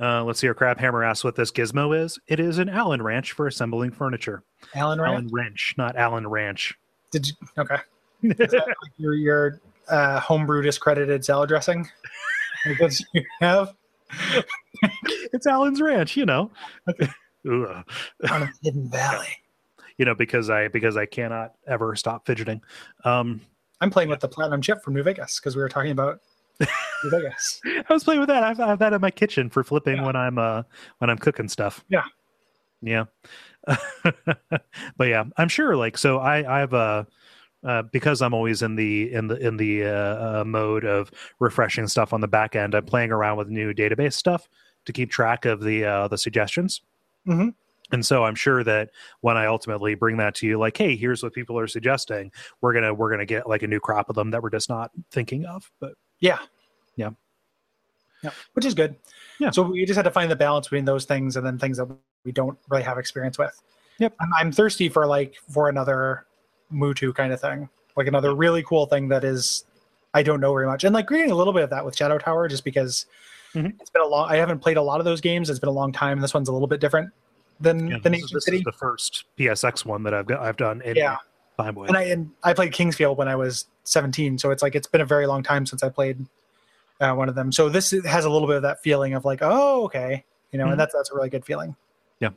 Uh, 0.00 0.24
let's 0.24 0.40
see. 0.40 0.48
Our 0.48 0.54
crab 0.54 0.78
hammer 0.78 1.04
asks 1.04 1.22
what 1.22 1.36
this 1.36 1.52
gizmo 1.52 1.96
is. 1.96 2.18
It 2.26 2.40
is 2.40 2.58
an 2.58 2.68
Allen 2.68 3.02
wrench 3.02 3.32
for 3.32 3.46
assembling 3.46 3.90
furniture. 3.90 4.42
Alan, 4.74 5.00
right? 5.00 5.12
Allen 5.12 5.28
wrench, 5.30 5.74
not 5.76 5.96
Allen 5.96 6.26
ranch. 6.26 6.78
Did 7.10 7.28
you? 7.28 7.34
Okay. 7.58 7.76
Is 8.22 8.36
that 8.52 8.66
like 8.66 8.92
your 8.96 9.14
your 9.14 9.60
uh, 9.88 10.20
homebrew 10.20 10.62
discredited 10.62 11.24
salad 11.24 11.48
dressing? 11.48 11.88
That's 12.78 13.04
you 13.12 13.24
have 13.40 13.74
it's 15.32 15.46
Allen's 15.46 15.80
ranch, 15.80 16.16
you 16.16 16.26
know. 16.26 16.50
Okay. 16.88 17.08
On 17.48 17.84
a 18.30 18.50
hidden 18.62 18.88
valley. 18.88 19.26
you 19.98 20.04
know, 20.04 20.14
because 20.14 20.50
I 20.50 20.68
because 20.68 20.96
I 20.96 21.06
cannot 21.06 21.54
ever 21.66 21.96
stop 21.96 22.26
fidgeting. 22.26 22.60
Um, 23.04 23.40
I'm 23.80 23.90
playing 23.90 24.08
with 24.08 24.20
the 24.20 24.28
platinum 24.28 24.62
chip 24.62 24.82
from 24.82 24.94
New 24.94 25.02
Vegas 25.02 25.40
because 25.40 25.56
we 25.56 25.62
were 25.62 25.68
talking 25.68 25.90
about 25.90 26.20
Vegas. 27.04 27.60
I 27.88 27.92
was 27.92 28.04
playing 28.04 28.20
with 28.20 28.28
that. 28.28 28.42
I've, 28.42 28.60
I 28.60 28.68
have 28.68 28.78
that 28.80 28.92
in 28.92 29.00
my 29.00 29.10
kitchen 29.10 29.50
for 29.50 29.62
flipping 29.64 29.96
Yeah. 29.96 30.06
when 30.06 30.16
I'm 30.16 30.38
uh 30.38 30.62
when 30.98 31.10
I'm 31.10 31.18
cooking 31.18 31.48
stuff. 31.48 31.84
Yeah. 31.88 32.04
Yeah. 32.80 33.04
but 34.02 35.04
yeah, 35.08 35.24
I'm 35.36 35.48
sure 35.48 35.76
like 35.76 35.96
so 35.98 36.18
I 36.18 36.62
I've 36.62 36.74
uh 36.74 37.04
uh, 37.64 37.82
because 37.92 38.20
I'm 38.22 38.34
always 38.34 38.62
in 38.62 38.74
the 38.74 39.12
in 39.12 39.28
the 39.28 39.36
in 39.36 39.56
the 39.56 39.84
uh, 39.84 40.40
uh, 40.40 40.44
mode 40.44 40.84
of 40.84 41.12
refreshing 41.38 41.86
stuff 41.86 42.12
on 42.12 42.20
the 42.20 42.26
back 42.26 42.56
end, 42.56 42.74
I'm 42.74 42.84
playing 42.84 43.12
around 43.12 43.36
with 43.36 43.48
new 43.48 43.72
database 43.72 44.14
stuff 44.14 44.48
to 44.84 44.92
keep 44.92 45.12
track 45.12 45.44
of 45.44 45.62
the 45.62 45.84
uh, 45.84 46.08
the 46.08 46.18
suggestions. 46.18 46.82
Mhm. 47.26 47.54
And 47.92 48.04
so 48.04 48.24
I'm 48.24 48.34
sure 48.34 48.64
that 48.64 48.90
when 49.20 49.36
I 49.36 49.46
ultimately 49.46 49.94
bring 49.94 50.16
that 50.16 50.34
to 50.36 50.46
you, 50.48 50.58
like, 50.58 50.76
hey, 50.76 50.96
here's 50.96 51.22
what 51.22 51.34
people 51.34 51.56
are 51.56 51.68
suggesting, 51.68 52.32
we're 52.62 52.72
gonna 52.72 52.92
we're 52.92 53.10
gonna 53.12 53.26
get 53.26 53.48
like 53.48 53.62
a 53.62 53.68
new 53.68 53.78
crop 53.78 54.08
of 54.10 54.16
them 54.16 54.32
that 54.32 54.42
we're 54.42 54.50
just 54.50 54.68
not 54.68 54.90
thinking 55.12 55.44
of. 55.44 55.70
But 55.78 55.92
Yeah. 56.22 56.38
Yeah. 56.96 57.10
Yeah. 58.22 58.30
Which 58.54 58.64
is 58.64 58.72
good. 58.74 58.96
Yeah. 59.38 59.50
So 59.50 59.62
we 59.62 59.84
just 59.84 59.96
had 59.96 60.04
to 60.04 60.10
find 60.10 60.30
the 60.30 60.36
balance 60.36 60.66
between 60.68 60.84
those 60.86 61.04
things 61.04 61.36
and 61.36 61.44
then 61.44 61.58
things 61.58 61.76
that 61.76 61.88
we 62.24 62.32
don't 62.32 62.56
really 62.70 62.84
have 62.84 62.96
experience 62.96 63.36
with. 63.38 63.60
Yep. 63.98 64.14
I'm, 64.20 64.32
I'm 64.34 64.52
thirsty 64.52 64.88
for 64.88 65.06
like 65.06 65.34
for 65.50 65.68
another 65.68 66.26
Mutu 66.72 67.14
kind 67.14 67.32
of 67.32 67.40
thing, 67.40 67.68
like 67.96 68.06
another 68.06 68.34
really 68.34 68.62
cool 68.62 68.86
thing 68.86 69.08
that 69.08 69.24
is 69.24 69.64
I 70.14 70.22
don't 70.22 70.40
know 70.40 70.52
very 70.54 70.66
much, 70.66 70.84
and 70.84 70.94
like 70.94 71.10
reading 71.10 71.30
a 71.30 71.34
little 71.34 71.52
bit 71.52 71.62
of 71.64 71.70
that 71.70 71.84
with 71.84 71.96
Shadow 71.96 72.18
Tower, 72.18 72.46
just 72.48 72.64
because 72.64 73.06
Mhm. 73.54 73.72
it's 73.80 73.90
been 73.90 74.02
a 74.02 74.06
long. 74.06 74.30
I 74.30 74.36
haven't 74.36 74.60
played 74.60 74.76
a 74.78 74.82
lot 74.82 74.98
of 75.00 75.04
those 75.04 75.20
games. 75.20 75.50
It's 75.50 75.58
been 75.58 75.68
a 75.68 75.72
long 75.72 75.92
time. 75.92 76.20
This 76.20 76.32
one's 76.34 76.48
a 76.48 76.52
little 76.52 76.68
bit 76.68 76.80
different 76.80 77.10
than 77.60 77.88
yeah, 77.88 77.98
than 78.02 78.12
this, 78.12 78.20
is, 78.20 78.24
Ancient 78.24 78.32
this 78.36 78.44
City. 78.44 78.56
is 78.58 78.62
the 78.64 78.72
first 78.72 79.24
PSX 79.38 79.84
one 79.84 80.02
that 80.04 80.14
I've 80.14 80.26
got 80.26 80.40
I've 80.40 80.56
done 80.56 80.80
in 80.82 80.96
Yeah. 80.96 81.16
Fine 81.56 81.74
Boy. 81.74 81.84
and 81.86 81.96
I 81.96 82.02
and 82.04 82.30
I 82.42 82.52
played 82.54 82.72
King's 82.72 82.96
Field 82.96 83.18
when 83.18 83.28
I 83.28 83.36
was 83.36 83.66
17, 83.84 84.38
so 84.38 84.50
it's 84.50 84.62
like 84.62 84.74
it's 84.74 84.86
been 84.86 85.00
a 85.00 85.06
very 85.06 85.26
long 85.26 85.42
time 85.42 85.66
since 85.66 85.82
I 85.82 85.88
played 85.88 86.24
uh, 87.00 87.12
one 87.14 87.28
of 87.28 87.34
them. 87.34 87.50
So 87.52 87.68
this 87.68 87.90
has 87.90 88.24
a 88.24 88.30
little 88.30 88.46
bit 88.48 88.56
of 88.56 88.62
that 88.62 88.82
feeling 88.82 89.14
of 89.14 89.24
like, 89.24 89.40
oh, 89.42 89.84
okay, 89.84 90.24
you 90.52 90.58
know, 90.58 90.66
Mhm. 90.66 90.72
and 90.72 90.80
that's 90.80 90.94
that's 90.94 91.10
a 91.10 91.14
really 91.14 91.28
good 91.30 91.44
feeling. 91.44 91.74
Yeah. 92.20 92.30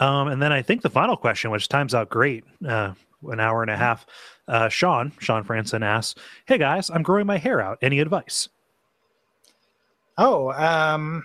Um, 0.00 0.28
and 0.28 0.40
then 0.42 0.52
I 0.52 0.62
think 0.62 0.82
the 0.82 0.90
final 0.90 1.16
question, 1.16 1.50
which 1.50 1.68
times 1.68 1.94
out 1.94 2.08
great, 2.08 2.44
uh, 2.66 2.92
an 3.28 3.40
hour 3.40 3.62
and 3.62 3.70
a 3.70 3.76
half. 3.76 4.06
Uh, 4.48 4.68
Sean, 4.68 5.12
Sean 5.18 5.42
Franson 5.44 5.82
asks, 5.84 6.20
"Hey 6.46 6.56
guys, 6.58 6.88
I'm 6.90 7.02
growing 7.02 7.26
my 7.26 7.38
hair 7.38 7.60
out. 7.60 7.78
Any 7.82 7.98
advice?" 8.00 8.48
Oh, 10.18 10.52
um, 10.52 11.24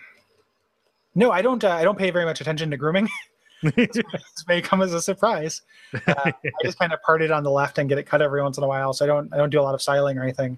no, 1.16 1.32
I 1.32 1.42
don't. 1.42 1.64
Uh, 1.64 1.70
I 1.70 1.84
don't 1.84 1.98
pay 1.98 2.10
very 2.12 2.26
much 2.26 2.42
attention 2.42 2.72
to 2.72 2.78
grooming. 2.78 3.08
this 3.62 4.04
may 4.48 4.62
come 4.62 4.82
as 4.82 4.94
a 4.94 5.02
surprise. 5.02 5.62
Uh, 6.08 6.14
I 6.26 6.34
just 6.64 6.80
kind 6.80 6.94
of 6.94 7.02
part 7.02 7.22
it 7.22 7.32
on 7.32 7.44
the 7.44 7.52
left 7.52 7.78
and 7.78 7.90
get 7.90 7.98
it 7.98 8.06
cut 8.06 8.22
every 8.22 8.42
once 8.42 8.58
in 8.58 8.64
a 8.64 8.68
while. 8.68 8.94
So 8.94 9.04
I 9.04 9.08
don't. 9.10 9.32
I 9.34 9.36
don't 9.36 9.50
do 9.50 9.60
a 9.60 9.62
lot 9.62 9.76
of 9.76 9.82
styling 9.82 10.18
or 10.18 10.24
anything. 10.24 10.58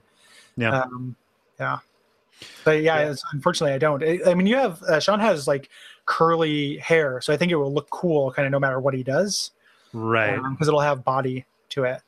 Yeah. 0.57 0.81
Um, 0.81 1.15
yeah. 1.59 1.80
But 2.63 2.84
yeah, 2.84 3.09
Yeah. 3.09 3.15
Unfortunately, 3.31 3.73
I 3.73 3.77
don't. 3.77 4.03
I, 4.03 4.19
I 4.27 4.34
mean, 4.35 4.47
you 4.47 4.55
have 4.55 4.81
uh, 4.84 4.99
Sean 4.99 5.19
has 5.19 5.47
like 5.47 5.69
curly 6.05 6.77
hair, 6.77 7.19
so 7.21 7.34
I 7.34 7.38
think 7.38 7.51
it 7.51 7.55
will 7.55 7.73
look 7.73 7.89
cool, 7.89 8.31
kind 8.31 8.45
of 8.45 8.51
no 8.51 8.59
matter 8.59 8.80
what 8.80 8.93
he 8.93 9.03
does, 9.03 9.51
right. 9.93 10.39
Because 10.51 10.67
it'll 10.67 10.81
have 10.81 11.03
body 11.03 11.45
to 11.69 11.85
it. 11.85 12.01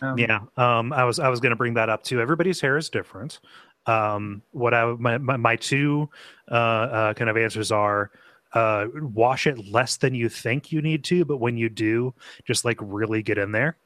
Um, 0.00 0.18
yeah. 0.18 0.40
Um, 0.56 0.92
I 0.92 1.04
was 1.04 1.18
I 1.18 1.28
was 1.28 1.40
going 1.40 1.50
to 1.50 1.56
bring 1.56 1.74
that 1.74 1.88
up 1.88 2.04
too. 2.04 2.20
Everybody's 2.20 2.60
hair 2.60 2.76
is 2.76 2.88
different. 2.88 3.40
Um, 3.86 4.42
what 4.52 4.74
I 4.74 4.84
my 4.84 5.18
my, 5.18 5.36
my 5.36 5.56
two 5.56 6.08
uh, 6.50 6.54
uh, 6.54 7.14
kind 7.14 7.30
of 7.30 7.36
answers 7.36 7.72
are. 7.72 8.10
Uh, 8.54 8.86
wash 8.94 9.46
it 9.46 9.68
less 9.72 9.96
than 9.96 10.14
you 10.14 10.28
think 10.28 10.70
you 10.72 10.80
need 10.80 11.02
to, 11.04 11.24
but 11.24 11.38
when 11.38 11.56
you 11.56 11.68
do, 11.68 12.14
just 12.46 12.64
like 12.64 12.78
really 12.80 13.20
get 13.22 13.36
in 13.36 13.50
there. 13.52 13.76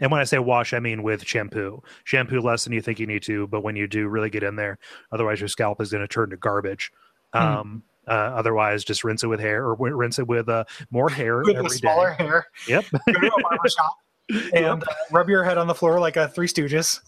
And 0.00 0.10
when 0.10 0.20
I 0.20 0.24
say 0.24 0.38
wash, 0.38 0.74
I 0.74 0.80
mean 0.80 1.02
with 1.02 1.24
shampoo. 1.26 1.82
Shampoo 2.04 2.40
less 2.40 2.64
than 2.64 2.72
you 2.74 2.82
think 2.82 2.98
you 3.00 3.06
need 3.06 3.22
to, 3.22 3.46
but 3.46 3.62
when 3.62 3.74
you 3.76 3.86
do, 3.86 4.06
really 4.08 4.28
get 4.28 4.42
in 4.42 4.56
there. 4.56 4.78
Otherwise, 5.12 5.40
your 5.40 5.48
scalp 5.48 5.80
is 5.80 5.90
going 5.90 6.02
to 6.02 6.08
turn 6.08 6.30
to 6.30 6.36
garbage. 6.36 6.92
Um, 7.32 7.82
uh, 8.06 8.10
otherwise, 8.10 8.84
just 8.84 9.04
rinse 9.04 9.22
it 9.22 9.28
with 9.28 9.38
hair 9.40 9.66
or 9.66 9.76
w- 9.76 9.94
rinse 9.94 10.18
it 10.18 10.26
with 10.26 10.48
uh, 10.48 10.64
more 10.90 11.08
hair 11.08 11.38
With 11.44 11.56
every 11.56 11.68
the 11.68 11.74
day. 11.74 11.78
smaller 11.78 12.10
hair, 12.10 12.46
Yep. 12.66 12.84
go 13.06 13.12
to 13.20 13.26
a 13.34 13.42
barber 13.42 13.68
shop 13.68 13.96
and 14.54 14.82
uh, 14.82 14.86
rub 15.10 15.28
your 15.28 15.44
head 15.44 15.56
on 15.58 15.66
the 15.66 15.74
floor 15.74 15.98
like 16.00 16.16
a 16.16 16.28
Three 16.28 16.48
Stooges 16.48 17.00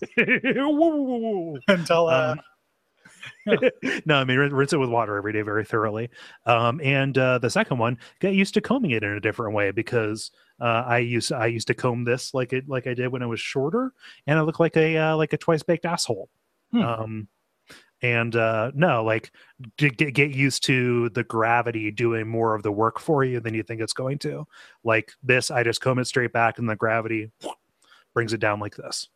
until 1.68 2.08
uh, 2.08 2.32
Um, 2.32 2.40
no, 4.06 4.16
I 4.16 4.24
mean 4.24 4.38
rinse 4.38 4.72
it 4.72 4.78
with 4.78 4.90
water 4.90 5.16
every 5.16 5.32
day 5.32 5.42
very 5.42 5.64
thoroughly. 5.64 6.10
Um, 6.46 6.80
and 6.82 7.16
uh, 7.16 7.38
the 7.38 7.50
second 7.50 7.78
one, 7.78 7.98
get 8.20 8.34
used 8.34 8.54
to 8.54 8.60
combing 8.60 8.90
it 8.92 9.02
in 9.02 9.12
a 9.12 9.20
different 9.20 9.54
way 9.54 9.70
because 9.70 10.30
uh, 10.60 10.84
I 10.86 10.98
used 10.98 11.32
I 11.32 11.46
used 11.46 11.68
to 11.68 11.74
comb 11.74 12.04
this 12.04 12.34
like 12.34 12.52
it 12.52 12.68
like 12.68 12.86
I 12.86 12.94
did 12.94 13.08
when 13.08 13.22
it 13.22 13.26
was 13.26 13.40
shorter, 13.40 13.92
and 14.26 14.38
I 14.38 14.42
look 14.42 14.60
like 14.60 14.76
a 14.76 14.96
uh, 14.96 15.16
like 15.16 15.32
a 15.32 15.38
twice 15.38 15.62
baked 15.62 15.86
asshole. 15.86 16.28
Hmm. 16.72 16.82
Um, 16.82 17.28
and 18.02 18.34
uh, 18.34 18.70
no, 18.74 19.04
like 19.04 19.30
get 19.76 19.96
get 19.96 20.30
used 20.30 20.64
to 20.64 21.10
the 21.10 21.24
gravity 21.24 21.90
doing 21.90 22.26
more 22.26 22.54
of 22.54 22.62
the 22.62 22.72
work 22.72 22.98
for 22.98 23.24
you 23.24 23.40
than 23.40 23.54
you 23.54 23.62
think 23.62 23.80
it's 23.80 23.92
going 23.92 24.18
to. 24.20 24.46
Like 24.84 25.12
this, 25.22 25.50
I 25.50 25.62
just 25.62 25.80
comb 25.80 25.98
it 25.98 26.06
straight 26.06 26.32
back, 26.32 26.58
and 26.58 26.68
the 26.68 26.76
gravity 26.76 27.30
brings 28.14 28.32
it 28.32 28.40
down 28.40 28.60
like 28.60 28.76
this. 28.76 29.08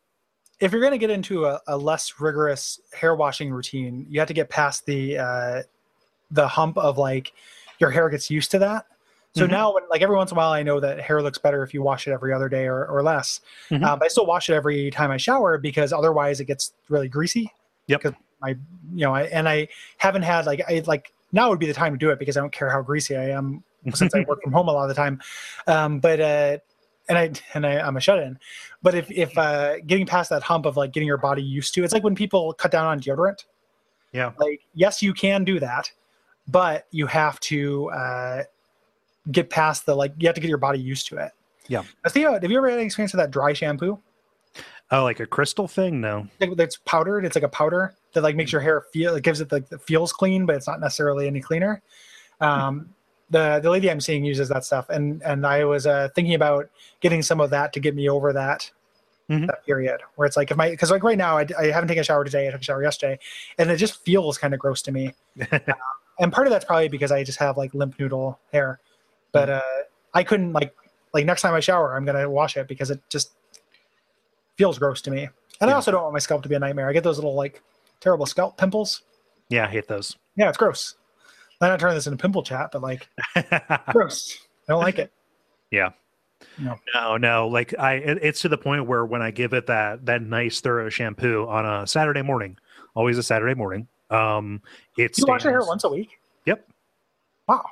If 0.59 0.71
you're 0.71 0.81
going 0.81 0.93
to 0.93 0.97
get 0.97 1.09
into 1.09 1.45
a, 1.45 1.59
a 1.67 1.77
less 1.77 2.19
rigorous 2.19 2.79
hair 2.93 3.15
washing 3.15 3.51
routine, 3.51 4.05
you 4.09 4.19
have 4.19 4.27
to 4.27 4.33
get 4.33 4.49
past 4.49 4.85
the 4.85 5.17
uh, 5.17 5.63
the 6.31 6.47
hump 6.47 6.77
of 6.77 6.97
like 6.97 7.33
your 7.79 7.91
hair 7.91 8.09
gets 8.09 8.29
used 8.29 8.51
to 8.51 8.59
that. 8.59 8.85
So 9.33 9.45
Mhm. 9.45 9.51
now, 9.51 9.73
when 9.73 9.83
like 9.89 10.01
every 10.01 10.15
once 10.15 10.31
in 10.31 10.37
a 10.37 10.39
while, 10.39 10.51
I 10.51 10.63
know 10.63 10.79
that 10.79 10.99
hair 11.01 11.21
looks 11.21 11.37
better 11.37 11.61
if 11.61 11.73
you 11.73 11.81
wash 11.81 12.07
it 12.07 12.11
every 12.11 12.31
other 12.33 12.47
day 12.47 12.67
or, 12.67 12.85
or 12.85 13.03
less. 13.03 13.41
Mhm. 13.69 13.83
Uh, 13.83 13.95
but 13.97 14.05
I 14.05 14.07
still 14.07 14.25
wash 14.25 14.49
it 14.49 14.53
every 14.53 14.89
time 14.91 15.11
I 15.11 15.17
shower 15.17 15.57
because 15.57 15.91
otherwise 15.91 16.39
it 16.39 16.45
gets 16.45 16.73
really 16.87 17.09
greasy. 17.09 17.51
Yep. 17.87 18.01
Because 18.01 18.17
I, 18.41 18.49
you 18.49 19.05
know, 19.05 19.13
I, 19.13 19.23
and 19.23 19.49
I 19.49 19.67
haven't 19.97 20.21
had 20.21 20.45
like 20.45 20.61
I 20.69 20.83
like 20.87 21.11
now 21.33 21.49
would 21.49 21.59
be 21.59 21.65
the 21.65 21.73
time 21.73 21.91
to 21.93 21.97
do 21.97 22.11
it 22.11 22.19
because 22.19 22.37
I 22.37 22.39
don't 22.39 22.53
care 22.53 22.69
how 22.69 22.81
greasy 22.81 23.17
I 23.17 23.31
am 23.31 23.61
since 23.93 24.15
I 24.15 24.21
work 24.21 24.41
from 24.41 24.53
home 24.53 24.69
a 24.69 24.71
lot 24.71 24.83
of 24.83 24.89
the 24.89 24.95
time. 24.95 25.21
Um, 25.67 25.99
but 25.99 26.21
uh, 26.21 26.57
and 27.09 27.17
I 27.17 27.31
and 27.53 27.65
I, 27.65 27.79
I'm 27.79 27.97
a 27.97 28.01
shut 28.01 28.19
in. 28.19 28.39
But 28.81 28.95
if 28.95 29.09
if 29.11 29.37
uh, 29.37 29.79
getting 29.85 30.05
past 30.05 30.29
that 30.29 30.43
hump 30.43 30.65
of 30.65 30.77
like 30.77 30.91
getting 30.93 31.07
your 31.07 31.17
body 31.17 31.43
used 31.43 31.73
to, 31.75 31.83
it's 31.83 31.93
like 31.93 32.03
when 32.03 32.15
people 32.15 32.53
cut 32.53 32.71
down 32.71 32.85
on 32.85 32.99
deodorant. 32.99 33.45
Yeah. 34.11 34.31
Like 34.37 34.61
yes, 34.73 35.01
you 35.01 35.13
can 35.13 35.43
do 35.43 35.59
that, 35.59 35.91
but 36.47 36.87
you 36.91 37.07
have 37.07 37.39
to 37.41 37.89
uh, 37.89 38.43
get 39.31 39.49
past 39.49 39.85
the 39.85 39.95
like 39.95 40.13
you 40.17 40.27
have 40.27 40.35
to 40.35 40.41
get 40.41 40.49
your 40.49 40.57
body 40.57 40.79
used 40.79 41.07
to 41.07 41.17
it. 41.17 41.31
Yeah. 41.67 41.83
Think, 42.07 42.27
have 42.27 42.51
you 42.51 42.57
ever 42.57 42.69
had 42.69 42.77
any 42.77 42.85
experience 42.85 43.13
with 43.13 43.19
that 43.19 43.31
dry 43.31 43.53
shampoo? 43.53 43.99
Oh, 44.91 45.03
like 45.03 45.19
a 45.19 45.25
crystal 45.25 45.67
thing? 45.67 45.99
No. 45.99 46.27
That's 46.55 46.77
powdered. 46.85 47.25
It's 47.25 47.35
like 47.35 47.43
a 47.43 47.49
powder 47.49 47.95
that 48.13 48.21
like 48.21 48.35
makes 48.35 48.51
your 48.51 48.61
hair 48.61 48.85
feel. 48.93 49.15
It 49.15 49.23
gives 49.23 49.41
it 49.41 49.51
like 49.51 49.67
the 49.69 49.79
feels 49.79 50.13
clean, 50.13 50.45
but 50.45 50.55
it's 50.55 50.67
not 50.67 50.79
necessarily 50.79 51.25
any 51.25 51.41
cleaner. 51.41 51.81
Um, 52.39 52.93
the 53.35 53.59
the 53.61 53.69
lady 53.69 53.91
I'm 53.91 53.99
seeing 53.99 54.23
uses 54.23 54.47
that 54.49 54.63
stuff, 54.63 54.89
and 54.89 55.21
and 55.23 55.45
I 55.45 55.65
was 55.65 55.85
uh, 55.85 56.07
thinking 56.15 56.33
about 56.35 56.69
getting 57.01 57.21
some 57.21 57.39
of 57.41 57.49
that 57.49 57.73
to 57.73 57.79
get 57.79 57.93
me 57.95 58.09
over 58.09 58.31
that 58.33 58.71
Mhm. 59.29 59.47
that 59.47 59.65
period 59.65 60.01
where 60.15 60.27
it's 60.27 60.37
like 60.37 60.51
if 60.51 60.57
my 60.57 60.69
because 60.69 60.91
like 60.91 61.01
right 61.03 61.17
now 61.17 61.35
I, 61.39 61.47
I 61.57 61.65
haven't 61.71 61.87
taken 61.87 62.01
a 62.01 62.03
shower 62.03 62.23
today. 62.23 62.47
I 62.47 62.51
took 62.51 62.61
a 62.61 62.63
shower 62.63 62.83
yesterday, 62.83 63.17
and 63.57 63.69
it 63.71 63.77
just 63.77 64.03
feels 64.05 64.37
kind 64.37 64.53
of 64.53 64.59
gross 64.59 64.81
to 64.83 64.91
me. 64.91 65.13
and 66.19 66.31
part 66.31 66.45
of 66.47 66.51
that's 66.51 66.63
probably 66.65 66.89
because 66.89 67.11
I 67.11 67.23
just 67.23 67.39
have 67.39 67.57
like 67.57 67.73
limp 67.73 67.99
noodle 67.99 68.39
hair, 68.53 68.79
but 69.31 69.49
uh, 69.49 69.61
I 70.13 70.23
couldn't 70.23 70.53
like 70.53 70.73
like 71.13 71.25
next 71.25 71.41
time 71.41 71.55
I 71.55 71.59
shower, 71.59 71.95
I'm 71.95 72.05
gonna 72.05 72.29
wash 72.29 72.55
it 72.55 72.67
because 72.67 72.91
it 72.91 73.01
just 73.09 73.31
feels 74.57 74.77
gross 74.79 75.01
to 75.01 75.11
me. 75.11 75.27
And 75.59 75.69
I 75.71 75.73
also 75.73 75.91
don't 75.91 76.03
want 76.03 76.13
my 76.13 76.19
scalp 76.19 76.43
to 76.43 76.49
be 76.49 76.55
a 76.55 76.59
nightmare. 76.59 76.87
I 76.87 76.93
get 76.93 77.03
those 77.03 77.17
little 77.17 77.33
like 77.35 77.63
terrible 78.01 78.25
scalp 78.27 78.57
pimples. 78.57 79.01
yeah, 79.49 79.65
I 79.65 79.69
hate 79.69 79.87
those. 79.87 80.15
Yeah, 80.35 80.49
it's 80.49 80.57
gross. 80.57 80.95
I'm 81.61 81.69
not 81.69 81.79
turning 81.79 81.95
this 81.95 82.07
into 82.07 82.17
pimple 82.17 82.43
chat, 82.43 82.69
but 82.71 82.81
like 82.81 83.07
gross. 83.91 84.37
I 84.67 84.73
don't 84.73 84.81
like 84.81 84.99
it. 84.99 85.11
Yeah. 85.71 85.91
No, 86.59 86.75
no. 86.93 87.17
No. 87.17 87.47
Like 87.47 87.77
I, 87.79 87.93
it- 87.95 88.19
it's 88.21 88.41
to 88.41 88.49
the 88.49 88.57
point 88.57 88.87
where 88.87 89.05
when 89.05 89.21
I 89.21 89.31
give 89.31 89.53
it 89.53 89.67
that 89.67 90.05
that 90.05 90.21
nice 90.21 90.59
thorough 90.61 90.89
shampoo 90.89 91.47
on 91.47 91.65
a 91.65 91.87
Saturday 91.87 92.21
morning, 92.21 92.57
always 92.93 93.17
a 93.17 93.23
Saturday 93.23 93.53
morning. 93.55 93.87
Um, 94.09 94.61
it 94.97 95.17
You 95.17 95.25
wash 95.27 95.43
your 95.43 95.53
hair 95.53 95.63
once 95.65 95.83
a 95.83 95.89
week. 95.89 96.09
Yep. 96.45 96.67
Wow. 97.47 97.65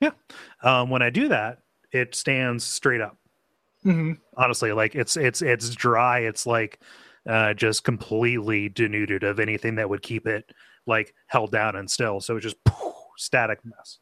Yeah. 0.00 0.10
Um, 0.62 0.90
when 0.90 1.02
I 1.02 1.10
do 1.10 1.28
that, 1.28 1.58
it 1.92 2.14
stands 2.14 2.64
straight 2.64 3.00
up. 3.00 3.16
Mm-hmm. 3.84 4.12
Honestly, 4.36 4.72
like 4.72 4.94
it's 4.94 5.16
it's 5.16 5.42
it's 5.42 5.70
dry. 5.70 6.20
It's 6.20 6.46
like 6.46 6.80
uh, 7.28 7.54
just 7.54 7.84
completely 7.84 8.68
denuded 8.68 9.22
of 9.24 9.40
anything 9.40 9.74
that 9.76 9.88
would 9.90 10.02
keep 10.02 10.26
it 10.26 10.50
like 10.86 11.14
held 11.26 11.50
down 11.52 11.76
and 11.76 11.90
still. 11.90 12.20
So 12.20 12.36
it 12.36 12.40
just 12.40 12.56
static 13.18 13.58
mess. 13.64 13.98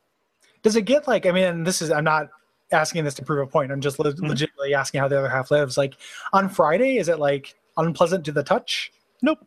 Does 0.63 0.77
it 0.77 0.83
get 0.83 1.07
like? 1.09 1.27
I 1.27 1.33
mean, 1.33 1.65
this 1.65 1.83
is. 1.83 1.91
I'm 1.91 2.05
not 2.05 2.29
asking 2.73 3.05
this 3.05 3.15
to 3.15 3.23
prove 3.25 3.47
a 3.47 3.51
point. 3.51 3.71
I'm 3.71 3.81
just 3.81 3.99
le- 3.99 4.13
Mhm. 4.13 4.29
legitimately 4.29 4.75
asking 4.75 5.01
how 5.01 5.09
the 5.09 5.19
other 5.19 5.29
half 5.29 5.51
lives. 5.51 5.77
Like 5.79 5.95
on 6.33 6.49
Friday, 6.49 6.97
is 6.99 7.09
it 7.09 7.19
like 7.19 7.55
unpleasant 7.77 8.25
to 8.27 8.33
the 8.33 8.43
touch? 8.43 8.93
Nope. 9.23 9.39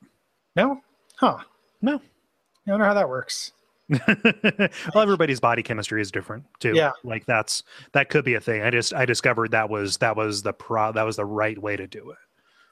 No. 0.56 0.82
Huh. 1.18 1.38
No. 1.82 2.02
I 2.68 2.72
wonder 2.72 2.86
how 2.86 2.94
that 2.94 3.10
works. 3.10 3.52
well, 4.08 4.70
everybody's 5.02 5.40
body 5.40 5.64
chemistry 5.64 6.00
is 6.02 6.12
different 6.12 6.46
too. 6.60 6.74
Yeah. 6.76 6.92
like 7.04 7.26
that's 7.26 7.64
that 7.94 8.10
could 8.10 8.24
be 8.24 8.36
a 8.36 8.40
thing. 8.40 8.62
I 8.62 8.70
just 8.70 8.94
I 8.94 9.06
discovered 9.06 9.52
that 9.52 9.70
was 9.70 9.98
that 9.98 10.16
was 10.16 10.44
the 10.44 10.54
pro 10.54 10.92
that 10.92 11.04
was 11.04 11.16
the 11.16 11.26
right 11.26 11.58
way 11.58 11.76
to 11.76 11.88
do 11.88 12.12
it. 12.12 12.18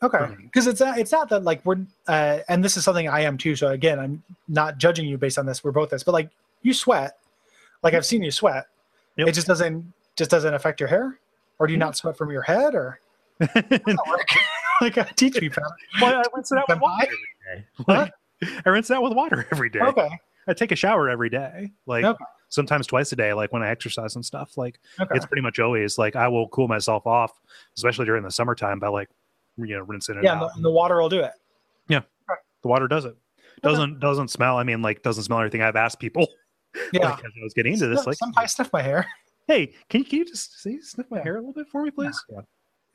Okay, 0.03 0.27
because 0.43 0.67
it's 0.67 0.79
not, 0.79 0.99
it's 0.99 1.11
not 1.11 1.27
that 1.29 1.43
like 1.43 1.65
we're 1.65 1.79
uh, 2.07 2.39
and 2.47 2.63
this 2.63 2.77
is 2.77 2.83
something 2.83 3.09
I 3.09 3.21
am 3.21 3.35
too. 3.39 3.55
So 3.55 3.69
again, 3.69 3.99
I'm 3.99 4.21
not 4.47 4.77
judging 4.77 5.07
you 5.07 5.17
based 5.17 5.39
on 5.39 5.47
this. 5.47 5.63
We're 5.63 5.71
both 5.71 5.89
this, 5.89 6.03
but 6.03 6.11
like 6.11 6.29
you 6.67 6.73
sweat, 6.73 7.17
like 7.83 7.93
I've 7.93 8.05
seen 8.05 8.21
you 8.23 8.31
sweat. 8.31 8.65
Yep. 9.15 9.27
It 9.29 9.31
just 9.33 9.47
doesn't 9.47 9.93
just 10.15 10.29
doesn't 10.29 10.53
affect 10.53 10.79
your 10.79 10.89
hair, 10.89 11.19
or 11.59 11.67
do 11.67 11.73
you 11.73 11.79
No. 11.79 11.87
not 11.87 11.97
sweat 11.97 12.17
from 12.17 12.29
your 12.31 12.41
head, 12.43 12.75
or 12.75 12.99
How 13.39 13.47
does 13.47 13.63
that 13.69 13.97
work? 14.07 14.27
like 14.81 14.97
uh, 14.97 15.05
teach 15.15 15.39
me, 15.41 15.49
Pat. 15.49 15.63
Well, 16.01 16.15
I 16.15 16.23
rinse 16.35 16.51
it 16.51 16.57
out 16.57 16.65
with 16.69 16.79
water 16.79 17.07
I? 17.07 17.07
every 17.15 17.17
day. 17.55 17.65
Like, 17.87 18.13
I 18.65 18.69
rinse 18.69 18.89
it 18.89 18.93
out 18.95 19.03
with 19.03 19.13
water 19.13 19.47
every 19.51 19.69
day. 19.69 19.79
Okay, 19.79 20.09
I 20.47 20.53
take 20.53 20.71
a 20.71 20.75
shower 20.75 21.09
every 21.09 21.29
day, 21.29 21.71
like 21.85 22.03
Okay. 22.05 22.23
sometimes 22.49 22.85
twice 22.87 23.11
a 23.11 23.15
day, 23.15 23.33
like 23.33 23.51
when 23.51 23.63
I 23.63 23.69
exercise 23.69 24.15
and 24.15 24.25
stuff. 24.25 24.57
Like 24.57 24.79
okay, 24.99 25.15
it's 25.15 25.25
pretty 25.25 25.41
much 25.41 25.59
always 25.59 25.97
like 25.97 26.15
I 26.15 26.27
will 26.27 26.47
cool 26.49 26.67
myself 26.67 27.07
off, 27.07 27.39
especially 27.75 28.05
during 28.05 28.23
the 28.23 28.31
summertime 28.31 28.79
by 28.79 28.89
like 28.89 29.09
you 29.57 29.75
know 29.77 29.81
rinsing 29.83 30.17
it 30.17 30.23
yeah. 30.23 30.33
out. 30.35 30.39
The, 30.39 30.55
and 30.55 30.65
the 30.65 30.71
water 30.71 31.01
will 31.01 31.09
do 31.09 31.19
it. 31.21 31.31
Yeah 31.87 32.01
the 32.63 32.67
water 32.67 32.87
does 32.87 33.05
it. 33.05 33.15
Doesn't 33.63 33.99
doesn't 33.99 34.27
smell. 34.29 34.57
I 34.57 34.63
mean, 34.63 34.81
like 34.81 35.01
doesn't 35.03 35.23
smell 35.23 35.39
anything. 35.39 35.61
I've 35.61 35.75
asked 35.75 35.99
people 35.99 36.27
Yeah. 36.93 37.09
like, 37.11 37.19
as 37.19 37.31
I 37.39 37.43
was 37.43 37.53
getting 37.53 37.73
into 37.73 37.87
this, 37.87 38.05
like, 38.05 38.17
I 38.35 38.45
sniff 38.45 38.71
my 38.73 38.81
hair. 38.81 39.05
hey, 39.47 39.73
can 39.89 39.99
you, 40.01 40.05
can 40.05 40.19
you 40.19 40.25
just 40.25 40.61
see, 40.61 40.81
sniff 40.81 41.09
my 41.09 41.17
Yeah. 41.17 41.23
hair 41.23 41.35
a 41.35 41.39
little 41.39 41.53
bit 41.53 41.67
for 41.69 41.83
me, 41.83 41.91
please? 41.91 42.21
Yeah, 42.29 42.41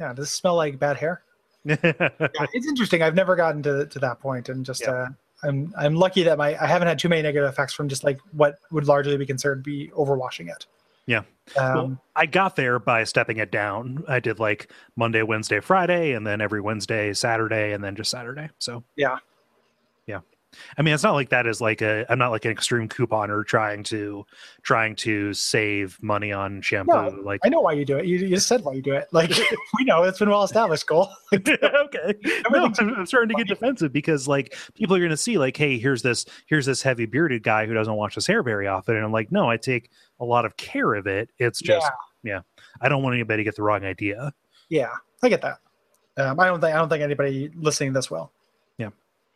yeah. 0.00 0.12
does 0.12 0.26
it 0.28 0.30
smell 0.32 0.56
like 0.56 0.78
bad 0.78 0.96
hair? 0.96 1.22
Yeah. 1.64 1.76
it's 1.80 2.66
interesting. 2.66 3.02
I've 3.02 3.14
never 3.14 3.36
gotten 3.36 3.62
to 3.62 3.86
to 3.86 3.98
that 4.00 4.18
point, 4.18 4.48
and 4.48 4.66
just 4.66 4.86
uh, 4.88 5.06
I'm 5.44 5.72
I'm 5.78 5.94
lucky 5.94 6.24
that 6.24 6.36
my 6.36 6.60
I 6.60 6.66
haven't 6.66 6.88
had 6.88 6.98
too 6.98 7.08
many 7.08 7.22
negative 7.22 7.48
effects 7.48 7.72
from 7.72 7.88
just 7.88 8.02
like 8.02 8.18
what 8.32 8.58
would 8.72 8.88
largely 8.88 9.16
be 9.16 9.24
considered 9.26 9.62
be 9.62 9.88
overwashing 9.96 10.50
it. 10.50 10.66
Yeah. 11.06 11.22
Um, 11.56 11.74
well, 11.74 12.02
I 12.16 12.26
got 12.26 12.56
there 12.56 12.80
by 12.80 13.04
stepping 13.04 13.36
it 13.38 13.52
down. 13.52 14.02
I 14.08 14.18
did 14.18 14.40
like 14.40 14.72
Monday, 14.96 15.22
Wednesday, 15.22 15.60
Friday, 15.60 16.12
and 16.14 16.26
then 16.26 16.40
every 16.40 16.60
Wednesday, 16.60 17.12
Saturday, 17.12 17.72
and 17.72 17.82
then 17.82 17.94
just 17.94 18.10
Saturday. 18.10 18.50
So 18.58 18.82
Yeah. 18.96 19.18
Yeah. 20.52 20.58
I 20.78 20.82
mean, 20.82 20.94
it's 20.94 21.02
not 21.02 21.12
like 21.14 21.30
that 21.30 21.46
is 21.46 21.60
like 21.60 21.82
a. 21.82 22.04
I'm 22.08 22.18
not 22.18 22.30
like 22.30 22.44
an 22.44 22.50
extreme 22.50 22.88
couponer 22.88 23.44
trying 23.46 23.82
to 23.84 24.24
trying 24.62 24.96
to 24.96 25.32
save 25.34 25.98
money 26.02 26.32
on 26.32 26.60
shampoo. 26.62 26.92
No, 26.92 27.08
like 27.22 27.40
I 27.44 27.48
know 27.48 27.60
why 27.60 27.72
you 27.72 27.84
do 27.84 27.98
it. 27.98 28.06
You, 28.06 28.18
you 28.18 28.38
said 28.38 28.62
why 28.62 28.72
you 28.74 28.82
do 28.82 28.92
it. 28.94 29.08
Like 29.12 29.30
we 29.78 29.84
know 29.84 30.02
it's 30.02 30.18
been 30.18 30.30
well 30.30 30.42
established, 30.42 30.86
Cole. 30.86 31.08
okay. 31.32 32.14
No, 32.50 32.64
I'm, 32.64 32.74
I'm 32.78 33.06
starting 33.06 33.28
to 33.36 33.42
get 33.42 33.48
defensive 33.48 33.92
because 33.92 34.28
like 34.28 34.56
people 34.74 34.96
are 34.96 35.00
going 35.00 35.10
to 35.10 35.16
see 35.16 35.38
like, 35.38 35.56
hey, 35.56 35.78
here's 35.78 36.02
this 36.02 36.24
here's 36.46 36.66
this 36.66 36.82
heavy 36.82 37.06
bearded 37.06 37.42
guy 37.42 37.66
who 37.66 37.74
doesn't 37.74 37.94
wash 37.94 38.14
his 38.14 38.26
hair 38.26 38.42
very 38.42 38.66
often, 38.66 38.96
and 38.96 39.04
I'm 39.04 39.12
like, 39.12 39.32
no, 39.32 39.48
I 39.48 39.56
take 39.56 39.90
a 40.20 40.24
lot 40.24 40.44
of 40.44 40.56
care 40.56 40.94
of 40.94 41.06
it. 41.06 41.30
It's 41.38 41.60
just 41.60 41.86
yeah, 42.22 42.40
I 42.80 42.88
don't 42.88 43.02
want 43.02 43.14
anybody 43.14 43.38
to 43.38 43.44
get 43.44 43.56
the 43.56 43.62
wrong 43.62 43.84
idea. 43.84 44.32
yeah, 44.68 44.90
I 45.22 45.28
get 45.28 45.42
that. 45.42 45.58
Um, 46.16 46.38
I 46.38 46.46
don't 46.46 46.60
think 46.60 46.74
I 46.74 46.78
don't 46.78 46.88
think 46.88 47.02
anybody 47.02 47.50
listening 47.54 47.92
this 47.92 48.10
will. 48.10 48.30
Yeah. 48.78 48.90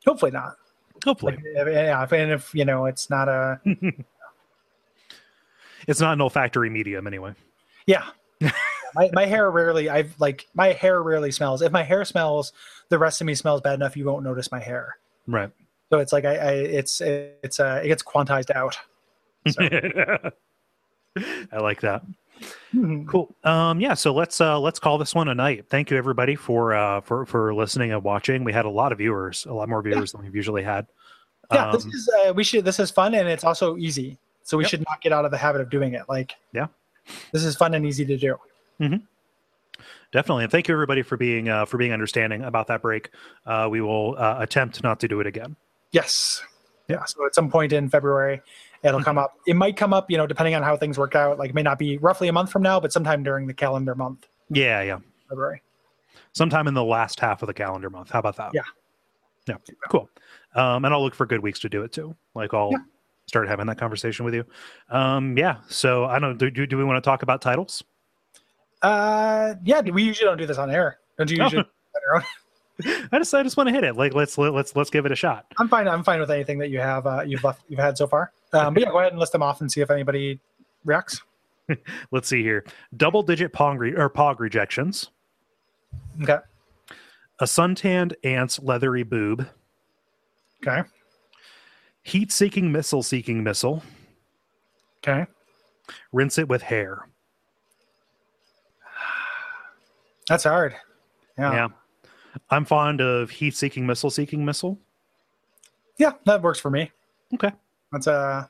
hopefully 0.04 0.30
not. 0.30 0.56
Hopefully, 1.06 1.38
yeah, 1.54 2.04
and 2.10 2.32
if 2.32 2.52
you 2.52 2.64
know 2.64 2.86
it's 2.86 3.08
not 3.08 3.28
a 3.28 3.60
it's 5.86 6.00
not 6.00 6.14
an 6.14 6.20
olfactory 6.20 6.68
medium 6.68 7.06
anyway. 7.06 7.32
Yeah. 7.86 8.06
my, 8.96 9.08
my 9.12 9.24
hair 9.24 9.48
rarely 9.48 9.88
I've 9.88 10.18
like 10.18 10.48
my 10.52 10.72
hair 10.72 11.00
rarely 11.00 11.30
smells. 11.30 11.62
If 11.62 11.70
my 11.70 11.84
hair 11.84 12.04
smells, 12.04 12.52
the 12.88 12.98
rest 12.98 13.20
of 13.20 13.28
me 13.28 13.36
smells 13.36 13.60
bad 13.60 13.74
enough 13.74 13.96
you 13.96 14.04
won't 14.04 14.24
notice 14.24 14.50
my 14.50 14.58
hair. 14.58 14.96
Right. 15.28 15.50
So 15.90 16.00
it's 16.00 16.12
like 16.12 16.24
I, 16.24 16.34
I 16.34 16.52
it's 16.54 17.00
it's 17.00 17.60
uh 17.60 17.80
it 17.84 17.86
gets 17.86 18.02
quantized 18.02 18.50
out. 18.50 18.76
So. 19.48 19.62
I 21.52 21.58
like 21.58 21.82
that. 21.82 22.02
Mhm. 22.74 23.08
Cool. 23.08 23.34
Um, 23.44 23.80
yeah. 23.80 23.94
So 23.94 24.12
let's 24.12 24.40
uh, 24.40 24.58
let's 24.60 24.78
call 24.78 24.98
this 24.98 25.14
one 25.14 25.28
a 25.28 25.34
night. 25.34 25.66
Thank 25.68 25.90
you 25.90 25.96
everybody 25.96 26.34
for 26.36 26.74
uh, 26.74 27.00
for 27.00 27.24
for 27.26 27.54
listening 27.54 27.92
and 27.92 28.02
watching. 28.02 28.44
We 28.44 28.52
had 28.52 28.64
a 28.64 28.70
lot 28.70 28.92
of 28.92 28.98
viewers, 28.98 29.46
a 29.46 29.52
lot 29.52 29.68
more 29.68 29.82
viewers 29.82 30.12
than 30.12 30.22
we've 30.22 30.34
usually 30.34 30.62
had. 30.62 30.86
Yeah, 31.52 31.70
this 31.72 31.84
Um, 31.84 31.90
is 31.92 32.10
uh, 32.26 32.32
we 32.34 32.44
should 32.44 32.64
this 32.64 32.78
is 32.80 32.90
fun 32.90 33.14
and 33.14 33.28
it's 33.28 33.44
also 33.44 33.76
easy. 33.76 34.18
So 34.42 34.56
we 34.56 34.64
Yep. 34.64 34.70
should 34.70 34.84
not 34.88 35.00
get 35.00 35.12
out 35.12 35.24
of 35.24 35.30
the 35.30 35.36
habit 35.38 35.60
of 35.60 35.70
doing 35.70 35.94
it. 35.94 36.02
Like 36.08 36.34
Yeah. 36.52 36.66
This 37.32 37.44
is 37.44 37.54
fun 37.56 37.72
and 37.74 37.86
easy 37.86 38.04
to 38.04 38.16
do. 38.16 38.36
definitely, 40.12 40.44
and 40.44 40.50
thank 40.50 40.68
you 40.68 40.74
everybody 40.74 41.02
for 41.02 41.16
being 41.16 41.48
uh, 41.48 41.64
for 41.64 41.78
being 41.78 41.92
understanding 41.92 42.42
about 42.42 42.66
that 42.68 42.82
break. 42.82 43.10
Uh, 43.46 43.68
we 43.70 43.80
will 43.80 44.16
uh, 44.18 44.36
attempt 44.40 44.82
not 44.82 45.00
to 45.00 45.08
do 45.08 45.20
it 45.20 45.26
again. 45.26 45.56
Yes. 45.92 46.42
Yeah. 46.88 47.04
So 47.04 47.24
at 47.26 47.34
some 47.34 47.50
point 47.50 47.72
in 47.72 47.88
February, 47.88 48.42
it'll 48.82 49.02
come 49.02 49.18
up. 49.18 49.34
It 49.46 49.56
might 49.56 49.76
come 49.76 49.92
up, 49.92 50.10
you 50.10 50.16
know, 50.16 50.26
depending 50.26 50.54
on 50.54 50.62
how 50.62 50.76
things 50.76 50.98
work 50.98 51.14
out. 51.14 51.38
Like 51.38 51.50
it 51.50 51.54
may 51.54 51.62
not 51.62 51.78
be 51.78 51.98
roughly 51.98 52.28
a 52.28 52.32
month 52.32 52.50
from 52.50 52.62
now, 52.62 52.78
but 52.80 52.92
sometime 52.92 53.22
during 53.22 53.46
the 53.46 53.54
calendar 53.54 53.94
month, 53.94 54.26
Yeah, 54.50 54.82
yeah. 54.82 54.98
February. 55.28 55.62
Sometime 56.32 56.68
in 56.68 56.74
the 56.74 56.84
last 56.84 57.18
half 57.20 57.42
of 57.42 57.46
the 57.46 57.54
calendar 57.54 57.88
month. 57.90 58.10
How 58.10 58.18
about 58.18 58.36
that? 58.36 58.50
Yeah. 58.54 58.62
Yeah. 59.48 59.56
Cool. 59.88 60.08
Um, 60.54 60.84
and 60.84 60.92
I'll 60.94 61.02
look 61.02 61.14
for 61.14 61.26
good 61.26 61.40
weeks 61.40 61.60
to 61.60 61.68
do 61.68 61.82
it 61.82 61.92
too. 61.92 62.14
Like 62.34 62.52
I'll 62.52 62.70
Yeah. 62.72 62.78
start 63.26 63.48
having 63.48 63.66
that 63.66 63.78
conversation 63.78 64.24
with 64.24 64.34
you. 64.34 64.44
Um, 64.90 65.36
yeah. 65.38 65.58
So 65.68 66.04
I 66.04 66.18
don't. 66.18 66.36
Do, 66.36 66.50
do, 66.50 66.66
do 66.66 66.76
we 66.76 66.84
want 66.84 67.02
to 67.02 67.08
talk 67.08 67.22
about 67.22 67.40
titles? 67.42 67.82
Uh, 68.82 69.54
yeah. 69.64 69.80
We 69.80 70.02
usually 70.02 70.26
don't 70.26 70.38
do 70.38 70.46
this 70.46 70.58
on 70.58 70.70
air. 70.70 70.98
Don't 71.18 71.30
you 71.30 71.42
usually? 71.42 71.62
on 71.62 71.66
your? 72.12 72.24
I 73.12 73.18
just 73.18 73.32
I 73.34 73.42
just 73.42 73.56
want 73.56 73.68
to 73.68 73.74
hit 73.74 73.84
it. 73.84 73.96
Like 73.96 74.12
let's 74.14 74.36
let, 74.36 74.52
let's 74.52 74.76
let's 74.76 74.90
give 74.90 75.06
it 75.06 75.12
a 75.12 75.16
shot. 75.16 75.46
I'm 75.58 75.68
fine. 75.68 75.88
I'm 75.88 76.04
fine 76.04 76.20
with 76.20 76.30
anything 76.30 76.58
that 76.58 76.68
you 76.68 76.78
have. 76.78 77.06
Uh, 77.06 77.22
you've 77.26 77.42
left. 77.42 77.62
You've 77.68 77.80
had 77.80 77.96
so 77.96 78.06
far. 78.06 78.32
Um, 78.52 78.74
but 78.74 78.82
yeah, 78.82 78.90
go 78.90 78.98
ahead 78.98 79.12
and 79.12 79.20
list 79.20 79.32
them 79.32 79.42
off 79.42 79.60
and 79.60 79.70
see 79.70 79.80
if 79.80 79.90
anybody 79.90 80.40
reacts. 80.84 81.20
Let's 82.10 82.28
see 82.28 82.42
here. 82.42 82.64
Double 82.96 83.22
digit 83.22 83.52
pong 83.52 83.78
re- 83.78 83.94
or 83.94 84.08
pog 84.08 84.38
rejections. 84.38 85.10
Okay. 86.22 86.38
A 87.40 87.46
suntanned 87.46 88.16
ant's 88.24 88.58
leathery 88.60 89.02
boob. 89.02 89.48
Okay. 90.66 90.88
Heat 92.02 92.32
seeking 92.32 92.70
missile 92.70 93.02
seeking 93.02 93.42
missile. 93.42 93.82
Okay. 94.98 95.26
Rinse 96.12 96.38
it 96.38 96.48
with 96.48 96.62
hair. 96.62 97.08
That's 100.28 100.44
hard. 100.44 100.74
Yeah. 101.38 101.52
Yeah. 101.52 101.68
I'm 102.50 102.64
fond 102.64 103.00
of 103.00 103.30
heat 103.30 103.56
seeking 103.56 103.86
missile 103.86 104.10
seeking 104.10 104.44
missile. 104.44 104.78
Yeah, 105.98 106.12
that 106.26 106.42
works 106.42 106.60
for 106.60 106.70
me. 106.70 106.90
Okay. 107.34 107.50
That's 107.96 108.06
uh 108.06 108.46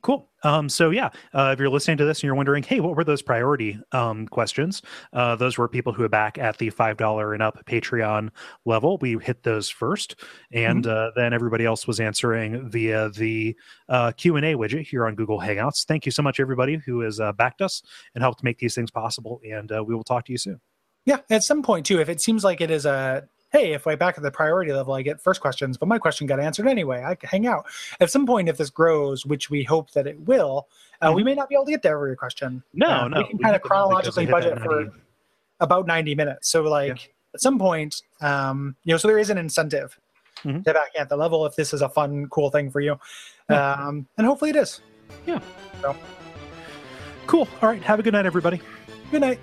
Cool. 0.00 0.30
Um, 0.44 0.68
so 0.68 0.90
yeah, 0.90 1.10
uh, 1.34 1.50
if 1.52 1.58
you're 1.58 1.68
listening 1.68 1.96
to 1.96 2.04
this 2.04 2.18
and 2.18 2.24
you're 2.24 2.36
wondering, 2.36 2.62
hey, 2.62 2.78
what 2.78 2.96
were 2.96 3.02
those 3.02 3.20
priority 3.20 3.80
um, 3.90 4.28
questions? 4.28 4.80
Uh, 5.12 5.34
those 5.34 5.58
were 5.58 5.66
people 5.66 5.92
who 5.92 6.04
are 6.04 6.08
back 6.08 6.38
at 6.38 6.56
the 6.58 6.70
five 6.70 6.96
dollar 6.96 7.34
and 7.34 7.42
up 7.42 7.64
Patreon 7.66 8.30
level. 8.64 8.98
We 8.98 9.18
hit 9.20 9.42
those 9.42 9.68
first, 9.68 10.14
and 10.52 10.86
uh, 10.86 11.10
then 11.16 11.32
everybody 11.32 11.64
else 11.64 11.88
was 11.88 11.98
answering 11.98 12.70
via 12.70 13.08
the 13.10 13.56
uh, 13.88 14.12
Q 14.16 14.36
and 14.36 14.46
A 14.46 14.54
widget 14.54 14.86
here 14.86 15.04
on 15.04 15.16
Google 15.16 15.40
Hangouts. 15.40 15.84
Thank 15.84 16.06
you 16.06 16.12
so 16.12 16.22
much, 16.22 16.38
everybody 16.38 16.76
who 16.76 17.00
has 17.00 17.18
uh, 17.18 17.32
backed 17.32 17.60
us 17.60 17.82
and 18.14 18.22
helped 18.22 18.44
make 18.44 18.58
these 18.58 18.76
things 18.76 18.92
possible. 18.92 19.40
And 19.44 19.72
uh, 19.72 19.82
we 19.82 19.96
will 19.96 20.04
talk 20.04 20.24
to 20.26 20.32
you 20.32 20.38
soon. 20.38 20.60
yeah. 21.06 21.18
At 21.28 21.42
some 21.42 21.62
point 21.62 21.84
too, 21.86 22.00
if 22.00 22.08
it 22.08 22.20
seems 22.20 22.44
like 22.44 22.60
it 22.60 22.70
is 22.70 22.86
a 22.86 23.28
hey, 23.50 23.72
if 23.72 23.86
I 23.86 23.94
back 23.94 24.16
at 24.18 24.22
the 24.22 24.30
priority 24.30 24.72
level, 24.72 24.94
I 24.94 25.02
get 25.02 25.20
first 25.20 25.40
questions, 25.40 25.76
but 25.78 25.88
my 25.88 25.98
question 25.98 26.26
got 26.26 26.38
answered 26.40 26.66
anyway. 26.68 27.02
I 27.04 27.14
can 27.14 27.28
hang 27.28 27.46
out. 27.46 27.66
At 28.00 28.10
some 28.10 28.26
point, 28.26 28.48
if 28.48 28.56
this 28.58 28.70
grows, 28.70 29.24
which 29.24 29.48
we 29.50 29.62
hope 29.64 29.90
that 29.92 30.06
it 30.06 30.20
will, 30.20 30.68
uh, 31.00 31.12
we 31.14 31.22
may 31.24 31.34
not 31.34 31.48
be 31.48 31.54
able 31.54 31.64
to 31.66 31.70
get 31.70 31.82
to 31.82 31.88
every 31.88 32.16
question. 32.16 32.62
No, 32.74 32.86
Uh, 32.88 33.08
no, 33.08 33.18
we 33.18 33.24
can 33.28 33.36
we 33.38 33.42
kind 33.44 33.56
of 33.56 33.62
hit 33.62 33.68
them 33.68 33.78
all 33.78 33.88
because 33.96 34.14
chronologically 34.14 34.26
we 34.26 34.32
hit 34.32 34.42
that 34.42 34.54
budget 34.60 34.62
for 34.64 34.80
90. 34.84 35.00
about 35.60 35.86
90 35.86 36.14
minutes. 36.14 36.48
So 36.50 36.62
like 36.62 37.14
at 37.34 37.40
some 37.40 37.58
point, 37.58 38.02
um, 38.20 38.76
you 38.84 38.92
know, 38.94 38.98
so 38.98 39.08
there 39.08 39.18
is 39.18 39.30
an 39.30 39.38
incentive 39.38 39.98
Mhm. 40.44 40.62
to 40.64 40.72
back 40.74 40.90
at 40.98 41.08
the 41.08 41.16
level 41.16 41.44
if 41.46 41.56
this 41.56 41.72
is 41.74 41.82
a 41.82 41.88
fun, 41.88 42.28
cool 42.30 42.50
thing 42.50 42.70
for 42.70 42.80
you. 42.80 42.98
Yeah. 43.50 43.72
Um, 43.72 44.06
and 44.18 44.26
hopefully 44.26 44.50
it 44.50 44.56
is. 44.56 44.80
Yeah. 45.26 45.40
So. 45.82 45.96
Cool. 47.26 47.48
All 47.62 47.68
right. 47.68 47.82
Have 47.82 47.98
a 47.98 48.02
good 48.02 48.12
night, 48.12 48.24
everybody. 48.26 48.60
Good 49.10 49.20
night. 49.22 49.40